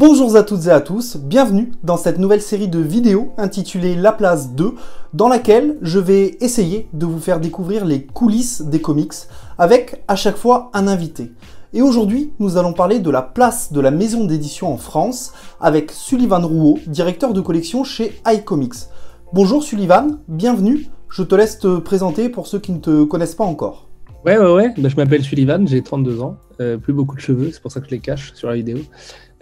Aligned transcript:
Bonjour 0.00 0.34
à 0.34 0.44
toutes 0.44 0.64
et 0.64 0.70
à 0.70 0.80
tous, 0.80 1.18
bienvenue 1.18 1.72
dans 1.84 1.98
cette 1.98 2.18
nouvelle 2.18 2.40
série 2.40 2.68
de 2.68 2.78
vidéos 2.78 3.34
intitulée 3.36 3.94
La 3.94 4.12
Place 4.12 4.54
2, 4.54 4.72
dans 5.12 5.28
laquelle 5.28 5.76
je 5.82 5.98
vais 5.98 6.38
essayer 6.40 6.88
de 6.94 7.04
vous 7.04 7.18
faire 7.18 7.38
découvrir 7.38 7.84
les 7.84 8.06
coulisses 8.06 8.62
des 8.62 8.80
comics, 8.80 9.12
avec 9.58 10.02
à 10.08 10.16
chaque 10.16 10.38
fois 10.38 10.70
un 10.72 10.88
invité. 10.88 11.32
Et 11.74 11.82
aujourd'hui, 11.82 12.32
nous 12.38 12.56
allons 12.56 12.72
parler 12.72 12.98
de 12.98 13.10
la 13.10 13.20
place 13.20 13.74
de 13.74 13.80
la 13.82 13.90
maison 13.90 14.24
d'édition 14.24 14.72
en 14.72 14.78
France, 14.78 15.34
avec 15.60 15.90
Sullivan 15.90 16.46
Rouault, 16.46 16.78
directeur 16.86 17.34
de 17.34 17.42
collection 17.42 17.84
chez 17.84 18.22
iComics. 18.26 18.88
Bonjour 19.34 19.62
Sullivan, 19.62 20.18
bienvenue, 20.28 20.86
je 21.10 21.22
te 21.22 21.34
laisse 21.34 21.58
te 21.58 21.78
présenter 21.78 22.30
pour 22.30 22.46
ceux 22.46 22.58
qui 22.58 22.72
ne 22.72 22.78
te 22.78 23.04
connaissent 23.04 23.34
pas 23.34 23.44
encore. 23.44 23.90
Ouais, 24.24 24.38
ouais, 24.38 24.52
ouais, 24.52 24.74
bah, 24.78 24.88
je 24.88 24.96
m'appelle 24.96 25.22
Sullivan, 25.22 25.68
j'ai 25.68 25.82
32 25.82 26.22
ans, 26.22 26.36
euh, 26.62 26.78
plus 26.78 26.94
beaucoup 26.94 27.16
de 27.16 27.20
cheveux, 27.20 27.50
c'est 27.52 27.60
pour 27.60 27.70
ça 27.70 27.80
que 27.80 27.86
je 27.86 27.90
les 27.90 28.00
cache 28.00 28.32
sur 28.32 28.48
la 28.48 28.54
vidéo. 28.54 28.78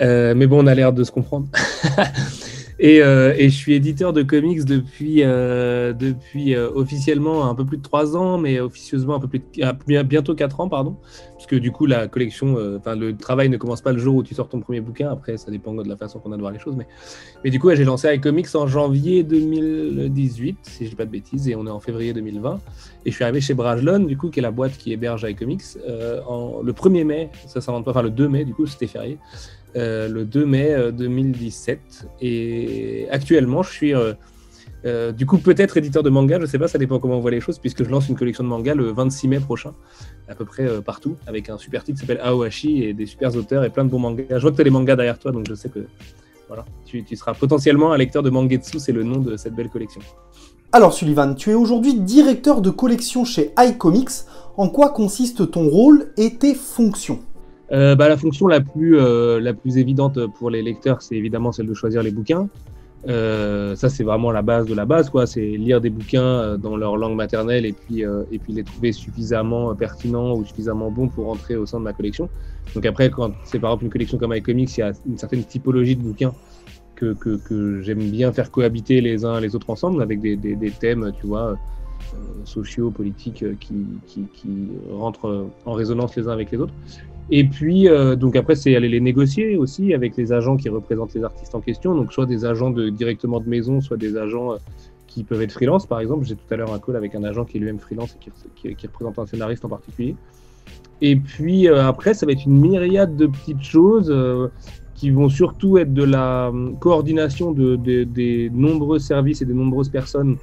Euh, 0.00 0.34
mais 0.36 0.46
bon, 0.46 0.64
on 0.64 0.66
a 0.66 0.74
l'air 0.74 0.92
de 0.92 1.02
se 1.04 1.10
comprendre. 1.10 1.48
et, 2.78 3.02
euh, 3.02 3.34
et, 3.36 3.48
je 3.48 3.54
suis 3.54 3.74
éditeur 3.74 4.12
de 4.12 4.22
comics 4.22 4.64
depuis, 4.64 5.22
euh, 5.24 5.92
depuis 5.92 6.56
officiellement 6.56 7.48
un 7.48 7.54
peu 7.54 7.64
plus 7.64 7.78
de 7.78 7.82
3 7.82 8.16
ans, 8.16 8.38
mais 8.38 8.60
officieusement 8.60 9.16
un 9.16 9.20
peu 9.20 9.28
plus 9.28 9.40
de, 9.40 9.44
ah, 9.62 10.02
bientôt 10.04 10.34
4 10.34 10.60
ans, 10.60 10.68
pardon. 10.68 10.96
Parce 11.34 11.46
que 11.46 11.56
du 11.56 11.72
coup, 11.72 11.86
la 11.86 12.06
collection, 12.06 12.56
enfin, 12.76 12.94
le 12.94 13.16
travail 13.16 13.48
ne 13.48 13.56
commence 13.56 13.80
pas 13.80 13.92
le 13.92 13.98
jour 13.98 14.16
où 14.16 14.22
tu 14.22 14.34
sors 14.34 14.48
ton 14.48 14.60
premier 14.60 14.80
bouquin. 14.80 15.10
Après, 15.10 15.36
ça 15.36 15.50
dépend 15.50 15.74
de 15.74 15.88
la 15.88 15.96
façon 15.96 16.20
qu'on 16.20 16.32
a 16.32 16.36
de 16.36 16.40
voir 16.40 16.52
les 16.52 16.58
choses. 16.58 16.76
Mais, 16.76 16.86
mais 17.42 17.50
du 17.50 17.58
coup, 17.58 17.74
j'ai 17.74 17.84
lancé 17.84 18.12
iComics 18.14 18.54
en 18.54 18.66
janvier 18.66 19.24
2018, 19.24 20.58
si 20.62 20.84
je 20.84 20.90
dis 20.90 20.96
pas 20.96 21.06
de 21.06 21.10
bêtises, 21.10 21.48
et 21.48 21.56
on 21.56 21.66
est 21.66 21.70
en 21.70 21.80
février 21.80 22.12
2020. 22.12 22.60
Et 23.04 23.10
je 23.10 23.14
suis 23.14 23.24
arrivé 23.24 23.40
chez 23.40 23.54
Brajlon, 23.54 24.00
du 24.00 24.16
coup, 24.16 24.30
qui 24.30 24.38
est 24.38 24.42
la 24.42 24.50
boîte 24.52 24.76
qui 24.76 24.92
héberge 24.92 25.24
iComics, 25.28 25.62
en, 26.28 26.60
le 26.62 26.72
1er 26.72 27.04
mai, 27.04 27.30
ça 27.46 27.60
s'invente 27.60 27.84
pas, 27.84 27.90
enfin 27.90 28.02
le 28.02 28.10
2 28.10 28.28
mai, 28.28 28.44
du 28.44 28.54
coup, 28.54 28.66
c'était 28.66 28.86
férié. 28.86 29.18
Euh, 29.76 30.08
le 30.08 30.24
2 30.24 30.46
mai 30.46 30.76
2017. 30.92 31.78
Euh, 31.78 32.06
Et 32.20 33.06
actuellement, 33.10 33.62
je 33.62 33.70
suis 33.70 33.92
euh, 33.94 35.12
du 35.12 35.26
coup 35.26 35.38
peut-être 35.38 35.76
éditeur 35.76 36.02
de 36.02 36.10
manga, 36.10 36.38
je 36.40 36.46
sais 36.46 36.58
pas, 36.58 36.68
ça 36.68 36.78
dépend 36.78 36.98
comment 36.98 37.16
on 37.16 37.20
voit 37.20 37.30
les 37.30 37.40
choses, 37.40 37.58
puisque 37.58 37.84
je 37.84 37.90
lance 37.90 38.08
une 38.08 38.16
collection 38.16 38.44
de 38.44 38.48
manga 38.48 38.74
le 38.74 38.90
26 38.92 39.28
mai 39.28 39.40
prochain, 39.40 39.74
à 40.28 40.34
peu 40.34 40.44
près 40.44 40.66
partout, 40.82 41.16
avec 41.26 41.50
un 41.50 41.58
super 41.58 41.84
titre 41.84 42.00
qui 42.00 42.06
s'appelle 42.06 42.22
Aohashi 42.24 42.82
et 42.84 42.94
des 42.94 43.06
super 43.06 43.34
auteurs 43.36 43.64
et 43.64 43.70
plein 43.70 43.84
de 43.84 43.90
bons 43.90 43.98
mangas. 43.98 44.24
Je 44.30 44.38
vois 44.38 44.50
que 44.50 44.56
tu 44.56 44.62
as 44.62 44.64
les 44.64 44.70
mangas 44.70 44.96
derrière 44.96 45.18
toi, 45.18 45.32
donc 45.32 45.46
je 45.48 45.54
sais 45.54 45.68
que 45.68 45.80
voilà, 46.46 46.64
tu, 46.86 47.04
tu 47.04 47.14
seras 47.14 47.34
potentiellement 47.34 47.92
un 47.92 47.98
lecteur 47.98 48.22
de 48.22 48.30
Mangetsu, 48.30 48.78
c'est 48.78 48.92
le 48.92 49.02
nom 49.02 49.18
de 49.18 49.36
cette 49.36 49.54
belle 49.54 49.68
collection. 49.68 50.00
Alors 50.72 50.92
Sullivan, 50.92 51.34
tu 51.34 51.50
es 51.50 51.54
aujourd'hui 51.54 51.94
directeur 51.94 52.60
de 52.60 52.70
collection 52.70 53.24
chez 53.24 53.52
iComics. 53.58 54.24
En 54.56 54.68
quoi 54.68 54.90
consiste 54.90 55.50
ton 55.50 55.68
rôle 55.68 56.12
et 56.16 56.34
tes 56.34 56.54
fonctions? 56.54 57.20
Euh, 57.72 57.94
bah, 57.94 58.08
la 58.08 58.16
fonction 58.16 58.46
la 58.46 58.60
plus, 58.60 58.98
euh, 58.98 59.40
la 59.40 59.52
plus 59.52 59.78
évidente 59.78 60.26
pour 60.38 60.50
les 60.50 60.62
lecteurs, 60.62 61.02
c'est 61.02 61.16
évidemment 61.16 61.52
celle 61.52 61.66
de 61.66 61.74
choisir 61.74 62.02
les 62.02 62.10
bouquins. 62.10 62.48
Euh, 63.06 63.76
ça, 63.76 63.88
c'est 63.88 64.02
vraiment 64.02 64.32
la 64.32 64.42
base 64.42 64.66
de 64.66 64.74
la 64.74 64.84
base, 64.84 65.10
quoi. 65.10 65.26
C'est 65.26 65.40
lire 65.40 65.80
des 65.80 65.90
bouquins 65.90 66.58
dans 66.58 66.76
leur 66.76 66.96
langue 66.96 67.14
maternelle 67.14 67.64
et 67.64 67.72
puis, 67.72 68.02
et 68.02 68.38
puis 68.38 68.52
les 68.52 68.64
trouver 68.64 68.92
suffisamment 68.92 69.74
pertinents 69.74 70.34
ou 70.34 70.44
suffisamment 70.44 70.90
bons 70.90 71.08
pour 71.08 71.26
rentrer 71.26 71.56
au 71.56 71.66
sein 71.66 71.78
de 71.78 71.84
ma 71.84 71.92
collection. 71.92 72.28
Donc 72.74 72.84
après, 72.86 73.10
quand 73.10 73.32
c'est 73.44 73.58
par 73.58 73.70
exemple 73.70 73.84
une 73.84 73.90
collection 73.90 74.18
comme 74.18 74.34
iComics, 74.34 74.76
il 74.76 74.80
y 74.80 74.82
a 74.82 74.92
une 75.06 75.16
certaine 75.16 75.44
typologie 75.44 75.96
de 75.96 76.02
bouquins 76.02 76.32
que, 76.96 77.14
que, 77.14 77.36
que 77.36 77.80
j'aime 77.82 78.10
bien 78.10 78.32
faire 78.32 78.50
cohabiter 78.50 79.00
les 79.00 79.24
uns 79.24 79.40
les 79.40 79.54
autres 79.54 79.70
ensemble 79.70 80.02
avec 80.02 80.20
des, 80.20 80.36
des 80.36 80.70
thèmes, 80.72 81.12
tu 81.20 81.28
vois, 81.28 81.56
sociaux, 82.44 82.90
politiques 82.90 83.44
qui, 83.60 83.86
qui, 84.06 84.48
rentrent 84.90 85.46
en 85.66 85.72
résonance 85.72 86.16
les 86.16 86.28
uns 86.28 86.32
avec 86.32 86.50
les 86.50 86.58
autres. 86.58 86.74
Et 87.30 87.44
puis, 87.44 87.88
euh, 87.88 88.16
donc 88.16 88.36
après, 88.36 88.54
c'est 88.54 88.74
aller 88.74 88.88
les 88.88 89.00
négocier 89.00 89.56
aussi 89.56 89.92
avec 89.92 90.16
les 90.16 90.32
agents 90.32 90.56
qui 90.56 90.68
représentent 90.70 91.14
les 91.14 91.24
artistes 91.24 91.54
en 91.54 91.60
question. 91.60 91.94
Donc, 91.94 92.12
soit 92.12 92.26
des 92.26 92.44
agents 92.46 92.70
directement 92.70 93.40
de 93.40 93.48
maison, 93.48 93.80
soit 93.80 93.98
des 93.98 94.16
agents 94.16 94.52
euh, 94.52 94.56
qui 95.06 95.24
peuvent 95.24 95.42
être 95.42 95.52
freelance, 95.52 95.86
par 95.86 96.00
exemple. 96.00 96.24
J'ai 96.24 96.36
tout 96.36 96.54
à 96.54 96.56
l'heure 96.56 96.72
un 96.72 96.78
call 96.78 96.96
avec 96.96 97.14
un 97.14 97.24
agent 97.24 97.44
qui 97.44 97.58
est 97.58 97.60
lui-même 97.60 97.78
freelance 97.78 98.16
et 98.64 98.74
qui, 98.74 98.86
représente 98.86 99.18
un 99.18 99.26
scénariste 99.26 99.64
en 99.64 99.68
particulier. 99.68 100.16
Et 101.02 101.16
puis, 101.16 101.68
euh, 101.68 101.86
après, 101.86 102.14
ça 102.14 102.24
va 102.24 102.32
être 102.32 102.46
une 102.46 102.58
myriade 102.58 103.16
de 103.16 103.26
petites 103.26 103.62
choses 103.62 104.10
euh, 104.10 104.48
qui 104.94 105.10
vont 105.10 105.28
surtout 105.28 105.76
être 105.76 105.92
de 105.92 106.02
la 106.04 106.50
coordination 106.80 107.52
de, 107.52 107.76
des 107.76 108.50
nombreux 108.52 108.98
services 108.98 109.42
et 109.42 109.44
des 109.44 109.54
nombreuses 109.54 109.90
personnes 109.90 110.38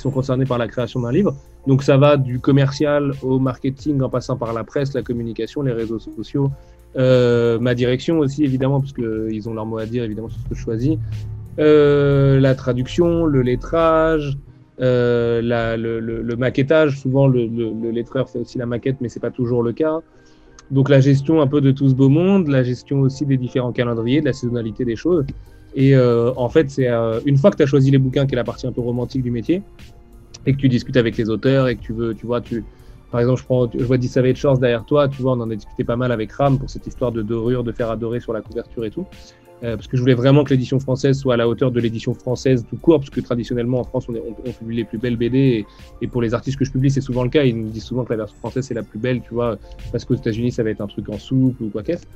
sont 0.00 0.10
concernées 0.10 0.46
par 0.46 0.58
la 0.58 0.68
création 0.68 1.00
d'un 1.00 1.12
livre. 1.12 1.34
Donc 1.66 1.82
ça 1.82 1.96
va 1.96 2.16
du 2.16 2.38
commercial 2.38 3.12
au 3.22 3.38
marketing 3.38 4.00
en 4.02 4.08
passant 4.08 4.36
par 4.36 4.52
la 4.52 4.64
presse, 4.64 4.94
la 4.94 5.02
communication, 5.02 5.62
les 5.62 5.72
réseaux 5.72 5.98
sociaux, 5.98 6.50
euh, 6.96 7.58
ma 7.58 7.74
direction 7.74 8.18
aussi 8.18 8.44
évidemment 8.44 8.80
parce 8.80 8.92
qu'ils 8.92 9.48
ont 9.48 9.54
leur 9.54 9.66
mot 9.66 9.78
à 9.78 9.86
dire 9.86 10.02
évidemment 10.04 10.28
sur 10.28 10.40
ce 10.40 10.48
que 10.48 10.54
je 10.54 10.60
choisis, 10.60 10.98
euh, 11.58 12.40
la 12.40 12.54
traduction, 12.54 13.26
le 13.26 13.42
lettrage, 13.42 14.38
euh, 14.80 15.40
le, 15.42 16.00
le, 16.00 16.36
maquettage. 16.36 16.98
Souvent 16.98 17.28
le, 17.28 17.46
le, 17.46 17.90
lettreur 17.90 18.30
fait 18.30 18.38
aussi 18.38 18.58
la 18.58 18.66
maquette 18.66 18.96
mais 19.00 19.08
c'est 19.08 19.20
pas 19.20 19.30
toujours 19.30 19.62
le 19.62 19.72
cas. 19.72 20.00
Donc 20.70 20.88
la 20.88 21.00
gestion 21.00 21.40
un 21.40 21.46
peu 21.46 21.60
de 21.60 21.72
tout 21.72 21.88
ce 21.88 21.94
beau 21.94 22.08
monde, 22.08 22.48
la 22.48 22.62
gestion 22.62 23.00
aussi 23.00 23.26
des 23.26 23.36
différents 23.36 23.72
calendriers, 23.72 24.20
de 24.20 24.26
la 24.26 24.32
saisonnalité 24.32 24.84
des 24.84 24.96
choses. 24.96 25.26
Et 25.74 25.94
euh, 25.94 26.32
en 26.36 26.48
fait, 26.48 26.70
c'est 26.70 26.88
euh, 26.88 27.20
une 27.24 27.36
fois 27.36 27.50
que 27.50 27.56
tu 27.56 27.62
as 27.62 27.66
choisi 27.66 27.90
les 27.90 27.98
bouquins, 27.98 28.26
qui 28.26 28.34
est 28.34 28.36
la 28.36 28.44
partie 28.44 28.66
un 28.66 28.72
peu 28.72 28.80
romantique 28.80 29.22
du 29.22 29.30
métier, 29.30 29.62
et 30.46 30.52
que 30.52 30.56
tu 30.56 30.68
discutes 30.68 30.96
avec 30.96 31.16
les 31.16 31.28
auteurs 31.30 31.68
et 31.68 31.76
que 31.76 31.80
tu 31.80 31.92
veux, 31.92 32.14
tu 32.14 32.26
vois, 32.26 32.40
tu, 32.40 32.64
par 33.10 33.20
exemple, 33.20 33.40
je, 33.40 33.44
prends, 33.44 33.70
je 33.72 33.84
vois 33.84 34.00
Savage 34.00 34.36
Shores 34.36 34.58
derrière 34.58 34.84
toi, 34.84 35.08
tu 35.08 35.22
vois, 35.22 35.32
on 35.32 35.40
en 35.40 35.50
a 35.50 35.54
discuté 35.54 35.84
pas 35.84 35.96
mal 35.96 36.12
avec 36.12 36.32
Ram 36.32 36.58
pour 36.58 36.70
cette 36.70 36.86
histoire 36.86 37.12
de 37.12 37.22
dorure, 37.22 37.64
de 37.64 37.72
faire 37.72 37.90
adorer 37.90 38.20
sur 38.20 38.32
la 38.32 38.40
couverture 38.40 38.84
et 38.84 38.90
tout. 38.90 39.06
Euh, 39.62 39.76
parce 39.76 39.88
que 39.88 39.96
je 39.96 40.00
voulais 40.00 40.14
vraiment 40.14 40.42
que 40.42 40.50
l'édition 40.50 40.80
française 40.80 41.18
soit 41.18 41.34
à 41.34 41.36
la 41.36 41.46
hauteur 41.46 41.70
de 41.70 41.80
l'édition 41.80 42.14
française 42.14 42.64
tout 42.68 42.76
court, 42.76 42.98
parce 42.98 43.10
que 43.10 43.20
traditionnellement 43.20 43.80
en 43.80 43.84
France, 43.84 44.06
on, 44.08 44.52
publie 44.52 44.76
les 44.76 44.84
plus 44.84 44.96
belles 44.96 45.16
BD, 45.16 45.66
et, 46.00 46.06
pour 46.06 46.22
les 46.22 46.32
artistes 46.32 46.58
que 46.58 46.64
je 46.64 46.72
publie, 46.72 46.90
c'est 46.90 47.02
souvent 47.02 47.24
le 47.24 47.28
cas. 47.28 47.44
Ils 47.44 47.56
nous 47.56 47.68
disent 47.68 47.84
souvent 47.84 48.04
que 48.04 48.12
la 48.12 48.18
version 48.18 48.36
française 48.38 48.64
c'est 48.64 48.74
la 48.74 48.82
plus 48.82 48.98
belle, 48.98 49.20
tu 49.20 49.34
vois, 49.34 49.58
parce 49.92 50.04
qu'aux 50.04 50.14
États-Unis, 50.14 50.52
ça 50.52 50.62
va 50.62 50.70
être 50.70 50.80
un 50.80 50.86
truc 50.86 51.08
en 51.10 51.18
soupe 51.18 51.60
ou 51.60 51.68
quoi 51.68 51.82
qu'est-ce. 51.82 52.06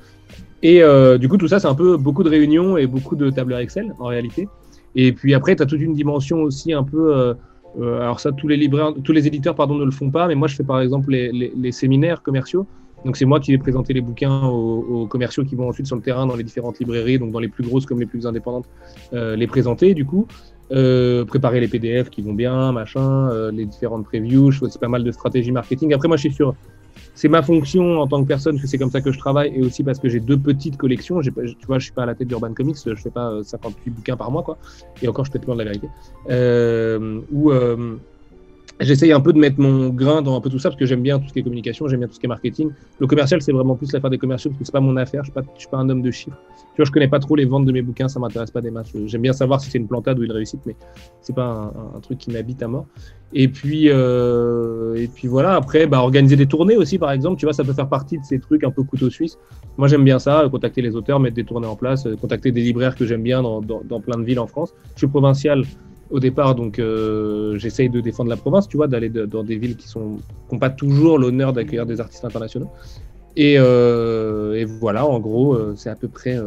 Et 0.62 0.82
euh, 0.82 1.18
du 1.18 1.28
coup, 1.28 1.36
tout 1.36 1.48
ça, 1.48 1.58
c'est 1.58 1.68
un 1.68 1.74
peu 1.74 1.98
beaucoup 1.98 2.22
de 2.22 2.30
réunions 2.30 2.78
et 2.78 2.86
beaucoup 2.86 3.16
de 3.16 3.28
tableurs 3.28 3.58
Excel 3.58 3.94
en 3.98 4.06
réalité. 4.06 4.48
Et 4.94 5.12
puis 5.12 5.34
après, 5.34 5.54
tu 5.54 5.62
as 5.62 5.66
toute 5.66 5.80
une 5.80 5.94
dimension 5.94 6.42
aussi 6.42 6.72
un 6.72 6.84
peu. 6.84 7.14
Euh, 7.14 8.00
alors 8.00 8.20
ça, 8.20 8.32
tous 8.32 8.48
les 8.48 8.56
libraires, 8.56 8.94
tous 9.02 9.12
les 9.12 9.26
éditeurs, 9.26 9.54
pardon, 9.54 9.74
ne 9.74 9.84
le 9.84 9.90
font 9.90 10.10
pas, 10.10 10.28
mais 10.28 10.34
moi, 10.34 10.48
je 10.48 10.54
fais 10.56 10.62
par 10.62 10.80
exemple 10.80 11.10
les 11.10 11.72
séminaires 11.72 12.22
commerciaux. 12.22 12.66
Donc 13.04 13.16
c'est 13.16 13.24
moi 13.24 13.40
qui 13.40 13.52
vais 13.52 13.58
présenter 13.58 13.92
les 13.92 14.00
bouquins 14.00 14.46
aux, 14.46 15.02
aux, 15.02 15.06
commerciaux 15.06 15.44
qui 15.44 15.54
vont 15.54 15.68
ensuite 15.68 15.86
sur 15.86 15.96
le 15.96 16.02
terrain 16.02 16.26
dans 16.26 16.36
les 16.36 16.44
différentes 16.44 16.78
librairies, 16.78 17.18
donc 17.18 17.32
dans 17.32 17.38
les 17.38 17.48
plus 17.48 17.64
grosses 17.64 17.86
comme 17.86 18.00
les 18.00 18.06
plus 18.06 18.26
indépendantes, 18.26 18.66
euh, 19.12 19.36
les 19.36 19.46
présenter 19.46 19.94
du 19.94 20.06
coup, 20.06 20.26
euh, 20.72 21.24
préparer 21.24 21.60
les 21.60 21.68
PDF 21.68 22.08
qui 22.08 22.22
vont 22.22 22.32
bien, 22.32 22.72
machin, 22.72 23.28
euh, 23.30 23.50
les 23.50 23.66
différentes 23.66 24.04
previews, 24.04 24.50
je 24.50 24.60
fais 24.60 24.78
pas 24.80 24.88
mal 24.88 25.04
de 25.04 25.12
stratégie 25.12 25.52
marketing. 25.52 25.92
Après 25.92 26.08
moi 26.08 26.16
je 26.16 26.22
suis 26.22 26.32
sur, 26.32 26.54
c'est 27.14 27.28
ma 27.28 27.42
fonction 27.42 28.00
en 28.00 28.06
tant 28.06 28.22
que 28.22 28.28
personne, 28.28 28.58
que 28.58 28.66
c'est 28.66 28.78
comme 28.78 28.90
ça 28.90 29.02
que 29.02 29.12
je 29.12 29.18
travaille, 29.18 29.52
et 29.54 29.62
aussi 29.62 29.84
parce 29.84 29.98
que 29.98 30.08
j'ai 30.08 30.20
deux 30.20 30.38
petites 30.38 30.78
collections. 30.78 31.20
Tu 31.20 31.30
vois, 31.66 31.78
je 31.78 31.84
suis 31.84 31.92
pas 31.92 32.04
à 32.04 32.06
la 32.06 32.14
tête 32.14 32.28
d'Urban 32.28 32.54
Comics, 32.54 32.78
je 32.86 32.94
fais 32.94 33.10
pas 33.10 33.42
58 33.42 33.90
bouquins 33.90 34.16
par 34.16 34.30
mois 34.30 34.42
quoi, 34.42 34.56
et 35.02 35.08
encore 35.08 35.26
je 35.26 35.30
peux 35.30 35.44
loin 35.46 35.56
de 35.56 35.62
la 35.62 35.70
vérité. 35.70 35.88
Ou 37.30 37.52
J'essaye 38.80 39.12
un 39.12 39.20
peu 39.20 39.32
de 39.32 39.38
mettre 39.38 39.60
mon 39.60 39.90
grain 39.90 40.20
dans 40.20 40.36
un 40.36 40.40
peu 40.40 40.50
tout 40.50 40.58
ça 40.58 40.68
parce 40.68 40.78
que 40.78 40.84
j'aime 40.84 41.02
bien 41.02 41.20
tout 41.20 41.28
ce 41.28 41.32
qui 41.32 41.38
est 41.38 41.42
communication, 41.42 41.86
j'aime 41.86 42.00
bien 42.00 42.08
tout 42.08 42.14
ce 42.14 42.20
qui 42.20 42.26
est 42.26 42.28
marketing. 42.28 42.70
Le 42.98 43.06
commercial, 43.06 43.40
c'est 43.40 43.52
vraiment 43.52 43.76
plus 43.76 43.92
l'affaire 43.92 44.10
des 44.10 44.18
commerciaux 44.18 44.50
parce 44.50 44.58
que 44.58 44.64
c'est 44.64 44.72
pas 44.72 44.80
mon 44.80 44.96
affaire. 44.96 45.22
Je 45.22 45.30
suis 45.30 45.32
pas, 45.32 45.42
suis 45.56 45.68
pas 45.68 45.76
un 45.78 45.88
homme 45.88 46.02
de 46.02 46.10
chiffres. 46.10 46.36
Tu 46.56 46.78
vois, 46.78 46.84
je 46.84 46.90
connais 46.90 47.06
pas 47.06 47.20
trop 47.20 47.36
les 47.36 47.44
ventes 47.44 47.66
de 47.66 47.72
mes 47.72 47.82
bouquins, 47.82 48.08
ça 48.08 48.18
m'intéresse 48.18 48.50
pas 48.50 48.60
des 48.60 48.72
matchs. 48.72 48.90
J'aime 49.06 49.22
bien 49.22 49.32
savoir 49.32 49.60
si 49.60 49.70
c'est 49.70 49.78
une 49.78 49.86
plantade 49.86 50.18
ou 50.18 50.24
une 50.24 50.32
réussite, 50.32 50.60
mais 50.66 50.74
c'est 51.20 51.34
pas 51.34 51.72
un, 51.94 52.00
truc 52.00 52.18
qui 52.18 52.32
m'habite 52.32 52.64
à 52.64 52.68
mort. 52.68 52.86
Et 53.32 53.46
puis, 53.46 53.90
euh, 53.90 54.96
et 54.96 55.06
puis 55.06 55.28
voilà. 55.28 55.54
Après, 55.54 55.86
bah, 55.86 56.00
organiser 56.00 56.34
des 56.34 56.46
tournées 56.46 56.76
aussi, 56.76 56.98
par 56.98 57.12
exemple. 57.12 57.38
Tu 57.38 57.46
vois, 57.46 57.52
ça 57.52 57.62
peut 57.62 57.72
faire 57.72 57.88
partie 57.88 58.18
de 58.18 58.24
ces 58.24 58.40
trucs 58.40 58.64
un 58.64 58.72
peu 58.72 58.82
couteau 58.82 59.08
suisse. 59.08 59.38
Moi, 59.76 59.86
j'aime 59.86 60.04
bien 60.04 60.18
ça, 60.18 60.48
contacter 60.50 60.82
les 60.82 60.96
auteurs, 60.96 61.20
mettre 61.20 61.36
des 61.36 61.44
tournées 61.44 61.68
en 61.68 61.76
place, 61.76 62.08
contacter 62.20 62.50
des 62.50 62.62
libraires 62.62 62.96
que 62.96 63.06
j'aime 63.06 63.22
bien 63.22 63.40
dans 63.42 64.00
plein 64.00 64.18
de 64.18 64.24
villes 64.24 64.40
en 64.40 64.48
France. 64.48 64.74
Je 64.94 64.98
suis 64.98 65.06
provincial 65.06 65.64
au 66.14 66.20
départ, 66.20 66.54
donc 66.54 66.78
euh, 66.78 67.58
j'essaye 67.58 67.88
de 67.88 68.00
défendre 68.00 68.30
la 68.30 68.36
province, 68.36 68.68
tu 68.68 68.76
vois, 68.76 68.86
d'aller 68.86 69.08
dans 69.08 69.42
des 69.42 69.56
villes 69.56 69.74
qui 69.74 69.88
sont 69.88 70.18
n'ont 70.50 70.58
pas 70.60 70.70
toujours 70.70 71.18
l'honneur 71.18 71.52
d'accueillir 71.52 71.86
des 71.86 72.00
artistes 72.00 72.24
internationaux. 72.24 72.70
Et, 73.36 73.56
euh, 73.58 74.64
voilà, 74.78 75.04
en 75.04 75.18
gros, 75.18 75.54
euh, 75.54 75.74
c'est 75.76 75.90
à 75.90 75.96
peu 75.96 76.06
près 76.06 76.38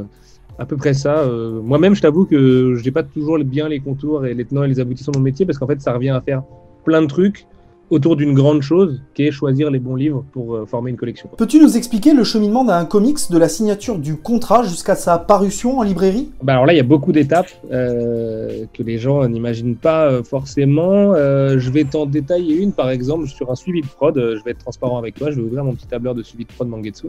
à 0.57 0.65
peu 0.65 0.77
près 0.77 0.93
ça. 0.93 1.29
Moi-même, 1.71 1.95
je 1.95 2.01
t'avoue 2.01 2.25
que 2.25 2.75
je 2.75 2.83
n'ai 2.83 2.91
pas 2.91 3.03
toujours 3.03 3.37
bien 3.39 3.67
les 3.67 3.81
contours 3.81 4.25
et 4.25 4.33
les 4.33 4.45
tenants 4.45 4.63
et 4.63 4.69
les 4.69 4.79
aboutissants 4.79 5.11
de 5.11 5.17
mon 5.17 5.23
métier 5.23 5.45
parce 5.45 5.57
qu'en 5.59 5.67
fait, 5.67 5.81
ça 5.81 5.93
revient 5.93 6.09
à 6.11 6.21
faire 6.21 6.43
plein 6.85 7.01
de 7.01 7.07
trucs 7.07 7.45
autour 7.89 8.15
d'une 8.15 8.33
grande 8.33 8.61
chose 8.61 9.01
qui 9.13 9.25
est 9.25 9.31
choisir 9.31 9.71
les 9.71 9.79
bons 9.79 9.95
livres 9.95 10.25
pour 10.31 10.55
euh, 10.55 10.65
former 10.65 10.91
une 10.91 10.97
collection. 10.97 11.29
Peux-tu 11.37 11.59
nous 11.59 11.77
expliquer 11.77 12.13
le 12.13 12.23
cheminement 12.23 12.63
d'un 12.65 12.85
comics 12.85 13.17
de 13.29 13.37
la 13.37 13.47
signature 13.47 13.97
du 13.97 14.15
contrat 14.17 14.63
jusqu'à 14.63 14.95
sa 14.95 15.17
parution 15.17 15.79
en 15.79 15.83
librairie? 15.83 16.29
Bah 16.43 16.53
Alors 16.53 16.65
là, 16.65 16.73
il 16.73 16.77
y 16.77 16.81
a 16.81 16.83
beaucoup 16.83 17.11
d'étapes 17.11 17.49
euh, 17.71 18.65
que 18.73 18.83
les 18.83 18.97
gens 18.97 19.27
n'imaginent 19.27 19.75
pas 19.77 20.05
euh, 20.05 20.23
forcément. 20.23 21.13
je 21.15 21.69
vais 21.69 21.83
t'en 21.83 22.05
détailler 22.05 22.55
une, 22.55 22.73
par 22.73 22.89
exemple, 22.89 23.27
sur 23.27 23.51
un 23.51 23.55
suivi 23.55 23.81
de 23.81 23.87
prod. 23.87 24.15
je 24.15 24.43
vais 24.43 24.51
être 24.51 24.59
transparent 24.59 24.97
avec 24.97 25.15
toi. 25.15 25.31
Je 25.31 25.37
vais 25.37 25.43
ouvrir 25.43 25.63
mon 25.63 25.73
petit 25.73 25.87
tableur 25.87 26.15
de 26.15 26.23
suivi 26.23 26.45
de 26.45 26.51
prod 26.51 26.67
Mangetsu, 26.67 27.07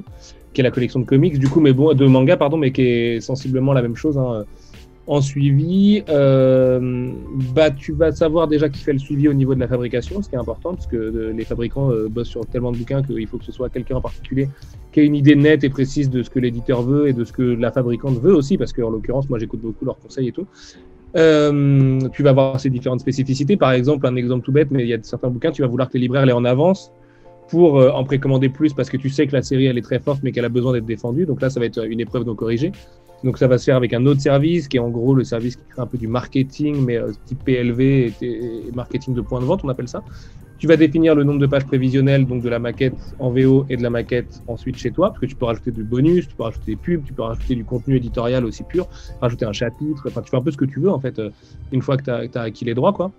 qui 0.52 0.60
est 0.60 0.64
la 0.64 0.70
collection 0.70 1.00
de 1.00 1.04
comics, 1.04 1.38
du 1.38 1.48
coup, 1.48 1.60
mais 1.60 1.72
bon, 1.72 1.92
de 1.94 2.06
manga, 2.06 2.36
pardon, 2.36 2.56
mais 2.56 2.72
qui 2.72 2.82
est 2.82 3.20
sensiblement 3.20 3.72
la 3.72 3.82
même 3.82 3.96
chose. 3.96 4.16
Hein 4.18 4.44
en 5.08 5.22
suivi, 5.22 6.02
euh, 6.10 7.10
bah, 7.54 7.70
tu 7.70 7.92
vas 7.92 8.12
savoir 8.12 8.46
déjà 8.46 8.68
qui 8.68 8.80
fait 8.80 8.92
le 8.92 8.98
suivi 8.98 9.26
au 9.26 9.32
niveau 9.32 9.54
de 9.54 9.60
la 9.60 9.66
fabrication, 9.66 10.20
ce 10.20 10.28
qui 10.28 10.34
est 10.34 10.38
important, 10.38 10.74
parce 10.74 10.86
que 10.86 10.96
euh, 10.96 11.32
les 11.32 11.44
fabricants 11.44 11.90
euh, 11.90 12.08
bossent 12.10 12.28
sur 12.28 12.44
tellement 12.44 12.72
de 12.72 12.76
bouquins 12.76 13.02
qu'il 13.02 13.26
faut 13.26 13.38
que 13.38 13.44
ce 13.46 13.52
soit 13.52 13.70
quelqu'un 13.70 13.96
en 13.96 14.00
particulier 14.02 14.48
qui 14.92 15.00
ait 15.00 15.06
une 15.06 15.14
idée 15.14 15.34
nette 15.34 15.64
et 15.64 15.70
précise 15.70 16.10
de 16.10 16.22
ce 16.22 16.28
que 16.28 16.38
l'éditeur 16.38 16.82
veut 16.82 17.08
et 17.08 17.14
de 17.14 17.24
ce 17.24 17.32
que 17.32 17.42
la 17.42 17.72
fabricante 17.72 18.20
veut 18.20 18.34
aussi, 18.34 18.58
parce 18.58 18.74
qu'en 18.74 18.90
l'occurrence, 18.90 19.30
moi 19.30 19.38
j'écoute 19.38 19.60
beaucoup 19.62 19.86
leurs 19.86 19.98
conseils 19.98 20.28
et 20.28 20.32
tout. 20.32 20.46
tu 21.14 22.22
vas 22.22 22.32
voir 22.34 22.60
ces 22.60 22.68
différentes 22.68 23.00
spécificités. 23.00 23.56
Par 23.56 23.72
exemple, 23.72 24.06
un 24.06 24.16
exemple 24.16 24.44
tout 24.44 24.52
bête, 24.52 24.70
mais 24.70 24.82
il 24.82 24.88
y 24.88 24.94
a 24.94 24.98
certains 25.02 25.30
bouquins, 25.30 25.52
tu 25.52 25.62
vas 25.62 25.68
vouloir 25.68 25.88
que 25.88 25.94
les 25.94 26.00
libraires 26.00 26.26
les 26.26 26.34
en 26.34 26.44
avance 26.44 26.92
pour 27.48 27.76
en 27.76 28.04
précommander 28.04 28.50
plus 28.50 28.74
parce 28.74 28.90
que 28.90 28.98
tu 28.98 29.08
sais 29.08 29.26
que 29.26 29.32
la 29.32 29.40
série 29.40 29.64
elle 29.64 29.78
est 29.78 29.82
très 29.82 30.00
forte 30.00 30.20
mais 30.22 30.32
qu'elle 30.32 30.44
a 30.44 30.50
besoin 30.50 30.74
d'être 30.74 30.84
défendue. 30.84 31.24
Donc 31.24 31.40
là, 31.40 31.48
ça 31.48 31.60
va 31.60 31.64
être 31.64 31.82
une 31.82 32.00
épreuve 32.00 32.26
non 32.26 32.34
corrigée. 32.34 32.72
Donc 33.24 33.38
ça 33.38 33.48
va 33.48 33.58
se 33.58 33.64
faire 33.64 33.76
avec 33.76 33.92
un 33.92 34.06
autre 34.06 34.20
service 34.20 34.68
qui 34.68 34.76
est 34.76 34.80
en 34.80 34.90
gros 34.90 35.14
le 35.14 35.24
service 35.24 35.56
qui 35.56 35.64
crée 35.68 35.82
un 35.82 35.86
peu 35.86 35.98
du 35.98 36.06
marketing, 36.06 36.84
mais 36.84 36.96
euh, 36.96 37.12
type 37.26 37.42
PLV 37.44 38.12
et, 38.22 38.70
marketing 38.74 39.14
de 39.14 39.20
point 39.20 39.40
de 39.40 39.44
vente, 39.44 39.64
on 39.64 39.68
appelle 39.68 39.88
ça. 39.88 40.04
Tu 40.58 40.66
vas 40.66 40.76
définir 40.76 41.14
le 41.14 41.22
nombre 41.22 41.38
de 41.38 41.46
pages 41.46 41.66
prévisionnelles, 41.66 42.26
donc 42.26 42.42
de 42.42 42.48
la 42.48 42.58
maquette 42.58 43.14
en 43.20 43.30
VO 43.30 43.64
et 43.68 43.76
de 43.76 43.82
la 43.82 43.90
maquette 43.90 44.42
ensuite 44.48 44.76
chez 44.76 44.90
toi, 44.90 45.08
parce 45.08 45.20
que 45.20 45.26
tu 45.26 45.36
peux 45.36 45.44
rajouter 45.44 45.70
du 45.70 45.84
bonus, 45.84 46.28
tu 46.28 46.34
peux 46.34 46.42
rajouter 46.42 46.72
des 46.72 46.76
pubs, 46.76 47.04
tu 47.04 47.12
peux 47.12 47.22
rajouter 47.22 47.54
du 47.54 47.64
contenu 47.64 47.96
éditorial 47.96 48.44
aussi 48.44 48.64
pur, 48.64 48.88
rajouter 49.20 49.44
un 49.44 49.52
chapitre, 49.52 50.04
enfin 50.08 50.20
tu 50.20 50.30
fais 50.30 50.36
un 50.36 50.42
peu 50.42 50.50
ce 50.50 50.56
que 50.56 50.64
tu 50.64 50.80
veux 50.80 50.90
en 50.90 50.98
fait, 50.98 51.18
euh, 51.18 51.30
une 51.70 51.82
fois 51.82 51.96
que 51.96 52.04
tu 52.04 52.10
as, 52.10 52.40
as, 52.40 52.42
acquis 52.42 52.64
les 52.64 52.74
droits. 52.74 52.92
quoi. 52.92 53.12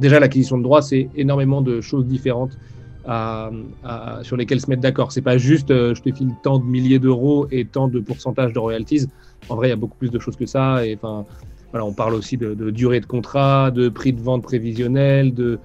Déjà 0.00 0.20
l'acquisition 0.20 0.58
de 0.58 0.62
droits, 0.62 0.82
c'est 0.82 1.08
énormément 1.14 1.62
de 1.62 1.80
choses 1.80 2.06
différentes 2.06 2.58
sur 4.22 4.36
lesquels 4.36 4.60
se 4.60 4.68
mettre 4.68 4.82
d'accord. 4.82 5.12
C'est 5.12 5.22
pas 5.22 5.38
juste 5.38 5.70
euh, 5.70 5.94
je 5.94 6.02
te 6.02 6.14
file 6.14 6.30
tant 6.42 6.58
de 6.58 6.64
milliers 6.64 6.98
d'euros 6.98 7.46
et 7.50 7.64
tant 7.64 7.88
de 7.88 8.00
pourcentage 8.00 8.52
de 8.52 8.58
royalties. 8.58 9.06
En 9.48 9.56
vrai, 9.56 9.68
il 9.68 9.70
y 9.70 9.72
a 9.72 9.76
beaucoup 9.76 9.96
plus 9.96 10.10
de 10.10 10.18
choses 10.18 10.36
que 10.36 10.46
ça. 10.46 10.86
Et 10.86 10.94
enfin, 10.94 11.24
voilà, 11.72 11.86
on 11.86 11.92
parle 11.92 12.14
aussi 12.14 12.36
de, 12.36 12.70
durée 12.70 13.00
de 13.00 13.06
contrat, 13.06 13.70
de 13.70 13.88
prix 13.88 14.12
de 14.12 14.20
vente 14.20 14.42
prévisionnel, 14.42 15.34
de, 15.34 15.58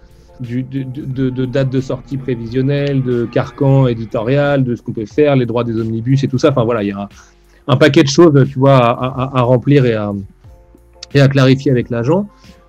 date 1.45 1.69
de 1.69 1.81
sortie 1.81 2.17
prévisionnelle, 2.17 3.03
de 3.03 3.25
carcan 3.25 3.87
éditorial, 3.87 4.63
de 4.63 4.75
ce 4.75 4.81
qu'on 4.81 4.93
peut 4.93 5.05
faire, 5.05 5.35
les 5.35 5.45
droits 5.45 5.63
des 5.63 5.79
omnibus 5.79 6.23
et 6.23 6.27
tout 6.27 6.37
ça. 6.37 6.49
Enfin 6.49 6.63
voilà, 6.63 6.83
il 6.83 6.89
y 6.89 6.91
a 6.91 7.09
un, 7.67 7.77
paquet 7.77 8.03
de 8.03 8.07
choses, 8.07 8.47
tu 8.49 8.59
vois, 8.59 8.77
à, 8.77 9.41
remplir 9.41 9.85
et 9.85 9.93
à, 9.93 10.13
et 11.13 11.21
à 11.21 11.27
clarifier 11.27 11.71
avec 11.71 11.89
l'agent. 11.89 12.27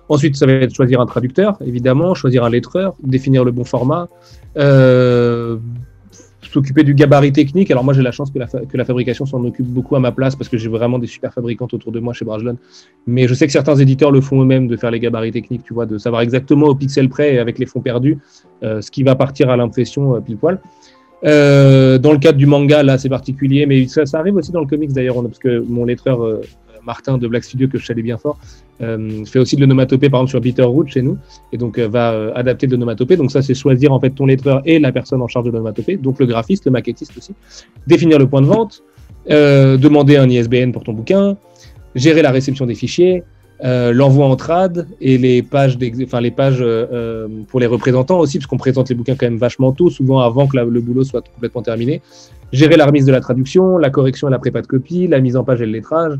Ensuite, 0.09 0.35
ça 0.35 0.45
va 0.45 0.53
être 0.53 0.73
choisir 0.73 1.01
un 1.01 1.05
traducteur, 1.05 1.57
évidemment, 1.65 2.13
choisir 2.13 2.43
un 2.45 2.49
lettreur, 2.49 2.95
définir 3.03 3.43
le 3.43 3.51
bon 3.51 3.65
format, 3.65 4.07
s'occuper 6.57 6.83
du 6.83 6.93
gabarit 6.93 7.31
technique. 7.31 7.69
Alors 7.71 7.83
moi, 7.83 7.93
j'ai 7.93 8.01
la 8.01 8.11
chance 8.11 8.31
que 8.31 8.39
la, 8.39 8.47
que 8.47 8.77
la 8.77 8.85
fabrication 8.85 9.25
s'en 9.25 9.43
occupe 9.43 9.67
beaucoup 9.67 9.95
à 9.95 9.99
ma 9.99 10.11
place 10.11 10.35
parce 10.35 10.49
que 10.49 10.57
j'ai 10.57 10.69
vraiment 10.69 10.99
des 10.99 11.07
super 11.07 11.33
fabricantes 11.33 11.73
autour 11.73 11.91
de 11.91 11.99
moi 11.99 12.13
chez 12.13 12.25
Brajlon. 12.25 12.57
Mais 13.05 13.27
je 13.27 13.33
sais 13.33 13.45
que 13.45 13.51
certains 13.51 13.75
éditeurs 13.75 14.11
le 14.11 14.21
font 14.21 14.41
eux-mêmes 14.41 14.67
de 14.67 14.75
faire 14.75 14.91
les 14.91 14.99
gabarits 14.99 15.31
techniques, 15.31 15.63
tu 15.63 15.73
vois, 15.73 15.85
de 15.85 15.97
savoir 15.97 16.21
exactement 16.21 16.67
au 16.67 16.75
pixel 16.75 17.09
près 17.09 17.35
et 17.35 17.39
avec 17.39 17.59
les 17.59 17.65
fonds 17.65 17.81
perdus 17.81 18.17
euh, 18.63 18.81
ce 18.81 18.89
qui 18.89 19.03
va 19.03 19.15
partir 19.15 19.49
à 19.49 19.57
l'impression 19.57 20.15
euh, 20.15 20.19
pile 20.19 20.37
poil. 20.37 20.59
dans 21.23 22.11
le 22.11 22.17
cadre 22.17 22.37
du 22.37 22.47
manga, 22.47 22.81
là, 22.83 22.97
c'est 22.97 23.09
particulier, 23.09 23.65
mais 23.65 23.87
ça, 23.87 24.05
ça, 24.05 24.19
arrive 24.19 24.35
aussi 24.35 24.51
dans 24.51 24.61
le 24.61 24.67
comics 24.67 24.93
d'ailleurs, 24.93 25.21
parce 25.21 25.39
que 25.39 25.63
mon 25.67 25.85
lettreur 25.85 26.39
Martin 26.85 27.17
de 27.17 27.27
Black 27.27 27.43
Studio 27.43 27.67
que 27.67 27.77
je 27.77 27.85
salue 27.85 28.01
bien 28.01 28.17
fort, 28.17 28.37
euh, 28.81 29.25
fait 29.25 29.39
aussi 29.39 29.55
de 29.55 29.61
l'onomatopée 29.61 30.09
par 30.09 30.19
exemple 30.19 30.29
sur 30.31 30.41
Bitterroot 30.41 30.87
chez 30.87 31.01
nous, 31.01 31.17
et 31.51 31.57
donc 31.57 31.79
euh, 31.79 31.87
va 31.87 32.11
euh, 32.11 32.31
adapter 32.35 32.67
de 32.67 32.73
l'onomatopée. 32.73 33.17
Donc 33.17 33.31
ça, 33.31 33.41
c'est 33.41 33.55
choisir 33.55 33.91
en 33.91 33.99
fait 33.99 34.11
ton 34.11 34.25
lettreur 34.25 34.61
et 34.65 34.79
la 34.79 34.91
personne 34.91 35.21
en 35.21 35.27
charge 35.27 35.45
de 35.45 35.51
l'onomatopée, 35.51 35.97
donc 35.97 36.19
le 36.19 36.25
graphiste, 36.25 36.65
le 36.65 36.71
maquettiste 36.71 37.17
aussi, 37.17 37.33
définir 37.87 38.19
le 38.19 38.27
point 38.27 38.41
de 38.41 38.47
vente, 38.47 38.83
demander 39.27 40.17
un 40.17 40.29
ISBN 40.29 40.71
pour 40.71 40.83
ton 40.83 40.93
bouquin, 40.93 41.37
gérer 41.95 42.21
la 42.21 42.31
réception 42.31 42.65
des 42.65 42.75
fichiers, 42.75 43.23
l'envoi 43.61 44.27
en 44.27 44.35
trad 44.35 44.87
et 45.01 45.17
les 45.17 45.41
pages, 45.41 45.77
enfin, 46.03 46.21
les 46.21 46.31
pages 46.31 46.63
pour 47.47 47.59
les 47.59 47.65
représentants 47.65 48.19
aussi, 48.19 48.37
parce 48.37 48.47
qu'on 48.47 48.57
présente 48.57 48.89
les 48.89 48.95
bouquins 48.95 49.15
quand 49.15 49.25
même 49.25 49.37
vachement 49.37 49.73
tôt, 49.73 49.89
souvent 49.89 50.19
avant 50.19 50.47
que 50.47 50.57
le 50.57 50.79
boulot 50.79 51.03
soit 51.03 51.23
complètement 51.33 51.61
terminé. 51.61 52.01
Gérer 52.53 52.77
la 52.77 52.85
remise 52.85 53.05
de 53.05 53.11
la 53.11 53.19
traduction, 53.19 53.77
la 53.77 53.89
correction 53.89 54.29
et 54.29 54.31
la 54.31 54.39
prépa 54.39 54.61
de 54.61 54.67
copie, 54.67 55.07
la 55.07 55.19
mise 55.19 55.35
en 55.35 55.43
page 55.43 55.61
et 55.61 55.65
le 55.65 55.73
lettrage, 55.73 56.17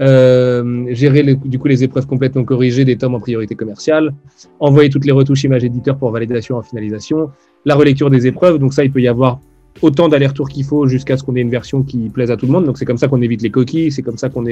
euh, 0.00 0.86
gérer 0.94 1.22
du 1.22 1.58
coup 1.58 1.68
les 1.68 1.84
épreuves 1.84 2.06
complètement 2.06 2.44
corrigées 2.44 2.84
des 2.84 2.96
tomes 2.96 3.14
en 3.14 3.20
priorité 3.20 3.54
commerciale, 3.54 4.14
envoyer 4.58 4.88
toutes 4.88 5.04
les 5.04 5.12
retouches 5.12 5.44
images 5.44 5.64
éditeurs 5.64 5.96
pour 5.96 6.10
validation 6.10 6.56
en 6.56 6.62
finalisation, 6.62 7.30
la 7.64 7.74
relecture 7.74 8.08
des 8.08 8.26
épreuves. 8.26 8.58
Donc 8.58 8.72
ça, 8.72 8.84
il 8.84 8.90
peut 8.90 9.02
y 9.02 9.08
avoir 9.08 9.40
autant 9.82 10.08
d'allers-retours 10.08 10.48
qu'il 10.48 10.64
faut 10.64 10.86
jusqu'à 10.86 11.16
ce 11.16 11.22
qu'on 11.22 11.36
ait 11.36 11.40
une 11.40 11.50
version 11.50 11.82
qui 11.82 12.08
plaise 12.08 12.30
à 12.30 12.36
tout 12.36 12.46
le 12.46 12.52
monde. 12.52 12.64
Donc 12.64 12.78
c'est 12.78 12.84
comme 12.84 12.98
ça 12.98 13.08
qu'on 13.08 13.22
évite 13.22 13.42
les 13.42 13.50
coquilles, 13.50 13.92
c'est 13.92 14.02
comme 14.02 14.18
ça 14.18 14.28
qu'on 14.28 14.44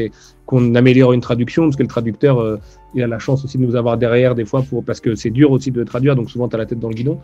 qu'on 0.47 0.75
améliore 0.75 1.13
une 1.13 1.21
traduction, 1.21 1.65
parce 1.65 1.77
que 1.77 1.83
le 1.83 1.89
traducteur, 1.89 2.39
euh, 2.39 2.57
il 2.95 3.03
a 3.03 3.07
la 3.07 3.19
chance 3.19 3.45
aussi 3.45 3.59
de 3.59 3.65
nous 3.65 3.77
avoir 3.77 3.99
derrière 3.99 4.35
des 4.35 4.45
fois 4.45 4.63
pour 4.63 4.85
parce 4.85 5.01
que 5.01 5.15
c'est 5.15 5.31
dur 5.31 5.51
aussi 5.51 5.71
de 5.71 5.83
traduire, 5.85 6.15
donc 6.17 6.31
souvent 6.31 6.49
tu 6.49 6.57
as 6.57 6.59
la 6.59 6.67
tête 6.67 6.79
dans 6.79 6.89
le 6.89 6.95
guidon. 6.95 7.19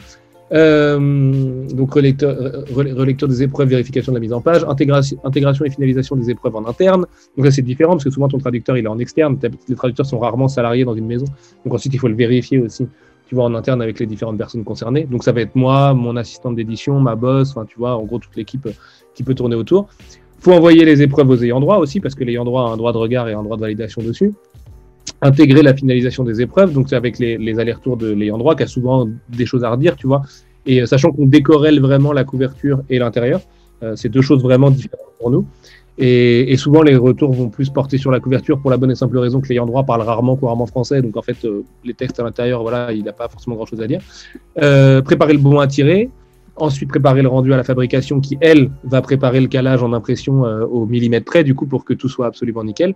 Euh, 0.52 1.67
donc 1.69 1.94
relecteur, 1.94 3.29
des 3.29 3.43
épreuves, 3.43 3.69
vérification 3.69 4.12
de 4.12 4.17
la 4.17 4.20
mise 4.20 4.32
en 4.32 4.41
page, 4.41 4.64
intégration, 4.64 5.64
et 5.64 5.70
finalisation 5.70 6.17
des 6.17 6.31
épreuves 6.31 6.55
en 6.56 6.67
interne. 6.67 7.06
Donc 7.37 7.46
là 7.46 7.50
c'est 7.50 7.62
différent 7.62 7.93
parce 7.93 8.05
que 8.05 8.11
souvent 8.11 8.29
ton 8.29 8.38
traducteur 8.38 8.76
il 8.76 8.85
est 8.85 8.88
en 8.88 8.99
externe, 8.99 9.38
les 9.69 9.75
traducteurs 9.75 10.06
sont 10.06 10.19
rarement 10.19 10.49
salariés 10.49 10.85
dans 10.85 10.94
une 10.94 11.06
maison. 11.06 11.26
Donc 11.64 11.75
ensuite 11.75 11.94
il 11.94 11.99
faut 11.99 12.08
le 12.08 12.14
vérifier 12.14 12.58
aussi, 12.61 12.87
tu 13.26 13.35
vois, 13.35 13.44
en 13.44 13.55
interne 13.55 13.81
avec 13.81 13.99
les 13.99 14.06
différentes 14.06 14.38
personnes 14.38 14.64
concernées. 14.64 15.05
Donc 15.05 15.25
ça 15.25 15.32
va 15.32 15.41
être 15.41 15.56
moi, 15.56 15.94
mon 15.94 16.17
assistante 16.17 16.56
d'édition, 16.56 17.00
ma 17.00 17.14
boss, 17.14 17.50
enfin 17.50 17.64
tu 17.64 17.79
vois, 17.79 17.97
en 17.97 18.05
gros 18.05 18.19
toute 18.19 18.37
l'équipe 18.37 18.69
qui 19.14 19.23
peut 19.23 19.35
tourner 19.35 19.56
autour. 19.56 19.88
Faut 20.40 20.52
envoyer 20.52 20.85
les 20.85 21.00
épreuves 21.00 21.31
aux 21.31 21.43
ayants 21.43 21.61
droit 21.61 21.79
aussi 21.79 22.00
parce 22.00 22.14
que 22.14 22.23
l'ayant 22.23 22.44
droit 22.44 22.69
a 22.69 22.73
un 22.73 22.76
droit 22.76 22.93
de 22.93 22.99
regard 22.99 23.29
et 23.29 23.32
un 23.32 23.43
droit 23.43 23.56
de 23.56 23.62
validation 23.62 24.02
dessus 24.02 24.35
intégrer 25.25 25.62
la 25.62 25.75
finalisation 25.75 26.23
des 26.23 26.43
épreuves, 26.43 26.73
donc 26.73 26.88
c'est 26.91 26.97
avec 26.97 27.19
les, 27.19 27.59
allers-retours 27.59 27.97
de 27.97 28.12
l'ayant 28.12 28.37
droit 28.37 28.55
qui 28.55 28.62
a 28.62 28.67
souvent 28.67 29.09
des 29.31 29.47
choses 29.47 29.65
à 29.65 29.71
redire, 29.71 29.97
tu 29.97 30.06
vois. 30.06 30.23
Et 30.67 30.82
euh, 30.82 30.87
sachant 30.87 31.12
qu'on 31.12 31.25
décorrèle 31.25 31.81
vraiment 31.81 32.12
la 32.12 32.25
couverture 32.25 32.82
et 32.91 32.99
l'intérieur, 32.99 33.41
euh, 33.82 33.97
c'est 33.97 34.11
deux 34.11 34.21
choses 34.21 34.43
vraiment 34.43 34.71
différentes 34.71 35.15
pour 35.19 35.31
nous. 35.31 35.47
Et, 35.97 36.56
souvent, 36.56 36.82
les 36.82 36.97
retours 36.97 37.32
vont 37.32 37.49
plus 37.49 37.71
porter 37.71 37.99
sur 37.99 38.11
la 38.11 38.19
couverture 38.19 38.59
pour 38.61 38.69
la 38.69 38.76
bonne 38.76 38.91
et 38.91 38.97
simple 38.97 39.17
raison 39.17 39.41
que 39.41 39.49
l'ayant 39.49 39.65
droit 39.65 39.85
parle 39.85 40.03
rarement 40.03 40.35
couramment 40.35 40.67
français. 40.67 41.00
Donc, 41.00 41.17
en 41.17 41.23
fait, 41.23 41.37
euh, 41.44 41.62
les 41.85 41.94
textes 41.94 42.19
à 42.19 42.25
l'intérieur, 42.25 42.62
voilà, 42.62 42.93
il 42.93 43.05
n'a 43.05 43.12
pas 43.12 43.29
forcément 43.29 43.55
grand 43.55 43.67
chose 43.67 43.81
à 43.81 43.87
dire. 43.87 44.00
Préparer 45.05 45.32
le 45.32 45.38
bon 45.38 45.59
à 45.61 45.69
tirer. 45.69 46.11
Ensuite, 46.56 46.88
préparer 46.88 47.23
le 47.23 47.29
rendu 47.29 47.53
à 47.53 47.56
la 47.56 47.65
fabrication 47.65 48.21
qui, 48.21 48.37
elle, 48.41 48.71
va 48.82 49.03
préparer 49.03 49.41
le 49.41 49.47
calage 49.47 49.82
en 49.82 49.93
impression 49.93 50.43
au 50.43 50.85
millimètre 50.87 51.25
près, 51.25 51.44
du 51.44 51.55
coup, 51.55 51.67
pour 51.67 51.85
que 51.85 51.94
tout 51.94 52.09
soit 52.09 52.26
absolument 52.26 52.65
nickel. 52.65 52.94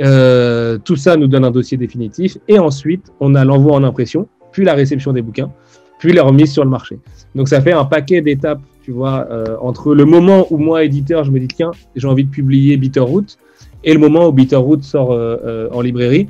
Euh, 0.00 0.78
tout 0.78 0.96
ça 0.96 1.16
nous 1.16 1.28
donne 1.28 1.44
un 1.44 1.50
dossier 1.50 1.76
définitif. 1.76 2.38
Et 2.48 2.58
ensuite, 2.58 3.12
on 3.20 3.34
a 3.34 3.44
l'envoi 3.44 3.74
en 3.74 3.84
impression, 3.84 4.28
puis 4.52 4.64
la 4.64 4.74
réception 4.74 5.12
des 5.12 5.22
bouquins, 5.22 5.50
puis 5.98 6.12
la 6.12 6.22
remise 6.22 6.52
sur 6.52 6.64
le 6.64 6.70
marché. 6.70 6.98
Donc 7.34 7.48
ça 7.48 7.60
fait 7.60 7.72
un 7.72 7.84
paquet 7.84 8.20
d'étapes, 8.20 8.60
tu 8.82 8.92
vois, 8.92 9.26
euh, 9.30 9.56
entre 9.60 9.94
le 9.94 10.04
moment 10.04 10.46
où 10.50 10.58
moi, 10.58 10.84
éditeur, 10.84 11.24
je 11.24 11.30
me 11.30 11.38
dis, 11.38 11.48
tiens, 11.48 11.70
j'ai 11.96 12.08
envie 12.08 12.24
de 12.24 12.30
publier 12.30 12.76
Bitterroot, 12.76 13.38
et 13.84 13.92
le 13.92 14.00
moment 14.00 14.28
où 14.28 14.32
Bitterroot 14.32 14.82
sort 14.82 15.12
euh, 15.12 15.68
en 15.72 15.80
librairie. 15.80 16.28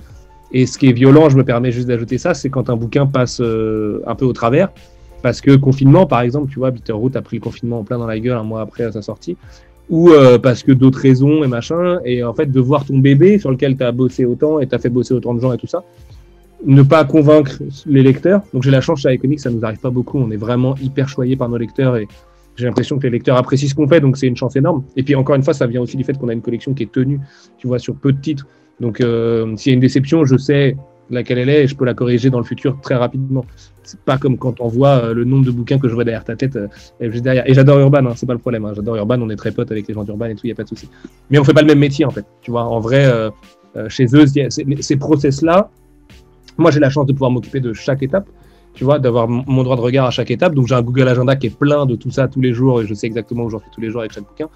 Et 0.53 0.67
ce 0.67 0.79
qui 0.79 0.89
est 0.89 0.93
violent, 0.93 1.31
je 1.31 1.37
me 1.37 1.45
permets 1.45 1.73
juste 1.73 1.89
d'ajouter 1.89 2.19
ça, 2.19 2.33
c'est 2.35 2.49
quand 2.49 2.71
un 2.71 2.77
bouquin 2.77 3.07
passe 3.07 3.41
un 3.41 4.15
peu 4.15 4.25
au 4.25 4.33
travers. 4.33 4.69
Parce 5.21 5.41
que 5.41 5.57
confinement, 5.57 6.07
par 6.07 6.21
exemple, 6.21 6.53
tu 6.53 6.59
vois, 6.59 6.71
Bitterroot 6.71 7.17
a 7.17 7.23
pris 7.23 7.39
le 7.39 7.43
confinement 7.43 7.81
en 7.81 7.83
plein 7.83 7.99
dans 7.99 8.07
la 8.07 8.21
gueule 8.21 8.37
un 8.37 8.45
mois 8.45 8.61
après 8.61 8.93
sa 8.93 9.03
sortie 9.03 9.37
ou 9.91 10.11
euh, 10.11 10.39
parce 10.39 10.63
que 10.63 10.73
d'autres 10.73 11.01
raisons 11.01 11.45
et 11.45 11.47
machin, 11.47 11.99
et 12.05 12.23
en 12.25 12.35
fait 12.35 12.51
de 12.51 12.61
voir 12.61 12.85
ton 12.85 12.99
bébé 12.99 13.39
sur 13.39 13.51
lequel 13.51 13.77
tu 13.77 13.85
as 13.85 13.93
bossé 13.93 14.25
autant 14.25 14.61
et 14.61 14.67
tu 14.67 14.75
as 14.75 14.79
fait 14.79 14.89
bosser 14.89 15.15
autant 15.15 15.35
de 15.35 15.41
gens 15.41 15.53
et 15.53 15.59
tout 15.59 15.67
ça, 15.67 15.85
ne 16.65 16.83
pas 16.83 17.05
convaincre 17.05 17.59
les 17.87 18.03
lecteurs. 18.03 18.43
Donc 18.53 18.63
j'ai 18.63 18.71
la 18.71 18.81
chance 18.81 19.03
chez 19.03 19.19
Comics, 19.19 19.41
ça 19.41 19.51
nous 19.51 19.65
arrive 19.65 19.81
pas 19.81 19.91
beaucoup, 19.91 20.19
on 20.19 20.31
est 20.31 20.37
vraiment 20.37 20.75
hyper 20.83 21.09
choyé 21.09 21.37
par 21.37 21.49
nos 21.49 21.59
lecteurs 21.59 21.97
et 21.97 22.09
j'ai 22.57 22.67
l'impression 22.67 22.99
que 22.99 23.05
les 23.05 23.11
lecteurs 23.11 23.37
apprécient 23.37 23.69
ce 23.69 23.75
qu'on 23.75 23.89
fait, 23.89 24.01
donc 24.01 24.17
c'est 24.17 24.29
une 24.29 24.37
chance 24.37 24.57
énorme. 24.57 24.85
Et 24.97 25.03
puis 25.03 25.15
encore 25.17 25.35
une 25.35 25.43
fois, 25.43 25.55
ça 25.55 25.67
vient 25.67 25.81
aussi 25.81 25.97
du 25.97 26.05
fait 26.05 26.17
qu'on 26.17 26.29
a 26.29 26.33
une 26.33 26.41
collection 26.41 26.73
qui 26.73 26.85
est 26.85 26.93
tenue, 26.93 27.21
tu 27.59 27.67
vois, 27.67 27.79
sur 27.79 27.97
peu 27.97 28.13
de 28.13 28.21
titres. 28.21 28.47
Donc 28.81 29.01
euh, 29.01 29.57
s'il 29.57 29.71
y 29.71 29.73
a 29.73 29.75
une 29.75 29.81
déception, 29.81 30.25
je 30.25 30.37
sais 30.37 30.77
laquelle 31.11 31.39
elle 31.39 31.49
est 31.49 31.65
et 31.65 31.67
je 31.67 31.77
peux 31.77 31.85
la 31.85 31.95
corriger 31.95 32.31
dans 32.31 32.39
le 32.39 32.45
futur 32.45 32.81
très 32.81 32.95
rapidement. 32.95 33.45
C'est 33.83 34.01
pas 34.01 34.17
comme 34.17 34.39
quand 34.39 34.61
on 34.61 34.69
voit 34.69 35.05
euh, 35.05 35.15
le 35.15 35.25
nombre 35.25 35.45
de 35.45 35.51
bouquins 35.51 35.79
que 35.79 35.89
je 35.89 35.95
vois 35.95 36.05
derrière 36.05 36.25
ta 36.25 36.37
tête. 36.37 36.57
Euh. 36.57 36.69
Et 37.01 37.55
j'adore 37.55 37.79
Urban, 37.79 38.07
hein, 38.07 38.13
c'est 38.17 38.27
pas 38.27 38.33
le 38.33 38.39
problème. 38.39 38.65
Hein. 38.65 38.73
J'adore 38.75 38.97
Urban, 38.97 39.21
on 39.21 39.29
est 39.31 39.37
très 39.37 39.53
potes 39.53 39.71
avec 39.71 39.87
les 39.87 39.95
gens 39.95 40.05
d'Urban 40.05 40.27
et 40.27 40.35
tout, 40.35 40.43
il 40.45 40.49
y 40.49 40.53
a 40.53 40.55
pas 40.55 40.65
de 40.65 40.69
souci. 40.69 40.89
Mais 41.31 41.39
on 41.39 41.45
fait 41.45 41.53
pas 41.53 41.61
le 41.61 41.67
même 41.67 41.79
métier 41.79 42.05
en 42.05 42.11
fait. 42.11 42.25
Tu 42.41 42.51
vois, 42.51 42.65
en 42.65 42.81
vrai, 42.81 43.05
euh, 43.05 43.31
chez 43.89 44.07
eux, 44.15 44.25
ces 44.27 44.97
process-là, 44.97 45.71
moi 46.57 46.71
j'ai 46.71 46.81
la 46.81 46.91
chance 46.91 47.07
de 47.07 47.13
pouvoir 47.13 47.31
m'occuper 47.31 47.61
de 47.61 47.73
chaque 47.73 48.03
étape. 48.03 48.27
tu 48.75 48.85
vois, 48.85 48.99
d'avoir 48.99 49.29
mon 49.29 49.63
droit 49.63 49.77
de 49.77 49.81
regard 49.81 50.07
à 50.07 50.11
chaque 50.11 50.31
étape. 50.31 50.55
Donc 50.55 50.67
j'ai 50.67 50.75
un 50.75 50.83
Google 50.83 51.09
Agenda 51.09 51.37
qui 51.37 51.49
est 51.49 51.57
plein 51.57 51.87
de 51.87 51.95
tout 51.95 52.11
ça 52.11 52.29
tous 52.29 52.41
les 52.41 52.53
jours 52.53 52.81
et 52.81 52.87
je 52.87 52.95
sais 52.95 53.07
exactement 53.07 53.45
où 53.45 53.51
j'en 53.51 53.61
fais 53.61 53.71
tous 53.73 53.81
les 53.81 53.91
jours 53.91 54.01
avec 54.01 54.13
chaque 54.13 54.25
bouquin. 54.25 54.49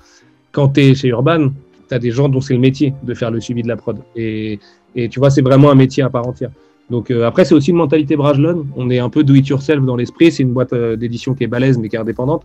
Quand 0.53 0.69
tu 0.71 0.81
es 0.81 0.95
chez 0.95 1.09
Urban, 1.09 1.51
tu 1.89 1.95
as 1.95 1.99
des 1.99 2.11
gens 2.11 2.29
dont 2.29 2.41
c'est 2.41 2.55
le 2.55 2.61
métier 2.61 2.95
de 3.03 3.15
faire 3.15 3.31
le 3.31 3.41
suivi 3.41 3.63
de 3.63 3.69
la 3.69 3.77
prod. 3.77 3.99
Et, 4.17 4.59
et 4.95 5.09
tu 5.09 5.19
vois, 5.19 5.31
c'est 5.31 5.43
vraiment 5.43 5.71
un 5.71 5.75
métier 5.75 6.03
à 6.03 6.11
part 6.11 6.27
entière. 6.27 6.51
Donc 6.91 7.11
euh, 7.11 7.27
après, 7.27 7.45
c'est 7.45 7.55
aussi 7.55 7.71
une 7.71 7.77
mentalité 7.77 8.17
Brajlon. 8.17 8.67
On 8.77 8.89
est 8.91 8.99
un 8.99 9.11
peu 9.11 9.23
do 9.23 9.35
it 9.35 9.47
yourself 9.47 9.85
dans 9.85 9.97
l'esprit. 9.97 10.33
C'est 10.33 10.43
une 10.43 10.53
boîte 10.53 10.73
euh, 10.73 10.97
d'édition 10.97 11.35
qui 11.35 11.45
est 11.45 11.47
balèze 11.47 11.79
mais 11.79 11.89
qui 11.89 11.97
est 11.97 11.99
indépendante. 11.99 12.45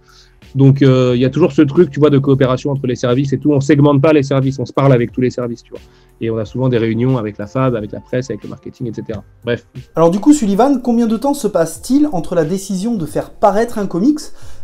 Donc 0.56 0.82
euh, 0.82 1.14
il 1.16 1.22
y 1.22 1.26
a 1.26 1.30
toujours 1.30 1.54
ce 1.54 1.62
truc, 1.62 1.90
tu 1.90 2.00
vois, 2.00 2.10
de 2.10 2.20
coopération 2.20 2.72
entre 2.72 2.86
les 2.86 2.96
services 2.96 3.32
et 3.34 3.38
tout. 3.38 3.52
On 3.54 3.62
segmente 3.62 4.02
pas 4.02 4.12
les 4.12 4.24
services, 4.24 4.60
on 4.60 4.66
se 4.66 4.74
parle 4.74 4.92
avec 4.92 5.12
tous 5.12 5.22
les 5.22 5.30
services, 5.30 5.64
tu 5.64 5.72
vois. 5.72 5.80
Et 6.20 6.30
on 6.30 6.38
a 6.38 6.46
souvent 6.46 6.70
des 6.70 6.78
réunions 6.78 7.18
avec 7.18 7.38
la 7.38 7.48
FAB, 7.48 7.76
avec 7.76 7.92
la 7.92 8.02
presse, 8.02 8.30
avec 8.30 8.44
le 8.44 8.50
marketing, 8.50 8.88
etc. 8.88 9.20
Bref. 9.46 9.66
Alors 9.96 10.12
du 10.12 10.20
coup, 10.20 10.34
Sullivan, 10.34 10.82
combien 10.82 11.08
de 11.08 11.18
temps 11.18 11.34
se 11.34 11.48
passe-t-il 11.48 12.08
entre 12.12 12.36
la 12.36 12.44
décision 12.44 12.96
de 12.96 13.06
faire 13.06 13.32
paraître 13.32 13.78
un 13.78 13.88
comics 13.88 14.20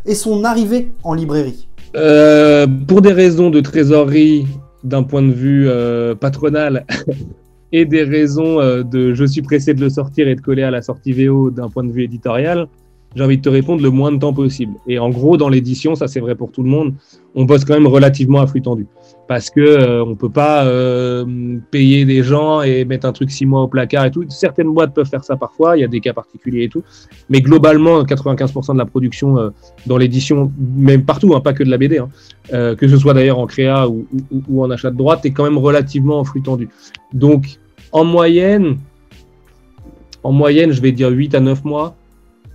et 0.06 0.16
son 0.16 0.44
arrivée 0.44 0.92
en 1.04 1.14
librairie? 1.14 1.68
Pour 1.94 3.02
des 3.02 3.14
raisons 3.14 3.50
de 3.50 3.62
trésorerie, 3.62 4.46
d'un 4.84 5.04
point 5.04 5.24
de 5.24 5.32
vue 5.32 5.70
patronal. 6.20 6.86
et 7.72 7.86
des 7.86 8.04
raisons 8.04 8.60
euh, 8.60 8.84
de 8.84 9.14
je 9.14 9.26
suis 9.26 9.42
pressé 9.42 9.74
de 9.74 9.82
le 9.82 9.90
sortir 9.90 10.28
et 10.28 10.36
de 10.36 10.42
coller 10.42 10.64
à 10.64 10.72
la 10.72 10.82
sortie 10.82 11.14
VO 11.14 11.52
d'un 11.52 11.70
point 11.70 11.84
de 11.84 11.92
vue 11.92 12.04
éditorial, 12.04 12.68
j'ai 13.16 13.24
envie 13.24 13.38
de 13.38 13.42
te 13.42 13.50
répondre 13.50 13.82
le 13.82 13.90
moins 13.90 14.12
de 14.12 14.18
temps 14.18 14.34
possible. 14.34 14.74
Et 14.88 15.00
en 15.00 15.10
gros, 15.10 15.38
dans 15.38 15.50
l'édition, 15.50 15.96
ça 15.96 16.08
c'est 16.08 16.20
vrai 16.20 16.36
pour 16.36 16.52
tout 16.52 16.64
le 16.64 16.70
monde, 16.70 16.94
on 17.36 17.46
bosse 17.46 17.66
quand 17.66 17.74
même 17.74 17.88
relativement 17.88 18.40
à 18.40 18.48
flux 18.48 18.62
tendu. 18.62 18.86
Parce 19.28 19.50
que 19.50 19.60
euh, 19.60 20.04
on 20.04 20.16
peut 20.16 20.30
pas 20.30 20.66
euh, 20.66 21.58
payer 21.70 22.06
des 22.06 22.24
gens 22.24 22.62
et 22.62 22.84
mettre 22.86 23.06
un 23.06 23.12
truc 23.12 23.30
six 23.30 23.46
mois 23.46 23.62
au 23.62 23.68
placard 23.68 24.06
et 24.06 24.12
tout. 24.12 24.26
Certaines 24.30 24.74
boîtes 24.74 24.94
peuvent 24.94 25.10
faire 25.10 25.24
ça 25.24 25.36
parfois, 25.36 25.78
il 25.78 25.82
y 25.82 25.84
a 25.84 25.88
des 25.88 26.00
cas 26.00 26.14
particuliers 26.14 26.64
et 26.64 26.70
tout. 26.70 26.84
Mais 27.30 27.42
globalement, 27.42 28.04
95% 28.04 28.74
de 28.74 28.78
la 28.78 28.86
production 28.86 29.38
euh, 29.38 29.50
dans 29.86 29.98
l'édition, 29.98 30.52
même 30.58 31.04
partout, 31.04 31.36
hein, 31.36 31.42
pas 31.42 31.54
que 31.54 31.64
de 31.64 31.70
la 31.70 31.78
BD, 31.78 32.00
hein, 32.00 32.10
euh, 32.54 32.76
que 32.76 32.88
ce 32.88 32.98
soit 32.98 33.14
d'ailleurs 33.14 33.40
en 33.40 33.46
créa 33.46 33.88
ou, 33.88 34.64
en 34.64 34.70
achat 34.72 34.90
de 34.90 34.98
droite, 34.98 35.26
est 35.26 35.32
quand 35.32 35.44
même 35.44 35.58
relativement 35.58 36.20
en 36.20 36.24
flux 36.24 36.42
tendu. 36.42 36.70
Donc, 37.14 37.60
en 37.92 38.04
moyenne, 38.04 38.78
en 40.24 40.32
moyenne, 40.32 40.72
je 40.72 40.82
vais 40.82 40.92
dire 40.92 41.10
8 41.10 41.36
à 41.36 41.40
9 41.40 41.64
mois 41.66 41.96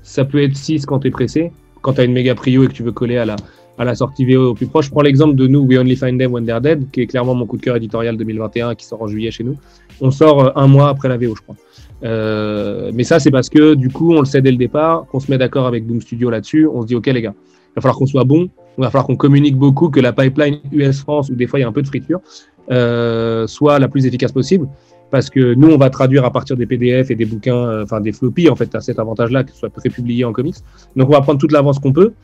ça 0.05 0.25
peut 0.25 0.41
être 0.43 0.57
6 0.57 0.87
quand 0.87 1.01
tu 1.01 1.09
es 1.09 1.11
pressé, 1.11 1.51
quand 1.83 1.95
tu 1.95 2.03
as 2.03 2.05
une 2.05 2.13
méga 2.13 2.35
prio 2.37 2.63
et 2.63 2.69
que 2.69 2.73
tu 2.73 2.85
veux 2.85 2.93
coller 2.93 3.17
à 3.17 3.25
la, 3.25 3.37
à 3.79 3.85
la 3.85 3.95
sortie 3.95 4.25
VO 4.25 4.51
au 4.51 4.55
plus 4.55 4.67
proche. 4.67 4.87
Je 4.87 4.91
prends 4.91 5.03
l'exemple 5.03 5.35
de 5.35 5.47
nous, 5.47 5.61
We 5.61 5.79
Only 5.79 5.97
Find 5.97 6.19
Them 6.19 6.33
When 6.33 6.47
They're 6.47 6.61
Dead, 6.61 6.91
qui 6.93 7.01
est 7.01 7.07
clairement 7.07 7.35
mon 7.35 7.47
coup 7.47 7.57
de 7.57 7.63
cœur 7.63 7.77
éditorial 7.77 8.17
2021 8.17 8.75
qui 8.75 8.87
sort 8.87 9.03
en 9.03 9.09
juillet 9.09 9.31
chez 9.31 9.43
nous. 9.43 9.57
On 10.01 10.11
sort 10.11 10.45
euh, 10.45 10.51
un 10.55 10.67
mois 10.67 10.89
après 10.91 11.09
la 11.09 11.17
VO, 11.17 11.35
je 11.35 11.43
crois. 11.43 11.57
Euh, 12.05 12.91
mais 12.95 13.03
ça, 13.03 13.19
c'est 13.19 13.31
parce 13.31 13.49
que 13.49 13.75
du 13.75 13.91
coup, 13.91 14.15
on 14.15 14.21
le 14.21 14.27
sait 14.27 14.43
dès 14.43 14.51
le 14.51 14.59
départ, 14.59 15.07
qu'on 15.07 15.21
se 15.21 15.31
met 15.31 15.39
d'accord 15.39 15.67
avec 15.67 15.87
Boom 15.87 16.01
Studio 16.01 16.31
là-dessus. 16.31 16.69
On 16.73 16.83
se 16.83 16.87
dit, 16.87 16.95
OK, 16.95 17.07
les 17.07 17.23
gars, 17.23 17.35
il 17.37 17.75
va 17.77 17.83
falloir 17.83 17.97
qu'on 17.97 18.07
soit 18.07 18.25
bon, 18.25 18.49
il 18.79 18.83
va 18.83 18.91
falloir 18.91 19.07
qu'on 19.07 19.17
communique 19.17 19.57
beaucoup, 19.57 19.89
que 19.89 20.01
la 20.01 20.13
pipeline 20.13 20.59
US-France, 20.73 21.31
où 21.31 21.35
des 21.35 21.47
fois 21.47 21.59
il 21.59 21.63
y 21.63 21.65
a 21.65 21.69
un 21.69 21.73
peu 21.73 21.83
de 21.83 21.87
friture, 21.87 22.21
euh, 22.71 23.47
soit 23.47 23.79
la 23.79 23.89
plus 23.89 24.07
efficace 24.07 24.33
possible 24.33 24.69
parce 25.15 25.31
que 25.31 25.55
nous, 25.55 25.71
on 25.71 25.77
va 25.77 25.91
traduire 25.91 26.25
à 26.25 26.33
partir 26.33 26.57
des 26.57 26.67
PDF 26.67 27.09
et 27.09 27.15
des 27.15 27.25
bouquins, 27.25 27.55
euh, 27.55 27.85
enfin 27.85 28.01
des 28.01 28.11
floppies, 28.11 28.49
en 28.49 28.57
fait, 28.57 28.75
as 28.75 28.81
cet 28.81 28.99
avantage-là, 28.99 29.45
que 29.45 29.53
ce 29.53 29.59
soit 29.59 29.71
prépublié 29.71 30.25
en 30.25 30.33
comics. 30.33 30.57
Donc, 30.97 31.09
on 31.09 31.13
va 31.13 31.21
prendre 31.21 31.39
toute 31.39 31.53
l'avance 31.53 31.79
qu'on 31.79 31.93
peut. 31.93 32.15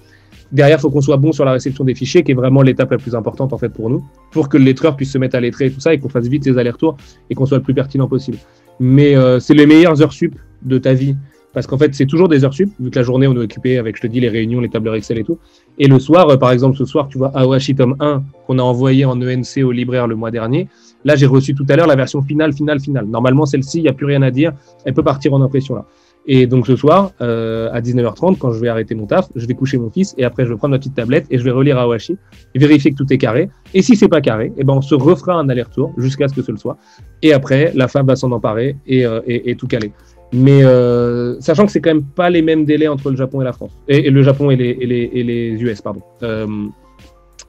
Derrière, 0.51 0.79
il 0.79 0.81
faut 0.81 0.91
qu'on 0.91 1.01
soit 1.01 1.17
bon 1.17 1.31
sur 1.31 1.45
la 1.45 1.53
réception 1.53 1.85
des 1.85 1.95
fichiers, 1.95 2.25
qui 2.25 2.33
est 2.33 2.35
vraiment 2.35 2.63
l'étape 2.63 2.91
la 2.91 2.99
plus 2.99 3.15
importante 3.15 3.53
en 3.53 3.59
fait 3.59 3.69
pour 3.69 3.91
nous, 3.91 4.05
pour 4.33 4.49
que 4.49 4.57
le 4.57 4.65
lettreur 4.65 4.97
puisse 4.97 5.13
se 5.13 5.19
mettre 5.19 5.37
à 5.37 5.41
lettrer 5.41 5.67
et 5.67 5.71
tout 5.71 5.79
ça, 5.79 5.95
et 5.95 6.01
qu'on 6.01 6.09
fasse 6.09 6.27
vite 6.27 6.43
ses 6.43 6.59
allers-retours 6.59 6.97
et 7.31 7.37
qu'on 7.37 7.47
soit 7.47 7.59
le 7.59 7.63
plus 7.63 7.75
pertinent 7.75 8.09
possible. 8.09 8.39
Mais 8.81 9.15
euh, 9.15 9.39
c'est 9.39 9.55
les 9.55 9.67
meilleures 9.67 10.03
heures 10.03 10.13
sup 10.13 10.35
de 10.63 10.79
ta 10.79 10.93
vie, 10.93 11.15
parce 11.53 11.69
qu'en 11.69 11.79
fait, 11.79 11.95
c'est 11.95 12.07
toujours 12.07 12.29
des 12.29 12.45
heures 12.45 12.55
sup, 12.55 12.71
vu 12.81 12.91
que 12.91 12.99
la 12.99 13.05
journée, 13.05 13.29
on 13.29 13.35
est 13.35 13.45
occupé 13.45 13.79
avec, 13.79 13.99
je 13.99 14.03
te 14.03 14.09
dis, 14.09 14.19
les 14.19 14.29
réunions, 14.29 14.59
les 14.59 14.69
tableurs 14.69 14.97
Excel 14.97 15.19
et 15.19 15.25
tout. 15.25 15.39
Et 15.79 15.87
le 15.87 16.01
soir, 16.01 16.29
euh, 16.29 16.37
par 16.37 16.51
exemple, 16.51 16.77
ce 16.77 16.87
soir, 16.87 17.07
tu 17.07 17.19
vois, 17.19 17.31
Awashi 17.37 17.77
tome 17.77 17.95
1, 18.01 18.25
qu'on 18.49 18.59
a 18.59 18.63
envoyé 18.63 19.05
en 19.05 19.21
ENC 19.23 19.63
au 19.63 19.71
libraire 19.71 20.09
le 20.09 20.17
mois 20.17 20.33
dernier, 20.33 20.67
Là, 21.05 21.17
j'ai 21.17 21.27
reçu 21.27 21.55
tout 21.55 21.67
à 21.69 21.77
l'heure 21.77 21.87
la 21.87 21.97
version 21.97 22.23
finale, 22.23 22.53
finale, 22.53 22.81
finale. 22.81 23.07
Normalement, 23.07 23.47
celle-ci, 23.47 23.79
il 23.79 23.83
n'y 23.83 23.89
a 23.89 23.93
plus 23.93 24.07
rien 24.07 24.23
à 24.23 24.31
dire. 24.31 24.53
Elle 24.85 24.95
peut 24.95 25.03
partir 25.03 25.33
en 25.33 25.43
impression 25.43 25.75
là. 25.75 25.87
Et 26.27 26.47
donc 26.47 26.67
ce 26.67 26.77
soir, 26.77 27.13
euh, 27.23 27.71
à 27.73 27.81
19h30, 27.81 28.37
quand 28.39 28.53
je 28.53 28.61
vais 28.61 28.69
arrêter 28.69 28.95
mon 28.95 29.07
taf, 29.07 29.29
je 29.35 29.47
vais 29.47 29.55
coucher 29.55 29.79
mon 29.79 29.91
fils 29.91 30.15
et 30.19 30.25
après 30.25 30.45
je 30.45 30.51
vais 30.51 30.57
prendre 30.57 30.73
ma 30.73 30.79
petite 30.79 30.95
tablette 30.95 31.27
et 31.31 31.39
je 31.39 31.45
vais 31.45 31.51
relire 31.51 31.79
Awashi 31.79 32.19
vérifier 32.55 32.91
que 32.91 32.97
tout 32.97 33.11
est 33.13 33.19
carré. 33.19 33.49
Et 33.73 33.83
si 33.83 33.97
c'est 33.97 34.09
pas 34.09 34.21
carré, 34.21 34.53
eh 34.59 34.65
ben 34.65 34.75
on 34.75 34.83
se 34.83 34.95
refera 34.95 35.35
un 35.35 35.49
aller-retour 35.49 35.93
jusqu'à 35.97 36.29
ce 36.29 36.35
que 36.35 36.43
ce 36.43 36.53
le 36.53 36.59
soit. 36.59 36.77
Et 37.23 37.33
après, 37.33 37.73
la 37.75 37.89
femme 37.89 38.07
va 38.07 38.17
s'en 38.17 38.31
emparer 38.33 38.77
et, 38.87 39.07
euh, 39.07 39.21
tout 39.57 39.67
caler. 39.67 39.93
Mais 40.33 40.63
euh, 40.63 41.41
sachant 41.41 41.67
que 41.67 41.73
c'est 41.73 41.81
quand 41.81 41.95
même 41.95 42.05
pas 42.05 42.31
les 42.31 42.43
mêmes 42.43 42.65
délais 42.65 42.87
entre 42.87 43.11
le 43.11 43.17
Japon 43.17 43.41
et 43.41 43.45
la 43.45 43.53
France 43.53 43.77
et, 43.89 44.11
le 44.11 44.23
Japon 44.23 44.51
et 44.51 44.57
les, 44.57 44.75
les, 44.75 45.63
US, 45.63 45.81
pardon. 45.81 46.03
Euh, 46.23 46.47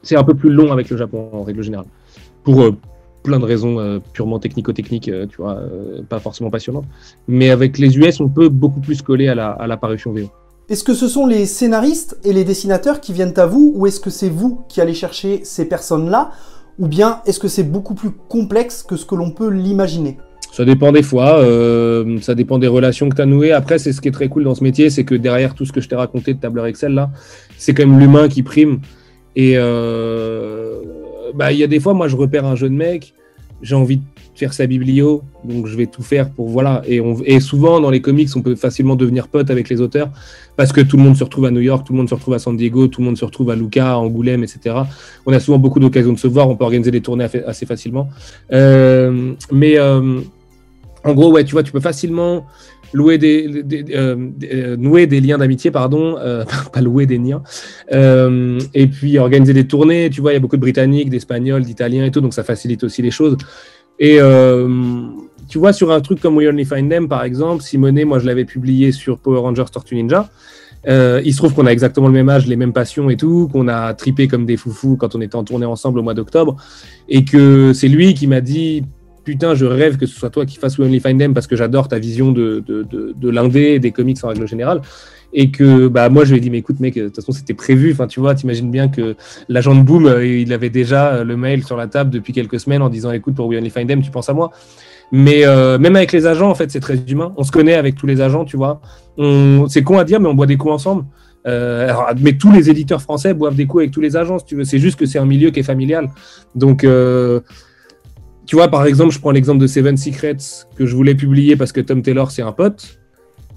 c'est 0.02 0.16
un 0.16 0.24
peu 0.24 0.34
plus 0.34 0.50
long 0.50 0.72
avec 0.72 0.90
le 0.90 0.98
Japon 0.98 1.30
en 1.32 1.44
règle 1.44 1.62
générale. 1.62 1.86
Pour 2.44 2.72
plein 3.24 3.40
de 3.40 3.46
raisons 3.46 3.80
euh, 3.80 4.00
purement 4.14 4.40
technico-techniques, 4.40 5.10
euh, 5.10 5.26
tu 5.28 5.38
vois, 5.38 5.58
euh, 5.58 6.02
pas 6.08 6.20
forcément 6.20 6.50
passionnantes. 6.50 6.86
Mais 7.28 7.50
avec 7.50 7.78
les 7.78 7.98
US, 7.98 8.20
on 8.20 8.30
peut 8.30 8.50
beaucoup 8.50 8.82
plus 8.82 9.02
coller 9.02 9.28
à 9.28 9.36
la, 9.36 9.50
à 9.50 9.68
la 9.68 9.78
parution 9.78 10.12
VO. 10.12 10.30
Est-ce 10.70 10.84
que 10.84 10.94
ce 10.94 11.08
sont 11.08 11.26
les 11.26 11.46
scénaristes 11.46 12.18
et 12.24 12.34
les 12.34 12.44
dessinateurs 12.44 13.02
qui 13.02 13.14
viennent 13.14 13.38
à 13.38 13.46
vous, 13.46 13.74
ou 13.76 13.88
est-ce 13.88 14.00
que 14.00 14.10
c'est 14.10 14.30
vous 14.30 14.62
qui 14.70 14.80
allez 14.80 14.94
chercher 14.94 15.42
ces 15.44 15.66
personnes-là, 15.66 16.32
ou 16.80 16.88
bien 16.88 17.22
est-ce 17.26 17.40
que 17.40 17.48
c'est 17.48 17.64
beaucoup 17.64 17.94
plus 17.94 18.12
complexe 18.12 18.84
que 18.84 18.96
ce 18.96 19.06
que 19.06 19.16
l'on 19.16 19.32
peut 19.32 19.50
l'imaginer? 19.50 20.18
Ça 20.52 20.66
dépend 20.66 20.92
des 20.92 21.04
fois, 21.04 21.40
euh, 21.40 22.20
ça 22.22 22.36
dépend 22.36 22.60
des 22.60 22.68
relations 22.68 23.08
que 23.08 23.16
tu 23.16 23.22
as 23.22 23.26
nouées. 23.26 23.54
Après, 23.54 23.80
c'est 23.80 23.94
ce 23.94 24.02
qui 24.02 24.10
est 24.10 24.12
très 24.12 24.28
cool 24.28 24.44
dans 24.44 24.56
ce 24.56 24.64
métier, 24.64 24.90
c'est 24.90 25.06
que 25.06 25.16
derrière 25.16 25.56
tout 25.56 25.66
ce 25.66 25.72
que 25.72 25.80
je 25.80 25.88
t'ai 25.88 25.96
raconté 25.96 26.34
de 26.34 26.40
tableur 26.40 26.66
Excel, 26.66 26.94
là, 26.94 27.10
c'est 27.58 27.74
quand 27.74 27.86
même 27.86 28.00
l'humain 28.00 28.28
qui 28.28 28.44
prime. 28.44 28.80
Et 29.38 29.54
euh, 29.56 30.82
bah, 31.34 31.52
il 31.52 31.60
y 31.60 31.64
a 31.64 31.68
des 31.68 31.80
fois, 31.80 31.94
moi, 31.94 32.08
je 32.08 32.16
repère 32.16 32.46
un 32.46 32.56
jeune 32.56 32.76
mec, 32.76 33.14
j'ai 33.62 33.76
envie 33.76 33.98
de 33.98 34.04
faire 34.36 34.54
sa 34.54 34.66
biblio, 34.66 35.22
donc 35.44 35.68
je 35.68 35.76
vais 35.76 35.86
tout 35.86 36.02
faire 36.02 36.30
pour 36.30 36.50
voilà. 36.50 36.82
Et, 36.88 37.40
souvent 37.40 37.80
dans 37.80 37.90
les 37.90 38.02
comics, 38.02 38.30
on 38.36 38.42
peut 38.42 38.56
facilement 38.56 38.96
devenir 38.96 39.28
pote 39.28 39.50
avec 39.50 39.70
les 39.70 39.82
auteurs 39.82 40.10
parce 40.58 40.72
que 40.74 40.82
tout 40.82 40.98
le 40.98 41.04
monde 41.04 41.16
se 41.16 41.24
retrouve 41.24 41.46
à 41.46 41.52
New 41.52 41.60
York, 41.60 41.86
tout 41.86 41.94
le 41.94 41.98
monde 41.98 42.10
se 42.10 42.16
retrouve 42.16 42.34
à 42.34 42.40
San 42.40 42.56
Diego, 42.58 42.88
tout 42.88 43.02
le 43.02 43.06
monde 43.06 43.18
se 43.18 43.26
retrouve 43.26 43.50
à 43.52 43.56
Lucas, 43.56 43.92
à 43.92 43.98
Angoulême, 43.98 44.44
etc. 44.44 44.76
On 45.26 45.34
a 45.34 45.40
souvent 45.40 45.60
beaucoup 45.60 45.80
d'occasions 45.80 46.14
de 46.14 46.20
se 46.20 46.28
voir, 46.28 46.50
on 46.50 46.56
peut 46.56 46.64
organiser 46.64 46.92
des 46.92 47.02
tournées 47.02 47.28
assez 47.46 47.66
facilement. 47.66 48.10
Euh, 48.52 49.34
mais 49.52 49.78
euh, 49.78 50.22
en 51.04 51.14
gros, 51.14 51.32
ouais, 51.32 51.44
tu 51.44 51.52
vois, 51.52 51.64
tu 51.64 51.72
peux 51.72 51.80
facilement 51.80 52.46
louer 52.94 53.18
des, 53.18 53.64
euh, 53.94 54.16
euh, 54.52 54.78
nouer 54.78 55.08
des 55.08 55.22
liens 55.22 55.38
d'amitié, 55.38 55.72
pardon, 55.72 56.18
euh, 56.20 56.44
pas 56.74 56.82
louer 56.82 57.06
des 57.06 57.18
liens, 57.18 57.42
et 58.74 58.88
puis 58.88 59.18
organiser 59.18 59.54
des 59.54 59.68
tournées. 59.68 60.10
Tu 60.10 60.22
vois, 60.22 60.32
il 60.32 60.36
y 60.36 60.38
a 60.38 60.40
beaucoup 60.40 60.58
de 60.58 60.62
Britanniques, 60.62 61.10
d'Espagnols, 61.10 61.64
d'Italiens 61.64 62.06
et 62.06 62.12
tout, 62.12 62.22
donc 62.22 62.34
ça 62.34 62.44
facilite 62.44 62.84
aussi 62.84 63.02
les 63.02 63.12
choses. 63.12 63.38
Et 64.00 64.20
tu 65.50 65.58
vois, 65.58 65.74
sur 65.74 65.92
un 65.92 66.00
truc 66.00 66.22
comme 66.22 66.38
We 66.38 66.48
Only 66.48 66.66
Find 66.66 66.90
Them, 66.90 67.08
par 67.08 67.24
exemple, 67.24 67.62
Simonet, 67.62 68.06
moi 68.06 68.20
je 68.20 68.26
l'avais 68.26 68.46
publié 68.46 68.92
sur 68.92 69.20
Power 69.20 69.40
Rangers 69.40 69.66
Tortue 69.72 69.96
Ninja. 69.96 70.30
Il 70.88 71.32
se 71.32 71.38
trouve 71.38 71.54
qu'on 71.54 71.68
a 71.68 71.72
exactement 71.72 72.08
le 72.08 72.14
même 72.14 72.30
âge, 72.30 72.48
les 72.48 72.56
mêmes 72.56 72.74
passions 72.74 73.10
et 73.10 73.18
tout, 73.18 73.50
qu'on 73.52 73.68
a 73.68 73.94
tripé 73.94 74.28
comme 74.28 74.46
des 74.46 74.58
foufous 74.58 74.96
quand 74.96 75.16
on 75.16 75.22
était 75.22 75.36
en 75.36 75.44
tournée 75.44 75.66
ensemble 75.66 76.00
au 76.00 76.04
mois 76.04 76.14
d'octobre, 76.14 76.56
et 77.10 77.26
que 77.26 77.74
c'est 77.74 77.90
lui 77.90 78.14
qui 78.14 78.28
m'a 78.28 78.42
dit 78.42 78.84
putain, 79.24 79.56
je 79.56 79.66
rêve 79.66 79.98
que 79.98 80.06
ce 80.06 80.16
soit 80.16 80.30
toi 80.30 80.46
qui 80.46 80.58
fasses 80.58 80.78
We 80.78 80.88
Only 80.88 81.00
Find 81.00 81.20
Them 81.20 81.34
parce 81.34 81.48
que 81.48 81.56
j'adore 81.56 81.88
ta 81.88 82.00
vision 82.00 82.32
de, 82.32 82.64
de, 82.66 82.84
de, 83.16 83.30
l'indé, 83.30 83.80
des 83.80 83.92
comics 83.92 84.18
en 84.24 84.30
règle 84.30 84.48
générale. 84.48 84.82
Et 85.34 85.50
que 85.50 85.88
bah, 85.88 86.10
moi, 86.10 86.26
je 86.26 86.32
lui 86.32 86.38
ai 86.38 86.42
dit, 86.42 86.50
mais 86.50 86.58
écoute, 86.58 86.82
mec, 86.82 86.96
de 86.96 87.06
toute 87.06 87.16
façon, 87.16 87.32
c'était 87.32 87.54
prévu. 87.54 87.94
Enfin, 87.94 88.08
tu 88.08 88.20
vois, 88.20 88.36
t'imagines 88.36 88.70
bien 88.70 88.90
que 88.90 89.16
l'agent 89.48 89.74
de 89.74 89.82
Boom, 89.82 90.06
euh, 90.06 90.26
il 90.26 90.52
avait 90.52 90.70
déjà 90.70 91.24
le 91.24 91.38
mail 91.38 91.64
sur 91.64 91.78
la 91.78 91.88
table 91.88 92.10
depuis 92.10 92.34
quelques 92.34 92.60
semaines 92.60 92.82
en 92.82 92.90
disant, 92.90 93.12
écoute, 93.12 93.36
pour 93.36 93.48
We 93.48 93.58
Only 93.58 93.70
Find 93.70 93.88
Them, 93.88 94.02
tu 94.02 94.12
penses 94.12 94.30
à 94.30 94.34
moi. 94.34 94.52
Mais 95.12 95.46
euh, 95.46 95.78
même 95.78 95.96
avec 95.96 96.12
les 96.12 96.26
agents, 96.26 96.50
en 96.50 96.56
fait, 96.56 96.72
c'est 96.72 96.80
très 96.80 96.96
humain. 96.96 97.34
On 97.38 97.44
se 97.44 97.52
connaît 97.52 97.76
avec 97.76 97.96
tous 97.96 98.08
les 98.08 98.22
agents, 98.22 98.46
tu 98.46 98.58
vois. 98.58 98.82
C'est 99.68 99.84
con 99.84 100.00
à 100.00 100.04
dire, 100.04 100.20
mais 100.20 100.28
on 100.28 100.34
boit 100.34 100.48
des 100.48 100.58
coups 100.58 100.74
ensemble. 100.74 101.06
Euh, 101.48 101.92
mais 102.20 102.38
tous 102.38 102.52
les 102.52 102.70
éditeurs 102.70 103.02
français 103.02 103.34
boivent 103.34 103.56
des 103.56 103.66
coups 103.66 103.82
avec 103.82 103.92
tous 103.92 104.02
les 104.02 104.16
agents, 104.16 104.40
si 104.40 104.46
tu 104.46 104.56
veux. 104.56 104.64
C'est 104.64 104.80
juste 104.80 104.98
que 104.98 105.06
c'est 105.06 105.20
un 105.20 105.26
milieu 105.26 105.52
qui 105.52 105.60
est 105.60 105.64
familial. 105.64 106.10
Donc, 106.56 106.84
euh, 106.84 107.42
tu 108.46 108.56
vois, 108.56 108.68
par 108.68 108.86
exemple, 108.86 109.14
je 109.14 109.20
prends 109.20 109.32
l'exemple 109.32 109.60
de 109.60 109.68
Seven 109.68 109.98
Secrets 109.98 110.38
que 110.76 110.86
je 110.86 110.96
voulais 110.96 111.16
publier 111.16 111.56
parce 111.56 111.72
que 111.72 111.82
Tom 111.82 112.02
Taylor, 112.02 112.32
c'est 112.32 112.42
un 112.42 112.52
pote. 112.52 113.00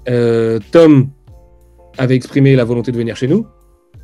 Euh, 0.07 0.59
Tom 0.71 1.09
avait 1.97 2.15
exprimé 2.15 2.55
la 2.55 2.63
volonté 2.63 2.91
de 2.91 2.97
venir 2.97 3.15
chez 3.15 3.27
nous. 3.27 3.47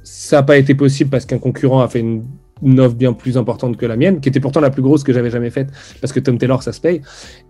Ça 0.04 0.38
n'a 0.38 0.44
pas 0.44 0.58
été 0.58 0.74
possible 0.74 1.10
parce 1.10 1.26
qu'un 1.26 1.38
concurrent 1.38 1.82
a 1.82 1.88
fait 1.88 2.00
une 2.00 2.26
une 2.64 2.80
offre 2.80 2.96
bien 2.96 3.14
plus 3.14 3.38
importante 3.38 3.78
que 3.78 3.86
la 3.86 3.96
mienne, 3.96 4.20
qui 4.20 4.30
était 4.30 4.40
pourtant 4.40 4.60
la 4.60 4.70
plus 4.70 4.82
grosse 4.82 5.04
que 5.04 5.14
j'avais 5.14 5.30
jamais 5.30 5.50
faite, 5.50 5.70
parce 6.00 6.14
que 6.14 6.20
Tom 6.20 6.38
Taylor, 6.38 6.64
ça 6.64 6.72
se 6.72 6.82
paye. 6.82 7.02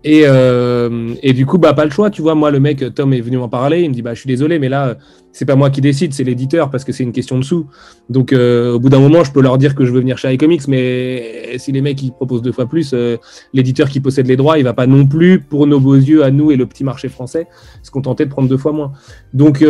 Et, 0.04 0.22
euh, 0.24 1.14
et 1.22 1.32
du 1.32 1.46
coup, 1.46 1.58
bah, 1.58 1.74
pas 1.74 1.84
le 1.84 1.90
choix, 1.90 2.10
tu 2.10 2.22
vois. 2.22 2.34
Moi, 2.34 2.50
le 2.50 2.60
mec, 2.60 2.94
Tom 2.94 3.12
est 3.12 3.20
venu 3.20 3.38
m'en 3.38 3.48
parler, 3.48 3.82
il 3.82 3.90
me 3.90 3.94
dit, 3.94 4.02
bah, 4.02 4.14
je 4.14 4.20
suis 4.20 4.28
désolé, 4.28 4.58
mais 4.58 4.68
là, 4.68 4.96
c'est 5.32 5.46
pas 5.46 5.56
moi 5.56 5.70
qui 5.70 5.80
décide, 5.80 6.12
c'est 6.12 6.24
l'éditeur, 6.24 6.70
parce 6.70 6.84
que 6.84 6.92
c'est 6.92 7.02
une 7.02 7.12
question 7.12 7.38
de 7.38 7.44
sous. 7.44 7.66
Donc, 8.10 8.32
euh, 8.32 8.74
au 8.74 8.78
bout 8.78 8.88
d'un 8.88 9.00
moment, 9.00 9.24
je 9.24 9.32
peux 9.32 9.42
leur 9.42 9.58
dire 9.58 9.74
que 9.74 9.84
je 9.84 9.92
veux 9.92 10.00
venir 10.00 10.18
chez 10.18 10.32
iComics, 10.32 10.68
mais 10.68 11.56
si 11.58 11.72
les 11.72 11.80
mecs, 11.80 12.02
ils 12.02 12.12
proposent 12.12 12.42
deux 12.42 12.52
fois 12.52 12.66
plus, 12.66 12.92
euh, 12.92 13.16
l'éditeur 13.52 13.88
qui 13.88 14.00
possède 14.00 14.26
les 14.26 14.36
droits, 14.36 14.58
il 14.58 14.64
va 14.64 14.74
pas 14.74 14.86
non 14.86 15.06
plus, 15.06 15.40
pour 15.40 15.66
nos 15.66 15.80
beaux 15.80 15.94
yeux, 15.94 16.24
à 16.24 16.30
nous 16.30 16.50
et 16.50 16.56
le 16.56 16.66
petit 16.66 16.84
marché 16.84 17.08
français, 17.08 17.46
se 17.82 17.90
contenter 17.90 18.24
de 18.24 18.30
prendre 18.30 18.48
deux 18.48 18.58
fois 18.58 18.72
moins. 18.72 18.92
Donc, 19.32 19.64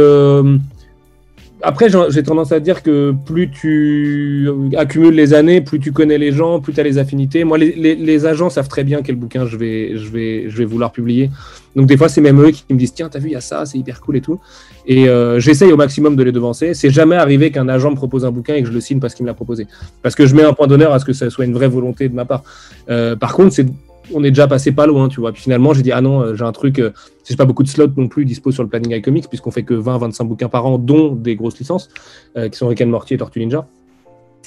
après, 1.63 1.89
j'ai 2.11 2.23
tendance 2.23 2.51
à 2.53 2.61
dire 2.61 2.83
que 2.83 3.15
plus 3.25 3.51
tu 3.51 4.49
accumules 4.77 5.15
les 5.15 5.33
années, 5.33 5.61
plus 5.61 5.79
tu 5.79 5.93
connais 5.93 6.19
les 6.19 6.33
gens, 6.33 6.61
plus 6.61 6.73
tu 6.73 6.81
as 6.81 6.83
les 6.83 6.99
affinités. 6.99 7.45
Moi, 7.45 7.57
les, 7.59 8.27
agents 8.27 8.51
savent 8.51 8.69
très 8.69 8.85
bien 8.85 9.03
quel 9.03 9.17
bouquin 9.17 9.47
je 9.47 9.57
vais, 9.57 9.97
je 9.97 10.09
vais, 10.11 10.51
je 10.51 10.59
vais 10.59 10.65
vouloir 10.65 10.93
publier. 10.93 11.31
Donc, 11.77 11.87
des 11.87 11.97
fois, 11.97 12.09
c'est 12.09 12.21
même 12.21 12.41
eux 12.41 12.51
qui 12.51 12.65
me 12.71 12.79
disent 12.79 12.95
Tiens, 12.95 13.09
t'as 13.09 13.19
vu, 13.19 13.29
il 13.29 13.33
y 13.33 13.37
a 13.37 13.41
ça, 13.41 13.65
c'est 13.65 13.79
hyper 13.79 14.01
cool 14.01 14.17
et 14.17 14.21
tout. 14.21 14.41
Et 14.87 15.09
euh, 15.09 15.39
j'essaye 15.39 15.73
au 15.73 15.77
maximum 15.77 16.17
de 16.17 16.23
les 16.23 16.33
devancer. 16.33 16.75
C'est 16.75 16.91
jamais 16.91 17.17
arrivé 17.17 17.51
qu'un 17.51 17.69
agent 17.69 17.91
me 17.91 17.97
propose 17.97 18.25
un 18.25 18.31
bouquin 18.31 18.55
et 18.55 18.63
que 18.63 18.69
je 18.69 18.75
le 18.75 18.81
signe 18.81 18.99
parce 18.99 19.15
qu'il 19.15 19.25
me 19.25 19.29
l'a 19.29 19.35
proposé. 19.35 19.67
Parce 20.03 20.15
que 20.15 20.27
je 20.27 20.35
mets 20.35 20.45
un 20.45 20.53
point 20.53 20.67
d'honneur 20.67 20.93
à 20.93 20.99
ce 20.99 21.05
que 21.05 21.13
ça 21.13 21.31
soit 21.31 21.45
une 21.45 21.55
vraie 21.55 21.69
volonté 21.69 22.09
de 22.09 22.15
ma 22.15 22.25
part. 22.25 22.43
Euh, 22.91 23.15
par 23.15 23.35
contre, 23.35 23.55
c'est 23.55 23.67
on 24.15 24.25
est 24.25 24.31
déjà 24.31 24.47
passé 24.47 24.73
pas 24.73 24.87
loin, 24.87 25.09
tu 25.09 25.21
vois. 25.21 25.33
Puis 25.33 25.43
finalement, 25.43 25.75
j'ai 25.75 25.83
dit, 25.83 25.93
ah 25.93 26.01
non, 26.01 26.21
euh, 26.21 26.35
j'ai 26.35 26.45
un 26.45 26.53
truc, 26.53 26.79
euh, 26.79 26.91
c'est 27.23 27.37
pas 27.37 27.45
beaucoup 27.45 27.63
de 27.63 27.69
slots 27.69 27.93
non 27.97 28.09
plus 28.09 28.25
dispo 28.25 28.51
sur 28.51 28.63
le 28.63 28.69
planning 28.69 28.93
iComics, 28.95 29.29
puisqu'on 29.29 29.51
fait 29.51 29.63
que 29.63 29.75
20-25 29.75 30.27
bouquins 30.27 30.49
par 30.49 30.67
an, 30.67 30.79
dont 30.79 31.15
des 31.15 31.37
grosses 31.37 31.59
licences, 31.59 31.89
euh, 32.37 32.49
qui 32.49 32.59
sont 32.59 32.69
Rick 32.69 32.81
and 32.81 32.87
Morty 32.87 33.15
et 33.15 33.19
Tortue 33.19 33.41
Ninja. 33.41 33.67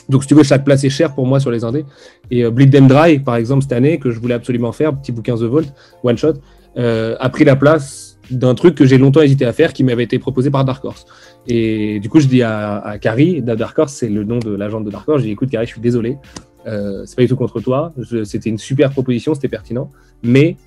Donc, 0.09 0.23
si 0.23 0.27
tu 0.27 0.35
veux, 0.35 0.43
chaque 0.43 0.63
place 0.63 0.83
est 0.83 0.89
chère 0.89 1.15
pour 1.15 1.25
moi 1.25 1.39
sur 1.39 1.51
les 1.51 1.63
indés. 1.63 1.85
Et 2.29 2.47
Bleed 2.49 2.71
Them 2.71 2.87
Dry, 2.87 3.19
par 3.19 3.37
exemple, 3.37 3.63
cette 3.63 3.71
année, 3.71 3.97
que 3.97 4.11
je 4.11 4.19
voulais 4.19 4.33
absolument 4.33 4.71
faire, 4.71 4.93
petit 4.93 5.11
bouquin 5.11 5.35
The 5.35 5.43
Vault, 5.43 5.65
one 6.03 6.17
shot, 6.17 6.33
a 6.75 7.29
pris 7.29 7.45
la 7.45 7.55
place 7.55 8.19
d'un 8.29 8.55
truc 8.55 8.75
que 8.75 8.85
j'ai 8.85 8.97
longtemps 8.97 9.21
hésité 9.21 9.45
à 9.45 9.53
faire, 9.53 9.71
qui 9.71 9.83
m'avait 9.83 10.03
été 10.03 10.19
proposé 10.19 10.51
par 10.51 10.65
Dark 10.65 10.83
Horse. 10.83 11.05
Et 11.47 11.99
du 12.01 12.09
coup, 12.09 12.19
je 12.19 12.27
dis 12.27 12.43
à, 12.43 12.79
à 12.79 12.97
Carrie, 12.97 13.41
Dark 13.41 13.79
Horse, 13.79 13.93
c'est 13.93 14.09
le 14.09 14.23
nom 14.23 14.37
de 14.39 14.53
l'agent 14.53 14.81
de 14.81 14.91
Dark 14.91 15.07
Horse, 15.07 15.21
je 15.21 15.27
dis, 15.27 15.31
écoute, 15.31 15.49
Carrie, 15.49 15.65
je 15.65 15.71
suis 15.71 15.81
désolé, 15.81 16.17
euh, 16.67 17.03
c'est 17.05 17.15
pas 17.15 17.21
du 17.21 17.27
tout 17.27 17.35
contre 17.35 17.59
toi. 17.59 17.93
C'était 18.23 18.49
une 18.49 18.57
super 18.57 18.91
proposition, 18.91 19.33
c'était 19.33 19.47
pertinent. 19.47 19.89
Mais 20.23 20.57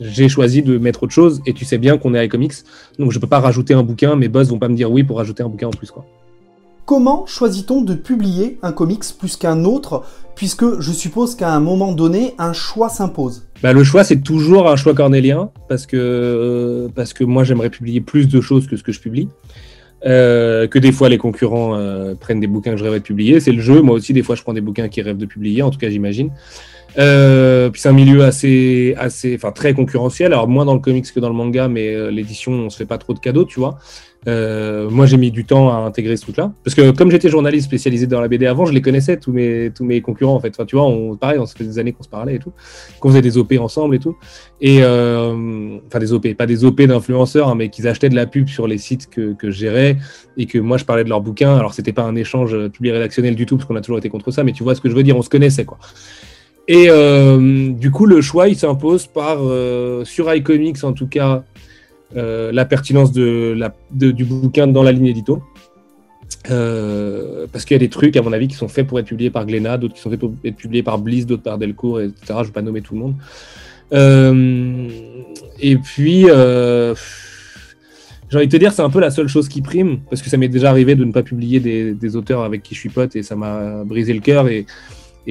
j'ai 0.00 0.28
choisi 0.28 0.62
de 0.62 0.78
mettre 0.78 1.02
autre 1.02 1.12
chose 1.12 1.42
et 1.46 1.52
tu 1.52 1.64
sais 1.64 1.78
bien 1.78 1.98
qu'on 1.98 2.14
est 2.14 2.18
à 2.18 2.24
iComics, 2.24 2.54
donc 2.98 3.12
je 3.12 3.18
peux 3.18 3.26
pas 3.26 3.40
rajouter 3.40 3.74
un 3.74 3.82
bouquin. 3.82 4.16
Mes 4.16 4.28
boss 4.28 4.48
vont 4.48 4.58
pas 4.58 4.68
me 4.68 4.74
dire 4.74 4.90
oui 4.90 5.04
pour 5.04 5.18
rajouter 5.18 5.42
un 5.42 5.48
bouquin 5.48 5.68
en 5.68 5.72
plus. 5.72 5.90
Quoi. 5.90 6.06
Comment 6.90 7.24
choisit-on 7.24 7.82
de 7.82 7.94
publier 7.94 8.58
un 8.62 8.72
comics 8.72 9.04
plus 9.16 9.36
qu'un 9.36 9.64
autre, 9.64 10.02
puisque 10.34 10.80
je 10.80 10.90
suppose 10.90 11.36
qu'à 11.36 11.52
un 11.52 11.60
moment 11.60 11.92
donné, 11.92 12.34
un 12.38 12.52
choix 12.52 12.88
s'impose? 12.88 13.46
Bah, 13.62 13.72
Le 13.72 13.84
choix, 13.84 14.02
c'est 14.02 14.20
toujours 14.20 14.68
un 14.68 14.74
choix 14.74 14.92
cornélien, 14.92 15.50
parce 15.68 15.86
que, 15.86 15.96
euh, 15.96 16.88
parce 16.92 17.12
que 17.12 17.22
moi, 17.22 17.44
j'aimerais 17.44 17.70
publier 17.70 18.00
plus 18.00 18.26
de 18.26 18.40
choses 18.40 18.66
que 18.66 18.76
ce 18.76 18.82
que 18.82 18.90
je 18.90 18.98
publie. 18.98 19.28
Euh, 20.06 20.66
que 20.66 20.78
des 20.78 20.92
fois 20.92 21.10
les 21.10 21.18
concurrents 21.18 21.76
euh, 21.76 22.14
prennent 22.14 22.40
des 22.40 22.46
bouquins 22.46 22.72
que 22.72 22.78
je 22.78 22.84
rêvais 22.84 23.00
de 23.00 23.04
publier. 23.04 23.40
C'est 23.40 23.52
le 23.52 23.60
jeu. 23.60 23.82
Moi 23.82 23.94
aussi, 23.94 24.12
des 24.12 24.22
fois, 24.22 24.34
je 24.34 24.42
prends 24.42 24.54
des 24.54 24.60
bouquins 24.60 24.88
qui 24.88 25.02
rêvent 25.02 25.18
de 25.18 25.26
publier. 25.26 25.62
En 25.62 25.70
tout 25.70 25.78
cas, 25.78 25.90
j'imagine. 25.90 26.30
Euh, 26.98 27.70
puis 27.70 27.80
c'est 27.80 27.88
un 27.88 27.92
milieu 27.92 28.24
assez, 28.24 28.94
assez, 28.98 29.34
enfin 29.36 29.52
très 29.52 29.74
concurrentiel. 29.74 30.32
Alors 30.32 30.48
moins 30.48 30.64
dans 30.64 30.74
le 30.74 30.80
comics 30.80 31.12
que 31.12 31.20
dans 31.20 31.28
le 31.28 31.34
manga, 31.34 31.68
mais 31.68 32.10
l'édition, 32.10 32.52
on 32.52 32.70
se 32.70 32.76
fait 32.76 32.86
pas 32.86 32.98
trop 32.98 33.14
de 33.14 33.20
cadeaux, 33.20 33.44
tu 33.44 33.60
vois. 33.60 33.78
Euh, 34.28 34.90
moi, 34.90 35.06
j'ai 35.06 35.16
mis 35.16 35.30
du 35.30 35.44
temps 35.44 35.70
à 35.70 35.78
intégrer 35.86 36.16
ce 36.16 36.22
truc-là. 36.22 36.52
Parce 36.64 36.74
que 36.74 36.90
comme 36.90 37.10
j'étais 37.10 37.28
journaliste 37.28 37.66
spécialisé 37.66 38.06
dans 38.06 38.20
la 38.20 38.28
BD 38.28 38.46
avant, 38.46 38.66
je 38.66 38.72
les 38.72 38.82
connaissais, 38.82 39.16
tous 39.16 39.32
mes, 39.32 39.70
tous 39.74 39.84
mes 39.84 40.00
concurrents, 40.00 40.34
en 40.34 40.40
fait. 40.40 40.50
Enfin, 40.50 40.66
tu 40.66 40.76
vois, 40.76 40.86
on, 40.86 41.16
pareil, 41.16 41.38
on 41.38 41.46
se 41.46 41.54
fait 41.54 41.64
des 41.64 41.78
années 41.78 41.92
qu'on 41.92 42.02
se 42.02 42.08
parlait 42.08 42.36
et 42.36 42.38
tout, 42.38 42.52
qu'on 43.00 43.08
faisait 43.08 43.22
des 43.22 43.38
OP 43.38 43.54
ensemble 43.58 43.94
et 43.94 43.98
tout. 43.98 44.16
Et, 44.60 44.78
euh, 44.82 45.78
enfin, 45.86 45.98
des 45.98 46.12
OP, 46.12 46.34
pas 46.34 46.46
des 46.46 46.64
OP 46.64 46.82
d'influenceurs, 46.82 47.48
hein, 47.48 47.54
mais 47.54 47.70
qu'ils 47.70 47.88
achetaient 47.88 48.10
de 48.10 48.16
la 48.16 48.26
pub 48.26 48.48
sur 48.48 48.66
les 48.66 48.78
sites 48.78 49.08
que, 49.08 49.32
que 49.32 49.50
je 49.50 49.58
gérais 49.58 49.96
et 50.36 50.46
que 50.46 50.58
moi, 50.58 50.76
je 50.76 50.84
parlais 50.84 51.04
de 51.04 51.08
leurs 51.08 51.22
bouquins. 51.22 51.56
Alors, 51.56 51.72
c'était 51.72 51.92
pas 51.92 52.04
un 52.04 52.16
échange 52.16 52.68
public 52.68 52.92
rédactionnel 52.92 53.34
du 53.34 53.46
tout, 53.46 53.56
parce 53.56 53.66
qu'on 53.66 53.76
a 53.76 53.80
toujours 53.80 53.98
été 53.98 54.10
contre 54.10 54.30
ça, 54.30 54.44
mais 54.44 54.52
tu 54.52 54.62
vois 54.62 54.74
ce 54.74 54.80
que 54.80 54.90
je 54.90 54.94
veux 54.94 55.02
dire, 55.02 55.16
on 55.16 55.22
se 55.22 55.30
connaissait, 55.30 55.64
quoi. 55.64 55.78
Et 56.72 56.86
euh, 56.88 57.72
du 57.72 57.90
coup, 57.90 58.06
le 58.06 58.20
choix, 58.20 58.46
il 58.46 58.56
s'impose 58.56 59.08
par, 59.08 59.38
euh, 59.40 60.04
sur 60.04 60.32
iComics 60.32 60.84
en 60.84 60.92
tout 60.92 61.08
cas, 61.08 61.32
euh, 61.32 61.40
la 62.14 62.64
pertinence 62.64 63.12
du 63.12 64.24
bouquin 64.24 64.66
dans 64.66 64.82
la 64.82 64.92
ligne 64.92 65.06
édito. 65.06 65.42
Euh, 66.50 67.46
parce 67.52 67.64
qu'il 67.64 67.74
y 67.74 67.76
a 67.76 67.78
des 67.78 67.88
trucs, 67.88 68.16
à 68.16 68.22
mon 68.22 68.32
avis, 68.32 68.48
qui 68.48 68.54
sont 68.54 68.68
faits 68.68 68.86
pour 68.86 68.98
être 68.98 69.06
publiés 69.06 69.30
par 69.30 69.44
Glénat, 69.46 69.78
d'autres 69.78 69.94
qui 69.94 70.00
sont 70.00 70.10
faits 70.10 70.20
pour 70.20 70.32
être 70.44 70.56
publiés 70.56 70.82
par 70.82 70.98
Bliss, 70.98 71.26
d'autres 71.26 71.42
par 71.42 71.58
Delcourt, 71.58 72.00
etc. 72.00 72.16
Je 72.28 72.32
ne 72.32 72.44
vais 72.44 72.52
pas 72.52 72.62
nommer 72.62 72.80
tout 72.80 72.94
le 72.94 73.00
monde. 73.00 73.14
Euh, 73.92 74.88
et 75.60 75.76
puis, 75.76 76.22
j'ai 76.22 76.94
envie 78.36 78.46
de 78.46 78.52
te 78.52 78.56
dire, 78.56 78.72
c'est 78.72 78.82
un 78.82 78.90
peu 78.90 79.00
la 79.00 79.10
seule 79.10 79.28
chose 79.28 79.48
qui 79.48 79.60
prime, 79.60 80.00
parce 80.08 80.22
que 80.22 80.30
ça 80.30 80.36
m'est 80.36 80.48
déjà 80.48 80.70
arrivé 80.70 80.94
de 80.94 81.04
ne 81.04 81.12
pas 81.12 81.22
publier 81.22 81.60
des, 81.60 82.16
auteurs 82.16 82.42
avec 82.42 82.62
qui 82.62 82.74
je 82.74 82.80
suis 82.80 82.88
pote 82.88 83.16
et 83.16 83.22
ça 83.22 83.36
m'a 83.36 83.84
brisé 83.84 84.12
le 84.14 84.20
cœur. 84.20 84.48
Et, 84.48 84.66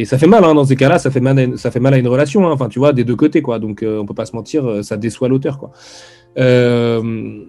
ça 0.05 0.17
fait 0.17 0.27
mal 0.27 0.45
hein, 0.45 0.53
dans 0.53 0.63
ces 0.63 0.77
cas-là, 0.77 0.97
ça, 0.97 1.11
fait 1.11 1.19
mal 1.19 1.37
à, 1.37 1.57
ça 1.57 1.71
fait 1.71 1.81
mal 1.81 1.93
à 1.93 1.97
une 1.97 2.07
relation, 2.07 2.49
hein. 2.49 2.69
tu 2.69 2.79
vois, 2.79 2.93
des 2.93 3.03
deux 3.03 3.17
côtés, 3.17 3.41
quoi. 3.41 3.59
Donc 3.59 3.83
on 3.83 4.05
peut 4.05 4.13
pas 4.13 4.25
se 4.25 4.33
mentir, 4.35 4.83
ça 4.83 4.95
déçoit 4.95 5.27
l'auteur, 5.27 5.57
quoi. 5.57 5.71
Euh, 6.37 7.45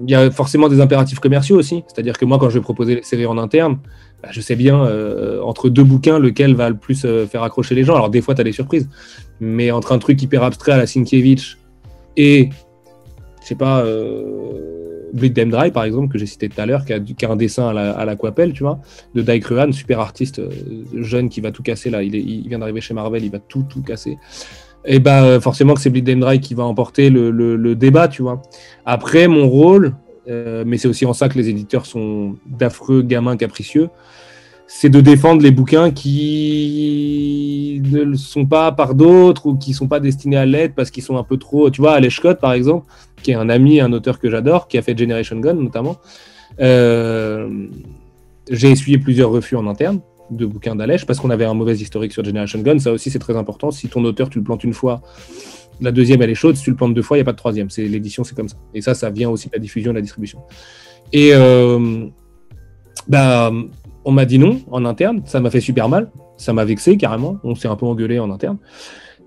il 0.00 0.10
y 0.10 0.14
a 0.14 0.30
forcément 0.30 0.68
des 0.68 0.80
impératifs 0.80 1.20
commerciaux 1.20 1.56
aussi. 1.56 1.84
C'est-à-dire 1.86 2.18
que 2.18 2.24
moi, 2.24 2.38
quand 2.38 2.50
je 2.50 2.58
vais 2.58 2.62
proposer 2.62 2.96
les 2.96 3.02
séries 3.02 3.26
en 3.26 3.38
interne, 3.38 3.78
bah, 4.22 4.30
je 4.32 4.40
sais 4.40 4.56
bien, 4.56 4.84
euh, 4.84 5.40
entre 5.42 5.68
deux 5.68 5.84
bouquins, 5.84 6.18
lequel 6.18 6.54
va 6.54 6.70
le 6.70 6.76
plus 6.76 7.04
euh, 7.04 7.26
faire 7.26 7.42
accrocher 7.42 7.74
les 7.74 7.84
gens. 7.84 7.94
Alors, 7.94 8.10
des 8.10 8.20
fois, 8.20 8.34
tu 8.34 8.40
as 8.40 8.44
des 8.44 8.52
surprises. 8.52 8.88
Mais 9.40 9.70
entre 9.70 9.92
un 9.92 9.98
truc 9.98 10.20
hyper 10.22 10.42
abstrait 10.42 10.72
à 10.72 10.76
la 10.76 10.86
Sienkiewicz 10.86 11.58
et, 12.16 12.50
je 13.42 13.46
sais 13.46 13.54
pas, 13.54 13.84
Bleed 15.12 15.34
Them 15.34 15.50
Dry, 15.50 15.70
par 15.70 15.84
exemple, 15.84 16.12
que 16.12 16.18
j'ai 16.18 16.26
cité 16.26 16.48
tout 16.48 16.60
à 16.60 16.66
l'heure, 16.66 16.84
qui, 16.84 16.92
a, 16.92 17.30
un 17.30 17.36
dessin 17.36 17.68
à 17.68 18.04
la, 18.04 18.16
tu 18.52 18.62
vois, 18.62 18.80
de 19.14 19.22
Dai 19.22 19.40
Kruhan, 19.40 19.72
super 19.72 19.98
artiste 19.98 20.40
jeune 20.94 21.28
qui 21.28 21.40
va 21.40 21.50
tout 21.50 21.62
casser 21.62 21.90
là. 21.90 22.02
Il, 22.02 22.14
il 22.14 22.48
vient 22.48 22.58
d'arriver 22.58 22.80
chez 22.80 22.94
Marvel, 22.94 23.24
il 23.24 23.30
va 23.30 23.38
tout, 23.38 23.64
tout 23.68 23.82
casser 23.82 24.18
et 24.84 24.98
bah 24.98 25.40
forcément 25.40 25.74
que 25.74 25.80
c'est 25.80 25.90
Bleed 25.90 26.18
Dry 26.18 26.40
qui 26.40 26.54
va 26.54 26.64
emporter 26.64 27.10
le, 27.10 27.30
le, 27.30 27.74
débat, 27.74 28.08
tu 28.08 28.22
vois. 28.22 28.42
Après, 28.84 29.28
mon 29.28 29.48
rôle, 29.48 29.94
euh, 30.28 30.64
mais 30.66 30.78
c'est 30.78 30.88
aussi 30.88 31.06
en 31.06 31.12
ça 31.12 31.28
que 31.28 31.38
les 31.38 31.48
éditeurs 31.48 31.86
sont 31.86 32.36
d'affreux 32.46 33.02
gamins 33.02 33.36
capricieux, 33.36 33.90
c'est 34.66 34.88
de 34.88 35.00
défendre 35.00 35.42
les 35.42 35.50
bouquins 35.50 35.90
qui 35.90 37.82
ne 37.84 38.02
le 38.02 38.16
sont 38.16 38.46
pas 38.46 38.72
par 38.72 38.94
d'autres 38.94 39.46
ou 39.46 39.56
qui 39.56 39.74
sont 39.74 39.86
pas 39.86 40.00
destinés 40.00 40.38
à 40.38 40.46
l'être 40.46 40.74
parce 40.74 40.90
qu'ils 40.90 41.02
sont 41.02 41.18
un 41.18 41.24
peu 41.24 41.36
trop. 41.36 41.70
Tu 41.70 41.80
vois, 41.80 41.92
Alex 41.92 42.14
Scott, 42.14 42.40
par 42.40 42.52
exemple, 42.52 42.86
qui 43.22 43.32
est 43.32 43.34
un 43.34 43.50
ami, 43.50 43.80
un 43.80 43.92
auteur 43.92 44.18
que 44.18 44.30
j'adore, 44.30 44.68
qui 44.68 44.78
a 44.78 44.82
fait 44.82 44.96
Generation 44.96 45.38
Gun 45.40 45.54
notamment. 45.54 45.96
Euh, 46.60 47.68
j'ai 48.50 48.70
essuyé 48.70 48.98
plusieurs 48.98 49.30
refus 49.30 49.56
en 49.56 49.66
interne 49.66 50.00
de 50.30 50.46
bouquins 50.46 50.74
d'Alèche 50.74 51.06
parce 51.06 51.20
qu'on 51.20 51.30
avait 51.30 51.44
un 51.44 51.54
mauvais 51.54 51.74
historique 51.74 52.12
sur 52.12 52.24
Generation 52.24 52.60
Gun. 52.60 52.78
Ça 52.78 52.92
aussi, 52.92 53.10
c'est 53.10 53.18
très 53.18 53.36
important. 53.36 53.70
Si 53.70 53.88
ton 53.88 54.04
auteur, 54.04 54.30
tu 54.30 54.38
le 54.38 54.44
plantes 54.44 54.64
une 54.64 54.72
fois, 54.72 55.02
la 55.80 55.92
deuxième, 55.92 56.22
elle 56.22 56.30
est 56.30 56.34
chaude. 56.34 56.56
Si 56.56 56.64
tu 56.64 56.70
le 56.70 56.76
plantes 56.76 56.94
deux 56.94 57.02
fois, 57.02 57.16
il 57.16 57.20
n'y 57.20 57.22
a 57.22 57.24
pas 57.24 57.32
de 57.32 57.36
troisième. 57.36 57.70
C'est 57.70 57.84
l'édition, 57.86 58.24
c'est 58.24 58.34
comme 58.34 58.48
ça. 58.48 58.56
Et 58.74 58.80
ça, 58.80 58.94
ça 58.94 59.10
vient 59.10 59.30
aussi 59.30 59.48
de 59.48 59.52
la 59.54 59.58
diffusion 59.58 59.92
de 59.92 59.96
la 59.96 60.02
distribution. 60.02 60.40
Et 61.12 61.30
euh, 61.32 62.06
bah, 63.08 63.52
on 64.04 64.12
m'a 64.12 64.24
dit 64.24 64.38
non 64.38 64.60
en 64.70 64.84
interne. 64.84 65.22
Ça 65.24 65.40
m'a 65.40 65.50
fait 65.50 65.60
super 65.60 65.88
mal. 65.88 66.10
Ça 66.36 66.52
m'a 66.52 66.64
vexé 66.64 66.96
carrément. 66.96 67.38
On 67.44 67.54
s'est 67.54 67.68
un 67.68 67.76
peu 67.76 67.86
engueulé 67.86 68.18
en 68.18 68.30
interne. 68.30 68.58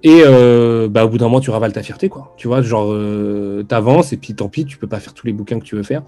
Et 0.04 0.22
euh, 0.24 0.88
bah, 0.88 1.06
au 1.06 1.10
bout 1.10 1.18
d'un 1.18 1.26
moment, 1.26 1.40
tu 1.40 1.50
ravales 1.50 1.74
ta 1.74 1.82
fierté, 1.82 2.10
quoi. 2.10 2.34
Tu 2.38 2.48
vois, 2.48 2.62
genre, 2.62 2.92
euh, 2.92 3.64
t'avances 3.64 4.14
et 4.14 4.18
puis 4.18 4.36
tant 4.36 4.50
pis, 4.50 4.66
tu 4.66 4.78
peux 4.78 4.88
pas 4.88 5.00
faire 5.00 5.14
tous 5.14 5.26
les 5.26 5.34
bouquins 5.34 5.60
que 5.60 5.66
tu 5.66 5.76
veux 5.76 5.84
faire. 5.84 6.04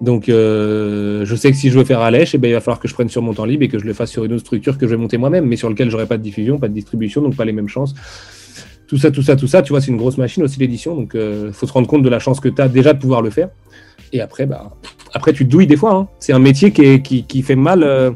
Donc, 0.00 0.28
euh, 0.28 1.24
je 1.24 1.34
sais 1.34 1.50
que 1.50 1.56
si 1.56 1.70
je 1.70 1.78
veux 1.78 1.84
faire 1.84 2.00
à 2.00 2.10
eh 2.12 2.38
ben, 2.38 2.48
il 2.48 2.52
va 2.52 2.60
falloir 2.60 2.80
que 2.80 2.88
je 2.88 2.94
prenne 2.94 3.08
sur 3.08 3.22
mon 3.22 3.32
temps 3.32 3.46
libre 3.46 3.64
et 3.64 3.68
que 3.68 3.78
je 3.78 3.84
le 3.84 3.94
fasse 3.94 4.10
sur 4.10 4.24
une 4.24 4.32
autre 4.34 4.42
structure 4.42 4.76
que 4.76 4.86
je 4.86 4.90
vais 4.90 5.00
monter 5.00 5.16
moi-même, 5.16 5.46
mais 5.46 5.56
sur 5.56 5.70
lequel 5.70 5.90
j'aurai 5.90 6.06
pas 6.06 6.18
de 6.18 6.22
diffusion, 6.22 6.58
pas 6.58 6.68
de 6.68 6.74
distribution, 6.74 7.22
donc 7.22 7.34
pas 7.34 7.46
les 7.46 7.52
mêmes 7.52 7.68
chances. 7.68 7.94
Tout 8.86 8.98
ça, 8.98 9.10
tout 9.10 9.22
ça, 9.22 9.36
tout 9.36 9.48
ça, 9.48 9.62
tu 9.62 9.70
vois, 9.70 9.80
c'est 9.80 9.90
une 9.90 9.96
grosse 9.96 10.18
machine 10.18 10.42
aussi 10.42 10.60
l'édition, 10.60 10.94
donc 10.94 11.14
euh, 11.14 11.50
faut 11.50 11.66
se 11.66 11.72
rendre 11.72 11.88
compte 11.88 12.02
de 12.02 12.08
la 12.08 12.18
chance 12.18 12.40
que 12.40 12.48
tu 12.48 12.60
as 12.60 12.68
déjà 12.68 12.92
de 12.92 12.98
pouvoir 12.98 13.22
le 13.22 13.30
faire. 13.30 13.48
Et 14.12 14.20
après, 14.20 14.46
bah, 14.46 14.70
après 15.14 15.32
tu 15.32 15.44
te 15.44 15.50
douilles 15.50 15.66
des 15.66 15.76
fois. 15.76 15.94
Hein. 15.94 16.08
C'est 16.20 16.32
un 16.32 16.38
métier 16.38 16.72
qui, 16.72 17.02
qui, 17.02 17.24
qui 17.24 17.42
fait 17.42 17.56
mal. 17.56 17.82
Euh, 17.82 18.10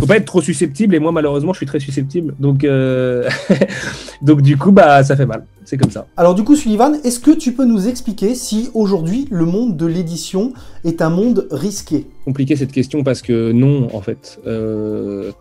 faut 0.00 0.06
pas 0.06 0.16
être 0.16 0.24
trop 0.24 0.40
susceptible 0.40 0.94
et 0.94 0.98
moi 0.98 1.12
malheureusement 1.12 1.52
je 1.52 1.58
suis 1.58 1.66
très 1.66 1.80
susceptible. 1.80 2.34
Donc 2.40 2.64
euh, 2.64 3.28
donc 4.22 4.42
du 4.42 4.56
coup 4.56 4.72
bah 4.72 5.04
ça 5.04 5.16
fait 5.16 5.26
mal. 5.26 5.44
C'est 5.64 5.76
comme 5.76 5.90
ça. 5.90 6.06
Alors 6.16 6.34
du 6.34 6.42
coup 6.42 6.56
Sullivan 6.56 6.96
est-ce 7.04 7.20
que 7.20 7.30
tu 7.30 7.52
peux 7.52 7.64
nous 7.64 7.86
expliquer 7.86 8.34
si 8.34 8.70
aujourd'hui 8.74 9.28
le 9.30 9.44
monde 9.44 9.76
de 9.76 9.86
l'édition 9.86 10.52
est 10.84 11.02
un 11.02 11.10
monde 11.10 11.46
risqué? 11.50 12.06
Compliqué 12.24 12.56
cette 12.56 12.72
question 12.72 13.04
parce 13.04 13.22
que 13.22 13.52
non 13.52 13.88
en 13.94 14.00
fait. 14.00 14.40
Euh, 14.46 15.32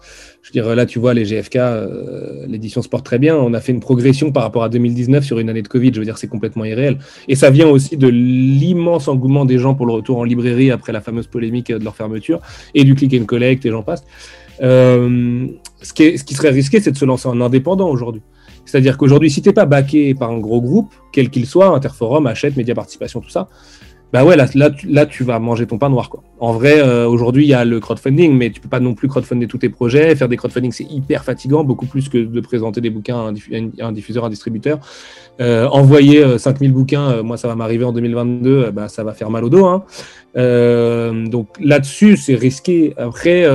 je 0.42 0.50
veux 0.50 0.64
dire 0.64 0.76
là 0.76 0.86
tu 0.86 1.00
vois 1.00 1.14
les 1.14 1.26
GFK 1.26 1.56
euh, 1.58 2.46
l'édition 2.48 2.82
se 2.82 2.90
porte 2.90 3.06
très 3.06 3.20
bien. 3.20 3.36
On 3.38 3.54
a 3.54 3.62
fait 3.62 3.72
une 3.72 3.80
progression 3.80 4.32
par 4.32 4.44
rapport 4.44 4.64
à 4.64 4.70
2019 4.70 5.24
sur 5.24 5.40
une 5.40 5.50
année 5.50 5.62
de 5.62 5.68
Covid. 5.68 5.92
Je 5.94 6.00
veux 6.00 6.06
dire 6.06 6.18
c'est 6.18 6.28
complètement 6.28 6.66
irréel. 6.66 6.98
Et 7.28 7.36
ça 7.36 7.50
vient 7.50 7.68
aussi 7.68 7.98
de 7.98 8.08
l'immense 8.08 9.08
engouement 9.08 9.46
des 9.46 9.58
gens 9.58 9.74
pour 9.74 9.86
le 9.86 9.94
retour 9.94 10.18
en 10.18 10.24
librairie 10.24 10.72
après 10.72 10.92
la 10.92 11.02
fameuse 11.02 11.28
polémique 11.28 11.72
de 11.72 11.84
leur 11.84 11.96
fermeture 11.96 12.42
et 12.74 12.84
du 12.84 12.96
click 12.96 13.14
and 13.20 13.26
collect 13.26 13.66
et 13.66 13.70
j'en 13.70 13.84
passe 13.84 14.04
ce, 14.60 15.94
qui 15.94 16.18
ce 16.18 16.24
qui 16.24 16.34
serait 16.34 16.50
risqué, 16.50 16.80
c'est 16.80 16.92
de 16.92 16.98
se 16.98 17.06
lancer 17.06 17.28
en 17.28 17.40
indépendant 17.42 17.90
aujourd'hui. 17.90 18.22
C'est-à-dire 18.66 18.98
qu'aujourd'hui, 18.98 19.32
si 19.32 19.42
tu 19.42 19.50
n'es 19.50 19.54
pas 19.54 19.66
backé 19.66 20.14
par 20.14 20.30
un 20.30 20.38
gros 20.38 20.62
groupe, 20.62 20.94
quel 21.12 21.30
qu'il 21.30 21.48
soit, 21.48 21.70
Interforum, 21.76 22.28
Hachette, 22.28 22.56
Média 22.56 22.76
Participation, 22.76 23.20
tout 23.20 23.30
ça, 23.30 23.50
bah 24.12 24.26
ouais, 24.26 24.36
là, 24.36 24.48
là, 24.56 25.06
tu 25.06 25.24
vas 25.24 25.38
manger 25.38 25.68
ton 25.68 25.78
pain 25.78 25.90
noir. 25.90 26.10
En 26.40 26.54
vrai, 26.54 26.80
euh, 26.80 27.08
aujourd'hui, 27.08 27.46
il 27.46 27.50
y 27.50 27.54
a 27.54 27.64
le 27.64 27.80
crowdfunding, 27.80 28.36
mais 28.36 28.50
tu 28.50 28.60
peux 28.60 28.70
pas 28.70 28.80
non 28.80 28.96
plus 28.96 29.08
crowdfunder 29.08 29.46
tous 29.46 29.60
tes 29.60 29.70
projets. 29.70 30.16
Faire 30.16 30.28
des 30.28 30.36
crowdfunding, 30.36 30.72
c'est 30.72 30.86
hyper 30.86 31.24
fatigant, 31.24 31.64
beaucoup 31.64 31.86
plus 31.86 32.10
que 32.10 32.18
de 32.18 32.42
présenter 32.42 32.82
des 32.82 32.90
bouquins 32.90 33.28
à 33.28 33.86
un, 33.86 33.92
diffuseur, 33.92 34.26
un 34.26 34.30
distributeur. 34.30 34.80
Euh, 35.42 35.68
envoyer 35.68 36.40
5000 36.40 36.70
euh, 36.70 36.74
bouquins, 36.74 37.22
moi, 37.22 37.38
ça 37.38 37.48
va 37.48 37.56
m'arriver 37.56 37.86
en 37.86 37.92
2022, 37.92 38.72
bah, 38.72 38.88
ça 38.88 39.04
va 39.04 39.14
faire 39.14 39.30
mal 39.30 39.44
au 39.44 39.50
dos. 39.50 39.66
Hein. 39.66 39.84
donc 41.28 41.48
là-dessus, 41.60 42.18
c'est 42.18 42.36
risqué. 42.36 42.96
Après, 42.98 43.46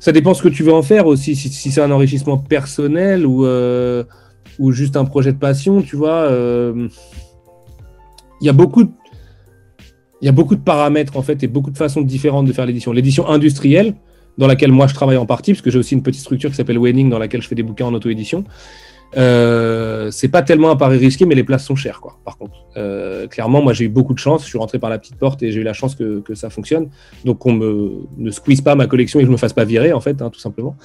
ça 0.00 0.10
dépend 0.10 0.34
ce 0.34 0.42
que 0.42 0.48
tu 0.48 0.64
veux 0.64 0.72
en 0.72 0.82
faire 0.82 1.06
aussi. 1.06 1.36
Si, 1.36 1.70
c'est 1.70 1.80
un 1.80 1.92
enrichissement 1.92 2.38
personnel 2.38 3.24
ou, 3.24 3.46
ou 4.58 4.72
juste 4.72 4.96
un 4.96 5.04
projet 5.04 5.32
de 5.32 5.38
passion, 5.38 5.82
tu 5.82 5.94
vois. 5.94 6.28
Il 8.40 8.46
y 8.46 8.48
a 8.48 8.52
beaucoup 8.52 8.82
de 8.82 8.90
y 10.22 10.28
a 10.28 10.32
beaucoup 10.32 10.56
de 10.56 10.60
paramètres 10.60 11.16
en 11.16 11.22
fait 11.22 11.42
et 11.42 11.46
beaucoup 11.46 11.70
de 11.70 11.78
façons 11.78 12.02
différentes 12.02 12.46
de 12.46 12.52
faire 12.52 12.66
l'édition. 12.66 12.92
L'édition 12.92 13.28
industrielle, 13.28 13.94
dans 14.38 14.46
laquelle 14.46 14.72
moi 14.72 14.86
je 14.86 14.94
travaille 14.94 15.16
en 15.16 15.26
partie, 15.26 15.52
parce 15.52 15.62
que 15.62 15.70
j'ai 15.70 15.78
aussi 15.78 15.94
une 15.94 16.02
petite 16.02 16.20
structure 16.22 16.50
qui 16.50 16.56
s'appelle 16.56 16.78
Wenning, 16.78 17.10
dans 17.10 17.18
laquelle 17.18 17.42
je 17.42 17.48
fais 17.48 17.54
des 17.54 17.62
bouquins 17.62 17.86
en 17.86 17.94
auto-édition. 17.94 18.44
Euh, 19.16 20.10
c'est 20.10 20.28
pas 20.28 20.42
tellement 20.42 20.70
un 20.70 20.76
pari 20.76 20.98
risqué, 20.98 21.26
mais 21.26 21.34
les 21.34 21.44
places 21.44 21.64
sont 21.64 21.76
chères, 21.76 22.00
quoi. 22.00 22.18
Par 22.24 22.38
contre, 22.38 22.54
euh, 22.76 23.26
clairement, 23.26 23.62
moi 23.62 23.72
j'ai 23.72 23.86
eu 23.86 23.88
beaucoup 23.88 24.14
de 24.14 24.18
chance. 24.18 24.44
Je 24.44 24.48
suis 24.48 24.58
rentré 24.58 24.78
par 24.78 24.90
la 24.90 24.98
petite 24.98 25.16
porte 25.16 25.42
et 25.42 25.50
j'ai 25.50 25.60
eu 25.60 25.64
la 25.64 25.72
chance 25.72 25.94
que, 25.94 26.20
que, 26.20 26.34
ça 26.34 26.50
fonctionne. 26.50 26.90
Donc 27.24 27.38
qu'on 27.38 27.52
me 27.52 28.06
ne 28.16 28.30
squeeze 28.30 28.60
pas 28.60 28.74
ma 28.74 28.86
collection 28.86 29.18
et 29.18 29.22
que 29.22 29.26
je 29.26 29.32
me 29.32 29.36
fasse 29.36 29.52
pas 29.52 29.64
virer, 29.64 29.92
en 29.92 30.00
fait, 30.00 30.22
hein, 30.22 30.30
tout 30.30 30.40
simplement, 30.40 30.76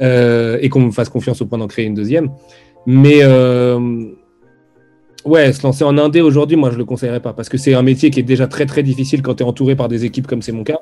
euh, 0.00 0.58
et 0.60 0.68
qu'on 0.68 0.80
me 0.80 0.90
fasse 0.90 1.08
confiance 1.08 1.40
au 1.40 1.46
point 1.46 1.58
d'en 1.58 1.68
créer 1.68 1.86
une 1.86 1.94
deuxième. 1.94 2.30
Mais 2.86 3.22
Ouais, 5.24 5.52
se 5.52 5.62
lancer 5.62 5.84
en 5.84 5.98
indé 5.98 6.20
aujourd'hui, 6.20 6.56
moi 6.56 6.72
je 6.72 6.76
le 6.76 6.84
conseillerais 6.84 7.20
pas 7.20 7.32
parce 7.32 7.48
que 7.48 7.56
c'est 7.56 7.74
un 7.74 7.82
métier 7.82 8.10
qui 8.10 8.18
est 8.18 8.24
déjà 8.24 8.48
très 8.48 8.66
très 8.66 8.82
difficile 8.82 9.22
quand 9.22 9.36
tu 9.36 9.44
es 9.44 9.46
entouré 9.46 9.76
par 9.76 9.86
des 9.86 10.04
équipes 10.04 10.26
comme 10.26 10.42
c'est 10.42 10.50
mon 10.50 10.64
cas. 10.64 10.80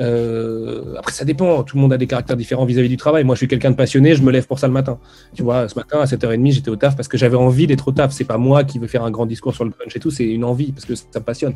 Euh, 0.00 0.94
après, 0.98 1.12
ça 1.12 1.24
dépend. 1.24 1.62
Tout 1.62 1.76
le 1.76 1.82
monde 1.82 1.92
a 1.92 1.96
des 1.96 2.06
caractères 2.06 2.36
différents 2.36 2.64
vis-à-vis 2.64 2.88
du 2.88 2.96
travail. 2.96 3.24
Moi, 3.24 3.34
je 3.34 3.38
suis 3.38 3.48
quelqu'un 3.48 3.70
de 3.70 3.76
passionné. 3.76 4.14
Je 4.14 4.22
me 4.22 4.30
lève 4.30 4.46
pour 4.46 4.58
ça 4.58 4.66
le 4.66 4.72
matin. 4.72 4.98
Tu 5.34 5.42
vois, 5.42 5.68
ce 5.68 5.74
matin 5.76 6.00
à 6.00 6.04
7h30, 6.04 6.52
j'étais 6.52 6.70
au 6.70 6.76
taf 6.76 6.96
parce 6.96 7.08
que 7.08 7.16
j'avais 7.16 7.36
envie 7.36 7.66
d'être 7.66 7.88
au 7.88 7.92
taf. 7.92 8.12
C'est 8.12 8.24
pas 8.24 8.38
moi 8.38 8.64
qui 8.64 8.78
veux 8.78 8.86
faire 8.86 9.04
un 9.04 9.10
grand 9.10 9.26
discours 9.26 9.54
sur 9.54 9.64
le 9.64 9.70
punch 9.70 9.94
et 9.94 10.00
tout. 10.00 10.10
C'est 10.10 10.24
une 10.24 10.44
envie 10.44 10.72
parce 10.72 10.84
que 10.84 10.94
ça 10.94 11.04
me 11.14 11.24
passionne. 11.24 11.54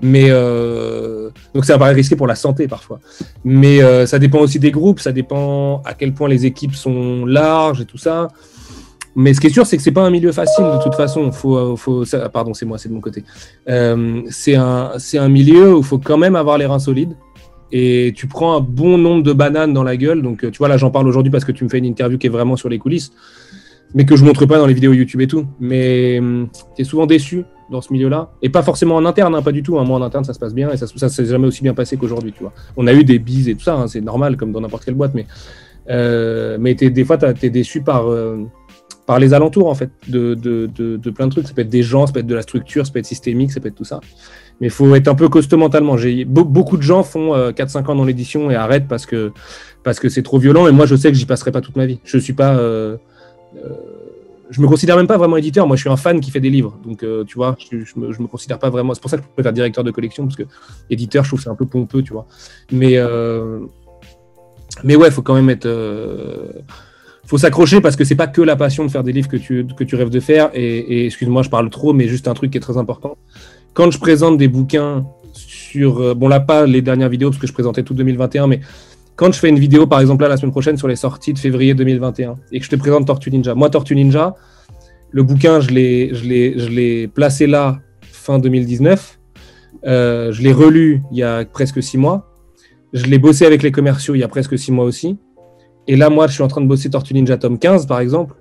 Mais 0.00 0.26
euh... 0.28 1.30
donc, 1.54 1.64
ça 1.64 1.78
paraît 1.78 1.92
risqué 1.92 2.16
pour 2.16 2.26
la 2.26 2.34
santé 2.34 2.68
parfois. 2.68 3.00
Mais 3.44 3.82
euh, 3.82 4.06
ça 4.06 4.18
dépend 4.18 4.40
aussi 4.40 4.58
des 4.58 4.70
groupes. 4.70 5.00
Ça 5.00 5.12
dépend 5.12 5.82
à 5.84 5.94
quel 5.94 6.12
point 6.12 6.28
les 6.28 6.46
équipes 6.46 6.74
sont 6.74 7.24
larges 7.24 7.80
et 7.80 7.86
tout 7.86 7.98
ça. 7.98 8.28
Mais 9.16 9.34
ce 9.34 9.40
qui 9.40 9.48
est 9.48 9.50
sûr, 9.50 9.66
c'est 9.66 9.76
que 9.76 9.82
c'est 9.82 9.90
pas 9.90 10.04
un 10.04 10.10
milieu 10.10 10.30
facile 10.30 10.64
de 10.64 10.82
toute 10.84 10.94
façon. 10.94 11.32
Faut, 11.32 11.56
euh, 11.56 11.76
faut, 11.76 12.04
pardon, 12.32 12.54
c'est 12.54 12.64
moi, 12.64 12.78
c'est 12.78 12.88
de 12.88 12.94
mon 12.94 13.00
côté. 13.00 13.24
C'est 13.66 14.54
un, 14.54 14.92
un 15.14 15.28
milieu 15.28 15.74
où 15.74 15.78
il 15.78 15.84
faut 15.84 15.98
quand 15.98 16.18
même 16.18 16.36
avoir 16.36 16.58
les 16.58 16.66
reins 16.66 16.78
solides. 16.78 17.16
Et 17.72 18.12
tu 18.16 18.26
prends 18.26 18.56
un 18.56 18.60
bon 18.60 18.98
nombre 18.98 19.22
de 19.22 19.32
bananes 19.32 19.72
dans 19.72 19.84
la 19.84 19.96
gueule. 19.96 20.22
Donc, 20.22 20.44
euh, 20.44 20.50
tu 20.50 20.58
vois, 20.58 20.68
là, 20.68 20.76
j'en 20.76 20.90
parle 20.90 21.06
aujourd'hui 21.08 21.30
parce 21.30 21.44
que 21.44 21.52
tu 21.52 21.64
me 21.64 21.68
fais 21.68 21.78
une 21.78 21.84
interview 21.84 22.18
qui 22.18 22.26
est 22.26 22.30
vraiment 22.30 22.56
sur 22.56 22.68
les 22.68 22.78
coulisses, 22.78 23.12
mais 23.94 24.04
que 24.04 24.16
je 24.16 24.24
montre 24.24 24.46
pas 24.46 24.58
dans 24.58 24.66
les 24.66 24.74
vidéos 24.74 24.92
YouTube 24.92 25.20
et 25.20 25.26
tout. 25.26 25.46
Mais 25.60 26.20
tu 26.76 26.82
es 26.82 26.84
souvent 26.84 27.06
déçu 27.06 27.44
dans 27.70 27.80
ce 27.80 27.92
milieu-là. 27.92 28.32
Et 28.42 28.48
pas 28.48 28.62
forcément 28.62 28.96
en 28.96 29.04
interne, 29.04 29.34
hein, 29.34 29.42
pas 29.42 29.52
du 29.52 29.62
tout. 29.62 29.78
Hein. 29.78 29.84
Moi, 29.84 29.98
en 29.98 30.02
interne, 30.02 30.24
ça 30.24 30.34
se 30.34 30.38
passe 30.38 30.54
bien 30.54 30.70
et 30.70 30.76
ça, 30.76 30.86
ça 30.86 31.08
s'est 31.08 31.26
jamais 31.26 31.46
aussi 31.46 31.62
bien 31.62 31.74
passé 31.74 31.96
qu'aujourd'hui, 31.96 32.32
tu 32.32 32.42
vois. 32.42 32.52
On 32.76 32.86
a 32.86 32.92
eu 32.92 33.04
des 33.04 33.18
bises 33.18 33.48
et 33.48 33.54
tout 33.54 33.62
ça, 33.62 33.76
hein, 33.76 33.86
c'est 33.86 34.00
normal, 34.00 34.36
comme 34.36 34.50
dans 34.52 34.60
n'importe 34.60 34.84
quelle 34.84 34.94
boîte, 34.94 35.14
mais, 35.14 35.26
mais 36.58 36.74
des 36.74 37.04
fois, 37.04 37.18
tu 37.18 37.46
es 37.46 37.50
déçu 37.50 37.82
par 37.82 38.06
par 39.10 39.18
les 39.18 39.34
alentours 39.34 39.66
en 39.66 39.74
fait 39.74 39.90
de, 40.06 40.34
de, 40.34 41.10
plein 41.10 41.26
de 41.26 41.32
trucs. 41.32 41.48
Ça 41.48 41.52
peut 41.52 41.62
être 41.62 41.68
des 41.68 41.82
gens, 41.82 42.06
ça 42.06 42.12
peut 42.12 42.20
être 42.20 42.28
de 42.28 42.34
la 42.36 42.42
structure, 42.42 42.86
ça 42.86 42.92
peut 42.92 43.00
être 43.00 43.06
systémique, 43.06 43.50
ça 43.50 43.58
peut 43.58 43.66
être 43.66 43.74
tout 43.74 43.82
ça. 43.82 43.98
Mais 44.60 44.66
il 44.66 44.70
faut 44.70 44.94
être 44.94 45.08
un 45.08 45.14
peu 45.14 45.28
costaud 45.28 45.56
mentalement. 45.56 45.96
Beaucoup 46.26 46.76
de 46.76 46.82
gens 46.82 47.02
font 47.02 47.34
4-5 47.34 47.78
euh, 47.78 47.92
ans 47.92 47.94
dans 47.94 48.04
l'édition 48.04 48.50
et 48.50 48.54
arrêtent 48.54 48.88
parce 48.88 49.06
que 49.06 49.32
parce 49.82 49.98
que 49.98 50.08
c'est 50.08 50.22
trop 50.22 50.38
violent. 50.38 50.66
Et 50.66 50.72
moi, 50.72 50.86
je 50.86 50.94
sais 50.94 51.10
que 51.10 51.16
j'y 51.16 51.26
passerai 51.26 51.50
pas 51.50 51.60
toute 51.60 51.76
ma 51.76 51.86
vie. 51.86 52.00
Je 52.04 52.18
suis 52.18 52.34
pas 52.34 52.54
euh, 52.56 52.96
euh, 53.56 53.68
je 54.50 54.60
me 54.60 54.66
considère 54.66 54.96
même 54.96 55.06
pas 55.06 55.16
vraiment 55.16 55.36
éditeur. 55.36 55.66
Moi, 55.66 55.76
je 55.76 55.82
suis 55.82 55.90
un 55.90 55.96
fan 55.96 56.20
qui 56.20 56.30
fait 56.30 56.40
des 56.40 56.50
livres. 56.50 56.78
Donc, 56.84 57.04
tu 57.26 57.34
vois, 57.36 57.56
je, 57.70 57.76
me, 57.98 58.08
me 58.08 58.26
considère 58.26 58.58
pas 58.58 58.68
vraiment. 58.68 58.94
C'est 58.94 59.00
pour 59.00 59.10
ça 59.10 59.16
que 59.16 59.22
je 59.22 59.28
préfère 59.28 59.52
directeur 59.52 59.84
de 59.84 59.90
collection 59.90 60.24
parce 60.24 60.36
que 60.36 60.42
éditeur, 60.90 61.24
je 61.24 61.30
trouve 61.30 61.40
c'est 61.40 61.50
un 61.50 61.54
peu 61.54 61.66
pompeux, 61.66 62.02
tu 62.02 62.12
vois. 62.12 62.26
Mais, 62.72 62.98
mais 64.84 64.96
ouais, 64.96 65.10
faut 65.10 65.22
quand 65.22 65.34
même 65.34 65.50
être 65.50 65.68
faut 67.30 67.38
s'accrocher 67.38 67.80
parce 67.80 67.94
que 67.94 68.02
c'est 68.02 68.16
pas 68.16 68.26
que 68.26 68.42
la 68.42 68.56
passion 68.56 68.84
de 68.84 68.90
faire 68.90 69.04
des 69.04 69.12
livres 69.12 69.28
que 69.28 69.36
tu, 69.36 69.64
que 69.64 69.84
tu 69.84 69.94
rêves 69.94 70.10
de 70.10 70.18
faire. 70.18 70.50
Et, 70.52 71.06
excuse-moi, 71.06 71.42
je 71.42 71.48
parle 71.48 71.70
trop, 71.70 71.92
mais 71.92 72.08
juste 72.08 72.26
un 72.26 72.34
truc 72.34 72.50
qui 72.50 72.58
est 72.58 72.60
très 72.60 72.76
important. 72.76 73.16
Quand 73.74 73.90
je 73.90 73.98
présente 73.98 74.38
des 74.38 74.48
bouquins 74.48 75.06
sur, 75.32 76.00
euh, 76.00 76.14
bon 76.14 76.28
là 76.28 76.40
pas 76.40 76.66
les 76.66 76.82
dernières 76.82 77.08
vidéos 77.08 77.30
parce 77.30 77.40
que 77.40 77.46
je 77.46 77.52
présentais 77.52 77.82
tout 77.82 77.94
2021, 77.94 78.46
mais 78.46 78.60
quand 79.16 79.32
je 79.32 79.38
fais 79.38 79.48
une 79.48 79.58
vidéo 79.58 79.86
par 79.86 80.00
exemple 80.00 80.22
là 80.22 80.28
la 80.28 80.36
semaine 80.36 80.50
prochaine 80.50 80.76
sur 80.76 80.88
les 80.88 80.96
sorties 80.96 81.32
de 81.32 81.38
février 81.38 81.74
2021 81.74 82.36
et 82.52 82.58
que 82.58 82.64
je 82.64 82.70
te 82.70 82.76
présente 82.76 83.06
Tortue 83.06 83.30
Ninja, 83.30 83.54
moi 83.54 83.70
Tortue 83.70 83.94
Ninja, 83.94 84.34
le 85.10 85.22
bouquin 85.22 85.60
je 85.60 85.70
l'ai, 85.70 87.08
placé 87.08 87.46
là 87.46 87.78
fin 88.02 88.38
2019, 88.38 89.20
euh, 89.86 90.32
je 90.32 90.42
l'ai 90.42 90.52
relu 90.52 91.02
il 91.12 91.18
y 91.18 91.22
a 91.22 91.44
presque 91.44 91.82
six 91.82 91.98
mois, 91.98 92.30
je 92.92 93.06
l'ai 93.06 93.18
bossé 93.18 93.46
avec 93.46 93.62
les 93.62 93.70
commerciaux 93.70 94.14
il 94.14 94.20
y 94.20 94.24
a 94.24 94.28
presque 94.28 94.58
six 94.58 94.72
mois 94.72 94.84
aussi. 94.84 95.16
Et 95.86 95.96
là, 95.96 96.10
moi, 96.10 96.26
je 96.26 96.34
suis 96.34 96.42
en 96.42 96.48
train 96.48 96.60
de 96.60 96.66
bosser 96.66 96.90
Tortue 96.90 97.14
Ninja 97.14 97.36
tome 97.36 97.58
15, 97.58 97.86
par 97.86 98.00
exemple, 98.00 98.34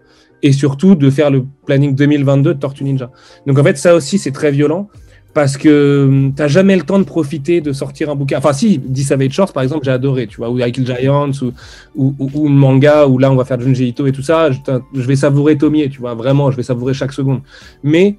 et 0.44 0.52
surtout 0.52 0.96
de 0.96 1.10
faire 1.10 1.32
le 1.32 1.46
planning 1.66 1.96
2022 1.96 2.54
de 2.54 2.60
Tortue 2.60 2.84
Ninja. 2.84 3.12
Donc, 3.48 3.58
en 3.58 3.64
fait, 3.64 3.78
ça 3.78 3.96
aussi, 3.96 4.20
c'est 4.20 4.32
très 4.32 4.52
violent 4.52 4.88
parce 5.34 5.58
que 5.58 6.06
hum, 6.08 6.34
tu 6.36 6.42
n'as 6.42 6.48
jamais 6.48 6.76
le 6.76 6.84
temps 6.84 7.00
de 7.00 7.04
profiter 7.04 7.62
de 7.62 7.72
sortir 7.72 8.10
un 8.10 8.16
bouquin. 8.16 8.38
Enfin, 8.38 8.54
si, 8.54 8.80
10 8.80 9.04
Savage 9.04 9.32
Shorts, 9.32 9.54
par 9.54 9.64
exemple, 9.64 9.86
j'ai 9.86 9.92
adoré, 9.92 10.28
tu 10.28 10.38
vois, 10.38 10.50
ou 10.50 10.58
Kill 10.58 10.86
Giants, 10.86 11.32
ou, 11.42 11.54
ou, 11.96 12.30
ou, 12.34 12.48
le 12.48 12.54
manga, 12.54 13.08
où 13.08 13.18
là, 13.18 13.32
on 13.32 13.36
va 13.36 13.46
faire 13.46 13.60
Junji 13.60 13.90
Ito 13.90 14.08
et 14.08 14.12
tout 14.12 14.24
ça. 14.24 14.50
Je, 14.52 15.02
vais 15.02 15.16
savourer 15.16 15.58
Tomie, 15.58 15.90
tu 15.90 16.00
vois, 16.00 16.16
vraiment, 16.16 16.52
je 16.52 16.58
vais 16.58 16.64
savourer 16.64 16.94
chaque 16.94 17.14
seconde. 17.14 17.42
Mais 17.84 18.18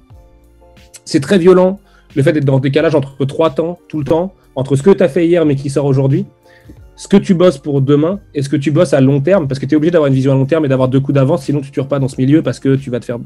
c'est 1.05 1.19
très 1.19 1.37
violent, 1.37 1.79
le 2.15 2.23
fait 2.23 2.33
d'être 2.33 2.45
dans 2.45 2.55
le 2.55 2.61
décalage 2.61 2.95
entre 2.95 3.25
trois 3.25 3.49
temps, 3.49 3.79
tout 3.87 3.99
le 3.99 4.05
temps, 4.05 4.33
entre 4.55 4.75
ce 4.75 4.83
que 4.83 4.91
tu 4.91 5.03
as 5.03 5.09
fait 5.09 5.25
hier 5.25 5.45
mais 5.45 5.55
qui 5.55 5.69
sort 5.69 5.85
aujourd'hui, 5.85 6.25
ce 6.95 7.07
que 7.07 7.17
tu 7.17 7.33
bosses 7.33 7.57
pour 7.57 7.81
demain 7.81 8.19
et 8.33 8.41
ce 8.43 8.49
que 8.49 8.57
tu 8.57 8.71
bosses 8.71 8.93
à 8.93 9.01
long 9.01 9.21
terme, 9.21 9.47
parce 9.47 9.59
que 9.59 9.65
tu 9.65 9.73
es 9.73 9.75
obligé 9.75 9.91
d'avoir 9.91 10.07
une 10.07 10.13
vision 10.13 10.33
à 10.33 10.35
long 10.35 10.45
terme 10.45 10.65
et 10.65 10.67
d'avoir 10.67 10.87
deux 10.87 10.99
coups 10.99 11.15
d'avance, 11.15 11.43
sinon 11.43 11.61
tu 11.61 11.67
ne 11.69 11.73
tues 11.73 11.83
pas 11.83 11.99
dans 11.99 12.07
ce 12.07 12.17
milieu 12.17 12.41
parce 12.41 12.59
que 12.59 12.75
tu 12.75 12.89
vas 12.89 12.99
te 12.99 13.05
faire 13.05 13.17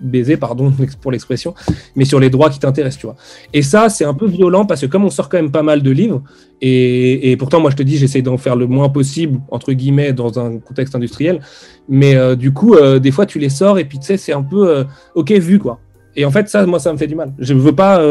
baiser, 0.00 0.36
pardon 0.36 0.72
pour 1.00 1.12
l'expression, 1.12 1.54
mais 1.96 2.04
sur 2.04 2.20
les 2.20 2.30
droits 2.30 2.50
qui 2.50 2.58
t'intéressent, 2.58 3.00
tu 3.00 3.06
vois. 3.06 3.16
Et 3.52 3.62
ça, 3.62 3.88
c'est 3.88 4.04
un 4.04 4.14
peu 4.14 4.26
violent 4.26 4.66
parce 4.66 4.80
que 4.80 4.86
comme 4.86 5.04
on 5.04 5.10
sort 5.10 5.28
quand 5.28 5.38
même 5.38 5.50
pas 5.50 5.62
mal 5.62 5.82
de 5.82 5.90
livres, 5.90 6.22
et, 6.60 7.36
pourtant, 7.38 7.60
moi, 7.60 7.70
je 7.70 7.76
te 7.76 7.84
dis, 7.84 7.96
j'essaie 7.96 8.20
d'en 8.20 8.36
faire 8.36 8.56
le 8.56 8.66
moins 8.66 8.88
possible, 8.88 9.40
entre 9.52 9.72
guillemets, 9.72 10.12
dans 10.12 10.40
un 10.40 10.58
contexte 10.58 10.96
industriel, 10.96 11.40
mais 11.88 12.16
euh, 12.16 12.34
du 12.34 12.52
coup, 12.52 12.74
euh, 12.74 12.98
des 12.98 13.12
fois, 13.12 13.26
tu 13.26 13.38
les 13.38 13.48
sors 13.48 13.78
et 13.78 13.84
puis, 13.84 14.00
tu 14.00 14.06
sais, 14.06 14.16
c'est 14.16 14.32
un 14.32 14.42
peu, 14.42 14.68
euh, 14.68 14.84
ok, 15.14 15.30
vu, 15.32 15.60
quoi. 15.60 15.78
Et 16.16 16.24
en 16.24 16.32
fait, 16.32 16.48
ça, 16.48 16.66
moi, 16.66 16.80
ça 16.80 16.92
me 16.92 16.98
fait 16.98 17.06
du 17.06 17.14
mal. 17.14 17.32
Je 17.38 17.54
veux 17.54 17.74
pas, 17.74 18.02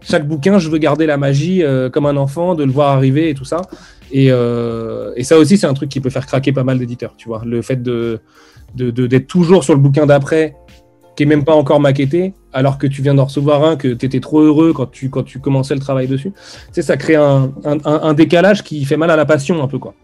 chaque 0.00 0.28
bouquin, 0.28 0.60
je 0.60 0.70
veux 0.70 0.78
garder 0.78 1.06
la 1.06 1.16
magie 1.16 1.60
comme 1.92 2.06
un 2.06 2.16
enfant, 2.16 2.54
de 2.54 2.62
le 2.62 2.70
voir 2.70 2.92
arriver 2.92 3.30
et 3.30 3.34
tout 3.34 3.44
ça. 3.44 3.62
Euh, 4.14 5.12
et, 5.16 5.24
ça 5.24 5.38
aussi, 5.38 5.58
c'est 5.58 5.66
un 5.66 5.74
truc 5.74 5.88
qui 5.88 6.00
peut 6.00 6.10
faire 6.10 6.26
craquer 6.26 6.52
pas 6.52 6.64
mal 6.64 6.78
d'éditeurs, 6.78 7.14
tu 7.16 7.28
vois. 7.28 7.42
Le 7.44 7.62
fait 7.62 7.82
de, 7.82 8.20
d'être 8.74 9.26
toujours 9.26 9.64
sur 9.64 9.74
le 9.74 9.80
bouquin 9.80 10.06
d'après, 10.06 10.56
qui 11.16 11.22
est 11.22 11.26
même 11.26 11.44
pas 11.44 11.54
encore 11.54 11.80
maquetté, 11.80 12.34
alors 12.52 12.78
que 12.78 12.86
tu 12.86 13.02
viens 13.02 13.14
d'en 13.14 13.24
recevoir 13.24 13.64
un, 13.64 13.76
que 13.76 13.88
tu 13.88 14.06
étais 14.06 14.20
trop 14.20 14.40
heureux 14.40 14.72
quand 14.72 14.90
tu, 14.90 15.08
quand 15.08 15.22
tu 15.22 15.40
commençais 15.40 15.74
le 15.74 15.80
travail 15.80 16.06
dessus. 16.06 16.32
Tu 16.72 16.82
ça 16.82 16.96
crée 16.96 17.16
un, 17.16 17.52
un, 17.64 18.14
décalage 18.14 18.62
qui 18.62 18.84
fait 18.84 18.96
mal 18.96 19.10
à 19.10 19.16
la 19.16 19.24
passion, 19.24 19.62
un 19.62 19.66
peu, 19.66 19.78
quoi. 19.78 19.94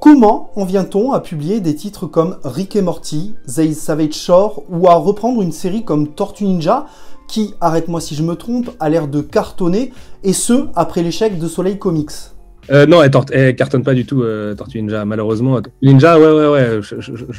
Comment 0.00 0.50
en 0.54 0.66
vient-on 0.66 1.12
à 1.12 1.20
publier 1.20 1.60
des 1.60 1.74
titres 1.74 2.06
comme 2.06 2.36
Rick 2.44 2.76
et 2.76 2.82
Morty, 2.82 3.34
The 3.46 3.72
Savage 3.72 4.12
Shore, 4.12 4.62
ou 4.68 4.86
à 4.88 4.94
reprendre 4.94 5.40
une 5.40 5.52
série 5.52 5.82
comme 5.82 6.08
Tortue 6.08 6.44
Ninja, 6.44 6.86
qui, 7.26 7.54
arrête-moi 7.62 8.02
si 8.02 8.14
je 8.14 8.22
me 8.22 8.34
trompe, 8.34 8.70
a 8.80 8.90
l'air 8.90 9.08
de 9.08 9.22
cartonner, 9.22 9.92
et 10.22 10.34
ce, 10.34 10.66
après 10.74 11.02
l'échec 11.02 11.38
de 11.38 11.48
Soleil 11.48 11.78
Comics? 11.78 12.33
Euh, 12.70 12.86
non, 12.86 13.02
elle, 13.02 13.10
elle, 13.32 13.56
cartonne 13.56 13.82
pas 13.82 13.94
du 13.94 14.06
tout, 14.06 14.22
euh, 14.22 14.54
Tortue 14.54 14.80
Ninja, 14.80 15.04
malheureusement. 15.04 15.60
Ninja, 15.82 16.18
ouais, 16.18 16.32
ouais, 16.32 16.48
ouais, 16.48 16.80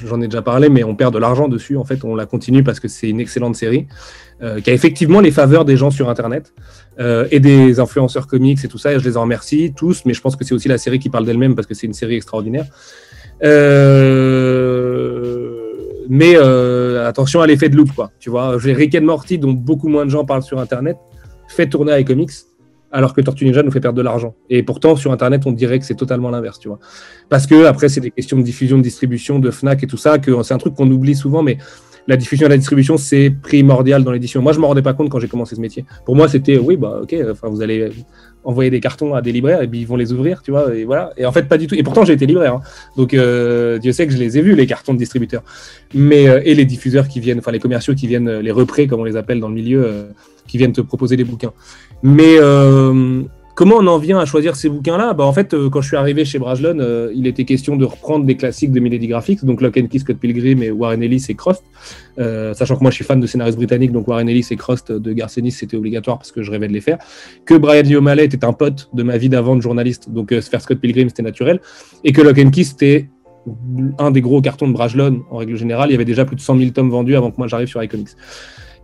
j'en 0.05 0.21
ai 0.21 0.27
déjà 0.27 0.41
parlé, 0.41 0.69
mais 0.69 0.83
on 0.83 0.95
perd 0.95 1.13
de 1.13 1.19
l'argent 1.19 1.47
dessus. 1.47 1.77
En 1.77 1.83
fait, 1.83 2.03
on 2.03 2.15
la 2.15 2.25
continue 2.25 2.63
parce 2.63 2.79
que 2.79 2.87
c'est 2.87 3.09
une 3.09 3.19
excellente 3.19 3.55
série 3.55 3.87
euh, 4.41 4.59
qui 4.61 4.69
a 4.69 4.73
effectivement 4.73 5.21
les 5.21 5.31
faveurs 5.31 5.65
des 5.65 5.77
gens 5.77 5.91
sur 5.91 6.09
Internet 6.09 6.53
euh, 6.99 7.27
et 7.31 7.39
des 7.39 7.79
influenceurs 7.79 8.27
comics 8.27 8.63
et 8.63 8.67
tout 8.67 8.77
ça. 8.77 8.93
Et 8.93 8.99
je 8.99 9.07
les 9.07 9.17
en 9.17 9.21
remercie 9.21 9.73
tous, 9.75 10.03
mais 10.05 10.13
je 10.13 10.21
pense 10.21 10.35
que 10.35 10.45
c'est 10.45 10.53
aussi 10.53 10.67
la 10.67 10.77
série 10.77 10.99
qui 10.99 11.09
parle 11.09 11.25
d'elle-même 11.25 11.55
parce 11.55 11.67
que 11.67 11.73
c'est 11.73 11.87
une 11.87 11.93
série 11.93 12.15
extraordinaire. 12.15 12.65
mais 16.09 16.35
attention 17.05 17.41
à 17.41 17.47
l'effet 17.47 17.69
de 17.69 17.75
loupe, 17.75 17.93
quoi. 17.95 18.11
Tu 18.19 18.29
vois, 18.29 18.57
j'ai 18.59 18.73
Rick 18.73 18.95
and 18.95 19.03
Morty, 19.03 19.39
dont 19.39 19.53
beaucoup 19.53 19.87
moins 19.87 20.05
de 20.05 20.11
gens 20.11 20.23
parlent 20.23 20.43
sur 20.43 20.59
Internet, 20.59 20.97
fait 21.47 21.67
tourner 21.67 21.93
avec 21.93 22.07
comics 22.07 22.31
alors 22.95 23.13
que 23.13 23.19
Tortue 23.19 23.43
Ninja 23.43 23.61
nous 23.61 23.71
fait 23.71 23.81
perdre 23.81 23.97
de 23.97 24.01
l'argent. 24.01 24.35
Et 24.49 24.63
pourtant, 24.63 24.95
sur 24.95 25.11
Internet, 25.11 25.41
on 25.45 25.51
dirait 25.51 25.79
que 25.79 25.85
c'est 25.85 25.95
totalement 25.95 26.29
l'inverse, 26.29 26.59
tu 26.59 26.69
vois. 26.69 26.79
Parce 27.27 27.45
que 27.45 27.65
après, 27.65 27.89
c'est 27.89 27.99
des 27.99 28.09
questions 28.09 28.37
de 28.37 28.41
diffusion, 28.41 28.77
de 28.77 28.83
distribution, 28.83 29.37
de 29.37 29.51
Fnac 29.51 29.83
et 29.83 29.87
tout 29.87 29.97
ça, 29.97 30.17
que 30.17 30.41
c'est 30.43 30.53
un 30.53 30.57
truc 30.57 30.75
qu'on 30.75 30.89
oublie 30.89 31.13
souvent, 31.13 31.43
mais 31.43 31.57
la 32.07 32.15
diffusion 32.15 32.45
et 32.45 32.49
la 32.49 32.57
distribution, 32.57 32.95
c'est 32.95 33.31
primordial 33.31 34.05
dans 34.05 34.11
l'édition. 34.11 34.41
Moi, 34.41 34.53
je 34.53 34.59
me 34.59 34.65
rendais 34.65 34.81
pas 34.81 34.93
compte 34.93 35.09
quand 35.09 35.19
j'ai 35.19 35.27
commencé 35.27 35.55
ce 35.55 35.61
métier. 35.61 35.83
Pour 36.05 36.15
moi, 36.15 36.29
c'était, 36.29 36.57
oui, 36.57 36.77
bah, 36.77 37.01
ok, 37.03 37.13
enfin, 37.31 37.49
vous 37.49 37.61
allez 37.61 37.89
envoyer 38.45 38.69
des 38.69 38.79
cartons 38.79 39.13
à 39.13 39.21
des 39.21 39.33
libraires 39.33 39.61
et 39.61 39.67
puis 39.67 39.81
ils 39.81 39.87
vont 39.87 39.97
les 39.97 40.13
ouvrir, 40.13 40.41
tu 40.41 40.51
vois, 40.51 40.73
et 40.73 40.85
voilà. 40.85 41.11
Et 41.17 41.25
en 41.25 41.33
fait, 41.33 41.49
pas 41.49 41.57
du 41.57 41.67
tout. 41.67 41.75
Et 41.75 41.83
pourtant, 41.83 42.05
j'ai 42.05 42.13
été 42.13 42.25
libraire. 42.25 42.53
Hein. 42.53 42.61
Donc, 42.95 43.13
euh, 43.13 43.77
Dieu 43.79 43.91
sait 43.91 44.07
que 44.07 44.13
je 44.13 44.17
les 44.17 44.37
ai 44.37 44.41
vus, 44.41 44.55
les 44.55 44.67
cartons 44.67 44.93
de 44.93 44.99
distributeurs. 44.99 45.43
Mais, 45.93 46.29
euh, 46.29 46.39
et 46.45 46.55
les 46.55 46.65
diffuseurs 46.65 47.09
qui 47.09 47.19
viennent, 47.19 47.39
enfin, 47.39 47.51
les 47.51 47.59
commerciaux 47.59 47.93
qui 47.93 48.07
viennent, 48.07 48.39
les 48.39 48.51
représ, 48.51 48.87
comme 48.87 49.01
on 49.01 49.03
les 49.03 49.17
appelle 49.17 49.41
dans 49.41 49.49
le 49.49 49.55
milieu, 49.55 49.83
euh, 49.83 50.03
qui 50.47 50.57
viennent 50.57 50.73
te 50.73 50.81
proposer 50.81 51.17
des 51.17 51.23
bouquins. 51.23 51.53
Mais, 52.03 52.39
Comment 53.55 53.77
on 53.77 53.87
en 53.87 53.97
vient 53.97 54.19
à 54.19 54.25
choisir 54.25 54.57
ces 54.57 54.67
bouquins-là? 54.67 55.13
Bah, 55.13 55.23
En 55.23 55.31
fait, 55.31 55.53
euh, 55.53 55.69
quand 55.69 55.79
je 55.79 55.87
suis 55.87 55.95
arrivé 55.95 56.25
chez 56.25 56.39
Brajlon, 56.39 56.77
euh, 56.81 57.09
il 57.15 57.25
était 57.25 57.45
question 57.45 57.77
de 57.77 57.85
reprendre 57.85 58.25
des 58.25 58.35
classiques 58.35 58.73
de 58.73 58.81
Milady 58.81 59.07
Graphics, 59.07 59.45
donc 59.45 59.61
Lock 59.61 59.77
and 59.77 59.87
Key, 59.87 59.99
Scott 59.99 60.17
Pilgrim 60.17 60.61
et 60.61 60.71
Warren 60.71 61.01
Ellis 61.01 61.25
et 61.29 61.35
Crost. 61.35 61.63
Euh, 62.19 62.53
sachant 62.53 62.75
que 62.75 62.81
moi, 62.81 62.91
je 62.91 62.95
suis 62.95 63.05
fan 63.05 63.21
de 63.21 63.25
scénaristes 63.25 63.55
britanniques, 63.55 63.93
donc 63.93 64.09
Warren 64.09 64.27
Ellis 64.27 64.45
et 64.51 64.57
Crost 64.57 64.91
de 64.91 65.13
Garcenis, 65.13 65.51
c'était 65.51 65.77
obligatoire 65.77 66.17
parce 66.17 66.33
que 66.33 66.43
je 66.43 66.51
rêvais 66.51 66.67
de 66.67 66.73
les 66.73 66.81
faire. 66.81 66.97
Que 67.45 67.53
Brian 67.53 67.83
Lee 67.83 68.23
était 68.23 68.43
un 68.43 68.51
pote 68.51 68.89
de 68.93 69.03
ma 69.03 69.17
vie 69.17 69.29
d'avant 69.29 69.55
de 69.55 69.61
journaliste, 69.61 70.09
donc 70.09 70.37
faire 70.37 70.59
Scott 70.59 70.79
Pilgrim, 70.79 71.07
c'était 71.07 71.23
naturel. 71.23 71.61
Et 72.03 72.11
que 72.11 72.21
Lock 72.21 72.37
and 72.37 72.49
Key, 72.49 72.65
c'était 72.65 73.09
un 73.99 74.11
des 74.11 74.19
gros 74.19 74.41
cartons 74.41 74.67
de 74.67 74.73
Brajlon, 74.73 75.23
en 75.31 75.37
règle 75.37 75.55
générale. 75.55 75.91
Il 75.91 75.93
y 75.93 75.95
avait 75.95 76.03
déjà 76.03 76.25
plus 76.25 76.35
de 76.35 76.41
100 76.41 76.57
000 76.57 76.71
tomes 76.71 76.89
vendus 76.89 77.15
avant 77.15 77.31
que 77.31 77.37
moi 77.37 77.47
j'arrive 77.47 77.69
sur 77.69 77.81
iComics. 77.81 78.09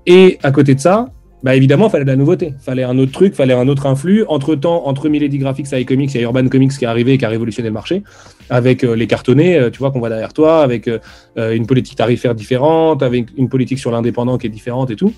Et 0.06 0.40
à 0.44 0.52
côté 0.54 0.76
de 0.76 0.80
ça, 0.80 1.12
bah 1.44 1.56
évidemment, 1.56 1.90
fallait 1.90 2.06
de 2.06 2.10
la 2.10 2.16
nouveauté. 2.16 2.54
Il 2.60 2.64
fallait 2.64 2.84
un 2.84 2.98
autre 3.00 3.12
truc, 3.12 3.34
fallait 3.34 3.54
un 3.54 3.68
autre 3.68 3.88
influx. 3.88 4.26
Entre 4.28 4.56
temps, 4.56 4.88
entre 4.88 5.10
Milady 5.10 5.40
Graphics 5.40 5.74
et 5.74 5.80
iComics, 5.82 6.14
il 6.14 6.18
y 6.18 6.20
a 6.20 6.24
Urban 6.24 6.48
Comics 6.48 6.72
qui 6.72 6.86
est 6.86 6.88
arrivé 6.88 7.14
et 7.14 7.18
qui 7.18 7.26
a 7.26 7.30
révolutionné 7.30 7.70
le 7.70 7.74
marché, 7.74 8.04
avec 8.50 8.84
euh, 8.84 8.96
les 8.96 9.08
cartonnés, 9.08 9.58
euh, 9.58 9.70
tu 9.72 9.80
vois, 9.80 9.92
qu'on 9.92 10.00
voit 10.00 10.10
derrière 10.10 10.34
toi, 10.34 10.62
avec 10.62 10.88
euh, 10.88 11.00
une 11.38 11.66
politique 11.66 11.98
tarifaire 11.98 12.36
différente, 12.36 13.02
avec 13.02 13.30
une 13.38 13.50
politique 13.50 13.80
sur 13.80 13.92
l'indépendant 13.92 14.38
qui 14.38 14.48
est 14.48 14.52
différente 14.52 14.92
et 14.92 14.96
tout. 14.96 15.14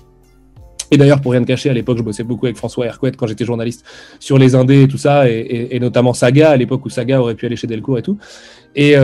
Et 0.90 0.96
d'ailleurs, 0.96 1.20
pour 1.20 1.32
rien 1.32 1.42
te 1.42 1.46
cacher, 1.46 1.68
à 1.68 1.74
l'époque, 1.74 1.98
je 1.98 2.02
bossais 2.02 2.24
beaucoup 2.24 2.46
avec 2.46 2.56
François 2.56 2.86
Hercouet 2.86 3.12
quand 3.12 3.26
j'étais 3.26 3.44
journaliste 3.44 3.84
sur 4.18 4.38
les 4.38 4.54
indés 4.54 4.82
et 4.82 4.88
tout 4.88 4.98
ça, 4.98 5.28
et, 5.28 5.78
notamment 5.80 6.12
Saga, 6.12 6.50
à 6.50 6.56
l'époque 6.56 6.84
où 6.86 6.90
Saga 6.90 7.20
aurait 7.20 7.34
pu 7.34 7.46
aller 7.46 7.56
chez 7.56 7.66
Delcourt 7.66 7.98
et 7.98 8.02
tout. 8.02 8.18
Et, 8.76 8.94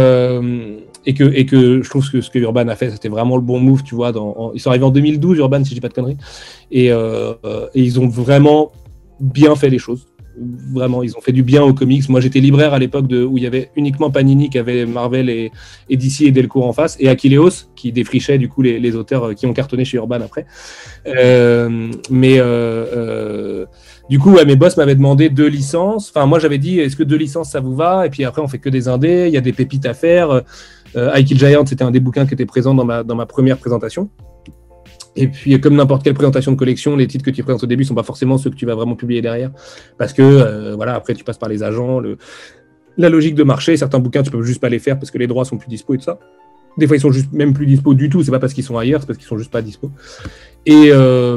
et 1.06 1.14
que, 1.14 1.24
et 1.24 1.46
que 1.46 1.82
je 1.82 1.88
trouve 1.88 2.08
que 2.10 2.20
ce 2.20 2.30
que 2.30 2.38
Urban 2.38 2.68
a 2.68 2.76
fait, 2.76 2.90
c'était 2.90 3.08
vraiment 3.08 3.36
le 3.36 3.42
bon 3.42 3.58
move, 3.58 3.82
tu 3.82 3.94
vois. 3.94 4.12
Ils 4.54 4.60
sont 4.60 4.70
arrivés 4.70 4.84
en 4.84 4.90
2012, 4.90 5.38
Urban, 5.38 5.64
si 5.64 5.70
je 5.70 5.74
dis 5.74 5.80
pas 5.80 5.88
de 5.88 5.94
conneries. 5.94 6.18
Et, 6.70 6.92
euh, 6.92 7.34
et, 7.74 7.82
ils 7.82 7.98
ont 7.98 8.08
vraiment 8.08 8.72
bien 9.18 9.56
fait 9.56 9.70
les 9.70 9.78
choses. 9.78 10.06
Vraiment, 10.72 11.02
ils 11.02 11.16
ont 11.16 11.20
fait 11.20 11.32
du 11.32 11.42
bien 11.42 11.62
aux 11.62 11.74
comics. 11.74 12.08
Moi, 12.08 12.20
j'étais 12.20 12.40
libraire 12.40 12.72
à 12.72 12.78
l'époque 12.78 13.06
où 13.10 13.36
il 13.36 13.42
y 13.42 13.46
avait 13.46 13.70
uniquement 13.76 14.10
Panini 14.10 14.48
qui 14.48 14.58
avait 14.58 14.86
Marvel 14.86 15.28
et, 15.28 15.50
et 15.88 15.96
DC 15.96 16.22
et 16.22 16.30
Delcourt 16.30 16.66
en 16.66 16.72
face, 16.72 16.96
et 17.00 17.08
Aquileos 17.08 17.66
qui 17.74 17.92
défrichait 17.92 18.38
du 18.38 18.48
coup 18.48 18.62
les, 18.62 18.96
auteurs 18.96 19.24
euh, 19.24 19.34
qui 19.34 19.46
ont 19.46 19.52
cartonné 19.52 19.84
chez 19.84 19.96
Urban 19.96 20.20
après. 20.20 20.46
Euh, 21.06 21.90
mais 22.10 22.38
du 24.08 24.18
coup, 24.18 24.36
mes 24.44 24.56
boss 24.56 24.76
m'avaient 24.76 24.96
demandé 24.96 25.28
deux 25.28 25.46
licences. 25.46 26.10
Enfin, 26.10 26.26
moi, 26.26 26.40
j'avais 26.40 26.58
dit, 26.58 26.80
est-ce 26.80 26.96
que 26.96 27.04
deux 27.04 27.16
licences, 27.16 27.50
ça 27.50 27.60
vous 27.60 27.76
va? 27.76 28.06
Et 28.06 28.10
puis 28.10 28.24
après, 28.24 28.42
on 28.42 28.48
fait 28.48 28.58
que 28.58 28.68
des 28.68 28.88
indés. 28.88 29.26
Il 29.28 29.32
y 29.32 29.36
a 29.36 29.40
des 29.40 29.52
pépites 29.52 29.86
à 29.86 29.94
faire. 29.94 30.42
Euh, 30.96 31.12
I 31.14 31.24
Kill 31.24 31.38
Giant, 31.38 31.64
c'était 31.66 31.84
un 31.84 31.90
des 31.90 32.00
bouquins 32.00 32.26
qui 32.26 32.34
était 32.34 32.46
présent 32.46 32.74
dans 32.74 32.84
ma, 32.84 33.02
dans 33.02 33.14
ma 33.14 33.26
première 33.26 33.58
présentation. 33.58 34.10
Et 35.16 35.28
puis, 35.28 35.60
comme 35.60 35.74
n'importe 35.74 36.04
quelle 36.04 36.14
présentation 36.14 36.52
de 36.52 36.56
collection, 36.56 36.96
les 36.96 37.06
titres 37.06 37.24
que 37.24 37.30
tu 37.30 37.42
présentes 37.42 37.64
au 37.64 37.66
début 37.66 37.82
ne 37.82 37.88
sont 37.88 37.94
pas 37.94 38.02
forcément 38.02 38.38
ceux 38.38 38.50
que 38.50 38.54
tu 38.56 38.66
vas 38.66 38.74
vraiment 38.74 38.94
publier 38.94 39.20
derrière. 39.22 39.50
Parce 39.98 40.12
que, 40.12 40.22
euh, 40.22 40.74
voilà, 40.76 40.94
après, 40.94 41.14
tu 41.14 41.24
passes 41.24 41.38
par 41.38 41.48
les 41.48 41.62
agents, 41.62 42.00
la 42.96 43.08
logique 43.08 43.34
de 43.34 43.42
marché. 43.42 43.76
Certains 43.76 43.98
bouquins, 43.98 44.22
tu 44.22 44.30
peux 44.30 44.42
juste 44.42 44.60
pas 44.60 44.68
les 44.68 44.78
faire 44.78 44.98
parce 44.98 45.10
que 45.10 45.18
les 45.18 45.26
droits 45.26 45.44
sont 45.44 45.58
plus 45.58 45.68
dispo 45.68 45.94
et 45.94 45.98
tout 45.98 46.04
ça. 46.04 46.18
Des 46.78 46.86
fois, 46.86 46.96
ils 46.96 47.00
sont 47.00 47.10
juste 47.10 47.32
même 47.32 47.52
plus 47.52 47.66
dispo 47.66 47.94
du 47.94 48.08
tout. 48.08 48.22
C'est 48.22 48.30
pas 48.30 48.38
parce 48.38 48.52
qu'ils 48.52 48.64
sont 48.64 48.78
ailleurs, 48.78 49.00
c'est 49.00 49.06
parce 49.06 49.18
qu'ils 49.18 49.26
sont 49.26 49.38
juste 49.38 49.50
pas 49.50 49.62
dispo. 49.62 49.90
Et, 50.66 50.90
euh, 50.92 51.36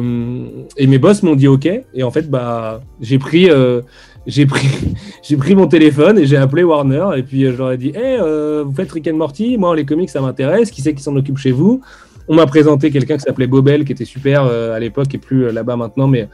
mes 0.80 0.98
boss 1.00 1.24
m'ont 1.24 1.36
dit 1.36 1.48
OK. 1.48 1.66
Et 1.66 2.04
en 2.04 2.12
fait, 2.12 2.30
bah, 2.30 2.82
j'ai 3.02 3.18
pris, 3.18 3.50
euh, 3.50 3.82
j'ai 4.27 4.45
pris, 4.45 5.55
mon 5.55 5.67
téléphone 5.67 6.17
et 6.17 6.25
j'ai 6.25 6.38
appelé 6.38 6.63
Warner. 6.63 7.07
Et 7.17 7.23
puis, 7.23 7.43
je 7.45 7.57
leur 7.57 7.71
ai 7.71 7.77
dit 7.77 7.89
Hey, 7.89 8.17
euh, 8.19 8.63
vous 8.65 8.73
faites 8.73 8.91
Rick 8.91 9.07
and 9.07 9.15
Morty 9.15 9.57
Moi, 9.57 9.75
les 9.75 9.86
comics, 9.86 10.09
ça 10.09 10.21
m'intéresse. 10.21 10.71
Qui 10.71 10.81
c'est 10.81 10.93
qui 10.93 11.03
s'en 11.03 11.15
occupe 11.15 11.38
chez 11.38 11.51
vous? 11.51 11.81
On 12.27 12.36
m'a 12.36 12.45
présenté 12.45 12.89
quelqu'un 12.89 13.17
qui 13.17 13.23
s'appelait 13.23 13.47
Bobel, 13.47 13.83
qui 13.83 13.91
était 13.91 14.05
super 14.05 14.45
à 14.45 14.79
l'époque 14.79 15.13
et 15.13 15.17
plus 15.17 15.51
là-bas 15.51 15.75
maintenant, 15.75 16.07
mais 16.07 16.29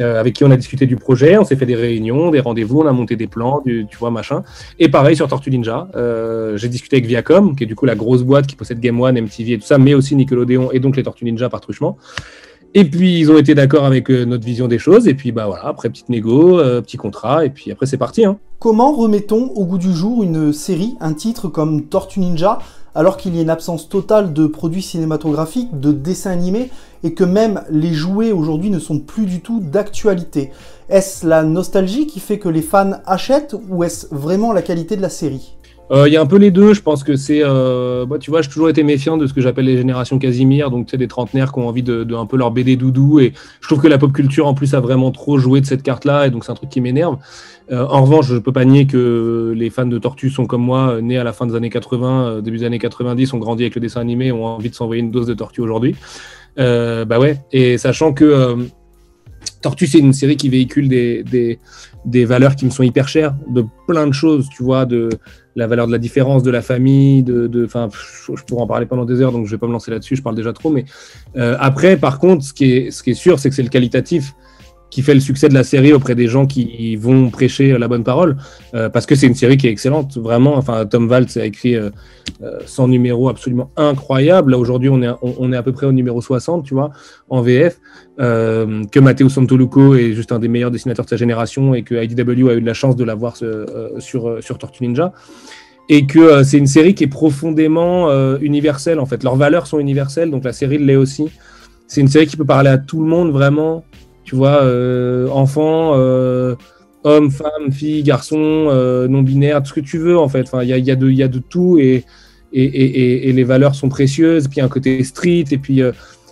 euh, 0.00 0.18
avec 0.18 0.34
qui 0.34 0.44
on 0.44 0.50
a 0.50 0.56
discuté 0.56 0.86
du 0.86 0.96
projet, 0.96 1.38
on 1.38 1.44
s'est 1.44 1.56
fait 1.56 1.66
des 1.66 1.76
réunions, 1.76 2.30
des 2.30 2.40
rendez-vous, 2.40 2.80
on 2.80 2.86
a 2.86 2.92
monté 2.92 3.14
des 3.14 3.28
plans, 3.28 3.62
tu 3.64 3.86
vois, 3.98 4.10
machin. 4.10 4.42
Et 4.78 4.88
pareil 4.88 5.14
sur 5.14 5.28
Tortue 5.28 5.50
Ninja, 5.50 5.88
euh, 5.94 6.56
j'ai 6.56 6.68
discuté 6.68 6.96
avec 6.96 7.06
Viacom, 7.06 7.54
qui 7.54 7.64
est 7.64 7.66
du 7.66 7.76
coup 7.76 7.86
la 7.86 7.94
grosse 7.94 8.22
boîte 8.22 8.46
qui 8.46 8.56
possède 8.56 8.80
Game 8.80 9.00
One, 9.00 9.20
MTV 9.20 9.52
et 9.52 9.58
tout 9.58 9.66
ça, 9.66 9.78
mais 9.78 9.94
aussi 9.94 10.16
Nickelodeon 10.16 10.72
et 10.72 10.80
donc 10.80 10.96
les 10.96 11.04
Tortues 11.04 11.24
Ninja 11.24 11.48
par 11.48 11.60
truchement. 11.60 11.96
Et 12.76 12.84
puis 12.84 13.20
ils 13.20 13.30
ont 13.30 13.38
été 13.38 13.54
d'accord 13.54 13.84
avec 13.84 14.10
euh, 14.10 14.24
notre 14.24 14.44
vision 14.44 14.66
des 14.66 14.78
choses, 14.78 15.06
et 15.06 15.14
puis 15.14 15.30
bah 15.30 15.46
voilà, 15.46 15.66
après 15.66 15.88
petite 15.88 16.08
négo, 16.08 16.58
petit 16.82 16.96
contrat, 16.96 17.44
et 17.44 17.50
puis 17.50 17.70
après 17.70 17.86
c'est 17.86 17.96
parti. 17.96 18.24
Hein. 18.24 18.38
Comment 18.58 18.92
remettons 18.92 19.50
au 19.54 19.64
goût 19.64 19.78
du 19.78 19.92
jour 19.92 20.22
une 20.22 20.52
série, 20.52 20.96
un 21.00 21.12
titre 21.12 21.48
comme 21.48 21.84
Tortue 21.84 22.20
Ninja 22.20 22.58
alors 22.94 23.16
qu'il 23.16 23.34
y 23.34 23.40
a 23.40 23.42
une 23.42 23.50
absence 23.50 23.88
totale 23.88 24.32
de 24.32 24.46
produits 24.46 24.82
cinématographiques, 24.82 25.80
de 25.80 25.92
dessins 25.92 26.30
animés, 26.30 26.70
et 27.02 27.12
que 27.12 27.24
même 27.24 27.62
les 27.68 27.92
jouets 27.92 28.32
aujourd'hui 28.32 28.70
ne 28.70 28.78
sont 28.78 29.00
plus 29.00 29.26
du 29.26 29.40
tout 29.40 29.60
d'actualité? 29.60 30.50
Est-ce 30.88 31.26
la 31.26 31.42
nostalgie 31.42 32.06
qui 32.06 32.20
fait 32.20 32.38
que 32.38 32.48
les 32.48 32.62
fans 32.62 32.92
achètent, 33.04 33.56
ou 33.68 33.82
est-ce 33.82 34.06
vraiment 34.14 34.52
la 34.52 34.62
qualité 34.62 34.96
de 34.96 35.02
la 35.02 35.08
série? 35.08 35.56
Il 35.90 35.96
euh, 35.96 36.08
y 36.08 36.16
a 36.16 36.20
un 36.20 36.26
peu 36.26 36.36
les 36.36 36.50
deux. 36.50 36.72
Je 36.72 36.80
pense 36.80 37.04
que 37.04 37.16
c'est. 37.16 37.42
Euh, 37.42 38.06
tu 38.18 38.30
vois, 38.30 38.42
j'ai 38.42 38.48
toujours 38.48 38.68
été 38.68 38.82
méfiant 38.82 39.16
de 39.16 39.26
ce 39.26 39.34
que 39.34 39.40
j'appelle 39.40 39.66
les 39.66 39.76
générations 39.76 40.18
Casimir, 40.18 40.70
donc 40.70 40.86
tu 40.86 40.92
sais, 40.92 40.96
des 40.96 41.08
trentenaires 41.08 41.52
qui 41.52 41.58
ont 41.58 41.68
envie 41.68 41.82
de, 41.82 42.06
un 42.14 42.26
peu 42.26 42.36
leur 42.36 42.50
BD 42.50 42.76
doudou. 42.76 43.20
Et 43.20 43.32
je 43.60 43.68
trouve 43.68 43.82
que 43.82 43.88
la 43.88 43.98
pop 43.98 44.12
culture, 44.12 44.46
en 44.46 44.54
plus, 44.54 44.74
a 44.74 44.80
vraiment 44.80 45.10
trop 45.10 45.38
joué 45.38 45.60
de 45.60 45.66
cette 45.66 45.82
carte-là, 45.82 46.26
et 46.26 46.30
donc 46.30 46.44
c'est 46.44 46.52
un 46.52 46.56
truc 46.56 46.70
qui 46.70 46.80
m'énerve. 46.80 47.18
Euh, 47.70 47.86
en 47.86 48.02
revanche, 48.02 48.26
je 48.26 48.36
peux 48.36 48.52
pas 48.52 48.64
nier 48.64 48.86
que 48.86 49.52
les 49.56 49.70
fans 49.70 49.86
de 49.86 49.98
Tortue 49.98 50.30
sont 50.30 50.46
comme 50.46 50.62
moi, 50.62 51.00
nés 51.02 51.18
à 51.18 51.24
la 51.24 51.32
fin 51.32 51.46
des 51.46 51.54
années 51.54 51.70
80, 51.70 52.40
début 52.40 52.58
des 52.58 52.64
années 52.64 52.78
90, 52.78 53.32
ont 53.34 53.38
grandi 53.38 53.64
avec 53.64 53.74
le 53.74 53.80
dessin 53.80 54.00
animé, 54.00 54.32
ont 54.32 54.46
envie 54.46 54.70
de 54.70 54.74
s'envoyer 54.74 55.02
une 55.02 55.10
dose 55.10 55.26
de 55.26 55.34
Tortue 55.34 55.60
aujourd'hui. 55.60 55.96
bah 56.56 57.18
ouais. 57.18 57.40
Et 57.52 57.76
sachant 57.78 58.12
que 58.14 58.68
Tortue, 59.64 59.86
c'est 59.86 59.98
une 59.98 60.12
série 60.12 60.36
qui 60.36 60.50
véhicule 60.50 60.88
des, 60.88 61.58
valeurs 62.26 62.54
qui 62.54 62.66
me 62.66 62.70
sont 62.70 62.82
hyper 62.82 63.08
chères, 63.08 63.34
de 63.48 63.64
plein 63.86 64.06
de 64.06 64.12
choses, 64.12 64.48
tu 64.54 64.62
vois, 64.62 64.84
de 64.84 65.08
la 65.56 65.66
valeur 65.66 65.86
de 65.86 65.92
la 65.92 65.98
différence, 65.98 66.42
de 66.42 66.50
la 66.50 66.62
famille, 66.62 67.22
de, 67.22 67.46
de 67.46 67.68
je, 67.68 68.42
pourrais 68.44 68.62
en 68.62 68.66
parler 68.66 68.86
pendant 68.86 69.04
des 69.04 69.20
heures, 69.20 69.32
donc 69.32 69.46
je 69.46 69.50
vais 69.52 69.58
pas 69.58 69.66
me 69.66 69.72
lancer 69.72 69.90
là-dessus, 69.90 70.16
je 70.16 70.22
parle 70.22 70.36
déjà 70.36 70.52
trop. 70.52 70.70
Mais 70.70 70.84
euh, 71.36 71.56
après, 71.60 71.96
par 71.96 72.18
contre, 72.18 72.44
ce 72.44 72.52
qui 72.52 72.72
est, 72.72 72.90
ce 72.90 73.02
qui 73.02 73.10
est 73.10 73.14
sûr, 73.14 73.38
c'est 73.38 73.48
que 73.48 73.54
c'est 73.54 73.62
le 73.62 73.68
qualitatif 73.68 74.34
qui 74.94 75.02
fait 75.02 75.14
le 75.14 75.18
succès 75.18 75.48
de 75.48 75.54
la 75.54 75.64
série 75.64 75.92
auprès 75.92 76.14
des 76.14 76.28
gens 76.28 76.46
qui 76.46 76.94
vont 76.94 77.28
prêcher 77.28 77.76
la 77.76 77.88
bonne 77.88 78.04
parole, 78.04 78.36
euh, 78.74 78.88
parce 78.88 79.06
que 79.06 79.16
c'est 79.16 79.26
une 79.26 79.34
série 79.34 79.56
qui 79.56 79.66
est 79.66 79.70
excellente, 79.70 80.16
vraiment. 80.18 80.56
Enfin, 80.56 80.86
Tom 80.86 81.10
Waltz 81.10 81.36
a 81.36 81.44
écrit 81.44 81.74
euh, 81.74 81.90
100 82.64 82.84
euh, 82.84 82.86
numéros 82.86 83.28
absolument 83.28 83.72
incroyables. 83.76 84.52
Là, 84.52 84.58
aujourd'hui, 84.58 84.88
on 84.90 85.02
est, 85.02 85.10
on, 85.20 85.52
est 85.52 85.56
à 85.56 85.64
peu 85.64 85.72
près 85.72 85.86
au 85.86 85.90
numéro 85.90 86.20
60, 86.20 86.64
tu 86.64 86.74
vois, 86.74 86.92
en 87.28 87.42
VF, 87.42 87.80
euh, 88.20 88.84
que 88.84 89.00
Matteo 89.00 89.28
Santoluco 89.28 89.96
est 89.96 90.12
juste 90.12 90.30
un 90.30 90.38
des 90.38 90.46
meilleurs 90.46 90.70
dessinateurs 90.70 91.06
de 91.06 91.10
sa 91.10 91.16
génération 91.16 91.74
et 91.74 91.82
que 91.82 91.96
IDW 91.96 92.50
a 92.50 92.54
eu 92.54 92.60
de 92.60 92.66
la 92.66 92.74
chance 92.74 92.94
de 92.94 93.02
l'avoir 93.02 93.36
sur, 93.36 94.36
sur 94.38 94.58
Tortue 94.58 94.84
Ninja. 94.84 95.12
Et 95.88 96.06
que 96.06 96.44
c'est 96.44 96.58
une 96.58 96.68
série 96.68 96.94
qui 96.94 97.02
est 97.02 97.08
profondément 97.08 98.38
universelle, 98.38 99.00
en 99.00 99.06
fait. 99.06 99.24
Leurs 99.24 99.36
valeurs 99.36 99.66
sont 99.66 99.80
universelles, 99.80 100.30
donc 100.30 100.44
la 100.44 100.52
série 100.52 100.78
l'est 100.78 100.94
aussi. 100.94 101.30
C'est 101.88 102.00
une 102.00 102.08
série 102.08 102.28
qui 102.28 102.36
peut 102.36 102.44
parler 102.44 102.70
à 102.70 102.78
tout 102.78 103.00
le 103.00 103.08
monde, 103.08 103.32
vraiment 103.32 103.84
tu 104.24 104.34
vois, 104.34 104.62
euh, 104.62 105.28
enfant, 105.28 105.92
euh, 105.94 106.54
homme, 107.04 107.30
femme, 107.30 107.70
fille, 107.70 108.02
garçon, 108.02 108.38
euh, 108.38 109.06
non-binaire, 109.06 109.62
tout 109.62 109.68
ce 109.68 109.74
que 109.74 109.80
tu 109.80 109.98
veux 109.98 110.18
en 110.18 110.28
fait. 110.28 110.42
Enfin, 110.42 110.62
il 110.62 110.70
y 110.70 110.72
a, 110.72 110.78
y, 110.78 110.90
a 110.90 110.96
de, 110.96 111.10
y 111.10 111.22
a 111.22 111.28
tout 111.28 111.78
et, 111.78 112.04
les 112.52 113.44
valeurs 113.44 113.74
sont 113.74 113.88
précieuses. 113.88 114.48
Puis 114.48 114.60
un 114.60 114.68
côté 114.68 115.02
street 115.04 115.44
et 115.50 115.58
puis 115.58 115.82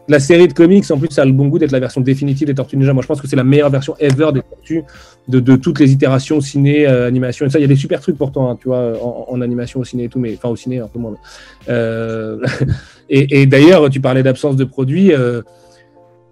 la 0.09 0.19
série 0.19 0.49
de 0.49 0.53
comics, 0.53 0.91
en 0.91 0.99
plus, 0.99 1.09
ça 1.11 1.23
a 1.23 1.25
le 1.25 1.33
bon 1.33 1.47
goût 1.49 1.59
d'être 1.59 1.71
la 1.71 1.81
version 1.81 2.01
définitive 2.01 2.47
des 2.47 2.55
Tortues 2.55 2.77
Ninja. 2.77 2.93
Moi, 2.93 3.03
je 3.03 3.09
pense 3.09 3.21
que 3.21 3.29
c'est 3.29 3.37
la 3.37 3.45
meilleure 3.45 3.71
version 3.71 3.95
ever 4.01 4.31
des 4.33 4.43
Tortues, 4.43 4.83
de, 5.29 5.57
toutes 5.57 5.79
les 5.79 5.93
itérations 5.93 6.41
ciné, 6.41 6.87
animation 6.87 7.47
et 7.47 7.51
ça. 7.51 7.59
Il 7.59 7.63
y 7.63 7.67
a 7.67 7.69
des 7.69 7.77
super 7.77 8.01
trucs 8.01 8.17
pourtant, 8.17 8.51
hein, 8.51 8.57
tu 8.61 8.69
vois, 8.69 8.95
en, 9.03 9.41
animation, 9.41 9.81
au 9.81 9.85
ciné 9.85 10.05
et 10.05 10.09
tout, 10.09 10.19
mais 10.19 10.35
enfin 10.35 10.49
au 10.49 10.57
ciné 10.57 10.79
un 10.79 10.89
peu 10.89 10.99
moins. 10.99 11.15
Euh, 11.69 12.39
et, 13.11 13.47
d'ailleurs, 13.47 13.91
tu 13.91 14.01
parlais 14.01 14.23
d'absence 14.23 14.57
de 14.57 14.65
produits. 14.65 15.13
Euh, 15.13 15.43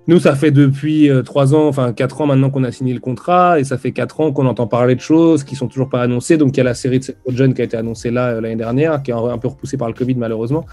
nous, 0.06 0.18
ça 0.18 0.34
fait 0.34 0.50
depuis 0.50 1.10
euh, 1.10 1.22
trois 1.22 1.54
ans, 1.54 1.68
enfin 1.68 1.92
quatre 1.92 2.20
ans 2.20 2.26
maintenant 2.26 2.50
qu'on 2.50 2.64
a 2.64 2.72
signé 2.72 2.94
le 2.94 3.00
contrat, 3.00 3.60
et 3.60 3.64
ça 3.64 3.78
fait 3.78 3.92
quatre 3.92 4.20
ans 4.20 4.32
qu'on 4.32 4.46
entend 4.46 4.66
parler 4.66 4.94
de 4.94 5.00
choses 5.00 5.44
qui 5.44 5.56
sont 5.56 5.68
toujours 5.68 5.88
pas 5.88 6.02
annoncées. 6.02 6.36
Donc, 6.36 6.56
il 6.56 6.58
y 6.58 6.60
a 6.62 6.64
la 6.64 6.74
série 6.74 6.98
de 6.98 7.04
cette 7.04 7.18
jeune 7.28 7.54
qui 7.54 7.60
a 7.60 7.64
été 7.64 7.76
annoncée 7.76 8.10
là 8.10 8.28
euh, 8.28 8.40
l'année 8.40 8.56
dernière, 8.56 9.02
qui 9.02 9.10
est 9.10 9.14
un 9.14 9.38
peu 9.38 9.48
repoussée 9.48 9.76
par 9.76 9.88
le 9.88 9.94
Covid 9.94 10.14
malheureusement. 10.14 10.66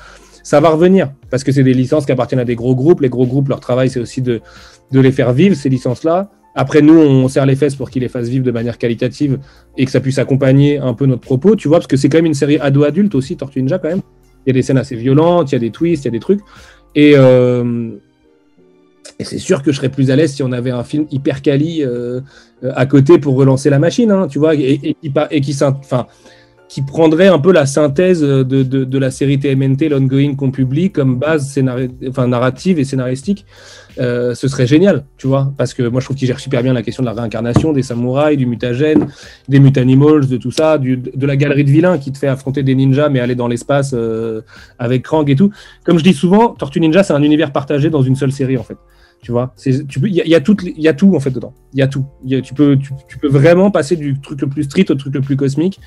Ça 0.43 0.61
va 0.61 0.69
revenir 0.69 1.11
parce 1.29 1.43
que 1.43 1.51
c'est 1.51 1.63
des 1.63 1.73
licences 1.73 2.05
qui 2.05 2.13
appartiennent 2.13 2.39
à 2.39 2.45
des 2.45 2.55
gros 2.55 2.73
groupes. 2.73 3.01
Les 3.01 3.09
gros 3.09 3.27
groupes, 3.27 3.49
leur 3.49 3.59
travail, 3.59 3.89
c'est 3.89 3.99
aussi 3.99 4.21
de, 4.21 4.41
les 4.93 5.11
faire 5.11 5.33
vivre 5.33 5.57
ces 5.57 5.67
licences-là 5.67 6.31
Après, 6.55 6.81
nous, 6.81 6.97
on 6.97 7.27
serre 7.27 7.45
les 7.45 7.57
fesses 7.57 7.75
pour 7.75 7.89
qu'il 7.89 8.03
les 8.03 8.07
fasse 8.07 8.29
vivre 8.29 8.45
de 8.45 8.51
manière 8.51 8.77
qualitative 8.77 9.39
et 9.75 9.83
que 9.83 9.91
ça 9.91 9.99
puisse 9.99 10.19
accompagner 10.19 10.77
un 10.77 10.93
peu 10.93 11.05
notre 11.05 11.21
propos, 11.21 11.57
tu 11.57 11.67
vois, 11.67 11.79
parce 11.79 11.87
que 11.87 11.97
c'est 11.97 12.07
quand 12.07 12.19
même 12.19 12.27
une 12.27 12.33
série 12.33 12.57
ado-adulte 12.59 13.13
aussi, 13.13 13.35
Tortue 13.35 13.61
Ninja, 13.61 13.77
quand 13.77 13.89
même. 13.89 14.01
Il 14.45 14.49
y 14.49 14.51
a 14.51 14.53
des 14.53 14.61
scènes 14.61 14.77
assez 14.77 14.95
violentes, 14.95 15.51
il 15.51 15.55
y 15.55 15.57
a 15.57 15.59
des 15.59 15.69
twists, 15.69 16.05
il 16.05 16.07
y 16.07 16.09
a 16.09 16.11
des 16.11 16.21
trucs. 16.21 16.39
Et, 16.95 17.11
euh, 17.17 17.91
et 19.19 19.23
c'est 19.23 19.39
sûr 19.39 19.63
que 19.63 19.71
je 19.71 19.77
serais 19.77 19.89
plus 19.89 20.11
à 20.11 20.15
l'aise 20.15 20.33
si 20.33 20.43
on 20.43 20.51
avait 20.51 20.71
un 20.71 20.83
film 20.83 21.07
hyper 21.11 21.41
quali 21.41 21.83
euh, 21.83 22.21
à 22.75 22.85
côté 22.85 23.17
pour 23.17 23.35
relancer 23.35 23.69
la 23.69 23.79
machine, 23.79 24.11
hein, 24.11 24.27
tu 24.27 24.39
vois, 24.39 24.53
et, 24.55 24.95
qui, 26.69 26.81
prendrait 26.81 27.27
un 27.27 27.39
peu 27.39 27.51
la 27.51 27.65
synthèse 27.65 28.21
de, 28.21 28.97
la 28.97 29.09
série 29.09 29.39
TMNT, 29.39 29.89
l'ongoing 29.89 30.35
qu'on 30.35 30.51
publie, 30.51 30.91
comme 30.91 31.17
base 31.17 31.59
enfin, 32.07 32.27
narrative 32.27 32.77
et 32.77 32.83
scénaristique. 32.83 33.45
Euh, 33.99 34.35
ce 34.35 34.47
serait 34.47 34.67
génial, 34.67 35.05
tu 35.17 35.25
vois, 35.25 35.51
parce 35.57 35.73
que 35.73 35.81
moi 35.81 36.01
je 36.01 36.05
trouve 36.05 36.17
qu'il 36.17 36.27
gère 36.27 36.39
super 36.39 36.61
bien 36.61 36.73
la 36.73 36.83
question 36.83 37.01
de 37.01 37.07
la 37.07 37.13
réincarnation 37.13 37.73
des 37.73 37.81
samouraïs, 37.81 38.37
du 38.37 38.45
mutagène, 38.45 39.07
des 39.49 39.59
mutanimals, 39.59 40.27
de 40.27 40.37
tout 40.37 40.51
ça, 40.51 40.77
de 40.77 41.25
la 41.25 41.35
galerie 41.35 41.63
de 41.63 41.71
vilains 41.71 41.97
qui 41.97 42.11
te 42.11 42.17
fait 42.19 42.27
affronter 42.27 42.61
des 42.61 42.75
ninjas 42.75 43.09
mais 43.09 43.19
aller 43.19 43.33
dans 43.33 43.47
l'espace 43.47 43.91
euh, 43.95 44.41
avec 44.77 45.03
Krang 45.03 45.27
et 45.29 45.35
tout. 45.35 45.51
Comme 45.83 45.97
je 45.97 46.03
dis 46.03 46.13
souvent, 46.13 46.49
Tortue 46.49 46.79
Ninja 46.79 47.01
c'est 47.01 47.13
un 47.13 47.23
univers 47.23 47.51
partagé 47.51 47.89
dans 47.89 48.03
une 48.03 48.15
seule 48.15 48.31
série 48.31 48.57
en 48.57 48.63
fait. 48.63 48.77
Tu 49.21 49.31
vois, 49.31 49.53
il 49.65 50.11
y, 50.11 50.35
a, 50.35 50.39
tout, 50.39 50.55
y 50.63 50.87
a 50.87 50.93
tout 50.93 51.15
en 51.15 51.19
fait 51.19 51.31
dedans. 51.31 51.53
Il 51.73 51.79
y 51.79 51.81
a 51.81 51.87
tout. 51.87 52.05
Tu, 52.43 52.53
peux, 52.53 52.77
tu, 52.77 52.91
tu, 53.07 53.17
peux 53.17 53.27
vraiment 53.27 53.71
passer 53.71 53.95
du 53.95 54.19
truc 54.21 54.41
le 54.41 54.47
plus 54.47 54.63
street 54.63 54.85
au 54.89 54.95
truc 54.95 55.13
le 55.15 55.21
plus 55.21 55.35
cosmique 55.35 55.79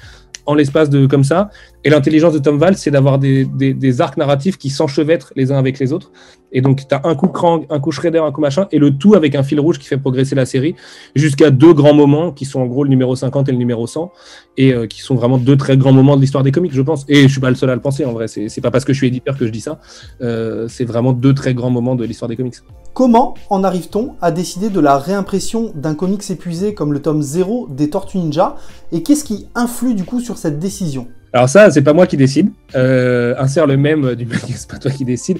en 0.50 0.54
l'espace 0.54 0.90
de 0.90 1.06
comme 1.06 1.24
ça. 1.24 1.50
Et 1.84 1.90
l'intelligence 1.90 2.34
de 2.34 2.38
Tom 2.38 2.58
Valls, 2.58 2.76
c'est 2.76 2.90
d'avoir 2.90 3.18
des, 3.18 4.00
arcs 4.00 4.16
narratifs 4.16 4.58
qui 4.58 4.68
s'enchevêtrent 4.68 5.32
les 5.36 5.52
uns 5.52 5.58
avec 5.58 5.78
les 5.78 5.92
autres. 5.92 6.10
Et 6.52 6.60
donc, 6.60 6.88
tu 6.88 6.94
as 6.94 7.00
un 7.04 7.14
coup 7.14 7.28
Krang, 7.28 7.64
un 7.70 7.78
coup 7.78 7.92
Shredder, 7.92 8.18
un 8.18 8.32
coup 8.32 8.40
machin, 8.40 8.66
et 8.72 8.78
le 8.78 8.90
tout 8.90 9.14
avec 9.14 9.36
un 9.36 9.44
fil 9.44 9.60
rouge 9.60 9.78
qui 9.78 9.86
fait 9.86 9.96
progresser 9.96 10.34
la 10.34 10.44
série 10.44 10.74
jusqu'à 11.14 11.50
deux 11.50 11.72
grands 11.72 11.94
moments 11.94 12.32
qui 12.32 12.44
sont 12.44 12.60
en 12.60 12.66
gros 12.66 12.82
le 12.82 12.90
numéro 12.90 13.14
50 13.14 13.48
et 13.48 13.52
le 13.52 13.58
numéro 13.58 13.86
100, 13.86 14.10
et 14.56 14.74
euh, 14.74 14.86
qui 14.88 15.00
sont 15.00 15.14
vraiment 15.14 15.38
deux 15.38 15.56
très 15.56 15.76
grands 15.76 15.92
moments 15.92 16.16
de 16.16 16.20
l'histoire 16.20 16.42
des 16.42 16.50
comics, 16.50 16.74
je 16.74 16.82
pense. 16.82 17.04
Et 17.08 17.22
je 17.22 17.28
suis 17.28 17.40
pas 17.40 17.50
le 17.50 17.56
seul 17.56 17.70
à 17.70 17.74
le 17.76 17.80
penser 17.80 18.04
en 18.04 18.12
vrai, 18.12 18.26
c'est 18.26 18.60
pas 18.60 18.72
parce 18.72 18.84
que 18.84 18.92
je 18.92 18.98
suis 18.98 19.06
éditeur 19.06 19.38
que 19.38 19.46
je 19.46 19.52
dis 19.52 19.60
ça, 19.60 19.78
euh, 20.22 20.66
c'est 20.68 20.84
vraiment 20.84 21.12
deux 21.12 21.34
très 21.34 21.54
grands 21.54 21.70
moments 21.70 21.94
de 21.94 22.04
l'histoire 22.04 22.28
des 22.28 22.36
comics. 22.36 22.56
Comment 22.94 23.34
en 23.48 23.62
arrive-t-on 23.62 24.14
à 24.20 24.32
décider 24.32 24.68
de 24.68 24.80
la 24.80 24.98
réimpression 24.98 25.72
d'un 25.76 25.94
comics 25.94 26.28
épuisé 26.28 26.74
comme 26.74 26.92
le 26.92 27.00
tome 27.00 27.22
0 27.22 27.68
des 27.70 27.90
Tortues 27.90 28.18
Ninja, 28.18 28.56
et 28.90 29.04
qu'est-ce 29.04 29.22
qui 29.22 29.46
influe 29.54 29.94
du 29.94 30.04
coup 30.04 30.20
sur 30.20 30.36
cette 30.40 30.58
décision 30.58 31.06
alors 31.32 31.48
ça, 31.48 31.70
c'est 31.70 31.82
pas 31.82 31.92
moi 31.92 32.06
qui 32.06 32.16
décide. 32.16 32.50
Euh, 32.74 33.34
insère 33.38 33.66
le 33.66 33.76
même 33.76 34.14
du 34.14 34.26
c'est 34.56 34.68
pas 34.68 34.78
toi 34.78 34.90
qui 34.90 35.04
décide. 35.04 35.38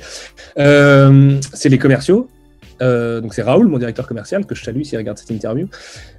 Euh, 0.59 1.41
c'est 1.53 1.69
les 1.69 1.79
commerciaux. 1.79 2.29
Euh, 2.83 3.21
donc 3.21 3.35
c'est 3.35 3.43
Raoul, 3.43 3.69
mon 3.69 3.79
directeur 3.79 4.07
commercial, 4.07 4.47
que 4.47 4.55
je 4.55 4.63
salue 4.63 4.83
s'il 4.83 4.99
regarde 4.99 5.19
cette 5.19 5.31
interview. 5.31 5.67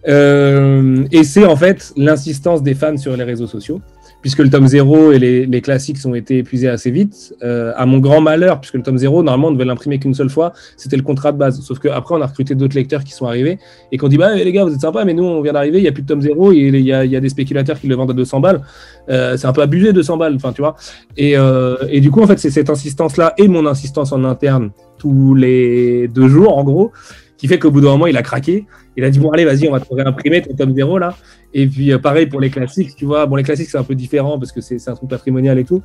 Et 0.05 1.23
c'est 1.23 1.45
en 1.45 1.55
fait 1.55 1.93
l'insistance 1.95 2.61
des 2.63 2.73
fans 2.73 2.97
sur 2.97 3.15
les 3.15 3.23
réseaux 3.23 3.47
sociaux 3.47 3.81
puisque 4.21 4.39
le 4.39 4.49
tome 4.49 4.67
0 4.67 5.11
et 5.11 5.19
les, 5.19 5.61
classiques 5.61 5.97
ont 6.05 6.15
été 6.15 6.39
épuisés 6.39 6.67
assez 6.67 6.91
vite, 6.91 7.35
euh, 7.43 7.73
à 7.75 7.85
mon 7.85 7.99
grand 7.99 8.21
malheur, 8.21 8.59
puisque 8.59 8.75
le 8.75 8.83
tome 8.83 8.97
0, 8.97 9.23
normalement, 9.23 9.49
on 9.49 9.51
devait 9.51 9.65
l'imprimer 9.65 9.99
qu'une 9.99 10.13
seule 10.13 10.29
fois, 10.29 10.53
c'était 10.77 10.97
le 10.97 11.03
contrat 11.03 11.31
de 11.31 11.37
base. 11.37 11.61
Sauf 11.61 11.79
qu'après, 11.79 12.15
on 12.15 12.21
a 12.21 12.27
recruté 12.27 12.55
d'autres 12.55 12.75
lecteurs 12.75 13.03
qui 13.03 13.13
sont 13.13 13.25
arrivés 13.25 13.57
et 13.91 13.97
qu'on 13.97 14.07
dit 14.07 14.17
bah, 14.17 14.33
les 14.35 14.51
gars, 14.51 14.63
vous 14.63 14.73
êtes 14.73 14.81
sympas, 14.81 15.05
mais 15.05 15.13
nous, 15.13 15.23
on 15.23 15.41
vient 15.41 15.53
d'arriver, 15.53 15.79
il 15.79 15.83
n'y 15.83 15.87
a 15.87 15.91
plus 15.91 16.03
de 16.03 16.07
tome 16.07 16.21
0, 16.21 16.51
il 16.53 16.79
y 16.79 16.93
a, 16.93 17.05
il 17.05 17.11
y 17.11 17.15
a 17.15 17.19
des 17.19 17.29
spéculateurs 17.29 17.79
qui 17.79 17.87
le 17.87 17.95
vendent 17.95 18.11
à 18.11 18.13
200 18.13 18.39
balles. 18.39 18.61
Euh, 19.09 19.37
c'est 19.37 19.47
un 19.47 19.53
peu 19.53 19.61
abusé, 19.61 19.93
200 19.93 20.17
balles, 20.17 20.35
enfin, 20.35 20.53
tu 20.53 20.61
vois. 20.61 20.75
Et, 21.17 21.37
euh, 21.37 21.75
et 21.89 21.99
du 21.99 22.11
coup, 22.11 22.21
en 22.21 22.27
fait, 22.27 22.39
c'est 22.39 22.51
cette 22.51 22.69
insistance-là 22.69 23.33
et 23.37 23.47
mon 23.47 23.65
insistance 23.65 24.11
en 24.11 24.23
interne 24.23 24.71
tous 24.97 25.33
les 25.33 26.07
deux 26.07 26.27
jours, 26.27 26.57
en 26.57 26.63
gros, 26.63 26.91
qui 27.37 27.47
fait 27.47 27.57
qu'au 27.57 27.71
bout 27.71 27.81
d'un 27.81 27.89
moment, 27.89 28.07
il 28.07 28.17
a 28.17 28.21
craqué. 28.21 28.67
Il 28.97 29.03
a 29.03 29.09
dit 29.09 29.19
bon 29.19 29.29
allez 29.31 29.45
vas-y 29.45 29.67
on 29.69 29.71
va 29.71 29.79
te 29.79 29.93
réimprimer 29.93 30.41
ton 30.41 30.53
tome 30.53 30.75
0 30.75 30.99
là 30.99 31.15
et 31.53 31.67
puis 31.67 31.91
euh, 31.91 31.99
pareil 31.99 32.27
pour 32.27 32.39
les 32.39 32.49
classiques 32.49 32.95
tu 32.95 33.05
vois. 33.05 33.25
Bon 33.25 33.35
les 33.35 33.43
classiques 33.43 33.69
c'est 33.69 33.77
un 33.77 33.83
peu 33.83 33.95
différent 33.95 34.39
parce 34.39 34.51
que 34.51 34.61
c'est 34.61 34.87
un 34.87 34.95
truc 34.95 35.09
patrimonial 35.09 35.59
et 35.59 35.65
tout. 35.65 35.81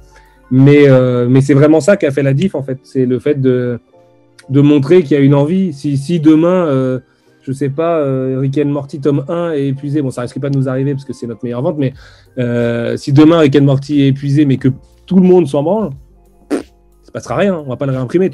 Mais 0.51 0.89
euh, 0.89 1.27
mais 1.29 1.41
c'est 1.41 1.55
vraiment 1.55 1.81
ça 1.81 1.97
qui 1.97 2.07
a 2.07 2.11
fait 2.11 2.23
la 2.23 2.33
diff 2.33 2.55
en 2.55 2.63
fait. 2.63 2.79
C'est 2.83 3.07
le 3.07 3.19
fait 3.19 3.41
de 3.41 3.81
de 4.49 4.61
montrer 4.61 5.03
qu'il 5.03 5.17
y 5.17 5.21
a 5.21 5.23
une 5.23 5.35
envie. 5.35 5.73
Si, 5.73 5.97
si 5.97 6.21
demain 6.21 6.67
euh, 6.67 7.01
je 7.43 7.53
sais 7.53 7.69
pas 7.69 7.99
euh, 7.99 8.39
Rick 8.41 8.59
and 8.59 8.67
Morty 8.69 9.01
tome 9.01 9.25
1 9.29 9.53
est 9.53 9.69
épuisé 9.69 10.03
bon 10.03 10.11
ça 10.11 10.23
risque 10.23 10.41
pas 10.41 10.51
de 10.51 10.57
nous 10.57 10.69
arriver 10.69 10.93
parce 10.93 11.05
que 11.05 11.13
c'est 11.13 11.27
notre 11.27 11.45
meilleure 11.45 11.63
vente 11.63 11.79
mais 11.79 11.93
euh, 12.39 12.97
si 12.97 13.13
demain 13.13 13.39
Rick 13.39 13.57
and 13.57 13.63
Morty 13.63 14.03
est 14.03 14.09
épuisé 14.09 14.45
mais 14.45 14.57
que 14.57 14.69
tout 15.07 15.17
le 15.17 15.23
monde 15.23 15.47
s'en 15.47 15.63
branle 15.63 15.91
ça 16.51 17.13
passera 17.13 17.37
rien. 17.37 17.63
On 17.65 17.69
va 17.69 17.77
pas 17.77 17.87
le 17.87 17.93
réimprimer 17.93 18.31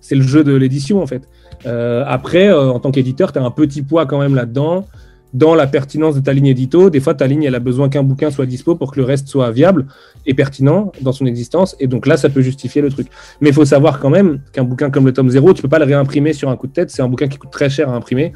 c'est 0.00 0.14
le 0.14 0.22
jeu 0.22 0.44
de 0.44 0.54
l'édition 0.54 1.02
en 1.02 1.06
fait. 1.06 1.28
Après, 1.66 2.50
en 2.52 2.78
tant 2.78 2.90
qu'éditeur, 2.92 3.32
tu 3.32 3.38
as 3.38 3.42
un 3.42 3.50
petit 3.50 3.82
poids 3.82 4.06
quand 4.06 4.20
même 4.20 4.34
là-dedans, 4.34 4.86
dans 5.34 5.54
la 5.54 5.66
pertinence 5.66 6.14
de 6.14 6.20
ta 6.20 6.32
ligne 6.32 6.46
édito. 6.46 6.90
Des 6.90 7.00
fois, 7.00 7.14
ta 7.14 7.26
ligne, 7.26 7.44
elle 7.44 7.54
a 7.54 7.60
besoin 7.60 7.88
qu'un 7.88 8.02
bouquin 8.02 8.30
soit 8.30 8.46
dispo 8.46 8.74
pour 8.76 8.92
que 8.92 9.00
le 9.00 9.04
reste 9.04 9.28
soit 9.28 9.50
viable 9.50 9.86
et 10.26 10.34
pertinent 10.34 10.92
dans 11.00 11.12
son 11.12 11.26
existence. 11.26 11.76
Et 11.80 11.86
donc 11.86 12.06
là, 12.06 12.16
ça 12.16 12.28
peut 12.28 12.40
justifier 12.40 12.82
le 12.82 12.90
truc. 12.90 13.08
Mais 13.40 13.50
il 13.50 13.54
faut 13.54 13.64
savoir 13.64 14.00
quand 14.00 14.10
même 14.10 14.40
qu'un 14.52 14.64
bouquin 14.64 14.90
comme 14.90 15.06
le 15.06 15.12
tome 15.12 15.28
0, 15.28 15.54
tu 15.54 15.62
peux 15.62 15.68
pas 15.68 15.78
le 15.78 15.84
réimprimer 15.84 16.32
sur 16.32 16.48
un 16.48 16.56
coup 16.56 16.66
de 16.66 16.72
tête. 16.72 16.90
C'est 16.90 17.02
un 17.02 17.08
bouquin 17.08 17.28
qui 17.28 17.38
coûte 17.38 17.50
très 17.50 17.68
cher 17.68 17.88
à 17.90 17.94
imprimer, 17.94 18.32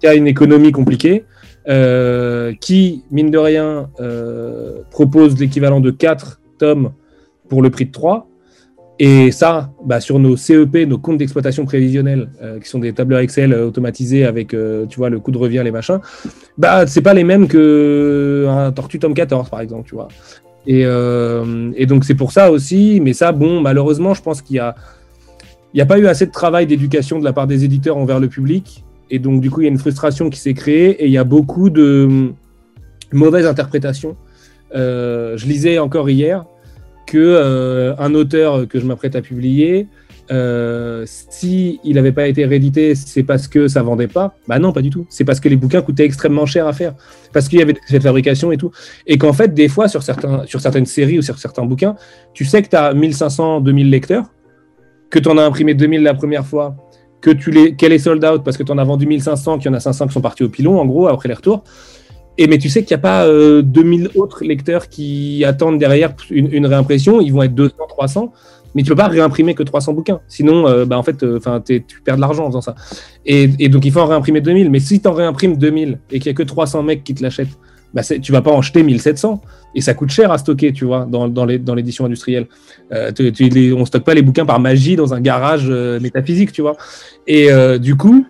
qui 0.00 0.06
a 0.06 0.14
une 0.14 0.26
économie 0.26 0.72
compliquée, 0.72 1.24
euh, 1.68 2.52
qui, 2.60 3.04
mine 3.10 3.30
de 3.30 3.38
rien, 3.38 3.90
euh, 4.00 4.82
propose 4.90 5.38
l'équivalent 5.38 5.80
de 5.80 5.90
4 5.90 6.40
tomes 6.58 6.92
pour 7.48 7.62
le 7.62 7.70
prix 7.70 7.86
de 7.86 7.92
3. 7.92 8.28
Et 9.00 9.32
ça, 9.32 9.72
bah, 9.84 10.00
sur 10.00 10.20
nos 10.20 10.36
CEP, 10.36 10.86
nos 10.86 10.98
comptes 10.98 11.18
d'exploitation 11.18 11.64
prévisionnels, 11.64 12.28
euh, 12.42 12.60
qui 12.60 12.68
sont 12.68 12.78
des 12.78 12.92
tableurs 12.92 13.20
Excel 13.20 13.52
euh, 13.52 13.66
automatisés 13.66 14.24
avec, 14.24 14.54
euh, 14.54 14.86
tu 14.86 14.98
vois, 14.98 15.10
le 15.10 15.18
coût 15.18 15.32
de 15.32 15.38
revient, 15.38 15.62
les 15.64 15.72
machins, 15.72 15.98
bah, 16.58 16.86
c'est 16.86 17.02
pas 17.02 17.14
les 17.14 17.24
mêmes 17.24 17.48
que 17.48 18.46
un 18.48 18.70
Tortue 18.70 19.00
Tome 19.00 19.14
14, 19.14 19.50
par 19.50 19.60
exemple, 19.60 19.88
tu 19.88 19.96
vois. 19.96 20.08
Et, 20.66 20.80
et 20.80 21.86
donc, 21.86 22.04
c'est 22.04 22.14
pour 22.14 22.32
ça 22.32 22.50
aussi, 22.50 22.98
mais 23.02 23.12
ça, 23.12 23.32
bon, 23.32 23.60
malheureusement, 23.60 24.14
je 24.14 24.22
pense 24.22 24.40
qu'il 24.40 24.56
y 24.56 24.60
a, 24.60 24.74
il 25.74 25.76
n'y 25.76 25.82
a 25.82 25.86
pas 25.86 25.98
eu 25.98 26.06
assez 26.06 26.24
de 26.24 26.30
travail 26.30 26.66
d'éducation 26.66 27.18
de 27.18 27.24
la 27.24 27.34
part 27.34 27.46
des 27.46 27.64
éditeurs 27.64 27.98
envers 27.98 28.18
le 28.18 28.28
public. 28.28 28.82
Et 29.10 29.18
donc, 29.18 29.42
du 29.42 29.50
coup, 29.50 29.60
il 29.60 29.64
y 29.64 29.66
a 29.66 29.70
une 29.70 29.76
frustration 29.76 30.30
qui 30.30 30.40
s'est 30.40 30.54
créée 30.54 31.02
et 31.02 31.04
il 31.04 31.12
y 31.12 31.18
a 31.18 31.24
beaucoup 31.24 31.68
de 31.68 32.30
mauvaises 33.12 33.46
interprétations. 33.46 34.16
Je 34.72 35.46
lisais 35.46 35.78
encore 35.78 36.08
hier 36.08 36.46
que 37.06 37.18
euh, 37.18 37.94
un 37.98 38.14
auteur 38.14 38.66
que 38.68 38.80
je 38.80 38.86
m'apprête 38.86 39.16
à 39.16 39.22
publier, 39.22 39.88
euh, 40.30 41.04
si 41.06 41.80
il 41.84 41.96
n'avait 41.96 42.12
pas 42.12 42.26
été 42.26 42.46
réédité, 42.46 42.94
c'est 42.94 43.22
parce 43.22 43.46
que 43.46 43.68
ça 43.68 43.82
vendait 43.82 44.08
pas. 44.08 44.36
Bah 44.48 44.58
non, 44.58 44.72
pas 44.72 44.80
du 44.80 44.90
tout. 44.90 45.06
C'est 45.10 45.24
parce 45.24 45.40
que 45.40 45.48
les 45.48 45.56
bouquins 45.56 45.82
coûtaient 45.82 46.04
extrêmement 46.04 46.46
cher 46.46 46.66
à 46.66 46.72
faire, 46.72 46.94
parce 47.32 47.48
qu'il 47.48 47.58
y 47.58 47.62
avait 47.62 47.74
cette 47.86 48.02
fabrication 48.02 48.50
et 48.52 48.56
tout. 48.56 48.70
Et 49.06 49.18
qu'en 49.18 49.32
fait, 49.32 49.52
des 49.52 49.68
fois, 49.68 49.88
sur, 49.88 50.02
certaines 50.02 50.86
séries 50.86 51.18
ou 51.18 51.22
sur 51.22 51.38
certains 51.38 51.64
bouquins, 51.64 51.96
tu 52.32 52.44
sais 52.44 52.62
que 52.62 52.68
tu 52.68 52.76
as 52.76 52.94
1500, 52.94 53.60
2000 53.60 53.90
lecteurs, 53.90 54.24
que 55.10 55.18
tu 55.18 55.28
en 55.28 55.36
as 55.36 55.44
imprimé 55.44 55.74
2000 55.74 56.02
la 56.02 56.14
première 56.14 56.46
fois, 56.46 56.76
que 57.20 57.30
tu 57.30 57.50
les, 57.50 57.74
qu'elle 57.74 57.92
est 57.92 57.98
sold 57.98 58.24
out 58.24 58.42
parce 58.44 58.56
que 58.56 58.62
tu 58.62 58.72
en 58.72 58.78
as 58.78 58.84
vendu 58.84 59.06
1500, 59.06 59.58
qu'il 59.58 59.70
y 59.70 59.74
en 59.74 59.76
a 59.76 59.80
500 59.80 60.08
qui 60.08 60.14
sont 60.14 60.20
partis 60.20 60.42
au 60.42 60.48
pilon, 60.48 60.80
en 60.80 60.86
gros, 60.86 61.08
après 61.08 61.28
les 61.28 61.34
retours. 61.34 61.64
Et 62.36 62.46
mais 62.46 62.58
tu 62.58 62.68
sais 62.68 62.82
qu'il 62.82 62.94
n'y 62.96 63.00
a 63.00 63.02
pas 63.02 63.26
euh, 63.26 63.62
2000 63.62 64.10
autres 64.16 64.44
lecteurs 64.44 64.88
qui 64.88 65.44
attendent 65.44 65.78
derrière 65.78 66.14
une, 66.30 66.66
réimpression. 66.66 67.20
Ils 67.20 67.32
vont 67.32 67.42
être 67.42 67.54
200, 67.54 67.74
300. 67.88 68.32
Mais 68.74 68.82
tu 68.82 68.88
peux 68.88 68.96
pas 68.96 69.06
réimprimer 69.06 69.54
que 69.54 69.62
300 69.62 69.92
bouquins. 69.92 70.20
Sinon, 70.26 70.66
euh, 70.66 70.84
bah, 70.84 70.98
en 70.98 71.04
fait, 71.04 71.24
enfin, 71.24 71.60
tu 71.64 71.84
perds 72.04 72.16
de 72.16 72.20
l'argent 72.20 72.44
en 72.44 72.48
faisant 72.48 72.60
ça. 72.60 72.74
Et, 73.24 73.46
donc, 73.68 73.84
il 73.84 73.92
faut 73.92 74.00
en 74.00 74.06
réimprimer 74.06 74.40
2000. 74.40 74.68
Mais 74.68 74.80
si 74.80 75.00
tu 75.00 75.06
en 75.06 75.12
réimprimes 75.12 75.56
2000 75.56 76.00
et 76.10 76.18
qu'il 76.18 76.30
n'y 76.30 76.34
a 76.34 76.36
que 76.36 76.42
300 76.42 76.82
mecs 76.82 77.04
qui 77.04 77.14
te 77.14 77.22
l'achètent, 77.22 77.56
bah, 77.94 78.02
tu 78.02 78.32
vas 78.32 78.42
pas 78.42 78.50
en 78.50 78.60
jeter 78.60 78.82
1700. 78.82 79.40
Et 79.76 79.80
ça 79.80 79.94
coûte 79.94 80.10
cher 80.10 80.32
à 80.32 80.38
stocker, 80.38 80.72
tu 80.72 80.84
vois, 80.84 81.06
dans, 81.08 81.28
dans 81.28 81.44
l'édition 81.46 82.04
industrielle. 82.04 82.46
Euh, 82.92 83.12
tu, 83.12 83.72
on 83.72 83.84
stocke 83.84 84.04
pas 84.04 84.14
les 84.14 84.22
bouquins 84.22 84.44
par 84.44 84.60
magie 84.60 84.96
dans 84.96 85.14
un 85.14 85.20
garage 85.20 85.66
euh, 85.68 86.00
métaphysique, 86.00 86.52
tu 86.52 86.62
vois. 86.62 86.76
Et 87.26 87.50
euh, 87.50 87.78
du 87.78 87.96
coup, 87.96 88.26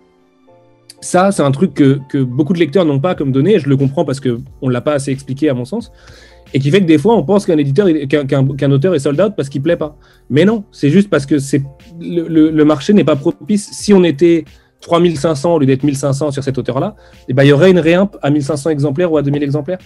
ça, 1.04 1.32
c'est 1.32 1.42
un 1.42 1.50
truc 1.50 1.74
que, 1.74 2.22
beaucoup 2.22 2.52
de 2.52 2.58
lecteurs 2.58 2.84
n'ont 2.84 2.98
pas 2.98 3.14
comme 3.14 3.30
données, 3.30 3.54
et 3.54 3.58
je 3.58 3.68
le 3.68 3.76
comprends 3.76 4.04
parce 4.04 4.20
qu'on 4.20 4.38
ne 4.62 4.72
l'a 4.72 4.80
pas 4.80 4.94
assez 4.94 5.10
expliqué 5.10 5.48
à 5.48 5.54
mon 5.54 5.64
sens, 5.64 5.92
et 6.54 6.58
qui 6.58 6.70
fait 6.70 6.80
que 6.80 6.86
des 6.86 6.98
fois, 6.98 7.16
on 7.16 7.24
pense 7.24 7.46
qu'un 7.46 7.58
éditeur, 7.58 7.88
qu'un 8.08 8.26
qu 8.26 8.64
auteur 8.66 8.94
est 8.94 9.00
sold 9.00 9.20
out 9.20 9.34
parce 9.36 9.48
qu'il 9.48 9.60
plaît 9.60 9.76
pas. 9.76 9.96
Mais 10.30 10.44
non, 10.44 10.64
c'est 10.70 10.88
juste 10.88 11.10
parce 11.10 11.26
que 11.26 11.34
le, 12.00 12.64
marché 12.64 12.92
n'est 12.92 13.04
pas 13.04 13.16
propice. 13.16 13.70
Si 13.72 13.92
on 13.92 14.04
était 14.04 14.44
3500 14.80 15.54
au 15.54 15.58
lieu 15.58 15.66
d'être 15.66 15.82
1500 15.82 16.30
sur 16.30 16.44
cet 16.44 16.56
auteur-là, 16.56 16.94
eh 17.28 17.34
ben, 17.34 17.42
il 17.42 17.48
y 17.48 17.52
aurait 17.52 17.72
une 17.72 17.80
réimp 17.80 18.16
à 18.22 18.30
1500 18.30 18.70
exemplaires 18.70 19.10
ou 19.10 19.16
à 19.16 19.22
2000 19.22 19.42
exemplaires. 19.42 19.78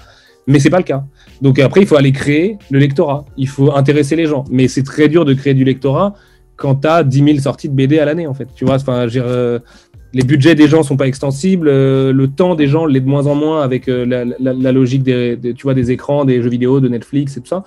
Mais 0.47 0.61
c'est 0.61 0.71
pas 0.71 0.79
le 0.79 0.85
cas. 0.85 1.05
Donc 1.41 1.59
après, 1.59 1.81
il 1.81 1.87
faut 1.87 1.97
aller 1.97 2.13
créer 2.13 2.59
le 2.71 2.79
lectorat. 2.79 3.25
Il 3.39 3.49
faut 3.49 3.75
intéresser 3.75 4.15
les 4.15 4.27
gens. 4.27 4.45
Mais 4.51 4.69
c'est 4.69 4.83
très 4.83 5.09
dur 5.09 5.25
de 5.25 5.33
créer 5.33 5.55
du 5.55 5.65
lectorat 5.65 6.15
quand 6.57 6.75
tu 6.75 6.89
as 6.89 7.03
10 7.03 7.25
000 7.25 7.39
sorties 7.39 7.71
de 7.71 7.75
BD 7.75 7.99
à 7.99 8.05
l'année, 8.05 8.27
en 8.27 8.35
fait. 8.35 8.49
Tu 8.55 8.67
vois, 8.67 8.75
enfin, 8.75 9.09
euh, 9.17 9.59
les 10.15 10.23
budgets 10.23 10.55
des 10.55 10.69
gens 10.69 10.83
sont 10.83 10.97
pas 10.97 11.07
extensibles, 11.07 11.69
euh, 11.69 12.13
le 12.13 12.29
temps 12.29 12.55
des 12.55 12.67
gens 12.67 12.87
l'est 12.87 13.01
de 13.01 13.09
moins 13.09 13.27
en 13.27 13.35
moins 13.35 13.63
avec 13.63 13.89
euh, 13.89 14.07
la, 14.39 14.73
logique 14.73 15.03
des, 15.03 15.39
tu 15.55 15.63
vois, 15.65 15.75
des 15.75 15.91
écrans, 15.91 16.25
des 16.25 16.43
jeux 16.43 16.49
vidéo, 16.49 16.81
de 16.81 16.89
Netflix 16.89 17.37
et 17.37 17.41
tout 17.41 17.49
ça. 17.49 17.65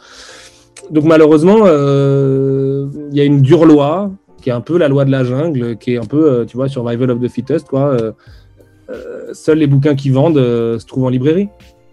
Donc 0.90 1.04
malheureusement, 1.04 1.60
euh, 1.66 2.88
il 3.12 3.18
y 3.18 3.22
a 3.22 3.24
une 3.24 3.42
dure 3.42 3.66
loi 3.66 4.12
qui 4.42 4.50
est 4.50 4.54
un 4.54 4.62
peu 4.62 4.78
la 4.78 4.88
loi 4.88 5.06
de 5.06 5.12
la 5.12 5.24
jungle, 5.24 5.78
qui 5.78 5.94
est 5.94 5.98
un 5.98 6.06
peu, 6.06 6.46
tu 6.48 6.58
vois, 6.58 6.68
survival 6.68 7.12
of 7.12 7.22
the 7.22 7.30
fittest, 7.30 7.68
quoi. 7.68 7.96
seuls 9.34 9.60
les 9.60 9.68
bouquins 9.68 9.94
qui 9.94 10.10
vendent 10.10 10.40
se 10.40 10.86
trouvent 10.88 11.06
en 11.06 11.10
librairie. 11.10 11.48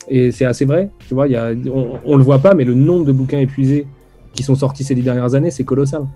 Et 0.09 0.31
c'est 0.31 0.47
assez 0.47 0.65
vrai, 0.65 0.89
tu 1.07 1.13
vois, 1.13 1.27
on, 1.27 2.13
ne 2.13 2.17
le 2.17 2.23
voit 2.23 2.39
pas, 2.39 2.55
mais 2.55 2.65
le 2.65 2.73
nombre 2.73 3.05
de 3.05 3.13
bouquins 3.13 3.39
épuisés 3.39 3.87
qui 4.33 4.43
sont 4.43 4.55
sortis 4.55 4.83
ces 4.83 4.95
dix 4.95 5.03
dernières 5.03 5.35
années, 5.35 5.51
c'est 5.51 5.65
colossal. 5.65 6.07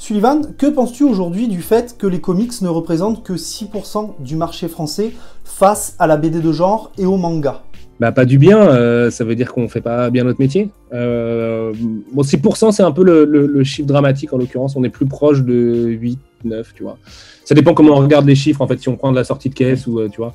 Sullivan, 0.00 0.54
que 0.56 0.66
penses-tu 0.66 1.02
aujourd'hui 1.02 1.48
du 1.48 1.60
fait 1.60 1.96
que 1.98 2.06
les 2.06 2.20
comics 2.20 2.62
ne 2.62 2.68
représentent 2.68 3.24
que 3.24 3.32
6% 3.32 4.12
du 4.20 4.36
marché 4.36 4.68
français 4.68 5.10
face 5.42 5.96
à 5.98 6.06
la 6.06 6.16
BD 6.16 6.40
de 6.40 6.52
genre 6.52 6.92
et 6.98 7.04
au 7.04 7.16
manga? 7.16 7.64
Bah, 7.98 8.12
pas 8.12 8.24
du 8.24 8.38
bien, 8.38 8.60
euh, 8.60 9.10
ça 9.10 9.24
veut 9.24 9.34
dire 9.34 9.52
qu'on 9.52 9.66
fait 9.66 9.80
pas 9.80 10.08
bien 10.10 10.22
notre 10.22 10.38
métier. 10.38 10.70
Euh, 10.92 11.72
bon, 12.12 12.22
6%, 12.22 12.70
c'est 12.70 12.84
un 12.84 12.92
peu 12.92 13.02
le, 13.02 13.64
chiffre 13.64 13.88
dramatique 13.88 14.32
en 14.32 14.38
l'occurrence. 14.38 14.76
On 14.76 14.84
est 14.84 14.88
plus 14.88 15.06
proche 15.06 15.42
de 15.42 15.88
8, 15.88 16.16
9, 16.44 16.74
tu 16.74 16.84
vois. 16.84 16.96
Ça 17.44 17.56
dépend 17.56 17.74
comment 17.74 17.94
on 17.94 18.00
regarde 18.00 18.24
les 18.24 18.36
chiffres, 18.36 18.62
en 18.62 18.68
fait, 18.68 18.78
si 18.78 18.88
on 18.88 18.94
prend 18.94 19.10
de 19.10 19.16
la 19.16 19.24
sortie 19.24 19.48
de 19.48 19.54
caisse 19.54 19.88
ou, 19.88 19.98
euh, 19.98 20.08
tu 20.08 20.18
vois, 20.18 20.32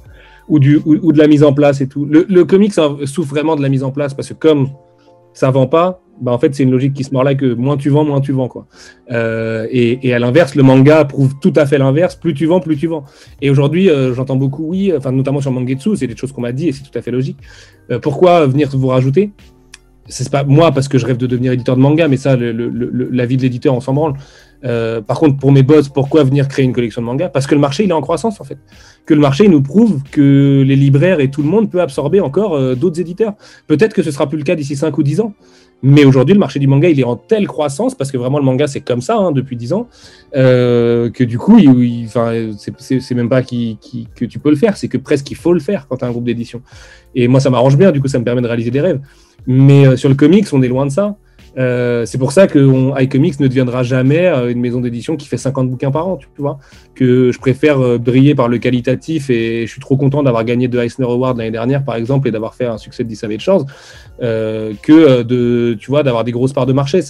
ou, 0.50 0.60
du, 0.60 0.82
de 0.86 1.18
la 1.18 1.28
mise 1.28 1.42
en 1.42 1.54
place 1.54 1.80
et 1.80 1.88
tout. 1.88 2.04
Le, 2.04 2.26
le 2.28 2.44
comics 2.44 2.74
souffre 3.06 3.30
vraiment 3.30 3.56
de 3.56 3.62
la 3.62 3.70
mise 3.70 3.84
en 3.84 3.92
place 3.92 4.14
parce 4.14 4.28
que 4.28 4.34
comme 4.34 4.68
ça 5.34 5.52
vend 5.52 5.68
pas, 5.68 6.04
bah 6.22 6.32
en 6.32 6.38
fait 6.38 6.54
c'est 6.54 6.64
une 6.64 6.72
logique 6.72 6.94
qui 6.94 7.04
se 7.04 7.12
mord 7.12 7.24
là 7.24 7.36
que 7.36 7.54
moins 7.54 7.78
tu 7.78 7.90
vends, 7.90 8.06
moins 8.06 8.22
tu 8.22 8.32
vends 8.32 8.48
quoi. 8.48 8.68
Euh, 9.12 9.68
et, 9.72 10.14
à 10.14 10.20
l'inverse, 10.20 10.56
le 10.56 10.64
manga 10.64 11.06
prouve 11.06 11.34
tout 11.42 11.54
à 11.56 11.66
fait 11.66 11.78
l'inverse. 11.78 12.16
Plus 12.16 12.34
tu 12.34 12.46
vends, 12.46 12.60
plus 12.60 12.78
tu 12.78 12.88
vends. 12.88 13.04
Et 13.42 13.50
aujourd'hui, 13.50 13.90
euh, 13.90 14.14
j'entends 14.14 14.36
beaucoup 14.36 14.66
oui, 14.68 14.94
enfin 14.96 15.12
notamment 15.12 15.42
sur 15.42 15.52
Mangetsu, 15.52 15.96
c'est 15.96 16.08
des 16.08 16.16
choses 16.16 16.32
qu'on 16.32 16.42
m'a 16.42 16.52
dit 16.52 16.70
et 16.70 16.72
c'est 16.72 16.84
tout 16.84 16.98
à 16.98 17.02
fait 17.02 17.12
logique. 17.12 17.38
Euh, 17.92 18.00
pourquoi 18.00 18.46
venir 18.46 18.70
vous 18.74 18.88
rajouter? 18.88 19.32
C'est 20.08 20.30
pas 20.30 20.44
moi 20.44 20.72
parce 20.72 20.88
que 20.88 20.98
je 20.98 21.06
rêve 21.06 21.18
de 21.18 21.28
devenir 21.28 21.54
éditeur 21.54 21.78
de 21.78 21.82
manga, 21.82 22.08
mais 22.08 22.18
ça, 22.18 22.36
le, 22.36 22.52
le, 22.52 23.10
la 23.12 23.26
vie 23.26 23.38
de 23.38 23.42
l'éditeur, 23.42 23.74
on 23.74 23.80
s'en 23.80 23.94
branle. 23.94 24.14
Euh, 24.64 25.02
par 25.02 25.20
contre, 25.20 25.38
pour 25.38 25.52
mes 25.52 25.64
boss, 25.64 25.90
pourquoi 25.90 26.24
venir 26.24 26.48
créer 26.48 26.66
une 26.66 26.74
collection 26.74 27.02
de 27.02 27.06
manga 27.06 27.30
Parce 27.30 27.48
que 27.48 27.56
le 27.56 27.62
marché, 27.62 27.84
il 27.84 27.90
est 27.90 27.94
en 27.94 28.02
croissance, 28.02 28.40
en 28.40 28.44
fait. 28.44 28.58
Que 29.06 29.14
le 29.14 29.20
marché 29.20 29.48
nous 29.48 29.62
prouve 29.62 30.02
que 30.10 30.64
les 30.66 30.76
libraires 30.76 31.20
et 31.20 31.30
tout 31.30 31.42
le 31.42 31.50
monde 31.50 31.70
peut 31.70 31.82
absorber 31.82 32.22
encore 32.22 32.56
euh, 32.56 32.76
d'autres 32.76 33.00
éditeurs. 33.00 33.34
Peut-être 33.68 33.94
que 33.94 34.04
ce 34.04 34.12
sera 34.12 34.28
plus 34.28 34.38
le 34.38 34.44
cas 34.44 34.56
d'ici 34.56 34.76
5 34.76 34.98
ou 34.98 35.04
10 35.04 35.20
ans. 35.22 35.34
Mais 35.86 36.06
aujourd'hui, 36.06 36.34
le 36.34 36.40
marché 36.40 36.60
du 36.60 36.68
manga, 36.68 36.88
il 36.88 36.98
est 36.98 37.04
en 37.04 37.18
telle 37.18 37.46
croissance, 37.46 37.94
parce 37.94 38.10
que 38.10 38.18
vraiment, 38.18 38.40
le 38.40 38.46
manga, 38.46 38.68
c'est 38.68 38.80
comme 38.80 39.02
ça 39.02 39.18
hein, 39.18 39.34
depuis 39.34 39.58
10 39.58 39.74
ans, 39.74 39.90
euh, 40.34 41.10
que 41.10 41.26
du 41.26 41.38
coup, 41.38 41.58
il, 41.60 42.08
c'est 42.78 43.16
même 43.16 43.28
pas 43.28 43.42
que 43.44 44.26
tu 44.26 44.40
peux 44.40 44.50
le 44.50 44.56
faire, 44.56 44.78
c'est 44.78 44.88
que 44.88 44.98
presque 44.98 45.30
il 45.30 45.36
faut 45.36 45.52
le 45.52 45.60
faire 45.60 45.86
quand 45.90 45.98
tu 45.98 46.06
as 46.06 46.08
un 46.08 46.12
groupe 46.12 46.24
d'édition. 46.24 46.62
Et 47.16 47.28
moi, 47.28 47.42
ça 47.42 47.50
m'arrange 47.50 47.76
bien, 47.76 47.92
du 47.92 48.00
coup, 48.00 48.08
ça 48.08 48.18
me 48.18 48.24
permet 48.24 48.42
de 48.42 48.48
réaliser 48.48 48.72
des 48.72 48.80
rêves. 48.80 49.02
Mais 49.46 49.98
sur 49.98 50.08
le 50.08 50.16
comics, 50.16 50.48
on 50.54 50.62
est 50.62 50.70
loin 50.70 50.86
de 50.86 50.92
ça. 50.92 51.18
Euh, 51.58 52.06
c'est 52.06 52.18
pour 52.18 52.32
ça 52.32 52.48
que 52.48 53.02
iComics 53.02 53.40
ne 53.40 53.48
deviendra 53.48 53.84
jamais 53.84 54.26
euh, 54.26 54.52
une 54.52 54.60
maison 54.60 54.80
d'édition 54.80 55.16
qui 55.16 55.28
fait 55.28 55.38
50 55.38 55.70
bouquins 55.70 55.92
par 55.92 56.08
an, 56.08 56.18
tu 56.18 56.28
vois. 56.38 56.58
Que 56.96 57.32
je 57.32 57.40
préfère 57.40 57.80
euh, 57.80 57.98
briller 57.98 58.34
par 58.36 58.48
le 58.48 58.58
qualitatif 58.58 59.30
et 59.30 59.66
je 59.68 59.72
suis 59.72 59.82
trop 59.82 59.96
content 59.96 60.24
d'avoir 60.24 60.44
gagné 60.46 60.68
deux 60.68 60.82
Eisner 60.82 61.06
Awards 61.06 61.36
l'année 61.36 61.52
dernière, 61.52 61.84
par 61.84 61.96
exemple, 61.96 62.28
et 62.28 62.32
d'avoir 62.32 62.56
fait 62.56 62.66
un 62.66 62.78
succès 62.78 63.04
de 63.04 63.10
10 63.10 63.16
Savage 63.16 63.42
Shores, 63.42 63.66
que 64.20 65.22
de, 65.22 65.76
tu 65.80 65.90
vois, 65.90 66.04
d'avoir 66.04 66.24
des 66.24 66.32
grosses 66.32 66.54
parts 66.54 66.66
de 66.66 66.74
marché. 66.74 67.02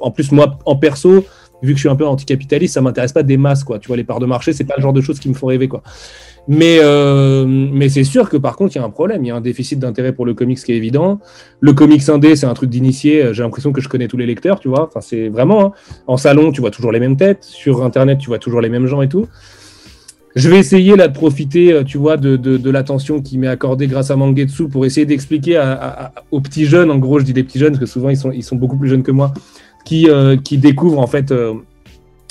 en 0.00 0.10
plus, 0.10 0.32
moi, 0.32 0.58
en 0.64 0.76
perso, 0.76 1.24
vu 1.62 1.72
que 1.72 1.76
je 1.76 1.82
suis 1.82 1.88
un 1.88 1.96
peu 1.96 2.06
anticapitaliste, 2.06 2.74
ça 2.74 2.80
m'intéresse 2.80 3.12
pas 3.12 3.22
des 3.22 3.36
masses, 3.36 3.64
quoi. 3.64 3.78
Tu 3.78 3.88
vois, 3.88 3.96
les 3.96 4.04
parts 4.04 4.20
de 4.20 4.26
marché, 4.26 4.52
c'est 4.52 4.64
pas 4.64 4.74
le 4.76 4.82
genre 4.82 4.92
de 4.92 5.00
choses 5.00 5.20
qui 5.20 5.28
me 5.28 5.34
font 5.34 5.46
rêver, 5.46 5.68
quoi. 5.68 5.82
Mais, 6.52 6.78
euh, 6.82 7.46
mais 7.46 7.88
c'est 7.88 8.02
sûr 8.02 8.28
que 8.28 8.36
par 8.36 8.56
contre, 8.56 8.74
il 8.74 8.80
y 8.80 8.82
a 8.82 8.84
un 8.84 8.90
problème. 8.90 9.24
Il 9.24 9.28
y 9.28 9.30
a 9.30 9.36
un 9.36 9.40
déficit 9.40 9.78
d'intérêt 9.78 10.12
pour 10.12 10.26
le 10.26 10.34
comics 10.34 10.58
qui 10.58 10.72
est 10.72 10.76
évident. 10.76 11.20
Le 11.60 11.72
comics 11.72 12.08
indé, 12.08 12.34
c'est 12.34 12.46
un 12.46 12.54
truc 12.54 12.70
d'initié. 12.70 13.32
J'ai 13.32 13.44
l'impression 13.44 13.72
que 13.72 13.80
je 13.80 13.88
connais 13.88 14.08
tous 14.08 14.16
les 14.16 14.26
lecteurs, 14.26 14.58
tu 14.58 14.66
vois. 14.66 14.88
Enfin, 14.88 15.00
c'est 15.00 15.28
vraiment. 15.28 15.66
Hein. 15.66 15.72
En 16.08 16.16
salon, 16.16 16.50
tu 16.50 16.60
vois 16.60 16.72
toujours 16.72 16.90
les 16.90 16.98
mêmes 16.98 17.16
têtes. 17.16 17.44
Sur 17.44 17.84
Internet, 17.84 18.18
tu 18.18 18.26
vois 18.26 18.40
toujours 18.40 18.60
les 18.60 18.68
mêmes 18.68 18.86
gens 18.86 19.00
et 19.00 19.08
tout. 19.08 19.28
Je 20.34 20.48
vais 20.48 20.58
essayer 20.58 20.96
là 20.96 21.06
de 21.06 21.12
profiter, 21.12 21.72
euh, 21.72 21.84
tu 21.84 21.98
vois, 21.98 22.16
de, 22.16 22.36
de, 22.36 22.70
l'attention 22.70 23.22
qui 23.22 23.38
m'est 23.38 23.46
accordée 23.46 23.86
grâce 23.86 24.10
à 24.10 24.16
Mangetsu 24.16 24.68
pour 24.68 24.84
essayer 24.84 25.06
d'expliquer 25.06 25.62
aux 26.32 26.40
petits 26.40 26.66
jeunes, 26.66 26.90
en 26.90 26.98
gros, 26.98 27.20
je 27.20 27.24
dis 27.24 27.32
des 27.32 27.44
petits 27.44 27.60
jeunes 27.60 27.72
parce 27.72 27.80
que 27.80 27.86
souvent 27.86 28.10
ils 28.10 28.16
sont, 28.16 28.32
ils 28.32 28.44
sont 28.44 28.56
beaucoup 28.56 28.76
plus 28.76 28.88
jeunes 28.88 29.02
que 29.04 29.12
moi, 29.12 29.32
qui, 29.84 30.08
euh, 30.08 30.36
qui 30.36 30.58
découvrent 30.58 31.00
en 31.00 31.06
fait 31.06 31.32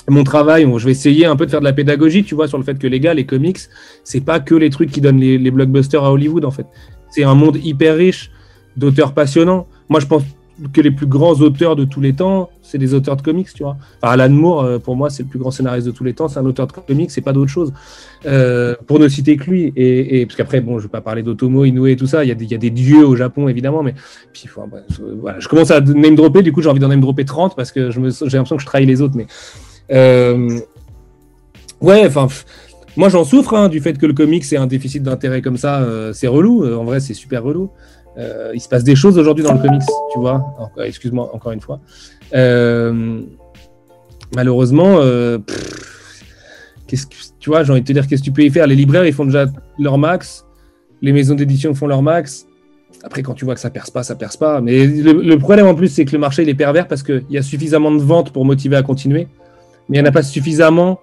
mon 0.10 0.24
travail, 0.24 0.68
je 0.78 0.86
vais 0.86 0.92
essayer 0.92 1.26
un 1.26 1.36
peu 1.36 1.46
de 1.46 1.52
faire 1.52 1.60
de 1.60 1.66
la 1.66 1.74
pédagogie, 1.74 2.24
tu 2.24 2.36
vois, 2.36 2.48
sur 2.48 2.58
le 2.58 2.64
fait 2.64 2.78
que 2.78 2.88
les 2.88 3.00
gars, 3.00 3.14
les 3.14 3.26
comics, 3.26 3.60
c'est 4.04 4.24
pas 4.24 4.40
que 4.40 4.56
les 4.56 4.70
trucs 4.70 4.92
qui 4.92 5.02
donnent 5.02 5.20
les, 5.20 5.52
blockbusters 5.52 6.04
à 6.04 6.12
Hollywood, 6.12 6.46
en 6.46 6.52
fait. 6.52 6.66
C'est 7.10 7.24
un 7.24 7.36
monde 7.36 7.58
hyper 7.64 7.96
riche 7.96 8.32
d'auteurs 8.78 9.14
passionnants. 9.14 9.68
Moi, 9.90 10.00
je 10.00 10.06
pense 10.06 10.24
que 10.74 10.82
les 10.82 10.92
plus 10.92 11.08
grands 11.08 11.34
auteurs 11.36 11.76
de 11.76 11.86
tous 11.86 12.02
les 12.02 12.14
temps, 12.14 12.50
c'est 12.62 12.78
des 12.78 12.94
auteurs 12.94 13.16
de 13.16 13.22
comics, 13.22 13.48
tu 13.54 13.64
vois. 13.64 13.78
Alan 14.02 14.30
Moore, 14.30 14.64
euh, 14.64 14.80
pour 14.80 14.96
moi, 14.96 15.10
c'est 15.10 15.24
le 15.24 15.30
plus 15.30 15.40
grand 15.40 15.52
scénariste 15.52 15.88
de 15.88 15.92
tous 15.92 16.04
les 16.04 16.14
temps, 16.14 16.28
c'est 16.28 16.40
un 16.40 16.46
auteur 16.46 16.68
de 16.68 16.74
comics, 16.74 17.10
c'est 17.12 17.22
pas 17.22 17.32
d'autre 17.32 17.50
chose. 17.50 17.74
Euh, 18.26 18.76
pour 18.86 19.00
ne 19.00 19.08
citer 19.08 19.38
que 19.38 19.50
lui, 19.50 19.74
et, 19.76 20.26
parce 20.26 20.36
qu'après, 20.36 20.62
bon, 20.62 20.78
je 20.78 20.84
vais 20.84 20.90
pas 20.90 21.02
parler 21.02 21.24
d'Otomo, 21.24 21.66
Inoue 21.66 21.88
et 21.88 21.96
tout 21.96 22.08
ça, 22.08 22.24
il 22.24 22.28
y, 22.28 22.32
a 22.32 22.36
des, 22.36 22.46
y, 22.46 22.56
a 22.56 22.58
des 22.58 22.70
dieux 22.70 23.06
au 23.06 23.16
Japon, 23.16 23.48
évidemment, 23.48 23.84
mais 23.84 23.96
puis, 24.34 24.50
voilà, 25.22 25.40
je 25.40 25.48
commence 25.48 25.72
à 25.72 25.80
name 25.80 26.16
dropper, 26.16 26.42
du 26.42 26.52
coup, 26.52 26.62
j'ai 26.62 26.70
envie 26.70 26.80
d'en 26.80 26.90
name 26.90 27.02
dropper 27.02 27.26
30 27.26 27.56
parce 27.56 27.72
que 27.72 27.90
j'ai 27.90 28.02
l'impression 28.02 28.58
que 28.58 28.62
je 28.62 28.68
trahis 28.68 28.86
les 28.86 29.02
autres, 29.02 29.16
mais 29.16 29.28
euh, 29.92 30.60
ouais, 31.82 32.06
enfin, 32.06 32.28
moi 32.96 33.10
j'en 33.10 33.24
souffre 33.24 33.54
hein, 33.54 33.70
du 33.70 33.80
fait 33.80 33.98
que 33.98 34.06
le 34.06 34.14
comics 34.14 34.52
ait 34.52 34.58
un 34.58 34.68
déficit 34.68 35.04
d'intérêt 35.04 35.42
comme 35.42 35.58
ça. 35.58 35.82
Euh, 35.82 36.14
c'est 36.14 36.28
relou. 36.28 36.64
Euh, 36.64 36.76
en 36.76 36.84
vrai, 36.84 37.00
c'est 37.00 37.14
super 37.14 37.44
relou. 37.44 37.70
il 38.54 38.60
se 38.60 38.68
passe 38.68 38.84
des 38.84 38.96
choses 38.96 39.18
aujourd'hui 39.18 39.44
dans 39.44 39.54
le 39.54 39.62
comics, 39.62 39.82
tu 40.14 40.20
vois. 40.20 40.44
Excuse-moi 40.84 41.30
encore 41.34 41.52
une 41.52 41.62
fois. 41.62 41.80
malheureusement, 44.36 45.00
tu 46.88 47.50
vois, 47.50 47.64
j'ai 47.64 47.72
envie 47.72 47.82
de 47.82 47.88
te 47.88 47.94
dire, 47.94 48.08
qu'est-ce 48.08 48.22
que 48.22 48.26
tu 48.26 48.32
peux 48.32 48.44
y 48.44 48.50
faire? 48.50 48.68
Les 48.68 48.76
libraires, 48.76 49.06
ils 49.06 49.14
font 49.14 49.26
déjà 49.26 49.46
leur 49.78 49.98
max. 49.98 50.46
Les 51.02 51.14
maisons 51.14 51.36
d'édition 51.36 51.74
font 51.74 51.88
leur 51.88 52.02
max. 52.02 52.46
Après, 53.04 53.24
quand 53.24 53.34
tu 53.34 53.46
vois 53.46 53.54
que 53.54 53.62
ça 53.62 53.70
perce 53.70 53.90
pas, 53.92 54.04
ça 54.04 54.16
perce 54.16 54.36
pas. 54.36 54.60
Mais 54.60 54.86
le, 54.86 55.38
problème 55.38 55.68
en 55.68 55.76
plus, 55.76 55.88
c'est 55.88 56.04
que 56.04 56.12
le 56.12 56.18
marché 56.18 56.44
il 56.44 56.50
est 56.50 56.56
pervers 56.56 56.88
parce 56.88 57.04
qu'il 57.04 57.24
y 57.30 57.38
a 57.38 57.42
suffisamment 57.42 57.92
de 57.92 58.02
ventes 58.02 58.34
pour 58.34 58.44
motiver 58.44 58.76
à 58.76 58.84
continuer 58.84 59.28
mais 59.90 59.98
il 59.98 60.02
n'y 60.02 60.08
en 60.08 60.10
a 60.10 60.14
pas 60.14 60.24
suffisamment 60.24 61.00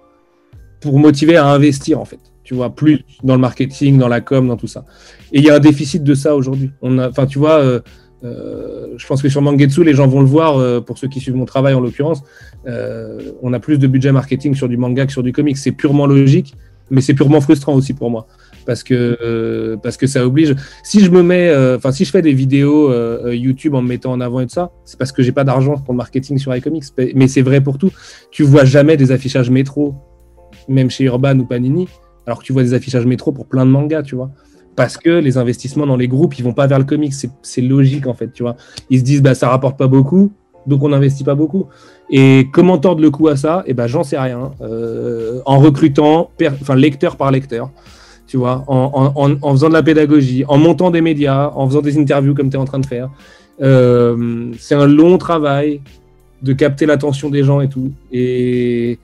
pour 0.81 0.97
motiver 0.97 1.35
à 1.35 1.45
investir 1.47 1.99
en 1.99 2.05
fait. 2.05 2.19
Tu 2.43 2.53
vois, 2.53 2.73
plus 2.73 3.03
dans 3.23 3.35
le 3.35 3.41
marketing, 3.41 3.97
dans 3.97 4.07
la 4.07 4.21
com, 4.21 4.47
dans 4.47 4.55
tout 4.55 4.67
ça. 4.67 4.85
Et 5.33 5.39
il 5.39 5.43
y 5.43 5.49
a 5.49 5.55
un 5.55 5.59
déficit 5.59 6.01
de 6.01 6.13
ça 6.13 6.33
aujourd'hui. 6.33 6.71
Enfin, 6.81 7.25
tu 7.25 7.39
vois, 7.39 7.59
euh, 7.59 7.81
euh, 8.23 8.93
je 8.95 9.05
pense 9.05 9.21
que 9.21 9.27
sur 9.27 9.41
Mangetsu, 9.41 9.83
les 9.83 9.93
gens 9.93 10.07
vont 10.07 10.21
le 10.21 10.27
voir, 10.27 10.57
euh, 10.57 10.79
pour 10.79 10.97
ceux 10.97 11.09
qui 11.09 11.19
suivent 11.19 11.35
mon 11.35 11.43
travail 11.43 11.73
en 11.73 11.81
l'occurrence, 11.81 12.23
on 12.65 13.51
a 13.51 13.59
plus 13.59 13.77
de 13.77 13.87
budget 13.87 14.13
marketing 14.13 14.55
sur 14.55 14.69
du 14.69 14.77
manga 14.77 15.05
que 15.05 15.11
sur 15.11 15.23
du 15.23 15.33
comics. 15.33 15.57
C'est 15.57 15.73
purement 15.73 16.05
logique, 16.07 16.55
mais 16.89 17.01
c'est 17.01 17.13
purement 17.13 17.41
frustrant 17.41 17.73
aussi 17.73 17.93
pour 17.93 18.09
moi 18.09 18.27
parce 18.67 18.83
que 18.83 19.17
euh, 19.23 19.77
parce 19.77 19.95
que 19.97 20.05
ça 20.05 20.27
oblige. 20.27 20.53
Si 20.83 20.99
je 20.99 21.09
me 21.09 21.23
mets, 21.23 21.47
euh, 21.47 21.77
enfin 21.77 21.93
si 21.93 22.03
je 22.03 22.11
fais 22.11 22.21
des 22.21 22.33
vidéos 22.33 22.91
euh, 22.91 23.33
YouTube 23.33 23.73
en 23.73 23.81
me 23.81 23.87
mettant 23.87 24.11
en 24.11 24.19
avant 24.19 24.41
et 24.41 24.45
tout 24.45 24.53
ça, 24.53 24.71
c'est 24.83 24.99
parce 24.99 25.13
que 25.13 25.23
j'ai 25.23 25.31
pas 25.31 25.45
d'argent 25.45 25.77
pour 25.77 25.93
le 25.93 25.97
marketing 25.97 26.37
sur 26.37 26.53
iComics. 26.53 26.83
Mais 27.15 27.29
c'est 27.29 27.41
vrai 27.41 27.61
pour 27.61 27.77
tout. 27.77 27.91
Tu 28.29 28.43
vois 28.43 28.65
jamais 28.65 28.97
des 28.97 29.11
affichages 29.13 29.49
métro, 29.49 29.95
même 30.67 30.91
chez 30.91 31.05
Urban 31.05 31.39
ou 31.39 31.45
Panini, 31.45 31.87
alors 32.27 32.39
que 32.39 32.43
tu 32.43 32.51
vois 32.51 32.61
des 32.61 32.73
affichages 32.73 33.05
métro 33.05 33.31
pour 33.31 33.47
plein 33.47 33.65
de 33.65 33.71
mangas, 33.71 34.03
tu 34.03 34.15
vois. 34.15 34.31
Parce 34.75 34.97
que 34.97 35.09
les 35.09 35.37
investissements 35.37 35.87
dans 35.87 35.95
les 35.95 36.09
groupes, 36.09 36.37
ils 36.37 36.43
vont 36.43 36.53
pas 36.53 36.67
vers 36.67 36.77
le 36.77 36.85
comics. 36.85 37.13
C'est 37.41 37.61
logique 37.61 38.05
en 38.05 38.13
fait, 38.13 38.33
tu 38.33 38.43
vois. 38.43 38.57
Ils 38.89 38.99
se 38.99 39.03
disent 39.05 39.21
bah 39.21 39.33
ça 39.33 39.47
rapporte 39.47 39.77
pas 39.77 39.87
beaucoup, 39.87 40.33
donc 40.67 40.83
on 40.83 40.89
n'investit 40.89 41.23
pas 41.23 41.35
beaucoup. 41.35 41.67
Et 42.09 42.47
comment 42.51 42.77
tordre 42.77 43.01
le 43.01 43.11
coup 43.11 43.29
à 43.29 43.37
ça? 43.37 43.63
Eh 43.65 43.73
ben 43.73 43.87
j'en 43.87 44.03
sais 44.03 44.19
rien. 44.19 44.51
en 45.45 45.59
recrutant, 45.59 46.31
enfin 46.61 46.75
lecteur 46.75 47.15
par 47.15 47.31
lecteur 47.31 47.71
tu 48.27 48.37
vois, 48.37 48.63
en, 48.67 49.51
faisant 49.53 49.69
de 49.69 49.73
la 49.73 49.83
pédagogie, 49.83 50.43
en 50.47 50.57
montant 50.57 50.91
des 50.91 51.01
médias, 51.01 51.51
en 51.55 51.67
faisant 51.67 51.81
des 51.81 51.97
interviews 51.97 52.35
comme 52.35 52.49
tu 52.49 52.57
es 52.57 52.59
en 52.59 52.65
train 52.65 52.79
de 52.79 52.85
faire. 52.85 53.09
Euh, 53.61 54.51
c'est 54.59 54.75
un 54.75 54.85
long 54.85 55.17
travail 55.17 55.81
de 56.41 56.53
capter 56.53 56.85
l'attention 56.85 57.29
des 57.29 57.43
gens 57.43 57.61
et 57.61 57.69
tout. 57.69 57.91
Et, 58.11 58.99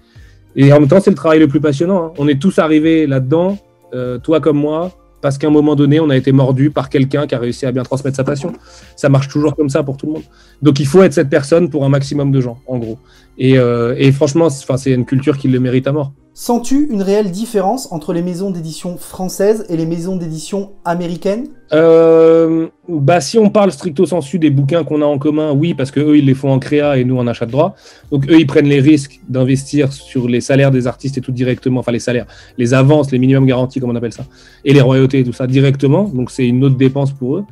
en 0.57 0.79
même 0.79 0.87
temps, 0.87 0.99
c'est 0.99 1.09
le 1.09 1.15
travail 1.15 1.39
le 1.39 1.47
plus 1.47 1.61
passionnant. 1.61 2.05
Hein. 2.05 2.11
On 2.17 2.27
est 2.27 2.39
tous 2.39 2.59
arrivés 2.59 3.07
là-dedans, 3.07 3.57
euh, 3.93 4.17
toi 4.19 4.41
comme 4.41 4.57
moi, 4.57 4.91
parce 5.21 5.37
qu'à 5.37 5.47
un 5.47 5.51
moment 5.51 5.75
donné, 5.75 6.01
on 6.01 6.09
a 6.09 6.17
été 6.17 6.33
mordu 6.33 6.69
par 6.69 6.89
quelqu'un 6.89 7.25
qui 7.25 7.33
a 7.33 7.39
réussi 7.39 7.65
à 7.65 7.71
bien 7.71 7.83
transmettre 7.83 8.17
sa 8.17 8.25
passion. 8.25 8.51
Ça 8.97 9.07
marche 9.07 9.29
toujours 9.29 9.55
comme 9.55 9.69
ça 9.69 9.81
pour 9.81 9.95
tout 9.95 10.05
le 10.05 10.11
monde. 10.13 10.23
Donc 10.61 10.81
il 10.81 10.85
faut 10.85 11.01
être 11.01 11.13
cette 11.13 11.29
personne 11.29 11.69
pour 11.69 11.85
un 11.85 11.89
maximum 11.89 12.31
de 12.31 12.41
gens, 12.41 12.59
en 12.67 12.77
gros. 12.77 12.99
Et, 13.37 13.57
euh, 13.57 13.95
et 13.97 14.11
franchement, 14.11 14.49
c'est 14.49 14.91
une 14.91 15.05
culture 15.05 15.37
qui 15.37 15.47
le 15.47 15.61
mérite 15.61 15.87
à 15.87 15.93
mort. 15.93 16.11
Sens-tu 16.35 16.87
une 16.89 17.03
réelle 17.03 17.29
différence 17.29 17.91
entre 17.91 18.11
les 18.11 18.23
maisons 18.23 18.49
d'édition 18.49 18.97
françaises 18.97 19.67
et 19.69 19.77
les 19.77 19.85
maisons 19.85 20.17
d'édition 20.17 20.71
américaines? 20.83 21.49
Euh, 21.73 22.69
bah, 22.89 23.21
Si 23.21 23.37
on 23.37 23.51
parle 23.51 23.71
stricto 23.71 24.07
sensu 24.07 24.39
des 24.39 24.49
bouquins 24.49 24.83
qu'on 24.83 25.03
a 25.03 25.05
en 25.05 25.19
commun, 25.19 25.51
oui, 25.51 25.75
parce 25.75 25.91
qu'eux, 25.91 26.17
ils 26.17 26.25
les 26.25 26.33
font 26.33 26.51
en 26.51 26.57
créa 26.57 26.97
et 26.97 27.03
nous, 27.03 27.19
en 27.19 27.27
achat 27.27 27.45
de 27.45 27.51
droit. 27.51 27.75
Donc, 28.11 28.27
eux, 28.31 28.39
ils 28.39 28.47
prennent 28.47 28.67
les 28.67 28.79
risques 28.79 29.19
d'investir 29.29 29.93
sur 29.93 30.27
les 30.27 30.41
salaires 30.41 30.71
des 30.71 30.87
artistes 30.87 31.19
et 31.19 31.21
tout 31.21 31.31
directement, 31.31 31.81
enfin 31.81 31.91
les 31.91 31.99
salaires, 31.99 32.25
les 32.57 32.73
avances, 32.73 33.11
les 33.11 33.19
minimums 33.19 33.45
garantis, 33.45 33.79
comme 33.79 33.91
on 33.91 33.95
appelle 33.95 34.13
ça, 34.13 34.25
et 34.65 34.73
les 34.73 34.81
royautés 34.81 35.19
et 35.19 35.23
tout 35.23 35.33
ça 35.33 35.45
directement. 35.45 36.05
Donc, 36.05 36.31
c'est 36.31 36.47
une 36.47 36.63
autre 36.63 36.77
dépense 36.77 37.11
pour 37.11 37.37
eux. 37.37 37.45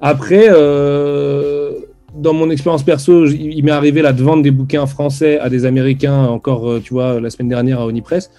Après, 0.00 0.48
euh, 0.50 1.65
dans 2.16 2.32
mon 2.32 2.50
expérience 2.50 2.82
perso, 2.82 3.26
il, 3.26 3.62
m'est 3.64 3.70
arrivé 3.70 4.02
là 4.02 4.12
de 4.12 4.22
vendre 4.22 4.42
des 4.42 4.50
bouquins 4.50 4.86
français 4.86 5.38
à 5.38 5.48
des 5.48 5.64
Américains 5.64 6.26
encore, 6.26 6.68
euh, 6.68 6.80
tu 6.80 6.94
vois, 6.94 7.20
la 7.20 7.30
semaine 7.30 7.48
dernière 7.48 7.80
à 7.80 7.86
Onipress. 7.86 8.30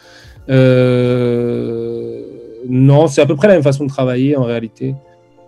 Euh, 0.50 2.22
non, 2.68 3.08
c'est 3.08 3.22
à 3.22 3.26
peu 3.26 3.36
près 3.36 3.48
la 3.48 3.54
même 3.56 3.64
façon 3.64 3.86
de 3.86 3.90
travailler 3.90 4.36
en 4.36 4.44
réalité. 4.44 4.96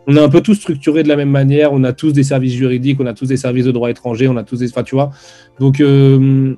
On 0.08 0.16
est 0.16 0.20
un 0.20 0.30
peu 0.30 0.42
tous 0.42 0.56
structurés 0.56 1.04
de 1.04 1.08
la 1.08 1.16
même 1.16 1.30
manière, 1.30 1.74
on 1.74 1.84
a 1.84 1.94
tous 1.94 2.14
des 2.14 2.24
services 2.24 2.54
juridiques, 2.54 3.00
on 3.00 3.06
a 3.06 3.14
tous 3.14 3.28
des 3.28 3.38
services 3.38 3.66
de 3.66 3.72
droit 3.72 3.90
étranger, 3.90 4.28
on 4.28 4.38
a 4.38 4.44
tous 4.44 4.58
des. 4.58 4.70
Enfin, 4.70 4.84
tu 4.84 4.96
vois. 4.96 5.12
Donc, 5.60 5.82
euh, 5.82 6.56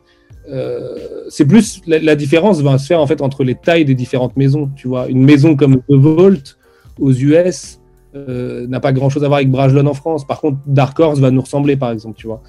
c'est 1.30 1.46
plus. 1.46 1.82
La, 1.88 2.16
différence 2.16 2.62
va 2.62 2.78
se 2.78 2.88
faire 2.88 3.02
en 3.02 3.08
fait 3.08 3.22
entre 3.22 3.44
les 3.44 3.56
tailles 3.56 3.86
des 3.86 3.96
différentes 3.96 4.38
maisons. 4.38 4.70
Tu 4.76 4.88
vois, 4.88 5.08
une 5.08 5.24
maison 5.24 5.56
comme 5.56 5.78
The 5.78 5.96
Vault 5.96 6.56
aux 7.00 7.12
US 7.12 7.81
euh, 8.16 8.68
n'a 8.68 8.80
pas 8.80 8.94
grand 8.94 9.10
chose 9.10 9.24
à 9.24 9.28
voir 9.28 9.38
avec 9.38 9.52
Brajlon 9.52 9.86
en 9.86 9.94
France. 9.94 10.26
Par 10.26 10.42
contre, 10.42 10.58
Dark 10.66 11.00
Horse 11.00 11.20
va 11.20 11.32
nous 11.32 11.42
ressembler, 11.42 11.78
par 11.78 11.92
exemple, 11.92 12.18
tu 12.18 12.28
vois. 12.28 12.42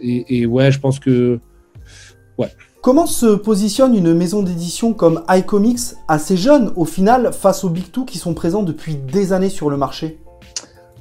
Et, 0.00 0.40
et, 0.40 0.46
ouais, 0.46 0.72
je 0.72 0.80
pense 0.80 0.98
que. 0.98 1.38
Ouais. 2.38 2.48
Comment 2.82 3.06
se 3.06 3.34
positionne 3.34 3.96
une 3.96 4.14
maison 4.14 4.42
d'édition 4.42 4.92
comme 4.92 5.22
iComics 5.28 5.94
assez 6.06 6.36
jeune 6.36 6.72
au 6.76 6.84
final 6.84 7.32
face 7.32 7.64
aux 7.64 7.68
Big 7.68 7.90
Two 7.90 8.04
qui 8.04 8.18
sont 8.18 8.34
présents 8.34 8.62
depuis 8.62 8.96
des 8.96 9.32
années 9.32 9.48
sur 9.48 9.70
le 9.70 9.76
marché? 9.76 10.18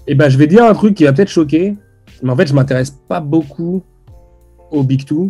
Eh 0.08 0.16
ben, 0.16 0.30
je 0.30 0.38
vais 0.38 0.48
dire 0.48 0.64
un 0.64 0.74
truc 0.74 0.96
qui 0.96 1.04
va 1.04 1.14
peut-être 1.14 1.30
choquer, 1.30 1.76
mais 2.24 2.32
en 2.32 2.36
fait, 2.36 2.48
je 2.48 2.54
m'intéresse 2.54 2.92
pas 2.92 3.20
beaucoup 3.20 3.84
aux 4.72 4.84
Big 4.84 5.06
Two. 5.06 5.30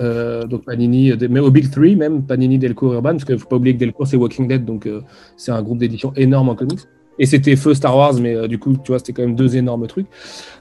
Euh, 0.00 0.44
donc 0.44 0.64
Panini, 0.64 1.10
euh, 1.10 1.16
mais 1.28 1.40
au 1.40 1.50
Big 1.50 1.68
Three 1.70 1.96
même, 1.96 2.22
Panini, 2.22 2.56
Delcourt, 2.58 2.94
Urban, 2.94 3.10
parce 3.10 3.24
qu'il 3.24 3.34
ne 3.34 3.40
faut 3.40 3.48
pas 3.48 3.56
oublier 3.56 3.74
que 3.74 3.80
Delcourt 3.80 4.06
c'est 4.06 4.16
Walking 4.16 4.46
Dead, 4.46 4.64
donc 4.64 4.86
euh, 4.86 5.02
c'est 5.36 5.50
un 5.50 5.60
groupe 5.62 5.78
d'édition 5.78 6.12
énorme 6.16 6.50
en 6.50 6.54
comics. 6.54 6.78
Et 7.18 7.26
c'était 7.26 7.56
feu 7.56 7.74
Star 7.74 7.96
Wars, 7.96 8.14
mais 8.14 8.46
du 8.46 8.60
coup, 8.60 8.76
tu 8.76 8.92
vois, 8.92 9.00
c'était 9.00 9.12
quand 9.12 9.22
même 9.22 9.34
deux 9.34 9.56
énormes 9.56 9.88
trucs. 9.88 10.06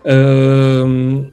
vraiment, 0.04 1.24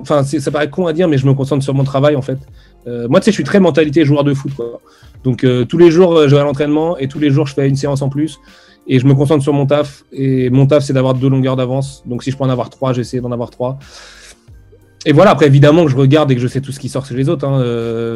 enfin, 0.00 0.22
ça 0.22 0.50
paraît 0.52 0.70
con 0.70 0.86
à 0.86 0.92
dire, 0.92 1.08
mais 1.08 1.18
je 1.18 1.26
me 1.26 1.34
concentre 1.34 1.64
sur 1.64 1.74
mon 1.74 1.82
travail 1.82 2.14
en 2.14 2.22
fait. 2.22 2.38
Moi, 2.86 3.18
tu 3.18 3.24
sais, 3.24 3.32
je 3.32 3.34
suis 3.34 3.42
très 3.42 3.58
mentalité 3.58 4.04
joueur 4.04 4.22
de 4.22 4.32
foot. 4.32 4.54
Quoi. 4.54 4.80
Donc, 5.24 5.44
tous 5.68 5.76
les 5.76 5.90
jours, 5.90 6.28
je 6.28 6.36
vais 6.36 6.40
à 6.40 6.44
l'entraînement 6.44 6.96
et 6.98 7.08
tous 7.08 7.18
les 7.18 7.30
jours, 7.30 7.48
je 7.48 7.54
fais 7.54 7.68
une 7.68 7.74
séance 7.74 8.00
en 8.00 8.08
plus. 8.08 8.38
Et 8.86 9.00
je 9.00 9.06
me 9.06 9.14
concentre 9.14 9.42
sur 9.42 9.52
mon 9.52 9.66
taf. 9.66 10.04
Et 10.12 10.50
mon 10.50 10.68
taf, 10.68 10.84
c'est 10.84 10.92
d'avoir 10.92 11.14
deux 11.14 11.28
longueurs 11.28 11.56
d'avance. 11.56 12.04
Donc, 12.06 12.22
si 12.22 12.30
je 12.30 12.36
peux 12.36 12.44
en 12.44 12.50
avoir 12.50 12.70
trois, 12.70 12.92
j'essaie 12.92 13.20
d'en 13.20 13.32
avoir 13.32 13.50
trois. 13.50 13.80
Et 15.04 15.12
voilà, 15.12 15.32
après, 15.32 15.46
évidemment, 15.46 15.84
que 15.84 15.90
je 15.90 15.96
regarde 15.96 16.30
et 16.30 16.36
que 16.36 16.40
je 16.40 16.46
sais 16.46 16.60
tout 16.60 16.70
ce 16.70 16.78
qui 16.78 16.88
sort 16.88 17.04
chez 17.04 17.14
les 17.14 17.28
autres. 17.28 17.46
Hein. 17.46 17.60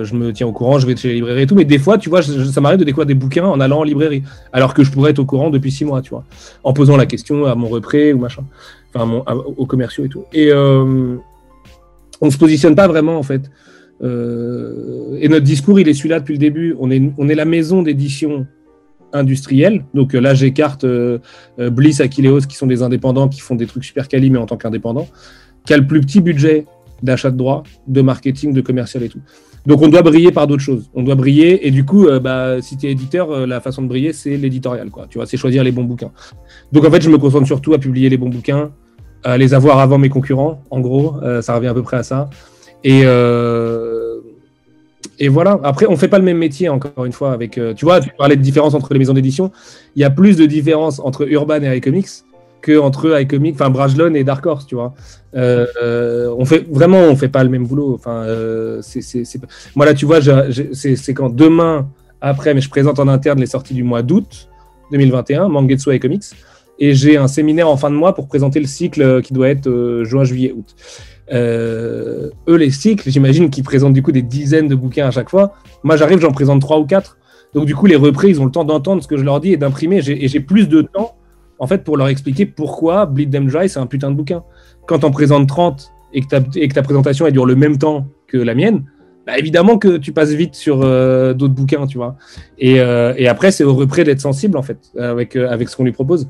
je 0.05 0.15
me 0.15 0.33
tiens 0.33 0.47
au 0.47 0.53
courant, 0.53 0.79
je 0.79 0.87
vais 0.87 0.95
chez 0.95 1.09
les 1.09 1.15
librairies 1.15 1.43
et 1.43 1.47
tout. 1.47 1.57
Mais 1.57 1.65
des 1.65 1.79
fois, 1.79 1.99
tu 1.99 2.09
vois, 2.09 2.23
ça 2.23 2.61
m'arrive 2.61 2.79
de 2.79 2.85
découvrir 2.85 3.07
des 3.07 3.15
bouquins 3.15 3.47
en 3.47 3.59
allant 3.61 3.81
en 3.81 3.83
librairie. 3.83 4.23
Alors 4.53 4.73
que 4.73 4.85
je 4.85 4.93
pourrais 4.93 5.11
être 5.11 5.19
au 5.19 5.25
courant 5.25 5.51
depuis 5.51 5.73
six 5.73 5.85
mois, 5.85 6.01
tu 6.01 6.11
vois. 6.11 6.25
En 6.63 6.73
posant 6.73 6.97
la 6.97 7.07
question 7.07 7.45
à 7.47 7.55
mon 7.57 7.69
repré 7.69 8.13
ou 8.13 8.19
machin. 8.19 8.45
Enfin, 8.95 9.25
aux 9.57 9.67
commerciaux 9.67 10.05
et 10.05 10.09
tout. 10.09 10.25
Et 10.33 10.53
on 10.53 12.31
se 12.31 12.39
positionne 12.39 12.75
pas 12.75 12.87
vraiment, 12.87 13.19
en 13.19 13.23
fait. 13.23 13.51
Euh, 14.03 15.17
et 15.21 15.29
notre 15.29 15.45
discours, 15.45 15.81
il 15.81 15.89
est 15.89 15.95
celui-là 15.95 16.21
depuis 16.21 16.35
le 16.35 16.39
début. 16.39 16.77
On 16.79 16.91
est, 16.91 17.03
on 17.19 17.29
est 17.29 17.35
la 17.35 17.45
maison 17.45 17.83
d'édition 17.83 18.47
industrielle. 19.13 19.85
Donc 19.95 20.15
euh, 20.15 20.21
là, 20.21 20.35
j'écarte 20.35 20.85
euh, 20.85 21.19
Bliss, 21.59 22.01
Aquileos, 22.01 22.41
qui 22.41 22.57
sont 22.57 22.67
des 22.67 22.83
indépendants, 22.83 23.29
qui 23.29 23.41
font 23.41 23.55
des 23.55 23.67
trucs 23.67 23.85
super 23.85 24.09
quali, 24.09 24.31
mais 24.31 24.39
en 24.39 24.47
tant 24.47 24.57
qu'indépendants, 24.57 25.09
qui 25.65 25.75
a 25.75 25.77
le 25.77 25.87
plus 25.87 26.01
petit 26.01 26.21
budget 26.21 26.67
d'achat 27.03 27.31
de 27.31 27.37
droits, 27.37 27.63
de 27.87 28.03
marketing, 28.03 28.53
de 28.53 28.61
commercial 28.61 29.03
et 29.03 29.09
tout. 29.09 29.21
Donc 29.67 29.83
on 29.83 29.89
doit 29.89 30.03
briller 30.03 30.31
par 30.33 30.47
d'autres 30.47 30.63
choses. 30.63 30.91
On 30.95 31.03
doit 31.03 31.17
briller 31.17 31.67
et 31.67 31.71
du 31.71 31.85
coup, 31.85 32.07
bah, 32.23 32.63
si 32.63 32.77
tu 32.77 32.87
es 32.87 32.93
éditeur, 32.93 33.47
la 33.47 33.61
façon 33.61 33.83
de 33.83 33.89
briller, 33.89 34.13
c'est 34.13 34.37
l'éditorial. 34.37 34.91
Quoi. 34.91 35.07
Tu 35.11 35.19
vois, 35.19 35.27
c'est 35.27 35.37
choisir 35.37 35.65
les 35.65 35.73
bons 35.73 35.85
bouquins. 35.85 36.13
Donc 36.73 36.85
en 36.85 36.91
fait, 36.91 37.03
je 37.03 37.11
me 37.11 37.19
concentre 37.19 37.47
surtout 37.47 37.75
à 37.75 37.79
publier 37.79 38.09
les 38.09 38.17
bons 38.17 38.29
bouquins, 38.29 38.71
à 39.25 39.37
les 39.37 39.55
avoir 39.55 39.81
avant 39.81 39.99
mes 39.99 40.09
concurrents. 40.09 40.63
En 40.71 40.81
gros, 40.81 41.17
ça 41.43 41.57
revient 41.57 41.67
à 41.67 41.75
peu 41.75 41.83
près 41.83 41.97
à 41.97 42.05
ça. 42.05 42.31
Et, 42.87 43.03
euh, 43.05 44.21
et 45.19 45.29
voilà. 45.29 45.59
Après, 45.65 45.87
on 45.87 45.97
fait 45.97 46.09
pas 46.09 46.19
le 46.19 46.25
même 46.25 46.39
métier, 46.39 46.69
encore 46.69 47.05
une 47.05 47.13
fois. 47.13 47.33
Avec, 47.33 47.59
euh, 47.59 47.75
tu 47.75 47.85
vois, 47.85 48.01
tu 48.01 48.11
parlais 48.17 48.37
de 48.37 48.43
différence 48.43 48.75
entre 48.75 48.93
les 48.93 49.01
maisons 49.01 49.13
d'édition. 49.15 49.51
Il 49.97 50.03
y 50.03 50.05
a 50.05 50.11
plus 50.11 50.37
de 50.37 50.47
différence 50.47 51.01
entre 51.01 51.29
Urban 51.29 51.63
et 51.63 51.77
iComics 51.77 52.09
entre 52.71 53.21
iComics, 53.21 53.55
enfin 53.55 53.71
Brajlon 53.71 54.15
et 54.15 54.25
Dark 54.25 54.45
Horse, 54.45 54.67
tu 54.67 54.75
vois. 54.75 54.95
Euh, 55.35 56.35
on 56.39 56.45
fait 56.45 56.67
vraiment, 56.71 57.01
on 57.01 57.17
fait 57.17 57.29
pas 57.29 57.45
le 57.45 57.51
même 57.51 57.67
boulot. 57.67 57.95
Enfin, 57.95 58.27
c'est, 58.81 59.25
moi 59.75 59.87
là, 59.87 59.95
tu 59.95 60.07
vois, 60.07 60.21
c'est 60.73 61.15
quand 61.15 61.31
demain 61.31 61.89
après, 62.21 62.55
mais 62.55 62.61
je 62.61 62.71
présente 62.71 62.99
en 62.99 63.09
interne 63.09 63.41
les 63.41 63.47
sorties 63.47 63.75
du 63.75 63.85
mois 63.85 64.03
d'août 64.03 64.49
2021, 64.93 65.49
Mangetsu 65.49 65.95
iComics, 65.95 66.25
et 66.79 66.95
j'ai 66.95 67.17
un 67.17 67.29
séminaire 67.29 67.69
en 67.69 67.77
fin 67.77 67.91
de 67.91 67.97
mois 67.97 68.15
pour 68.15 68.29
présenter 68.29 68.61
le 68.61 68.67
cycle 68.67 69.23
qui 69.23 69.33
doit 69.33 69.49
être 69.49 70.03
juin, 70.05 70.25
juillet, 70.25 70.53
août. 70.53 70.75
Euh, 71.33 72.31
eux, 72.49 72.57
les 72.57 72.71
cycles, 72.71 73.11
j'imagine 73.11 73.51
qu'ils 73.51 73.65
présentent 73.65 73.95
du 73.95 74.03
coup 74.03 74.13
des 74.13 74.23
dizaines 74.23 74.69
de 74.69 74.75
bouquins 74.75 75.07
à 75.07 75.11
chaque 75.11 75.31
fois. 75.31 75.55
Moi, 75.83 75.97
j'arrive, 75.97 76.21
j'en 76.21 76.33
présente 76.33 76.61
trois 76.61 76.79
ou 76.79 76.87
quatre. 76.87 77.19
Donc, 77.55 77.65
du 77.65 77.75
coup, 77.75 77.87
les 77.87 77.97
reprises, 77.97 78.37
ils 78.37 78.41
ont 78.41 78.45
le 78.45 78.51
temps 78.51 78.65
d'entendre 78.65 79.03
ce 79.03 79.09
que 79.09 79.17
je 79.17 79.25
leur 79.25 79.41
dis 79.41 79.53
et 79.53 79.57
d'imprimer. 79.57 79.99
Et 80.07 80.29
j'ai 80.29 80.41
plus 80.41 80.69
de 80.69 80.83
temps, 80.83 81.16
en 81.59 81.67
fait, 81.67 81.85
pour 81.85 81.97
leur 81.97 82.09
expliquer 82.09 82.47
pourquoi 82.47 83.07
Bleed 83.07 83.31
Them 83.31 83.47
Dry, 83.47 83.69
c'est 83.69 83.79
un 83.79 83.87
putain 83.87 84.11
de 84.11 84.17
bouquin. 84.17 84.43
Quand 84.87 85.05
on 85.05 85.11
présente 85.11 85.49
30 85.49 85.93
et 86.13 86.21
que, 86.23 86.29
ta, 86.29 86.41
et 86.55 86.69
que 86.69 86.75
ta 86.75 86.83
présentation, 86.83 87.27
elle 87.27 87.33
dure 87.33 87.47
le 87.47 87.57
même 87.57 87.79
temps 87.79 88.07
que 88.27 88.37
la 88.37 88.55
mienne, 88.55 88.85
bah, 89.27 89.39
évidemment 89.39 89.79
que 89.79 89.97
tu 89.97 90.13
passes 90.13 90.31
vite 90.31 90.55
sur 90.55 90.83
euh, 90.83 91.35
d'autres 91.35 91.55
bouquins, 91.55 91.87
tu 91.87 91.99
vois. 91.99 92.17
Et, 92.59 92.81
euh, 92.81 93.15
et 93.17 93.27
après, 93.29 93.51
c'est 93.51 93.65
au 93.65 93.75
repris 93.75 94.05
d'être 94.05 94.21
sensible, 94.21 94.57
en 94.57 94.63
fait, 94.63 94.79
avec, 94.99 95.35
avec 95.37 95.69
ce 95.69 95.77
qu'on 95.77 95.85
lui 95.85 95.93
propose. 95.93 96.29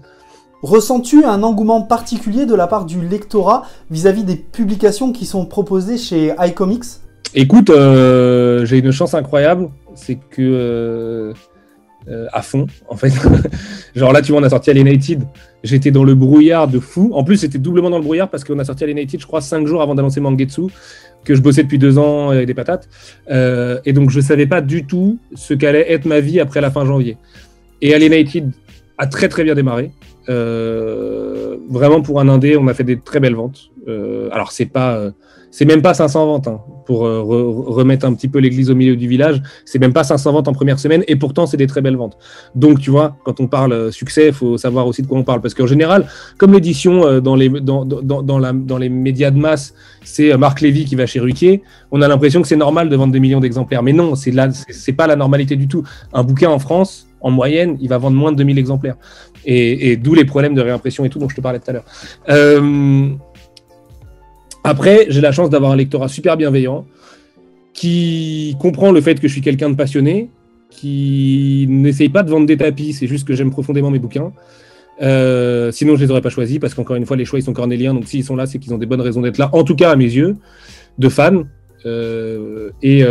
Ressens-tu 0.62 1.24
un 1.24 1.42
engouement 1.42 1.82
particulier 1.82 2.46
de 2.46 2.54
la 2.54 2.66
part 2.66 2.86
du 2.86 3.06
lectorat 3.06 3.64
vis-à-vis 3.90 4.24
des 4.24 4.36
publications 4.36 5.12
qui 5.12 5.26
sont 5.26 5.44
proposées 5.44 5.98
chez 5.98 6.32
iComics? 6.38 6.84
Écoute, 7.34 7.68
euh, 7.68 8.64
j'ai 8.64 8.78
une 8.78 8.92
chance 8.92 9.12
incroyable, 9.12 9.68
c'est 9.94 10.14
que 10.16 11.34
euh, 12.08 12.24
euh, 12.24 12.26
à 12.32 12.42
fond, 12.42 12.66
en 12.88 12.96
fait. 12.96 13.12
Genre 13.94 14.12
là, 14.12 14.22
tu 14.22 14.32
vois, 14.32 14.40
on 14.40 14.44
a 14.44 14.50
sorti 14.50 14.70
Alienated, 14.70 15.22
j'étais 15.64 15.90
dans 15.90 16.04
le 16.04 16.14
brouillard 16.14 16.68
de 16.68 16.78
fou. 16.78 17.10
En 17.14 17.24
plus, 17.24 17.38
c'était 17.38 17.58
doublement 17.58 17.90
dans 17.90 17.98
le 17.98 18.04
brouillard 18.04 18.28
parce 18.28 18.44
qu'on 18.44 18.58
a 18.58 18.64
sorti 18.64 18.84
Alienated, 18.84 19.20
je 19.20 19.26
crois, 19.26 19.40
cinq 19.40 19.66
jours 19.66 19.82
avant 19.82 19.94
d'annoncer 19.94 20.20
Mangetsu, 20.20 20.62
que 21.24 21.34
je 21.34 21.40
bossais 21.40 21.62
depuis 21.62 21.78
deux 21.78 21.98
ans 21.98 22.30
avec 22.30 22.46
des 22.46 22.54
patates. 22.54 22.88
et 23.28 23.92
donc, 23.92 24.10
je 24.10 24.20
savais 24.20 24.46
pas 24.46 24.60
du 24.60 24.84
tout 24.84 25.18
ce 25.34 25.54
qu'allait 25.54 25.92
être 25.92 26.04
ma 26.04 26.20
vie 26.20 26.40
après 26.40 26.60
la 26.60 26.70
fin 26.70 26.84
janvier. 26.84 27.16
Et 27.82 27.94
Alienated 27.94 28.52
a 28.98 29.06
très 29.06 29.28
très 29.28 29.44
bien 29.44 29.54
démarré. 29.54 29.90
Euh, 30.28 31.56
vraiment 31.68 32.02
pour 32.02 32.20
un 32.20 32.28
indé, 32.28 32.56
on 32.56 32.66
a 32.68 32.74
fait 32.74 32.84
des 32.84 32.98
très 32.98 33.20
belles 33.20 33.34
ventes. 33.34 33.70
Euh, 33.88 34.28
alors 34.32 34.52
c'est 34.52 34.66
pas, 34.66 34.96
euh, 34.96 35.10
c'est 35.56 35.64
même 35.64 35.80
pas 35.80 35.94
500 35.94 36.26
ventes 36.26 36.48
hein, 36.48 36.60
pour 36.84 36.98
remettre 36.98 38.04
un 38.04 38.12
petit 38.12 38.28
peu 38.28 38.40
l'église 38.40 38.70
au 38.70 38.74
milieu 38.74 38.94
du 38.94 39.08
village. 39.08 39.40
C'est 39.64 39.78
même 39.78 39.94
pas 39.94 40.04
500 40.04 40.30
ventes 40.30 40.48
en 40.48 40.52
première 40.52 40.78
semaine 40.78 41.02
et 41.08 41.16
pourtant 41.16 41.46
c'est 41.46 41.56
des 41.56 41.66
très 41.66 41.80
belles 41.80 41.96
ventes. 41.96 42.18
Donc 42.54 42.78
tu 42.78 42.90
vois, 42.90 43.16
quand 43.24 43.40
on 43.40 43.46
parle 43.46 43.90
succès, 43.90 44.26
il 44.26 44.34
faut 44.34 44.58
savoir 44.58 44.86
aussi 44.86 45.00
de 45.00 45.06
quoi 45.06 45.16
on 45.16 45.24
parle 45.24 45.40
parce 45.40 45.54
qu'en 45.54 45.66
général, 45.66 46.08
comme 46.36 46.52
l'édition 46.52 47.20
dans 47.20 47.36
les 47.36 47.48
dans, 47.48 47.86
dans, 47.86 48.22
dans, 48.22 48.38
la, 48.38 48.52
dans 48.52 48.76
les 48.76 48.90
médias 48.90 49.30
de 49.30 49.38
masse, 49.38 49.72
c'est 50.04 50.36
Marc 50.36 50.60
Lévy 50.60 50.84
qui 50.84 50.94
va 50.94 51.06
chez 51.06 51.20
Ruquier, 51.20 51.62
on 51.90 52.02
a 52.02 52.08
l'impression 52.08 52.42
que 52.42 52.48
c'est 52.48 52.56
normal 52.56 52.90
de 52.90 52.96
vendre 52.96 53.14
des 53.14 53.20
millions 53.20 53.40
d'exemplaires. 53.40 53.82
Mais 53.82 53.94
non, 53.94 54.14
c'est 54.14 54.32
là, 54.32 54.50
c'est 54.52 54.92
pas 54.92 55.06
la 55.06 55.16
normalité 55.16 55.56
du 55.56 55.68
tout. 55.68 55.84
Un 56.12 56.22
bouquin 56.22 56.50
en 56.50 56.58
France, 56.58 57.06
en 57.22 57.30
moyenne, 57.30 57.78
il 57.80 57.88
va 57.88 57.96
vendre 57.96 58.16
moins 58.16 58.30
de 58.30 58.36
2000 58.36 58.58
exemplaires 58.58 58.96
et, 59.46 59.96
d'où 59.96 60.14
les 60.14 60.24
problèmes 60.24 60.54
de 60.54 60.60
réimpression 60.60 61.04
et 61.04 61.08
tout 61.08 61.18
dont 61.18 61.28
je 61.28 61.36
te 61.36 61.40
parlais 61.40 61.60
tout 61.60 61.70
à 61.70 61.74
l'heure. 61.74 61.84
Euh, 64.66 64.70
après, 64.70 65.06
j'ai 65.08 65.20
la 65.20 65.32
chance 65.32 65.50
d'avoir 65.50 65.72
un 65.72 65.76
lectorat 65.76 66.08
super 66.08 66.36
bienveillant 66.36 66.86
qui 67.72 68.56
comprend 68.58 68.90
le 68.90 69.00
fait 69.00 69.20
que 69.20 69.28
je 69.28 69.32
suis 69.32 69.42
quelqu'un 69.42 69.70
de 69.70 69.74
passionné, 69.74 70.30
qui 70.70 71.66
n'essaye 71.68 72.08
pas 72.08 72.22
de 72.22 72.30
vendre 72.30 72.46
des 72.46 72.56
tapis, 72.56 72.92
c'est 72.92 73.06
juste 73.06 73.26
que 73.26 73.34
j'aime 73.34 73.50
profondément 73.50 73.90
mes 73.90 73.98
bouquins. 73.98 74.32
Euh, 75.02 75.70
sinon, 75.72 75.94
je 75.96 76.04
les 76.04 76.10
aurais 76.10 76.22
pas 76.22 76.30
choisis 76.30 76.58
parce 76.58 76.74
qu'encore 76.74 76.96
une 76.96 77.04
fois, 77.04 77.16
les 77.16 77.26
choix 77.26 77.40
sont 77.40 77.52
cornéliens. 77.52 77.92
Donc, 77.92 78.06
s'ils 78.06 78.24
sont 78.24 78.36
là, 78.36 78.46
c'est 78.46 78.58
qu'ils 78.58 78.72
ont 78.72 78.78
des 78.78 78.86
bonnes 78.86 79.02
raisons 79.02 79.20
d'être 79.20 79.38
là. 79.38 79.50
En 79.52 79.62
tout 79.62 79.76
cas, 79.76 79.90
à 79.90 79.96
mes 79.96 80.04
yeux, 80.04 80.36
de 80.98 81.08
fans. 81.08 81.42
Euh, 81.84 82.70
et, 82.82 83.04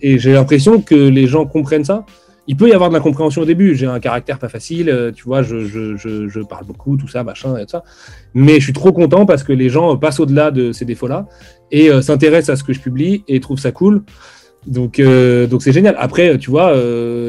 et 0.00 0.18
j'ai 0.18 0.32
l'impression 0.32 0.80
que 0.80 0.94
les 0.94 1.26
gens 1.26 1.44
comprennent 1.44 1.84
ça 1.84 2.06
il 2.46 2.56
peut 2.56 2.68
y 2.68 2.72
avoir 2.72 2.90
de 2.90 2.94
l'incompréhension 2.94 3.42
au 3.42 3.44
début. 3.44 3.74
J'ai 3.74 3.86
un 3.86 4.00
caractère 4.00 4.38
pas 4.38 4.48
facile, 4.48 4.88
euh, 4.88 5.12
tu 5.12 5.24
vois, 5.24 5.42
je, 5.42 6.42
parle 6.42 6.64
beaucoup, 6.64 6.96
tout 6.96 7.08
ça, 7.08 7.22
machin, 7.22 7.56
et 7.56 7.62
tout 7.62 7.70
ça. 7.70 7.84
Mais 8.34 8.54
je 8.54 8.64
suis 8.64 8.72
trop 8.72 8.92
content 8.92 9.26
parce 9.26 9.44
que 9.44 9.52
les 9.52 9.68
gens 9.68 9.96
passent 9.96 10.20
au-delà 10.20 10.50
de 10.50 10.72
ces 10.72 10.84
défauts-là 10.84 11.26
et 11.70 11.90
euh, 11.90 12.02
s'intéressent 12.02 12.50
à 12.50 12.56
ce 12.56 12.64
que 12.64 12.72
je 12.72 12.80
publie 12.80 13.24
et 13.28 13.40
trouvent 13.40 13.60
ça 13.60 13.72
cool. 13.72 14.02
Donc, 14.66 14.98
euh, 14.98 15.46
donc 15.46 15.62
c'est 15.62 15.72
génial. 15.72 15.96
Après, 15.98 16.38
tu 16.38 16.50
vois, 16.50 16.74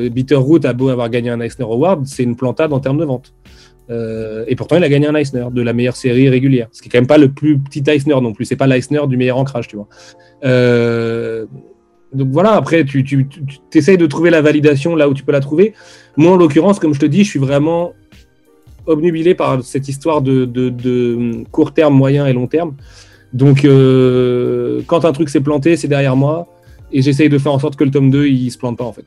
Bitterroot 0.09 0.66
a 0.66 0.74
beau 0.74 0.89
avoir 0.89 1.09
gagné 1.09 1.30
un 1.30 1.39
Eisner 1.39 1.66
Award, 1.66 2.05
c'est 2.05 2.24
une 2.24 2.36
plantade 2.36 2.74
en 2.74 2.80
termes 2.80 2.97
de 2.97 3.05
vente. 3.05 3.34
et 3.89 4.55
pourtant, 4.55 4.78
il 4.78 4.84
a 4.84 4.89
gagné 4.89 5.07
un 5.07 5.16
Eisner 5.16 5.47
de 5.51 5.61
la 5.61 5.74
meilleure 5.74 5.95
série 5.95 6.30
régulière. 6.30 6.68
Ce 6.72 6.82
qui 6.82 6.89
est 6.89 6.91
quand 6.91 6.99
même 6.99 7.07
pas 7.07 7.18
le 7.18 7.32
plus 7.32 7.59
petit 7.59 7.84
Eisner 7.88 8.20
non 8.22 8.34
plus. 8.34 8.45
C'est 8.45 8.55
pas 8.55 8.68
l'Eisner 8.68 9.01
du 9.07 9.18
meilleur 9.18 9.38
ancrage, 9.38 9.68
tu 9.68 9.76
vois. 9.76 9.88
Donc 12.14 12.30
voilà, 12.32 12.53
après, 12.53 12.86
tu, 12.86 13.03
tu, 13.03 13.28
essayes 13.74 13.97
de 13.97 14.05
trouver 14.05 14.30
la 14.30 14.41
validation 14.41 14.95
là 14.95 15.09
où 15.09 15.14
tu 15.14 15.24
peux 15.24 15.32
la 15.32 15.39
trouver. 15.39 15.74
Moi, 16.16 16.32
en 16.32 16.38
l'occurrence, 16.38 16.80
comme 16.80 16.93
je 16.93 16.99
te 16.99 17.05
dis, 17.05 17.24
je 17.24 17.30
suis 17.30 17.39
vraiment 17.39 17.93
obnubilé 18.86 19.34
par 19.34 19.64
cette 19.64 19.88
histoire 19.88 20.22
de, 20.22 21.43
court 21.51 21.74
terme, 21.74 21.95
moyen 21.95 22.28
et 22.28 22.34
long 22.34 22.47
terme. 22.47 22.76
Donc, 23.34 23.66
euh, 23.66 24.82
quand 24.86 25.05
un 25.05 25.11
truc 25.11 25.30
s'est 25.30 25.41
planté, 25.41 25.76
c'est 25.76 25.88
derrière 25.88 26.16
moi. 26.16 26.47
et 26.91 27.01
j'essaye 27.01 27.30
de 27.30 27.39
faire 27.39 27.51
en 27.51 27.57
sorte 27.57 27.76
que 27.76 27.84
le 27.84 27.89
tome 27.89 28.11
2 28.11 28.28
il 28.28 28.51
se 28.51 28.57
plante 28.59 28.78
pas 28.78 28.84
en 28.84 28.93
fait, 28.93 29.05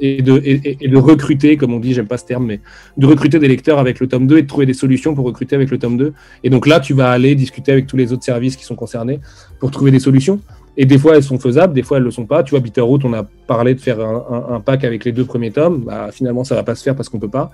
et, 0.00 0.22
de 0.22 0.96
recruter, 0.96 1.56
comme 1.56 1.72
on 1.72 1.80
dit, 1.80 1.94
j'aime 1.94 2.06
pas 2.06 2.18
ce 2.18 2.24
terme, 2.24 2.46
mais 2.46 2.60
de 2.96 3.06
recruter 3.06 3.38
des 3.38 3.48
lecteurs 3.48 3.78
avec 3.78 4.00
le 4.00 4.08
tome 4.08 4.26
2 4.26 4.38
et 4.38 4.42
de 4.42 4.46
trouver 4.46 4.66
des 4.66 4.74
solutions 4.74 5.14
pour 5.14 5.24
recruter 5.24 5.54
avec 5.54 5.70
le 5.70 5.78
tome 5.78 5.96
2. 5.96 6.12
Et 6.44 6.50
donc 6.50 6.66
là, 6.66 6.80
tu 6.80 6.94
vas 6.94 7.10
aller 7.10 7.34
discuter 7.34 7.72
avec 7.72 7.86
tous 7.86 7.96
les 7.96 8.12
autres 8.12 8.24
services 8.24 8.56
qui 8.56 8.64
sont 8.64 8.74
concernés 8.74 9.20
pour 9.58 9.70
trouver 9.70 9.90
des 9.90 10.00
solutions. 10.00 10.40
Et 10.76 10.86
des 10.86 10.98
fois, 10.98 11.16
elles 11.16 11.22
sont 11.22 11.38
faisables, 11.38 11.74
des 11.74 11.82
fois, 11.82 11.98
elles 11.98 12.04
le 12.04 12.10
sont 12.10 12.26
pas. 12.26 12.42
Tu 12.42 12.50
vois, 12.50 12.60
Bitterroot, 12.60 13.04
on 13.04 13.12
a 13.12 13.24
parlé 13.46 13.74
de 13.74 13.80
faire 13.80 14.00
un, 14.00 14.60
pack 14.60 14.84
avec 14.84 15.04
les 15.04 15.12
deux 15.12 15.24
premiers 15.24 15.50
tomes. 15.50 15.84
Bah, 15.84 16.08
finalement, 16.12 16.44
ça 16.44 16.54
va 16.54 16.62
pas 16.62 16.74
se 16.74 16.82
faire 16.82 16.94
parce 16.94 17.08
qu'on 17.08 17.18
peut 17.18 17.28
pas. 17.28 17.50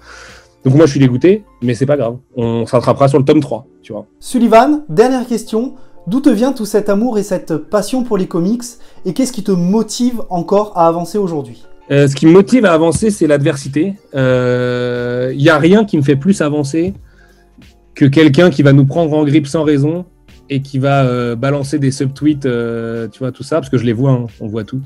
Donc 0.64 0.75
moi, 0.75 0.87
je 0.87 0.91
suis 0.91 1.01
dégoûté, 1.01 1.45
mais 1.62 1.75
c'est 1.75 1.87
pas 1.87 1.97
grave. 1.97 2.17
On 2.37 2.67
s'attrapera 2.67 3.09
sur 3.09 3.19
le 3.19 3.25
tome 3.25 3.41
3, 3.41 3.67
tu 3.83 3.93
vois. 3.93 4.07
Sullivan, 4.21 4.83
dernière 4.89 5.27
question. 5.27 5.75
D'où 6.07 6.21
te 6.21 6.29
vient 6.29 6.53
tout 6.53 6.67
cet 6.67 6.89
amour 6.89 7.19
et 7.19 7.23
cette 7.23 7.57
passion 7.57 8.05
pour 8.05 8.17
les 8.17 8.27
comics? 8.27 8.62
Et 9.05 9.12
qu'est-ce 9.12 9.33
qui 9.33 9.43
te 9.43 9.51
motive 9.51 10.23
encore 10.31 10.73
à 10.77 10.87
avancer 10.87 11.19
aujourd'hui? 11.19 11.64
Euh, 11.91 12.07
Ce 12.07 12.14
qui 12.14 12.27
me 12.27 12.33
motive 12.33 12.64
à 12.64 12.73
avancer, 12.73 13.11
c'est 13.11 13.27
l'adversité. 13.27 13.95
Il 14.12 14.19
euh, 14.19 15.35
n'y 15.35 15.49
a 15.49 15.59
rien 15.59 15.85
qui 15.85 15.97
me 15.97 16.03
fait 16.03 16.17
plus 16.17 16.41
avancer 16.43 16.95
que 17.95 18.05
quelqu'un 18.05 18.51
qui 18.51 18.62
va 18.62 18.73
nous 18.73 18.87
prendre 18.87 19.17
en 19.17 19.25
grippe 19.25 19.47
sans 19.47 19.64
raison 19.64 20.05
et 20.49 20.62
qui 20.62 20.78
va 20.78 21.05
euh, 21.05 21.36
balancer 21.36 21.78
des 21.78 21.90
subtweets, 21.90 22.49
tu 23.12 23.18
vois, 23.18 23.32
tout 23.32 23.42
ça, 23.42 23.57
parce 23.57 23.70
que 23.70 23.78
je 23.78 23.84
les 23.84 23.92
vois, 23.92 24.12
hein, 24.12 24.26
on 24.40 24.47
voit 24.47 24.64
tout. 24.64 24.80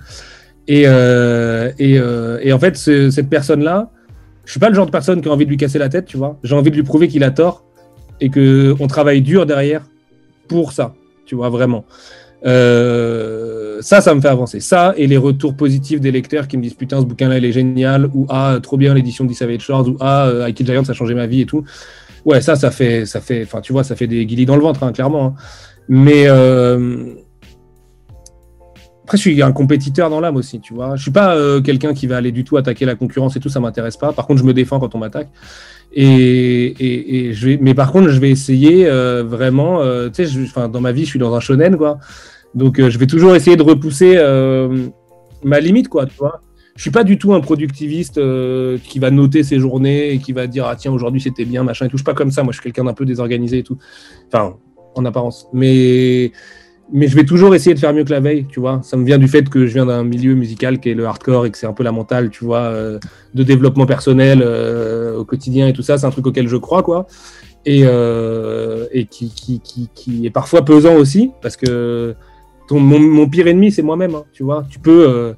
Et, 0.68 0.82
et, 0.82 2.52
en 2.52 2.58
fait, 2.58 2.76
cette 2.76 3.28
personne-là, 3.28 3.90
je 4.44 4.50
suis 4.50 4.61
pas 4.61 4.68
le 4.68 4.74
genre 4.74 4.86
de 4.86 4.90
personne 4.90 5.20
qui 5.20 5.28
a 5.28 5.32
envie 5.32 5.44
de 5.44 5.50
lui 5.50 5.56
casser 5.56 5.78
la 5.78 5.88
tête, 5.88 6.06
tu 6.06 6.16
vois. 6.16 6.38
J'ai 6.42 6.54
envie 6.54 6.70
de 6.70 6.76
lui 6.76 6.82
prouver 6.82 7.08
qu'il 7.08 7.24
a 7.24 7.30
tort 7.30 7.64
et 8.20 8.30
qu'on 8.30 8.86
travaille 8.86 9.22
dur 9.22 9.46
derrière 9.46 9.82
pour 10.48 10.72
ça 10.72 10.94
tu 11.30 11.36
vois, 11.36 11.48
vraiment. 11.48 11.84
Euh, 12.44 13.78
ça, 13.82 14.00
ça 14.00 14.12
me 14.16 14.20
fait 14.20 14.28
avancer. 14.28 14.58
Ça 14.58 14.94
et 14.96 15.06
les 15.06 15.16
retours 15.16 15.54
positifs 15.54 16.00
des 16.00 16.11
lecteurs 16.11 16.48
qui 16.48 16.56
me 16.56 16.62
disent 16.62 16.74
putain, 16.74 17.00
ce 17.00 17.06
bouquin-là, 17.06 17.38
il 17.38 17.44
est 17.44 17.52
génial, 17.52 18.11
ou 18.12 18.26
ah, 18.28 18.58
trop 18.61 18.76
bien 18.76 18.92
l'édition 18.94 19.24
de 19.24 19.32
Savage 19.32 19.61
Shores, 19.61 19.88
ou 19.88 19.96
ah, 20.00 20.26
euh, 20.26 20.46
Ike 20.46 20.66
Giant, 20.66 20.82
ça 20.82 20.90
a 20.90 20.94
changé 20.94 21.14
ma 21.14 21.28
vie 21.28 21.42
et 21.42 21.46
tout. 21.46 21.62
Ouais, 22.25 22.41
ça, 22.41 22.57
ça 22.57 22.71
fait, 22.71 23.07
ça 23.07 23.21
fait, 23.21 23.43
enfin, 23.43 23.61
tu 23.61 23.73
vois, 23.73 23.85
ça 23.85 23.97
fait 23.97 24.07
des 24.07 24.27
guillis 24.27 24.47
dans 24.47 24.57
le 24.57 24.62
ventre, 24.62 24.83
hein, 24.83 24.93
clairement. 24.93 25.27
Hein. 25.27 25.35
Mais 25.89 26.25
euh, 26.27 27.14
après, 29.05 29.16
je 29.16 29.23
suis 29.23 29.43
un 29.43 29.53
compétiteur 29.53 30.11
dans 30.11 30.21
l'âme 30.21 30.37
aussi, 30.37 30.61
tu 30.61 30.75
vois. 30.75 30.97
Je 30.97 31.03
suis 31.03 31.11
pas 31.11 31.37
quelqu'un 31.62 31.95
qui 31.95 32.07
va 32.07 32.16
aller 32.16 32.31
du 32.31 32.45
tout 32.45 32.57
attaquer 32.57 32.85
la 32.85 32.95
concurrence 32.95 33.37
et 33.37 33.41
tout, 33.41 33.49
ça 33.49 33.61
m'intéresse 33.61 33.97
pas. 33.97 34.12
Par 34.12 34.27
contre, 34.27 34.41
je 34.41 34.45
me 34.45 34.55
défends 34.55 34.79
quand 34.79 34.95
on 34.95 34.99
m'attaque. 34.99 35.29
Et, 35.93 37.31
je 37.33 37.47
vais, 37.47 37.59
mais 37.61 37.75
par 37.75 37.93
contre, 37.93 38.11
je 38.11 38.21
vais 38.21 38.31
essayer 38.31 38.87
euh, 38.87 39.25
vraiment. 39.25 39.83
Euh, 39.83 40.09
tu 40.09 40.27
sais, 40.27 40.41
enfin, 40.43 40.68
dans 40.68 40.81
ma 40.81 40.93
vie, 40.93 41.05
je 41.05 41.11
suis 41.11 41.18
dans 41.18 41.35
un 41.35 41.41
shonen, 41.41 41.77
quoi. 41.77 41.99
Donc, 42.55 42.79
euh, 42.79 42.91
je 42.91 42.99
vais 42.99 43.07
toujours 43.07 43.35
essayer 43.35 43.57
de 43.57 43.62
repousser 43.62 44.16
ma 45.43 45.61
limite, 45.61 45.89
quoi. 45.89 46.07
Tu 46.07 46.16
vois. 46.16 46.43
Je 46.77 46.83
suis 46.83 46.91
pas 46.91 47.05
du 47.05 47.18
tout 47.18 47.35
un 47.35 47.41
productiviste 47.41 48.21
qui 48.85 48.99
va 48.99 49.11
noter 49.11 49.43
ses 49.43 49.59
journées 49.59 50.12
et 50.12 50.18
qui 50.18 50.33
va 50.33 50.47
dire 50.47 50.66
ah 50.66 50.77
tiens 50.77 50.93
aujourd'hui 50.93 51.21
c'était 51.21 51.45
bien 51.45 51.62
machin 51.62 51.87
et 51.87 51.89
tout. 51.89 51.97
Je 51.97 52.03
suis 52.03 52.05
pas 52.05 52.14
comme 52.14 52.31
ça. 52.31 52.43
Moi, 52.43 52.53
je 52.53 52.57
suis 52.57 52.62
quelqu'un 52.62 52.85
d'un 52.85 52.95
peu 52.95 53.05
désorganisé 53.05 53.59
et 53.59 53.62
tout. 53.62 53.77
Enfin, 54.29 54.57
en 54.95 55.05
apparence. 55.05 55.47
Mais 55.53 56.33
mais 56.93 57.07
je 57.07 57.14
vais 57.14 57.25
toujours 57.25 57.55
essayer 57.55 57.75
de 57.75 57.79
faire 57.79 57.95
mieux 57.95 58.05
que 58.05 58.11
la 58.11 58.21
veille, 58.21 58.47
tu 58.49 58.61
vois. 58.61 58.81
Ça 58.83 58.97
me 58.97 59.05
vient 59.05 59.18
du 59.18 59.29
fait 59.29 59.49
que 59.49 59.66
je 59.66 59.75
viens 59.75 59.87
d'un 59.87 60.03
milieu 60.03 60.35
musical 60.35 60.81
qui 60.81 60.91
est 60.91 60.95
le 60.95 61.07
hardcore 61.07 61.47
et 61.47 61.51
que 61.51 61.59
c'est 61.59 61.66
un 61.66 61.73
peu 61.73 61.85
la 61.85 61.93
mentale, 61.93 62.31
tu 62.31 62.45
vois, 62.45 62.62
euh, 62.62 62.99
de 63.35 63.43
développement 63.43 63.87
personnel 63.87 64.43
euh, 64.43 65.16
au 65.18 65.25
quotidien 65.25 65.68
et 65.68 65.73
tout 65.73 65.83
ça. 65.83 65.99
C'est 65.99 66.07
un 66.07 66.11
truc 66.11 66.27
auquel 66.27 66.49
je 66.49 66.57
crois, 66.57 66.83
quoi. 66.83 67.07
Et, 67.64 67.83
euh, 67.85 68.87
et 68.93 69.05
qui, 69.05 69.31
qui, 69.31 70.27
est 70.27 70.31
parfois 70.31 70.64
pesant 70.64 70.95
aussi, 70.95 71.31
parce 71.43 71.57
que 71.57 72.14
mon 72.71 73.29
pire 73.29 73.47
ennemi, 73.47 73.71
c'est 73.71 73.83
moi-même, 73.83 74.14
hein, 74.14 74.25
tu 74.33 74.43
vois. 74.43 74.64
Tu 74.68 74.79
peux, 74.79 75.35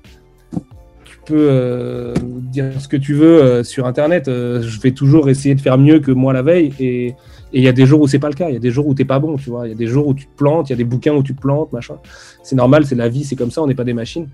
peux 1.25 2.13
dire 2.53 2.73
ce 2.79 2.89
que 2.89 2.97
tu 2.97 3.15
veux 3.15 3.63
sur 3.65 3.87
Internet. 3.87 4.25
je 4.27 4.81
vais 4.81 4.93
toujours 4.93 5.29
essayer 5.29 5.55
de 5.55 5.61
faire 5.61 5.79
mieux 5.79 6.01
que 6.01 6.11
moi 6.11 6.33
la 6.33 6.43
veille. 6.43 6.73
Et 6.79 7.15
il 7.53 7.63
y 7.63 7.69
a 7.69 7.73
des 7.73 7.87
jours 7.87 8.01
où 8.01 8.09
c'est 8.09 8.19
pas 8.19 8.29
le 8.29 8.35
cas. 8.35 8.49
Il 8.49 8.55
y 8.55 8.57
a 8.57 8.61
des 8.61 8.71
jours 8.71 8.87
où 8.87 8.95
t'es 8.95 9.05
pas 9.05 9.19
bon, 9.19 9.37
tu 9.37 9.51
vois. 9.51 9.67
Il 9.67 9.71
y 9.71 9.75
a 9.75 9.77
des 9.77 9.87
jours 9.87 10.07
où 10.07 10.15
tu 10.15 10.27
te 10.27 10.37
plantes. 10.37 10.71
Il 10.71 10.73
y 10.73 10.75
a 10.75 10.77
des 10.77 10.85
bouquins 10.85 11.15
où 11.15 11.23
tu 11.23 11.35
te 11.35 11.41
plantes, 11.41 11.73
machin. 11.73 11.97
C'est 12.43 12.57
normal, 12.57 12.87
c'est 12.87 12.95
la 12.95 13.09
vie, 13.09 13.25
c'est 13.25 13.37
comme 13.37 13.51
ça. 13.51 13.63
On 13.63 13.67
n'est 13.67 13.75
pas 13.75 13.85
des 13.85 13.95
machines. 13.95 14.29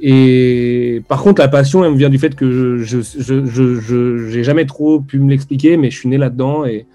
Et 0.00 1.02
par 1.08 1.22
contre, 1.22 1.40
la 1.40 1.48
passion, 1.48 1.84
elle 1.84 1.92
me 1.92 1.96
vient 1.96 2.10
du 2.10 2.18
fait 2.18 2.34
que 2.34 2.78
je 2.78 3.00
j'ai 4.28 4.44
jamais 4.44 4.66
trop 4.66 5.00
pu 5.00 5.18
me 5.18 5.30
l'expliquer, 5.30 5.76
mais 5.76 5.90
je 5.90 5.98
suis 5.98 6.08
né 6.08 6.18
là-dedans 6.18 6.66
et 6.66 6.86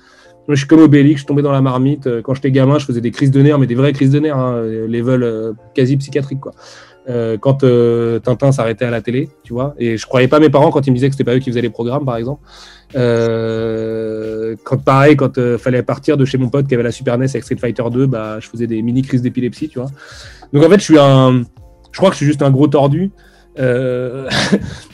je 0.49 0.55
suis 0.55 0.67
comme 0.67 0.81
Obélix, 0.81 1.21
je 1.21 1.25
tombé 1.25 1.41
dans 1.41 1.51
la 1.51 1.61
marmite. 1.61 2.21
Quand 2.21 2.33
j'étais 2.33 2.51
gamin, 2.51 2.77
je 2.79 2.85
faisais 2.85 3.01
des 3.01 3.11
crises 3.11 3.31
de 3.31 3.41
nerfs, 3.41 3.59
mais 3.59 3.67
des 3.67 3.75
vraies 3.75 3.93
crises 3.93 4.11
de 4.11 4.19
nerfs, 4.19 4.37
hein, 4.37 4.61
level 4.87 5.23
euh, 5.23 5.53
quasi 5.73 5.97
psychiatrique, 5.97 6.39
quoi. 6.39 6.53
Euh, 7.11 7.37
quand 7.37 7.63
euh, 7.63 8.19
Tintin 8.19 8.51
s'arrêtait 8.51 8.85
à 8.85 8.89
la 8.89 9.01
télé, 9.01 9.29
tu 9.43 9.53
vois. 9.53 9.75
Et 9.77 9.97
je 9.97 10.05
croyais 10.05 10.29
pas 10.29 10.39
mes 10.39 10.49
parents 10.49 10.71
quand 10.71 10.87
ils 10.87 10.91
me 10.91 10.95
disaient 10.95 11.09
que 11.09 11.15
c'était 11.15 11.29
pas 11.29 11.35
eux 11.35 11.39
qui 11.39 11.49
faisaient 11.49 11.61
les 11.61 11.69
programmes, 11.69 12.05
par 12.05 12.15
exemple. 12.15 12.41
Euh, 12.95 14.55
quand 14.63 14.81
pareil, 14.81 15.17
quand 15.17 15.37
euh, 15.37 15.57
fallait 15.57 15.83
partir 15.83 16.15
de 16.15 16.23
chez 16.25 16.37
mon 16.37 16.49
pote 16.49 16.67
qui 16.67 16.73
avait 16.73 16.83
la 16.83 16.91
Super 16.91 17.17
NES 17.17 17.25
avec 17.25 17.43
Street 17.43 17.57
Fighter 17.57 17.83
2, 17.91 18.05
bah, 18.05 18.39
je 18.39 18.47
faisais 18.47 18.67
des 18.67 18.81
mini 18.81 19.01
crises 19.01 19.21
d'épilepsie, 19.21 19.67
tu 19.67 19.79
vois. 19.79 19.89
Donc 20.53 20.63
en 20.63 20.69
fait, 20.69 20.79
je 20.79 20.83
suis 20.83 20.99
un, 20.99 21.43
je 21.91 21.97
crois 21.97 22.09
que 22.09 22.15
je 22.15 22.17
suis 22.17 22.25
juste 22.25 22.41
un 22.41 22.51
gros 22.51 22.67
tordu. 22.67 23.11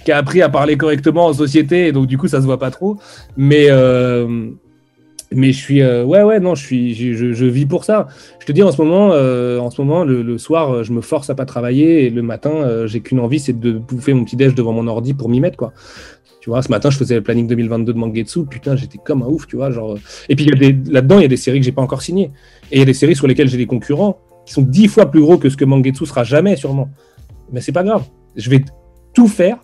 Qui 0.03 0.11
a 0.11 0.17
appris 0.17 0.41
à 0.41 0.49
parler 0.49 0.77
correctement 0.77 1.27
en 1.27 1.33
société 1.33 1.87
et 1.87 1.91
donc 1.91 2.07
du 2.07 2.17
coup 2.17 2.27
ça 2.27 2.41
se 2.41 2.45
voit 2.47 2.57
pas 2.57 2.71
trop 2.71 2.97
mais 3.37 3.67
mais 5.37 5.53
je 5.53 5.57
suis 5.57 5.81
ouais 5.83 6.23
ouais 6.23 6.39
non 6.39 6.55
je 6.55 6.65
suis 6.65 6.93
je, 6.93 7.31
je, 7.33 7.45
vis 7.45 7.65
pour 7.65 7.85
ça 7.85 8.07
je 8.39 8.45
te 8.45 8.51
dis 8.51 8.63
en 8.63 8.71
ce 8.71 8.81
moment 8.81 9.09
en 9.09 9.69
ce 9.69 9.81
moment 9.81 10.03
le, 10.03 10.37
soir 10.37 10.83
je 10.83 10.91
me 10.91 11.01
force 11.01 11.29
à 11.29 11.35
pas 11.35 11.45
travailler 11.45 12.05
et 12.05 12.09
le 12.09 12.21
matin 12.21 12.85
j'ai 12.87 12.99
qu'une 13.01 13.19
envie 13.19 13.39
c'est 13.39 13.57
de 13.57 13.71
bouffer 13.71 14.13
mon 14.13 14.25
petit 14.25 14.35
déj 14.35 14.55
devant 14.55 14.73
mon 14.73 14.87
ordi 14.87 15.13
pour 15.13 15.29
m'y 15.29 15.39
mettre 15.39 15.57
quoi 15.57 15.73
tu 16.47 16.51
vois, 16.51 16.61
ce 16.61 16.69
matin, 16.69 16.89
je 16.89 16.97
faisais 16.97 17.15
le 17.15 17.21
planning 17.21 17.45
2022 17.45 17.91
de 17.91 17.97
Mangetsu. 17.97 18.45
Putain, 18.45 18.77
j'étais 18.77 18.97
comme 18.97 19.21
un 19.21 19.25
ouf, 19.25 19.47
tu 19.47 19.57
vois. 19.57 19.69
Genre... 19.69 19.97
Et 20.29 20.35
puis, 20.37 20.45
là-dedans, 20.45 21.19
il 21.19 21.23
y 21.23 21.25
a 21.25 21.27
des 21.27 21.35
séries 21.35 21.59
que 21.59 21.65
j'ai 21.65 21.73
pas 21.73 21.81
encore 21.81 22.01
signées. 22.01 22.31
Et 22.71 22.77
il 22.77 22.79
y 22.79 22.81
a 22.81 22.85
des 22.85 22.93
séries 22.93 23.17
sur 23.17 23.27
lesquelles 23.27 23.49
j'ai 23.49 23.57
des 23.57 23.65
concurrents 23.65 24.17
qui 24.45 24.53
sont 24.53 24.61
dix 24.61 24.87
fois 24.87 25.11
plus 25.11 25.19
gros 25.19 25.37
que 25.37 25.49
ce 25.49 25.57
que 25.57 25.65
Mangetsu 25.65 26.05
sera 26.05 26.23
jamais, 26.23 26.55
sûrement. 26.55 26.89
Mais 27.51 27.59
c'est 27.59 27.73
pas 27.73 27.83
grave. 27.83 28.05
Je 28.37 28.49
vais 28.49 28.63
tout 29.13 29.27
faire 29.27 29.57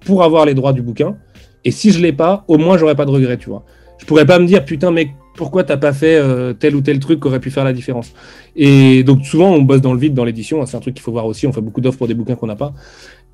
pour 0.00 0.24
avoir 0.24 0.44
les 0.44 0.54
droits 0.54 0.72
du 0.72 0.82
bouquin. 0.82 1.18
Et 1.64 1.70
si 1.70 1.92
je 1.92 2.00
l'ai 2.00 2.12
pas, 2.12 2.44
au 2.48 2.58
moins, 2.58 2.78
j'aurai 2.78 2.96
pas 2.96 3.04
de 3.04 3.12
regret, 3.12 3.36
tu 3.36 3.48
vois. 3.48 3.64
Je 3.98 4.04
pourrais 4.04 4.26
pas 4.26 4.38
me 4.38 4.46
dire, 4.46 4.64
putain, 4.64 4.90
mec, 4.90 5.10
pourquoi 5.36 5.62
t'as 5.64 5.76
pas 5.76 5.92
fait 5.92 6.16
euh, 6.16 6.52
tel 6.54 6.74
ou 6.74 6.80
tel 6.80 6.98
truc 6.98 7.20
qui 7.20 7.28
aurait 7.28 7.40
pu 7.40 7.50
faire 7.50 7.64
la 7.64 7.72
différence 7.72 8.12
Et 8.56 9.04
donc 9.04 9.24
souvent 9.24 9.50
on 9.50 9.62
bosse 9.62 9.80
dans 9.80 9.92
le 9.92 10.00
vide 10.00 10.14
dans 10.14 10.24
l'édition, 10.24 10.62
hein, 10.62 10.66
c'est 10.66 10.76
un 10.76 10.80
truc 10.80 10.94
qu'il 10.94 11.02
faut 11.02 11.12
voir 11.12 11.26
aussi, 11.26 11.46
on 11.46 11.52
fait 11.52 11.60
beaucoup 11.60 11.80
d'offres 11.80 11.98
pour 11.98 12.08
des 12.08 12.14
bouquins 12.14 12.34
qu'on 12.34 12.46
n'a 12.46 12.56
pas. 12.56 12.72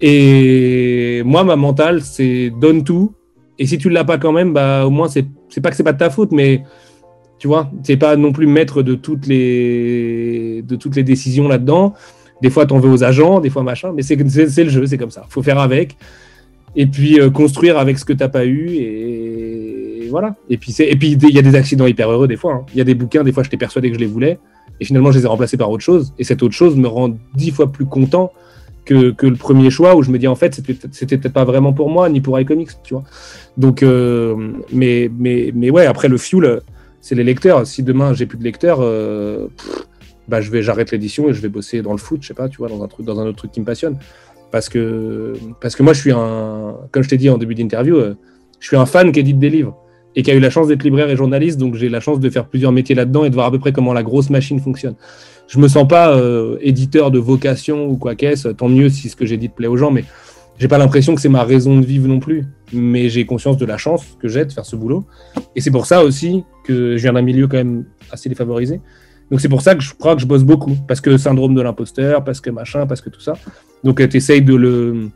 Et 0.01 1.23
moi 1.25 1.45
ma 1.45 1.57
mentale 1.57 2.03
c'est 2.03 2.51
donne 2.51 2.85
tout, 2.85 3.15
et 3.59 3.67
si 3.67 3.79
tu 3.79 3.89
l'as 3.89 4.05
pas 4.05 4.19
quand 4.19 4.33
même, 4.33 4.53
bah 4.53 4.85
au 4.85 4.91
moins 4.91 5.09
c'est 5.09 5.27
pas 5.63 5.71
que 5.71 5.77
c'est 5.77 5.85
pas 5.85 5.93
de 5.93 5.99
ta 5.99 6.11
faute, 6.11 6.33
mais 6.33 6.65
tu 7.39 7.49
vois, 7.49 7.71
c'est 7.83 7.97
pas 7.97 8.17
non 8.17 8.33
plus 8.33 8.47
maître 8.47 8.83
de 8.83 8.95
toutes 8.95 9.27
les 9.27 10.63
de 10.63 10.77
toutes 10.77 10.97
les 10.97 11.05
décisions 11.05 11.49
là-dedans. 11.49 11.95
Des 12.41 12.51
fois 12.51 12.67
t'en 12.67 12.81
veux 12.81 12.91
aux 12.91 13.05
agents, 13.05 13.41
des 13.41 13.51
fois 13.51 13.63
machin, 13.63 13.93
mais 13.95 14.03
c'est 14.03 14.17
le 14.17 14.71
jeu, 14.71 14.87
c'est 14.87 14.99
comme 14.99 15.13
ça. 15.13 15.25
Faut 15.29 15.43
faire 15.43 15.61
avec, 15.61 15.97
et 16.75 16.87
puis 16.87 17.21
euh, 17.21 17.31
construire 17.31 17.79
avec 17.79 17.99
ce 17.99 18.05
que 18.05 18.13
t'as 18.13 18.29
pas 18.29 18.47
eu 18.47 18.71
et 18.71 19.22
voilà. 20.13 20.37
Et 20.49 20.59
puis 20.59 20.75
et 20.79 20.97
puis 20.97 21.17
il 21.21 21.35
y 21.35 21.39
a 21.39 21.43
des 21.43 21.57
accidents 21.57 21.87
hyper 21.87 22.11
heureux 22.11 22.29
des 22.29 22.37
fois. 22.37 22.55
Hein. 22.55 22.67
Il 22.73 22.79
y 22.79 22.81
a 22.81 22.85
des 22.85 22.95
bouquins, 22.95 23.25
des 23.25 23.33
fois 23.33 23.43
j'étais 23.43 23.57
persuadé 23.57 23.89
que 23.89 23.95
je 23.95 24.01
les 24.01 24.07
voulais, 24.07 24.39
et 24.79 24.85
finalement 24.85 25.11
je 25.11 25.19
les 25.19 25.25
ai 25.25 25.29
remplacés 25.29 25.57
par 25.57 25.71
autre 25.71 25.83
chose. 25.83 26.13
Et 26.19 26.25
cette 26.25 26.43
autre 26.43 26.55
chose 26.55 26.77
me 26.77 26.87
rend 26.87 27.17
dix 27.35 27.51
fois 27.51 27.73
plus 27.73 27.87
content 27.87 28.31
que, 28.85 29.11
que 29.11 29.27
le 29.27 29.37
premier 29.37 29.71
choix 29.71 29.97
où 29.97 30.03
je 30.03 30.11
me 30.11 30.19
dis 30.19 30.29
en 30.29 30.35
fait 30.35 30.55
c'était 30.55 31.17
peut-être 31.17 31.33
pas 31.33 31.45
vraiment 31.45 31.73
pour 31.73 31.89
moi 31.89 32.09
ni 32.09 32.21
pour 32.21 32.39
iComics, 32.39 32.71
tu 32.85 32.95
vois. 32.95 33.05
Donc 33.57 33.83
euh, 33.83 34.53
mais 34.73 35.11
mais 35.19 35.51
mais 35.55 35.71
ouais 35.71 35.87
après 35.87 36.09
le 36.09 36.19
fuel 36.19 36.61
c'est 37.01 37.15
les 37.15 37.25
lecteurs. 37.25 37.67
Si 37.67 37.83
demain 37.83 38.15
j'ai 38.15 38.27
plus 38.27 38.39
de 38.39 38.45
lecteurs, 38.45 38.79
euh, 38.81 39.49
bah 40.29 40.41
je 40.41 40.51
vais 40.51 40.63
j'arrête 40.63 40.91
l'édition 40.93 41.29
et 41.29 41.35
je 41.35 41.41
vais 41.41 41.49
bosser 41.49 41.83
dans 41.83 41.93
le 41.93 41.99
foot, 41.99 42.23
je 42.23 42.29
sais 42.29 42.35
pas, 42.35 42.49
tu 42.49 42.59
vois, 42.59 42.69
dans 42.69 42.83
un 42.83 42.89
truc 42.89 43.05
dans 43.07 43.19
un 43.21 43.27
autre 43.27 43.39
truc 43.39 43.53
qui 43.53 43.61
me 43.61 43.67
passionne. 43.67 43.99
Parce 44.51 44.69
que 44.69 45.35
parce 45.61 45.75
que 45.75 45.83
moi 45.83 45.93
je 45.95 46.01
suis 46.01 46.13
un 46.13 46.77
comme 46.91 47.03
je 47.03 47.09
t'ai 47.09 47.17
dit 47.17 47.31
en 47.31 47.39
début 47.39 47.55
d'interview, 47.55 47.97
euh, 47.97 48.15
je 48.61 48.67
suis 48.69 48.77
un 48.77 48.87
fan 48.87 49.11
qui 49.13 49.21
édite 49.21 49.39
des 49.39 49.51
livres 49.51 49.77
et 50.15 50.23
qui 50.23 50.31
a 50.31 50.35
eu 50.35 50.41
la 50.41 50.51
chance 50.51 50.69
d'être 50.69 50.83
libraire 50.83 51.09
et 51.09 51.17
journaliste, 51.17 51.59
donc 51.59 51.75
j'ai 51.75 51.89
la 51.89 52.01
chance 52.01 52.21
de 52.21 52.31
faire 52.31 52.47
plusieurs 52.47 52.73
métiers 52.73 52.95
là-dedans 52.95 53.25
et 53.25 53.31
de 53.31 53.35
voir 53.35 53.47
à 53.47 53.51
peu 53.51 53.59
près 53.59 53.73
comment 53.73 53.93
la 53.93 54.03
grosse 54.03 54.31
machine 54.31 54.61
fonctionne. 54.61 54.95
Je 55.49 55.59
me 55.59 55.69
sens 55.69 55.87
pas 55.87 56.17
euh, 56.17 56.57
éditeur 56.61 57.11
de 57.11 57.19
vocation 57.19 57.87
ou 57.87 57.97
quoi 57.97 58.15
qu'est-ce, 58.15 58.49
tant 58.49 58.69
mieux 58.69 58.89
si 58.89 59.09
ce 59.09 59.17
que 59.17 59.27
j'ai 59.27 59.37
dit 59.37 59.49
plaît 59.49 59.69
aux 59.69 59.77
gens, 59.77 59.91
mais 59.91 60.05
j'ai 60.59 60.69
pas 60.69 60.79
l'impression 60.79 61.15
que 61.15 61.21
c'est 61.21 61.29
ma 61.29 61.45
raison 61.45 61.81
de 61.81 61.85
vivre 61.85 62.07
non 62.07 62.21
plus. 62.21 62.45
Mais 62.73 63.09
j'ai 63.09 63.27
conscience 63.27 63.57
de 63.57 63.67
la 63.67 63.79
chance 63.79 64.17
que 64.21 64.29
j'ai 64.29 64.45
de 64.45 64.53
faire 64.53 64.65
ce 64.65 64.77
boulot. 64.77 65.05
Et 65.57 65.61
c'est 65.61 65.71
pour 65.71 65.87
ça 65.87 66.05
aussi 66.05 66.45
que 66.65 66.97
je 66.97 67.03
viens 67.03 67.13
d'un 67.13 67.23
milieu 67.23 67.49
quand 67.49 67.57
même 67.57 67.85
assez 68.11 68.29
défavorisé. 68.29 68.81
Donc 69.31 69.41
c'est 69.41 69.49
pour 69.49 69.63
ça 69.63 69.75
que 69.75 69.83
je 69.83 69.93
crois 69.95 70.15
que 70.15 70.21
je 70.21 70.27
bosse 70.27 70.45
beaucoup. 70.45 70.77
Parce 70.87 71.01
que 71.01 71.17
syndrome 71.17 71.55
de 71.55 71.63
l'imposteur, 71.63 72.23
parce 72.23 72.41
que 72.41 72.51
machin, 72.51 72.87
parce 72.87 73.01
que 73.01 73.11
tout 73.11 73.21
ça. 73.21 73.35
Donc 73.83 74.07
tu 74.09 74.17
essayes 74.17 74.43
de 74.43 74.55
le 74.55 75.09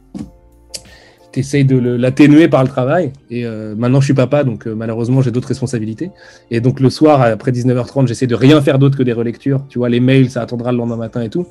tu 1.37 1.41
essayes 1.41 1.65
de 1.65 1.77
l'atténuer 1.79 2.49
par 2.49 2.63
le 2.63 2.69
travail. 2.69 3.13
Et 3.31 3.45
euh, 3.45 3.75
maintenant, 3.77 4.01
je 4.01 4.07
suis 4.07 4.15
papa, 4.15 4.43
donc 4.43 4.67
euh, 4.67 4.75
malheureusement, 4.75 5.21
j'ai 5.21 5.31
d'autres 5.31 5.49
responsabilités. 5.49 6.11
Et 6.51 6.61
donc, 6.61 6.81
le 6.81 6.89
soir, 6.89 7.21
après 7.21 7.53
19h30, 7.53 8.07
j'essaie 8.07 8.27
de 8.27 8.35
rien 8.35 8.61
faire 8.63 8.79
d'autre 8.79 8.97
que 8.97 9.03
des 9.03 9.13
relectures. 9.13 9.65
Tu 9.69 9.79
vois, 9.79 9.91
les 9.91 10.01
mails, 10.01 10.31
ça 10.31 10.41
attendra 10.41 10.73
le 10.73 10.79
lendemain 10.79 10.97
matin 10.97 11.21
et 11.21 11.29
tout. 11.29 11.47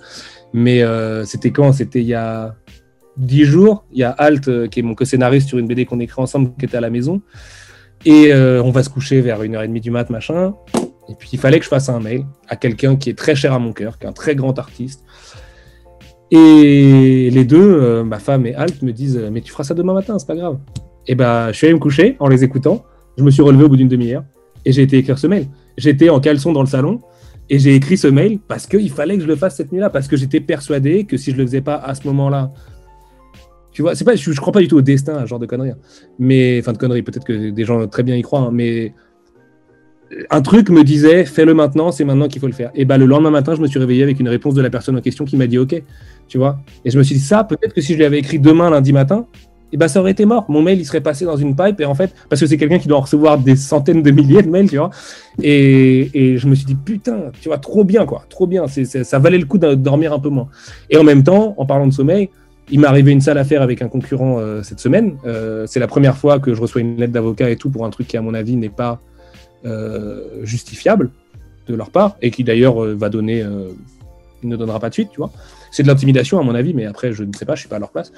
Mais 0.53 0.81
euh, 0.81 1.23
c'était 1.23 1.51
quand? 1.51 1.71
C'était 1.71 2.01
il 2.01 2.07
y 2.07 2.15
a 2.15 2.55
10 3.17 3.45
jours. 3.45 3.86
Il 3.91 3.99
y 3.99 4.03
a 4.03 4.09
Alt, 4.09 4.69
qui 4.69 4.79
est 4.79 4.83
mon 4.83 4.95
co-scénariste 4.95 5.49
sur 5.49 5.59
une 5.59 5.67
BD 5.67 5.86
qu'on 5.86 5.99
écrit 5.99 6.21
ensemble, 6.21 6.51
qui 6.57 6.65
était 6.65 6.77
à 6.77 6.81
la 6.81 6.89
maison. 6.89 7.21
Et 8.05 8.33
on 8.33 8.71
va 8.71 8.83
se 8.83 8.89
coucher 8.89 9.21
vers 9.21 9.41
1h30 9.41 9.79
du 9.79 9.91
mat, 9.91 10.09
machin. 10.09 10.53
Et 11.07 11.13
puis, 11.17 11.29
il 11.33 11.39
fallait 11.39 11.59
que 11.59 11.65
je 11.65 11.69
fasse 11.69 11.89
un 11.89 11.99
mail 11.99 12.25
à 12.49 12.55
quelqu'un 12.55 12.95
qui 12.95 13.11
est 13.11 13.17
très 13.17 13.36
cher 13.36 13.53
à 13.53 13.59
mon 13.59 13.73
cœur, 13.73 13.99
qui 13.99 14.05
est 14.05 14.09
un 14.09 14.13
très 14.13 14.36
grand 14.36 14.57
artiste 14.57 15.05
et 16.36 17.29
les 17.29 17.45
deux, 17.45 17.59
euh, 17.61 18.03
ma 18.03 18.19
femme 18.19 18.45
et 18.45 18.55
Alt, 18.55 18.81
me 18.81 18.91
disent 18.91 19.19
Mais 19.31 19.41
tu 19.41 19.51
feras 19.51 19.63
ça 19.63 19.73
demain 19.73 19.93
matin, 19.93 20.17
c'est 20.19 20.27
pas 20.27 20.36
grave. 20.36 20.57
Et 21.07 21.15
ben, 21.15 21.47
je 21.51 21.57
suis 21.57 21.67
allé 21.67 21.73
me 21.73 21.79
coucher 21.79 22.15
en 22.19 22.27
les 22.27 22.43
écoutant. 22.43 22.83
Je 23.17 23.23
me 23.23 23.31
suis 23.31 23.41
relevé 23.41 23.63
au 23.63 23.69
bout 23.69 23.77
d'une 23.77 23.88
demi-heure 23.88 24.23
et 24.65 24.71
j'ai 24.71 24.81
été 24.81 24.97
écrire 24.97 25.17
ce 25.17 25.27
mail. 25.27 25.47
J'étais 25.77 26.09
en 26.09 26.19
caleçon 26.19 26.51
dans 26.51 26.61
le 26.61 26.67
salon 26.67 27.01
et 27.49 27.59
j'ai 27.59 27.75
écrit 27.75 27.97
ce 27.97 28.07
mail 28.07 28.39
parce 28.39 28.67
qu'il 28.67 28.89
fallait 28.89 29.15
que 29.15 29.23
je 29.23 29.27
le 29.27 29.36
fasse 29.36 29.55
cette 29.55 29.71
nuit-là, 29.71 29.89
parce 29.89 30.07
que 30.07 30.17
j'étais 30.17 30.39
persuadé 30.39 31.05
que 31.05 31.17
si 31.17 31.31
je 31.31 31.38
le 31.38 31.45
faisais 31.45 31.61
pas 31.61 31.75
à 31.75 31.93
ce 31.95 32.07
moment-là, 32.07 32.51
tu 33.71 33.81
vois, 33.81 33.93
je, 33.93 34.39
crois 34.39 34.53
pas 34.53 34.61
du 34.61 34.67
tout 34.67 34.77
au 34.77 34.81
destin, 34.81 35.25
genre 35.25 35.38
de 35.38 35.45
connerie. 35.45 35.71
Hein. 35.71 35.77
Mais, 36.17 36.59
enfin, 36.59 36.71
de 36.71 36.77
conneries, 36.77 37.03
peut-être 37.03 37.25
que 37.25 37.49
des 37.49 37.65
gens 37.65 37.88
très 37.88 38.03
bien 38.03 38.15
y 38.15 38.21
croient, 38.21 38.39
hein, 38.39 38.51
mais 38.51 38.93
un 40.30 40.41
truc 40.41 40.70
me 40.70 40.84
disait 40.84 41.26
fais-le 41.26 41.53
maintenant, 41.53 41.91
c'est 41.91 42.06
maintenant 42.06 42.28
qu'il 42.28 42.39
faut 42.39 42.47
le 42.47 42.53
faire. 42.53 42.72
Et 42.76 42.86
ben 42.86 42.97
le 42.97 43.06
lendemain 43.06 43.32
matin, 43.32 43.56
je 43.56 43.62
me 43.62 43.68
suis 43.68 43.80
réveillé 43.80 44.03
avec 44.03 44.20
une 44.20 44.30
réponse 44.30 44.53
de 44.53 44.62
la 44.62 44.70
personne 44.70 44.95
en 44.95 45.01
question 45.01 45.26
qui 45.26 45.36
m'a 45.36 45.47
dit 45.47 45.58
OK 45.58 45.82
tu 46.28 46.38
vois. 46.38 46.60
Et 46.84 46.89
je 46.89 46.97
me 46.97 47.03
suis 47.03 47.16
dit, 47.16 47.22
ça, 47.22 47.43
peut-être 47.43 47.74
que 47.74 47.82
si 47.82 47.93
je 47.93 47.99
l'avais 47.99 48.20
écrit 48.20 48.39
demain, 48.39 48.70
lundi 48.70 48.93
matin, 48.93 49.26
et 49.72 49.76
eh 49.76 49.78
ben, 49.78 49.88
ça 49.88 49.99
aurait 49.99 50.12
été 50.12 50.26
mort. 50.26 50.45
Mon 50.47 50.62
mail, 50.62 50.80
il 50.80 50.86
serait 50.86 51.01
passé 51.01 51.26
dans 51.26 51.36
une 51.36 51.56
pipe, 51.56 51.82
et 51.82 51.86
en 51.86 51.95
fait, 51.95 52.14
parce 52.30 52.39
que 52.39 52.47
c'est 52.47 52.56
quelqu'un 52.56 52.78
qui 52.78 52.88
doit 52.88 52.99
recevoir 52.99 53.39
des 53.39 53.56
centaines 53.56 54.03
de 54.03 54.12
milliers 54.12 54.43
de 54.43 54.49
mails, 54.49 54.70
tu 54.70 54.78
vois. 54.78 54.91
Et, 55.41 56.12
et 56.14 56.38
je 56.38 56.47
me 56.47 56.56
suis 56.56 56.66
dit, 56.66 56.76
putain, 56.76 57.32
tu 57.41 57.49
vois, 57.49 57.58
trop 57.58 57.84
bien, 57.84 58.06
quoi, 58.06 58.24
trop 58.30 58.47
bien. 58.47 58.68
C'est, 58.68 58.86
ça 58.86 59.20
valait 59.20 59.39
le 59.39 59.45
coup 59.45 59.58
de 59.58 59.74
dormir 59.74 60.14
un 60.14 60.20
peu 60.20 60.30
moins. 60.30 60.47
Et 60.89 60.97
en 60.97 61.03
même 61.03 61.24
temps, 61.24 61.56
en 61.58 61.66
parlant 61.66 61.88
de 61.88 61.93
sommeil, 61.93 62.30
il 62.70 62.80
m'est 62.80 62.88
arrivé 62.88 63.12
une 63.12 63.22
sale 63.22 63.38
affaire 63.38 63.62
avec 63.62 63.82
un 63.82 63.89
concurrent 63.89 64.38
euh, 64.39 64.62
cette 64.64 64.80
semaine. 64.80 65.18
Euh, 65.26 65.66
c'est 65.68 65.80
la 65.80 65.88
première 65.88 66.16
fois 66.16 66.39
que 66.39 66.53
je 66.53 66.62
reçois 66.62 66.82
une 66.82 66.97
lettre 66.97 67.14
d'avocat 67.14 67.49
et 67.49 67.58
tout 67.58 67.70
pour 67.70 67.86
un 67.86 67.89
truc 67.89 68.08
qui, 68.08 68.18
à 68.18 68.22
mon 68.22 68.34
avis, 68.34 68.56
n'est 68.56 68.70
pas 68.70 69.01
justifiable 70.43 71.11
de 71.68 71.76
leur 71.76 71.89
part, 71.89 72.18
et 72.22 72.32
qui 72.32 72.43
d'ailleurs 72.43 72.80
va 72.95 73.09
donner, 73.09 73.45
il 74.43 74.49
ne 74.49 74.55
donnera 74.55 74.80
pas 74.80 74.89
de 74.89 74.93
suite, 74.93 75.09
tu 75.11 75.18
vois 75.18 75.32
c'est 75.76 75.84
de 75.84 75.88
l'intimidation 75.89 76.39
à 76.39 76.43
mon 76.43 76.55
avis, 76.55 76.74
mais 76.74 76.86
après 76.86 77.11
je 77.11 77.24
ne 77.24 77.34
sais 77.34 77.43
pas, 77.45 77.55
je 77.55 77.59
suis 77.59 77.70
pas 77.70 77.76
à 77.76 77.80
leur 77.80 77.91
place. 77.91 78.13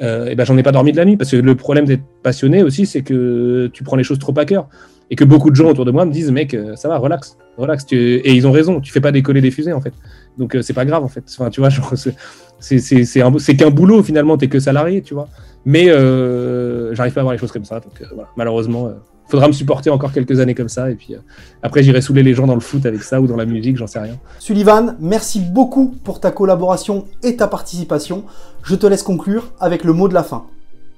Euh, 0.00 0.30
et 0.30 0.34
ben 0.34 0.44
j'en 0.44 0.56
ai 0.56 0.62
pas 0.62 0.72
dormi 0.72 0.92
de 0.92 0.96
la 0.96 1.04
nuit 1.04 1.18
parce 1.18 1.30
que 1.30 1.36
le 1.36 1.54
problème 1.54 1.84
d'être 1.84 2.04
passionné 2.22 2.62
aussi, 2.62 2.86
c'est 2.86 3.02
que 3.02 3.70
tu 3.72 3.84
prends 3.84 3.96
les 3.96 4.04
choses 4.04 4.18
trop 4.18 4.32
à 4.38 4.46
cœur 4.46 4.66
et 5.10 5.16
que 5.16 5.24
beaucoup 5.24 5.50
de 5.50 5.56
gens 5.56 5.68
autour 5.68 5.84
de 5.84 5.90
moi 5.90 6.06
me 6.06 6.10
disent 6.10 6.30
mec 6.30 6.54
euh, 6.54 6.74
ça 6.74 6.88
va 6.88 6.96
relax, 6.96 7.36
relax. 7.58 7.84
Et 7.92 8.32
ils 8.32 8.46
ont 8.46 8.52
raison, 8.52 8.80
tu 8.80 8.92
fais 8.92 9.02
pas 9.02 9.12
décoller 9.12 9.42
des 9.42 9.50
fusées 9.50 9.74
en 9.74 9.82
fait, 9.82 9.92
donc 10.38 10.56
euh, 10.56 10.62
c'est 10.62 10.72
pas 10.72 10.86
grave 10.86 11.04
en 11.04 11.08
fait. 11.08 11.24
Enfin 11.28 11.50
tu 11.50 11.60
vois, 11.60 11.68
c'est 12.60 13.56
qu'un 13.56 13.70
boulot 13.70 14.02
finalement, 14.02 14.38
t'es 14.38 14.48
que 14.48 14.58
salarié, 14.58 15.02
tu 15.02 15.12
vois. 15.12 15.28
Mais 15.66 15.88
j'arrive 15.88 17.12
pas 17.12 17.20
à 17.20 17.24
voir 17.24 17.32
les 17.32 17.38
choses 17.38 17.52
comme 17.52 17.66
ça, 17.66 17.80
donc 17.80 18.02
malheureusement 18.36 18.90
faudra 19.32 19.48
me 19.48 19.52
supporter 19.52 19.88
encore 19.88 20.12
quelques 20.12 20.40
années 20.40 20.54
comme 20.54 20.68
ça. 20.68 20.90
Et 20.90 20.94
puis 20.94 21.14
euh, 21.14 21.18
après, 21.62 21.82
j'irai 21.82 22.02
saouler 22.02 22.22
les 22.22 22.34
gens 22.34 22.46
dans 22.46 22.54
le 22.54 22.60
foot 22.60 22.84
avec 22.84 23.02
ça 23.02 23.18
ou 23.20 23.26
dans 23.26 23.36
la 23.36 23.46
musique, 23.46 23.78
j'en 23.78 23.86
sais 23.86 23.98
rien. 23.98 24.18
Sullivan, 24.38 24.94
merci 25.00 25.40
beaucoup 25.40 25.94
pour 26.04 26.20
ta 26.20 26.30
collaboration 26.30 27.06
et 27.22 27.36
ta 27.36 27.48
participation. 27.48 28.24
Je 28.62 28.74
te 28.74 28.86
laisse 28.86 29.02
conclure 29.02 29.52
avec 29.58 29.84
le 29.84 29.94
mot 29.94 30.06
de 30.06 30.14
la 30.14 30.22
fin. 30.22 30.44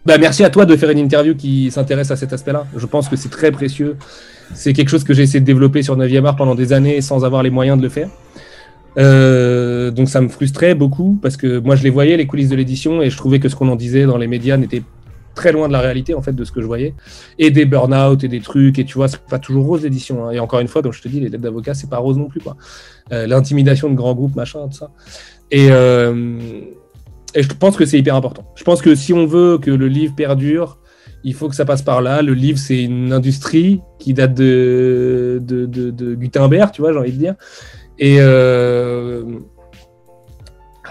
Bah, 0.04 0.18
merci 0.18 0.42
à 0.44 0.50
toi 0.50 0.66
de 0.66 0.76
faire 0.76 0.90
une 0.90 0.98
interview 0.98 1.36
qui 1.36 1.70
s'intéresse 1.70 2.10
à 2.10 2.16
cet 2.16 2.32
aspect-là. 2.32 2.66
Je 2.76 2.86
pense 2.86 3.08
que 3.08 3.14
c'est 3.16 3.30
très 3.30 3.52
précieux. 3.52 3.96
C'est 4.52 4.72
quelque 4.72 4.88
chose 4.88 5.04
que 5.04 5.14
j'ai 5.14 5.22
essayé 5.22 5.40
de 5.40 5.46
développer 5.46 5.82
sur 5.82 5.96
9e 5.96 6.26
art 6.26 6.36
pendant 6.36 6.56
des 6.56 6.72
années 6.72 7.00
sans 7.00 7.24
avoir 7.24 7.42
les 7.44 7.50
moyens 7.50 7.78
de 7.78 7.82
le 7.84 7.88
faire. 7.88 8.08
Euh, 8.98 9.90
donc 9.92 10.08
ça 10.08 10.20
me 10.20 10.28
frustrait 10.28 10.74
beaucoup 10.74 11.18
parce 11.20 11.36
que 11.36 11.58
moi 11.58 11.74
je 11.74 11.82
les 11.82 11.90
voyais 11.90 12.16
les 12.16 12.26
coulisses 12.26 12.48
de 12.48 12.54
l'édition 12.54 13.02
et 13.02 13.10
je 13.10 13.16
trouvais 13.16 13.40
que 13.40 13.48
ce 13.48 13.56
qu'on 13.56 13.68
en 13.68 13.74
disait 13.74 14.04
dans 14.04 14.18
les 14.18 14.28
médias 14.28 14.56
n'était 14.56 14.82
très 15.34 15.52
loin 15.52 15.68
de 15.68 15.72
la 15.72 15.80
réalité 15.80 16.14
en 16.14 16.22
fait 16.22 16.32
de 16.32 16.44
ce 16.44 16.52
que 16.52 16.60
je 16.60 16.66
voyais. 16.66 16.94
Et 17.38 17.50
des 17.50 17.64
burn-out 17.64 18.22
et 18.24 18.28
des 18.28 18.40
trucs 18.40 18.78
et 18.78 18.84
tu 18.84 18.94
vois 18.94 19.08
c'est 19.08 19.20
pas 19.20 19.38
toujours 19.38 19.66
rose 19.66 19.82
l'édition 19.82 20.26
hein. 20.26 20.30
et 20.30 20.40
encore 20.40 20.60
une 20.60 20.68
fois 20.68 20.82
comme 20.82 20.92
je 20.92 21.02
te 21.02 21.08
dis 21.08 21.20
les 21.20 21.28
lettres 21.28 21.42
d'avocat 21.42 21.74
c'est 21.74 21.90
pas 21.90 21.98
rose 21.98 22.16
non 22.16 22.28
plus 22.28 22.40
quoi. 22.40 22.56
Euh, 23.12 23.26
l'intimidation 23.26 23.90
de 23.90 23.94
grands 23.94 24.14
groupes 24.14 24.36
machin 24.36 24.66
tout 24.68 24.78
ça. 24.78 24.90
Et, 25.50 25.68
euh, 25.70 26.38
et 27.34 27.42
je 27.42 27.48
pense 27.48 27.76
que 27.76 27.84
c'est 27.84 27.98
hyper 27.98 28.14
important. 28.14 28.46
Je 28.54 28.64
pense 28.64 28.80
que 28.80 28.94
si 28.94 29.12
on 29.12 29.26
veut 29.26 29.58
que 29.58 29.70
le 29.70 29.88
livre 29.88 30.14
perdure 30.14 30.78
il 31.26 31.32
faut 31.32 31.48
que 31.48 31.56
ça 31.56 31.64
passe 31.64 31.82
par 31.82 32.02
là. 32.02 32.22
Le 32.22 32.34
livre 32.34 32.58
c'est 32.58 32.82
une 32.82 33.12
industrie 33.12 33.80
qui 33.98 34.14
date 34.14 34.34
de 34.34 35.40
de, 35.42 35.66
de, 35.66 36.14
Gutenberg 36.14 36.70
tu 36.70 36.82
vois 36.82 36.92
j'ai 36.92 36.98
envie 36.98 37.12
de 37.12 37.18
dire. 37.18 37.34
Et 37.98 38.16
euh, 38.20 39.22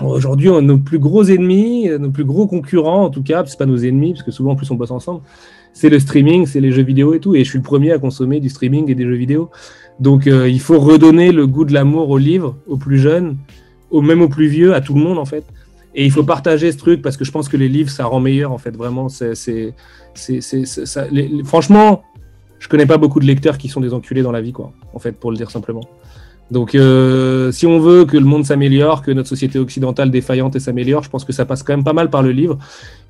Aujourd'hui, 0.02 0.50
nos 0.50 0.78
plus 0.80 0.98
gros 1.00 1.24
ennemis, 1.24 1.90
nos 2.00 2.10
plus 2.10 2.26
gros 2.26 2.48
concurrents, 2.48 3.06
en 3.06 3.10
tout 3.10 3.22
cas, 3.22 3.44
c'est 3.46 3.60
pas 3.60 3.66
nos 3.66 3.78
ennemis, 3.78 4.14
parce 4.14 4.24
que 4.24 4.32
souvent 4.32 4.52
en 4.52 4.56
plus 4.56 4.70
on 4.72 4.76
bosse 4.76 4.92
ensemble, 4.92 5.22
c'est 5.74 5.90
le 5.90 6.00
streaming, 6.00 6.46
c'est 6.46 6.62
les 6.62 6.72
jeux 6.72 6.84
vidéo 6.84 7.14
et 7.14 7.20
tout. 7.20 7.36
Et 7.36 7.44
je 7.44 7.50
suis 7.50 7.60
le 7.60 7.64
premier 7.64 7.92
à 7.92 8.00
consommer 8.00 8.40
du 8.40 8.50
streaming 8.50 8.90
et 8.90 8.96
des 8.96 9.04
jeux 9.04 9.16
vidéo. 9.16 9.50
Donc 10.00 10.28
euh, 10.28 10.50
il 10.50 10.60
faut 10.60 10.80
redonner 10.80 11.32
le 11.32 11.46
goût 11.46 11.66
de 11.66 11.74
l'amour 11.74 12.10
aux 12.10 12.18
livres, 12.18 12.56
aux 12.68 12.78
plus 12.78 12.98
jeunes, 12.98 13.38
même 13.92 14.22
aux 14.22 14.30
plus 14.30 14.48
vieux, 14.48 14.74
à 14.74 14.82
tout 14.82 14.94
le 14.96 15.02
monde 15.02 15.20
en 15.20 15.26
fait. 15.26 15.44
Et 15.96 16.06
il 16.06 16.12
faut 16.12 16.24
partager 16.24 16.72
ce 16.72 16.78
truc 16.78 17.02
parce 17.02 17.18
que 17.18 17.26
je 17.26 17.32
pense 17.32 17.48
que 17.48 17.58
les 17.58 17.70
livres, 17.70 17.92
ça 17.92 18.06
rend 18.06 18.20
meilleur 18.20 18.52
en 18.52 18.58
fait. 18.58 18.76
Vraiment, 18.76 19.10
franchement, 21.46 22.04
je 22.60 22.68
connais 22.68 22.86
pas 22.86 22.98
beaucoup 22.98 23.20
de 23.20 23.26
lecteurs 23.26 23.58
qui 23.60 23.68
sont 23.68 23.82
des 23.82 23.94
enculés 23.94 24.24
dans 24.24 24.32
la 24.32 24.42
vie, 24.42 24.54
quoi. 24.54 24.72
En 24.94 25.00
fait, 25.00 25.12
pour 25.12 25.30
le 25.30 25.38
dire 25.38 25.52
simplement. 25.52 25.84
Donc, 26.54 26.76
euh, 26.76 27.52
si 27.52 27.66
on 27.66 27.80
veut 27.80 28.06
que 28.06 28.16
le 28.16 28.26
monde 28.26 28.46
s'améliore, 28.46 29.02
que 29.02 29.10
notre 29.10 29.28
société 29.28 29.58
occidentale 29.58 30.12
défaillante 30.12 30.58
s'améliore, 30.60 31.02
je 31.02 31.10
pense 31.10 31.26
que 31.26 31.34
ça 31.34 31.46
passe 31.46 31.64
quand 31.64 31.74
même 31.74 31.84
pas 31.84 31.94
mal 31.94 32.12
par 32.12 32.22
le 32.22 32.32
livre 32.32 32.60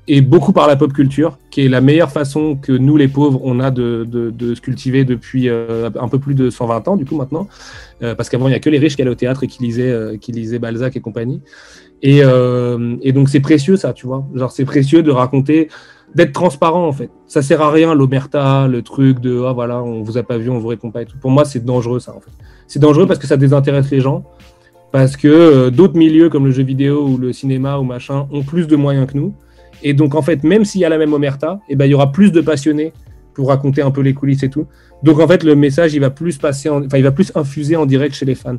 et 0.08 0.22
beaucoup 0.22 0.54
par 0.54 0.66
la 0.66 0.76
pop 0.76 0.92
culture, 0.94 1.38
qui 1.50 1.60
est 1.60 1.68
la 1.68 1.82
meilleure 1.82 2.10
façon 2.10 2.56
que 2.56 2.72
nous, 2.72 2.96
les 2.96 3.06
pauvres, 3.06 3.40
on 3.44 3.60
a 3.60 3.70
de, 3.70 4.08
se 4.40 4.60
cultiver 4.62 5.04
depuis 5.04 5.50
euh, 5.50 5.90
un 6.00 6.08
peu 6.08 6.18
plus 6.18 6.34
de 6.34 6.48
120 6.48 6.88
ans, 6.88 6.96
du 6.96 7.04
coup, 7.04 7.16
maintenant. 7.16 7.46
Euh, 8.02 8.14
parce 8.14 8.30
qu'avant, 8.30 8.46
il 8.48 8.50
n'y 8.50 8.56
a 8.56 8.60
que 8.60 8.70
les 8.70 8.78
riches 8.78 8.96
qui 8.96 9.02
allaient 9.02 9.10
au 9.10 9.14
théâtre 9.14 9.44
et 9.44 9.46
qui 9.46 9.62
lisaient, 9.62 10.58
Balzac 10.58 10.96
et 10.96 11.00
compagnie. 11.00 11.42
Et, 12.02 12.20
et 12.20 13.12
donc, 13.12 13.28
c'est 13.28 13.40
précieux, 13.40 13.76
ça, 13.76 13.92
tu 13.92 14.06
vois. 14.06 14.26
Genre, 14.34 14.50
c'est 14.50 14.64
précieux 14.64 15.02
de 15.02 15.10
raconter 15.10 15.68
d'être 16.14 16.32
transparent 16.32 16.86
en 16.86 16.92
fait. 16.92 17.10
Ça 17.26 17.42
sert 17.42 17.60
à 17.60 17.70
rien 17.70 17.94
l'omerta, 17.94 18.68
le 18.68 18.82
truc 18.82 19.20
de 19.20 19.42
ah 19.46 19.52
voilà, 19.52 19.82
on 19.82 20.02
vous 20.02 20.18
a 20.18 20.22
pas 20.22 20.38
vu, 20.38 20.50
on 20.50 20.58
vous 20.58 20.68
répond 20.68 20.90
pas 20.90 21.02
et 21.02 21.06
tout. 21.06 21.18
Pour 21.18 21.30
moi, 21.30 21.44
c'est 21.44 21.64
dangereux 21.64 22.00
ça 22.00 22.14
en 22.14 22.20
fait. 22.20 22.30
C'est 22.66 22.78
dangereux 22.78 23.06
parce 23.06 23.18
que 23.18 23.26
ça 23.26 23.36
désintéresse 23.36 23.90
les 23.90 24.00
gens, 24.00 24.24
parce 24.92 25.16
que 25.16 25.28
euh, 25.28 25.70
d'autres 25.70 25.96
milieux 25.96 26.28
comme 26.28 26.46
le 26.46 26.52
jeu 26.52 26.62
vidéo 26.62 27.06
ou 27.06 27.18
le 27.18 27.32
cinéma 27.32 27.78
ou 27.78 27.82
machin 27.82 28.26
ont 28.30 28.42
plus 28.42 28.66
de 28.66 28.76
moyens 28.76 29.06
que 29.06 29.16
nous. 29.16 29.34
Et 29.82 29.92
donc 29.92 30.14
en 30.14 30.22
fait, 30.22 30.44
même 30.44 30.64
s'il 30.64 30.80
y 30.80 30.84
a 30.84 30.88
la 30.88 30.98
même 30.98 31.12
omerta, 31.12 31.60
eh 31.68 31.76
ben 31.76 31.84
il 31.86 31.90
y 31.90 31.94
aura 31.94 32.12
plus 32.12 32.30
de 32.32 32.40
passionnés 32.40 32.92
pour 33.34 33.48
raconter 33.48 33.82
un 33.82 33.90
peu 33.90 34.00
les 34.00 34.14
coulisses 34.14 34.44
et 34.44 34.50
tout. 34.50 34.66
Donc 35.02 35.18
en 35.18 35.26
fait, 35.26 35.42
le 35.42 35.56
message 35.56 35.94
il 35.94 36.00
va 36.00 36.10
plus 36.10 36.38
passer, 36.38 36.70
enfin 36.70 36.96
il 36.96 37.02
va 37.02 37.10
plus 37.10 37.32
infuser 37.34 37.76
en 37.76 37.84
direct 37.84 38.14
chez 38.14 38.24
les 38.24 38.36
fans. 38.36 38.58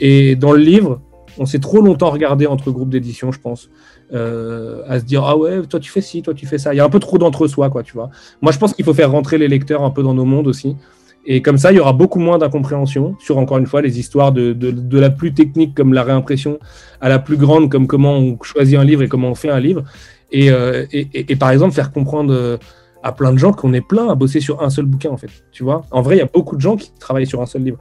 Et 0.00 0.36
dans 0.36 0.52
le 0.52 0.60
livre, 0.60 1.00
on 1.38 1.46
s'est 1.46 1.58
trop 1.58 1.80
longtemps 1.80 2.10
regardé 2.10 2.46
entre 2.46 2.70
groupes 2.70 2.90
d'édition, 2.90 3.32
je 3.32 3.40
pense. 3.40 3.68
Euh, 4.14 4.82
à 4.88 5.00
se 5.00 5.06
dire 5.06 5.24
ah 5.24 5.38
ouais 5.38 5.62
toi 5.62 5.80
tu 5.80 5.90
fais 5.90 6.02
ci 6.02 6.20
toi 6.20 6.34
tu 6.34 6.44
fais 6.46 6.58
ça. 6.58 6.74
Il 6.74 6.76
y 6.76 6.80
a 6.80 6.84
un 6.84 6.90
peu 6.90 6.98
trop 6.98 7.16
d'entre-soi 7.16 7.70
quoi 7.70 7.82
tu 7.82 7.94
vois. 7.94 8.10
Moi 8.42 8.52
je 8.52 8.58
pense 8.58 8.74
qu'il 8.74 8.84
faut 8.84 8.92
faire 8.92 9.10
rentrer 9.10 9.38
les 9.38 9.48
lecteurs 9.48 9.82
un 9.82 9.90
peu 9.90 10.02
dans 10.02 10.12
nos 10.12 10.26
mondes 10.26 10.48
aussi. 10.48 10.76
Et 11.24 11.40
comme 11.40 11.56
ça 11.56 11.72
il 11.72 11.76
y 11.76 11.80
aura 11.80 11.94
beaucoup 11.94 12.18
moins 12.18 12.36
d'incompréhension 12.36 13.16
sur 13.18 13.38
encore 13.38 13.56
une 13.56 13.66
fois 13.66 13.80
les 13.80 13.98
histoires 13.98 14.32
de, 14.32 14.52
de, 14.52 14.98
la 14.98 15.08
plus 15.08 15.32
technique 15.32 15.74
comme 15.74 15.94
la 15.94 16.02
réimpression 16.02 16.58
à 17.00 17.08
la 17.08 17.18
plus 17.18 17.38
grande 17.38 17.70
comme 17.70 17.86
comment 17.86 18.18
on 18.18 18.36
choisit 18.42 18.76
un 18.76 18.84
livre 18.84 19.02
et 19.02 19.08
comment 19.08 19.30
on 19.30 19.34
fait 19.34 19.50
un 19.50 19.60
livre. 19.60 19.82
Et, 20.30 20.50
euh, 20.50 20.84
et, 20.92 21.08
et, 21.32 21.36
par 21.36 21.50
exemple 21.50 21.72
faire 21.72 21.92
comprendre 21.92 22.34
euh, 22.34 22.56
à 23.02 23.12
plein 23.12 23.32
de 23.32 23.38
gens 23.38 23.52
qu'on 23.52 23.72
est 23.72 23.86
plein 23.86 24.08
à 24.08 24.14
bosser 24.14 24.40
sur 24.40 24.62
un 24.62 24.68
seul 24.68 24.84
bouquin 24.84 25.10
en 25.10 25.16
fait 25.16 25.30
tu 25.52 25.62
vois. 25.62 25.86
En 25.90 26.02
vrai 26.02 26.16
il 26.16 26.18
y 26.18 26.22
a 26.22 26.28
beaucoup 26.32 26.56
de 26.56 26.60
gens 26.60 26.76
qui 26.76 26.92
travaillent 27.00 27.26
sur 27.26 27.40
un 27.40 27.46
seul 27.46 27.62
livre. 27.62 27.78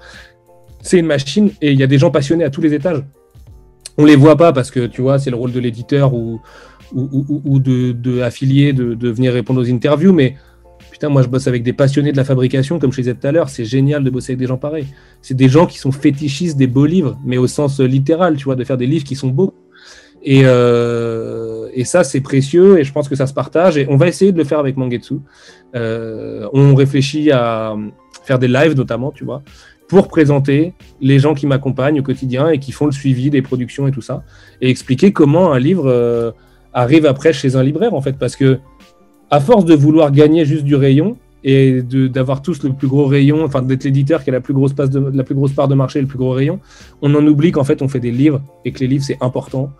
C'est 0.81 0.99
une 0.99 1.07
machine 1.07 1.51
et 1.61 1.71
il 1.71 1.79
y 1.79 1.83
a 1.83 1.87
des 1.87 1.97
gens 1.97 2.09
passionnés 2.09 2.45
à 2.45 2.49
tous 2.49 2.61
les 2.61 2.73
étages 2.73 3.03
on 3.97 4.05
les 4.05 4.15
voit 4.15 4.35
pas 4.35 4.53
parce 4.53 4.71
que 4.71 4.85
tu 4.87 5.01
vois, 5.01 5.19
c'est 5.19 5.29
le 5.29 5.35
rôle 5.35 5.51
de 5.51 5.59
l'éditeur 5.59 6.13
ou, 6.13 6.41
ou, 6.93 7.59
de, 7.59 7.91
de, 7.91 8.93
de, 8.93 9.09
venir 9.09 9.33
répondre 9.33 9.61
aux 9.61 9.69
interviews. 9.69 10.13
Mais 10.13 10.35
putain, 10.91 11.09
moi, 11.09 11.21
je 11.21 11.27
bosse 11.27 11.47
avec 11.47 11.63
des 11.63 11.73
passionnés 11.73 12.11
de 12.11 12.17
la 12.17 12.23
fabrication, 12.23 12.79
comme 12.79 12.91
je 12.91 13.01
disais 13.01 13.13
tout 13.13 13.27
à 13.27 13.31
l'heure. 13.31 13.49
C'est 13.49 13.65
génial 13.65 14.03
de 14.03 14.09
bosser 14.09 14.31
avec 14.31 14.39
des 14.39 14.47
gens 14.47 14.57
pareils. 14.57 14.87
C'est 15.21 15.35
des 15.35 15.49
gens 15.49 15.65
qui 15.65 15.77
sont 15.77 15.91
fétichistes 15.91 16.57
des 16.57 16.67
beaux 16.67 16.85
livres, 16.85 17.17
mais 17.25 17.37
au 17.37 17.47
sens 17.47 17.79
littéral, 17.79 18.35
tu 18.35 18.45
vois, 18.45 18.55
de 18.55 18.63
faire 18.63 18.77
des 18.77 18.87
livres 18.87 19.05
qui 19.05 19.15
sont 19.15 19.29
beaux. 19.29 19.53
Et, 20.23 20.41
euh, 20.45 21.67
et 21.73 21.83
ça, 21.83 22.03
c'est 22.03 22.21
précieux 22.21 22.79
et 22.79 22.83
je 22.83 22.93
pense 22.93 23.09
que 23.09 23.15
ça 23.15 23.25
se 23.25 23.33
partage. 23.33 23.77
Et 23.77 23.87
on 23.89 23.97
va 23.97 24.07
essayer 24.07 24.31
de 24.31 24.37
le 24.37 24.43
faire 24.43 24.59
avec 24.59 24.77
Mangetsu. 24.77 25.15
Euh, 25.75 26.47
on 26.53 26.75
réfléchit 26.75 27.31
à 27.31 27.75
faire 28.23 28.37
des 28.37 28.47
lives 28.47 28.75
notamment, 28.75 29.11
tu 29.11 29.25
vois 29.25 29.41
pour 29.91 30.07
présenter 30.07 30.71
les 31.01 31.19
gens 31.19 31.33
qui 31.33 31.45
m'accompagnent 31.45 31.99
au 31.99 32.03
quotidien 32.03 32.47
et 32.47 32.59
qui 32.59 32.71
font 32.71 32.85
le 32.85 32.93
suivi 32.93 33.29
des 33.29 33.41
productions 33.41 33.89
et 33.89 33.91
tout 33.91 34.01
ça, 34.01 34.23
et 34.61 34.69
expliquer 34.69 35.11
comment 35.11 35.51
un 35.51 35.59
livre 35.59 35.83
euh, 35.87 36.31
arrive 36.73 37.05
après 37.05 37.33
chez 37.33 37.57
un 37.57 37.63
libraire, 37.63 37.93
en 37.93 37.99
fait, 37.99 38.17
parce 38.17 38.37
que 38.37 38.59
à 39.29 39.41
force 39.41 39.65
de 39.65 39.75
vouloir 39.75 40.13
gagner 40.13 40.45
juste 40.45 40.63
du 40.63 40.75
rayon 40.75 41.17
et 41.43 41.81
d'avoir 41.81 42.41
tous 42.41 42.63
le 42.63 42.71
plus 42.71 42.87
gros 42.87 43.05
rayon, 43.05 43.43
enfin 43.43 43.61
d'être 43.61 43.83
l'éditeur 43.83 44.23
qui 44.23 44.29
a 44.29 44.33
la 44.33 44.39
plus, 44.39 44.53
grosse 44.53 44.73
de, 44.73 45.11
la 45.13 45.23
plus 45.25 45.35
grosse 45.35 45.51
part 45.51 45.67
de 45.67 45.75
marché 45.75 45.99
le 45.99 46.07
plus 46.07 46.17
gros 46.17 46.31
rayon, 46.31 46.61
on 47.01 47.13
en 47.13 47.27
oublie 47.27 47.51
qu'en 47.51 47.65
fait 47.65 47.81
on 47.81 47.89
fait 47.89 47.99
des 47.99 48.11
livres 48.11 48.41
et 48.63 48.71
que 48.71 48.79
les 48.79 48.87
livres 48.87 49.03
c'est 49.03 49.17
important 49.19 49.71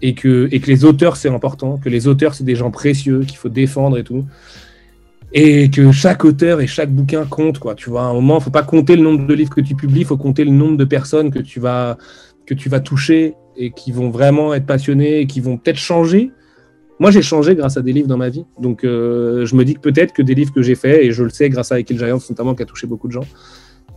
et 0.00 0.14
que, 0.14 0.48
et 0.52 0.60
que 0.60 0.68
les 0.68 0.84
auteurs 0.84 1.16
c'est 1.16 1.28
important, 1.28 1.78
que 1.78 1.88
les 1.88 2.06
auteurs 2.06 2.34
c'est 2.34 2.44
des 2.44 2.54
gens 2.54 2.70
précieux 2.70 3.24
qu'il 3.26 3.36
faut 3.36 3.48
défendre 3.48 3.98
et 3.98 4.04
tout. 4.04 4.24
Et 5.32 5.70
que 5.70 5.92
chaque 5.92 6.24
auteur 6.24 6.60
et 6.60 6.66
chaque 6.66 6.90
bouquin 6.90 7.24
compte, 7.24 7.58
quoi. 7.58 7.74
Tu 7.74 7.90
vois, 7.90 8.02
à 8.02 8.06
un 8.06 8.14
moment, 8.14 8.40
faut 8.40 8.50
pas 8.50 8.62
compter 8.62 8.96
le 8.96 9.02
nombre 9.02 9.26
de 9.26 9.34
livres 9.34 9.54
que 9.54 9.60
tu 9.60 9.74
publies, 9.74 10.04
faut 10.04 10.16
compter 10.16 10.44
le 10.44 10.52
nombre 10.52 10.76
de 10.76 10.84
personnes 10.84 11.30
que 11.30 11.40
tu 11.40 11.60
vas, 11.60 11.98
que 12.46 12.54
tu 12.54 12.68
vas 12.68 12.80
toucher 12.80 13.34
et 13.56 13.72
qui 13.72 13.92
vont 13.92 14.10
vraiment 14.10 14.54
être 14.54 14.66
passionnés 14.66 15.20
et 15.20 15.26
qui 15.26 15.40
vont 15.40 15.56
peut-être 15.56 15.78
changer 15.78 16.30
moi, 16.98 17.10
j'ai 17.10 17.22
changé 17.22 17.54
grâce 17.54 17.76
à 17.76 17.82
des 17.82 17.92
livres 17.92 18.08
dans 18.08 18.16
ma 18.16 18.30
vie. 18.30 18.46
Donc, 18.58 18.82
euh, 18.84 19.44
je 19.44 19.54
me 19.54 19.64
dis 19.64 19.74
que 19.74 19.80
peut-être 19.80 20.12
que 20.12 20.22
des 20.22 20.34
livres 20.34 20.52
que 20.52 20.62
j'ai 20.62 20.74
faits, 20.74 21.02
et 21.02 21.12
je 21.12 21.22
le 21.22 21.30
sais 21.30 21.48
grâce 21.50 21.70
à 21.72 21.82
Kill 21.82 21.98
Giants 21.98 22.18
notamment, 22.30 22.54
qui 22.54 22.62
a 22.62 22.66
touché 22.66 22.86
beaucoup 22.86 23.06
de 23.06 23.12
gens, 23.12 23.26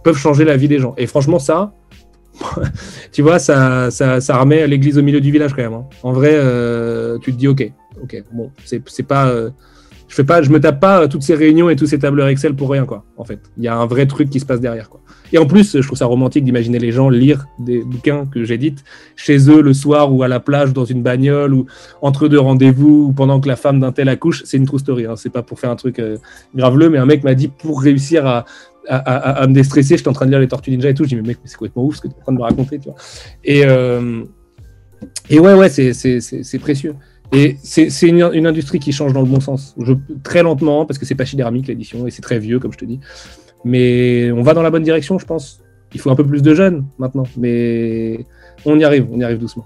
peuvent 0.03 0.17
changer 0.17 0.43
la 0.43 0.57
vie 0.57 0.67
des 0.67 0.79
gens. 0.79 0.93
Et 0.97 1.07
franchement, 1.07 1.39
ça, 1.39 1.73
tu 3.11 3.21
vois, 3.21 3.39
ça, 3.39 3.89
ça, 3.89 4.19
ça 4.19 4.37
remet 4.37 4.67
l'église 4.67 4.97
au 4.97 5.01
milieu 5.01 5.21
du 5.21 5.31
village 5.31 5.53
quand 5.53 5.61
même. 5.61 5.73
Hein. 5.73 5.85
En 6.03 6.11
vrai, 6.11 6.31
euh, 6.33 7.17
tu 7.19 7.31
te 7.31 7.37
dis, 7.37 7.47
ok, 7.47 7.71
ok, 8.03 8.23
bon, 8.33 8.51
c'est 8.65 9.07
pas. 9.07 9.29
Euh, 9.29 9.49
je 10.09 10.15
fais 10.15 10.23
pas, 10.23 10.41
je 10.41 10.49
me 10.49 10.59
tape 10.59 10.79
pas 10.79 11.07
toutes 11.07 11.21
ces 11.21 11.35
réunions 11.35 11.69
et 11.69 11.75
tous 11.75 11.85
ces 11.85 11.99
tableurs 11.99 12.27
Excel 12.27 12.55
pour 12.55 12.71
rien, 12.71 12.85
quoi. 12.85 13.05
En 13.15 13.23
fait, 13.23 13.39
il 13.57 13.63
y 13.63 13.67
a 13.67 13.77
un 13.77 13.85
vrai 13.85 14.07
truc 14.07 14.29
qui 14.29 14.39
se 14.39 14.45
passe 14.45 14.59
derrière, 14.59 14.89
quoi. 14.89 14.99
Et 15.31 15.37
en 15.37 15.45
plus, 15.45 15.79
je 15.79 15.85
trouve 15.85 15.97
ça 15.97 16.07
romantique 16.07 16.43
d'imaginer 16.43 16.79
les 16.79 16.91
gens 16.91 17.09
lire 17.09 17.45
des 17.59 17.83
bouquins 17.83 18.25
que 18.25 18.43
j'édite 18.43 18.83
chez 19.15 19.49
eux 19.51 19.61
le 19.61 19.73
soir 19.73 20.11
ou 20.11 20.23
à 20.23 20.27
la 20.27 20.39
plage 20.39 20.73
dans 20.73 20.85
une 20.85 21.03
bagnole 21.03 21.53
ou 21.53 21.67
entre 22.01 22.27
deux 22.27 22.39
rendez-vous 22.39 23.05
ou 23.09 23.11
pendant 23.13 23.39
que 23.39 23.47
la 23.47 23.55
femme 23.55 23.79
d'un 23.79 23.91
tel 23.91 24.09
accouche. 24.09 24.41
C'est 24.45 24.57
une 24.57 24.65
true 24.65 24.79
story. 24.79 25.05
Hein. 25.05 25.15
C'est 25.15 25.29
pas 25.29 25.43
pour 25.43 25.59
faire 25.59 25.69
un 25.69 25.75
truc 25.75 25.99
euh, 25.99 26.17
graveleux, 26.55 26.89
mais 26.89 26.97
un 26.97 27.05
mec 27.05 27.23
m'a 27.23 27.35
dit 27.35 27.47
pour 27.47 27.79
réussir 27.79 28.25
à, 28.25 28.45
à, 28.87 29.45
me 29.45 29.53
déstresser, 29.53 29.97
j'étais 29.97 30.09
en 30.09 30.13
train 30.13 30.25
de 30.25 30.31
lire 30.31 30.39
les 30.39 30.47
Tortues 30.47 30.71
Ninja 30.71 30.89
et 30.89 30.95
tout. 30.95 31.03
Je 31.03 31.09
dis 31.09 31.15
mais 31.15 31.21
mec, 31.21 31.37
c'est 31.45 31.57
complètement 31.57 31.85
ouf 31.85 31.97
ce 31.97 32.01
que 32.01 32.07
tu 32.07 32.15
es 32.15 32.17
en 32.17 32.23
train 32.23 32.31
de 32.31 32.37
me 32.37 32.43
raconter, 32.43 32.79
tu 32.79 32.89
vois. 32.89 32.97
Et 33.43 33.63
euh, 33.65 34.23
et 35.29 35.39
ouais, 35.39 35.53
ouais, 35.53 35.69
c'est 35.69 36.59
précieux. 36.59 36.95
Et 37.31 37.57
c'est 37.61 37.89
une, 38.07 38.47
industrie 38.47 38.79
qui 38.79 38.91
change 38.91 39.13
dans 39.13 39.21
le 39.21 39.27
bon 39.27 39.39
sens. 39.39 39.75
Très 40.23 40.41
lentement, 40.41 40.85
parce 40.85 40.97
que 40.97 41.05
c'est 41.05 41.15
pas 41.15 41.25
chidéramique 41.25 41.67
l'édition, 41.67 42.07
et 42.07 42.11
c'est 42.11 42.21
très 42.21 42.39
vieux, 42.39 42.59
comme 42.59 42.73
je 42.73 42.77
te 42.77 42.85
dis. 42.85 42.99
Mais 43.63 44.31
on 44.31 44.41
va 44.41 44.53
dans 44.53 44.63
la 44.63 44.71
bonne 44.71 44.83
direction, 44.83 45.19
je 45.19 45.25
pense. 45.25 45.61
Il 45.93 45.99
faut 45.99 46.09
un 46.09 46.15
peu 46.15 46.25
plus 46.25 46.41
de 46.41 46.53
jeunes 46.53 46.85
maintenant, 46.97 47.25
mais 47.37 48.25
on 48.65 48.77
y 48.79 48.83
arrive, 48.83 49.07
on 49.11 49.19
y 49.19 49.23
arrive 49.23 49.39
doucement. 49.39 49.65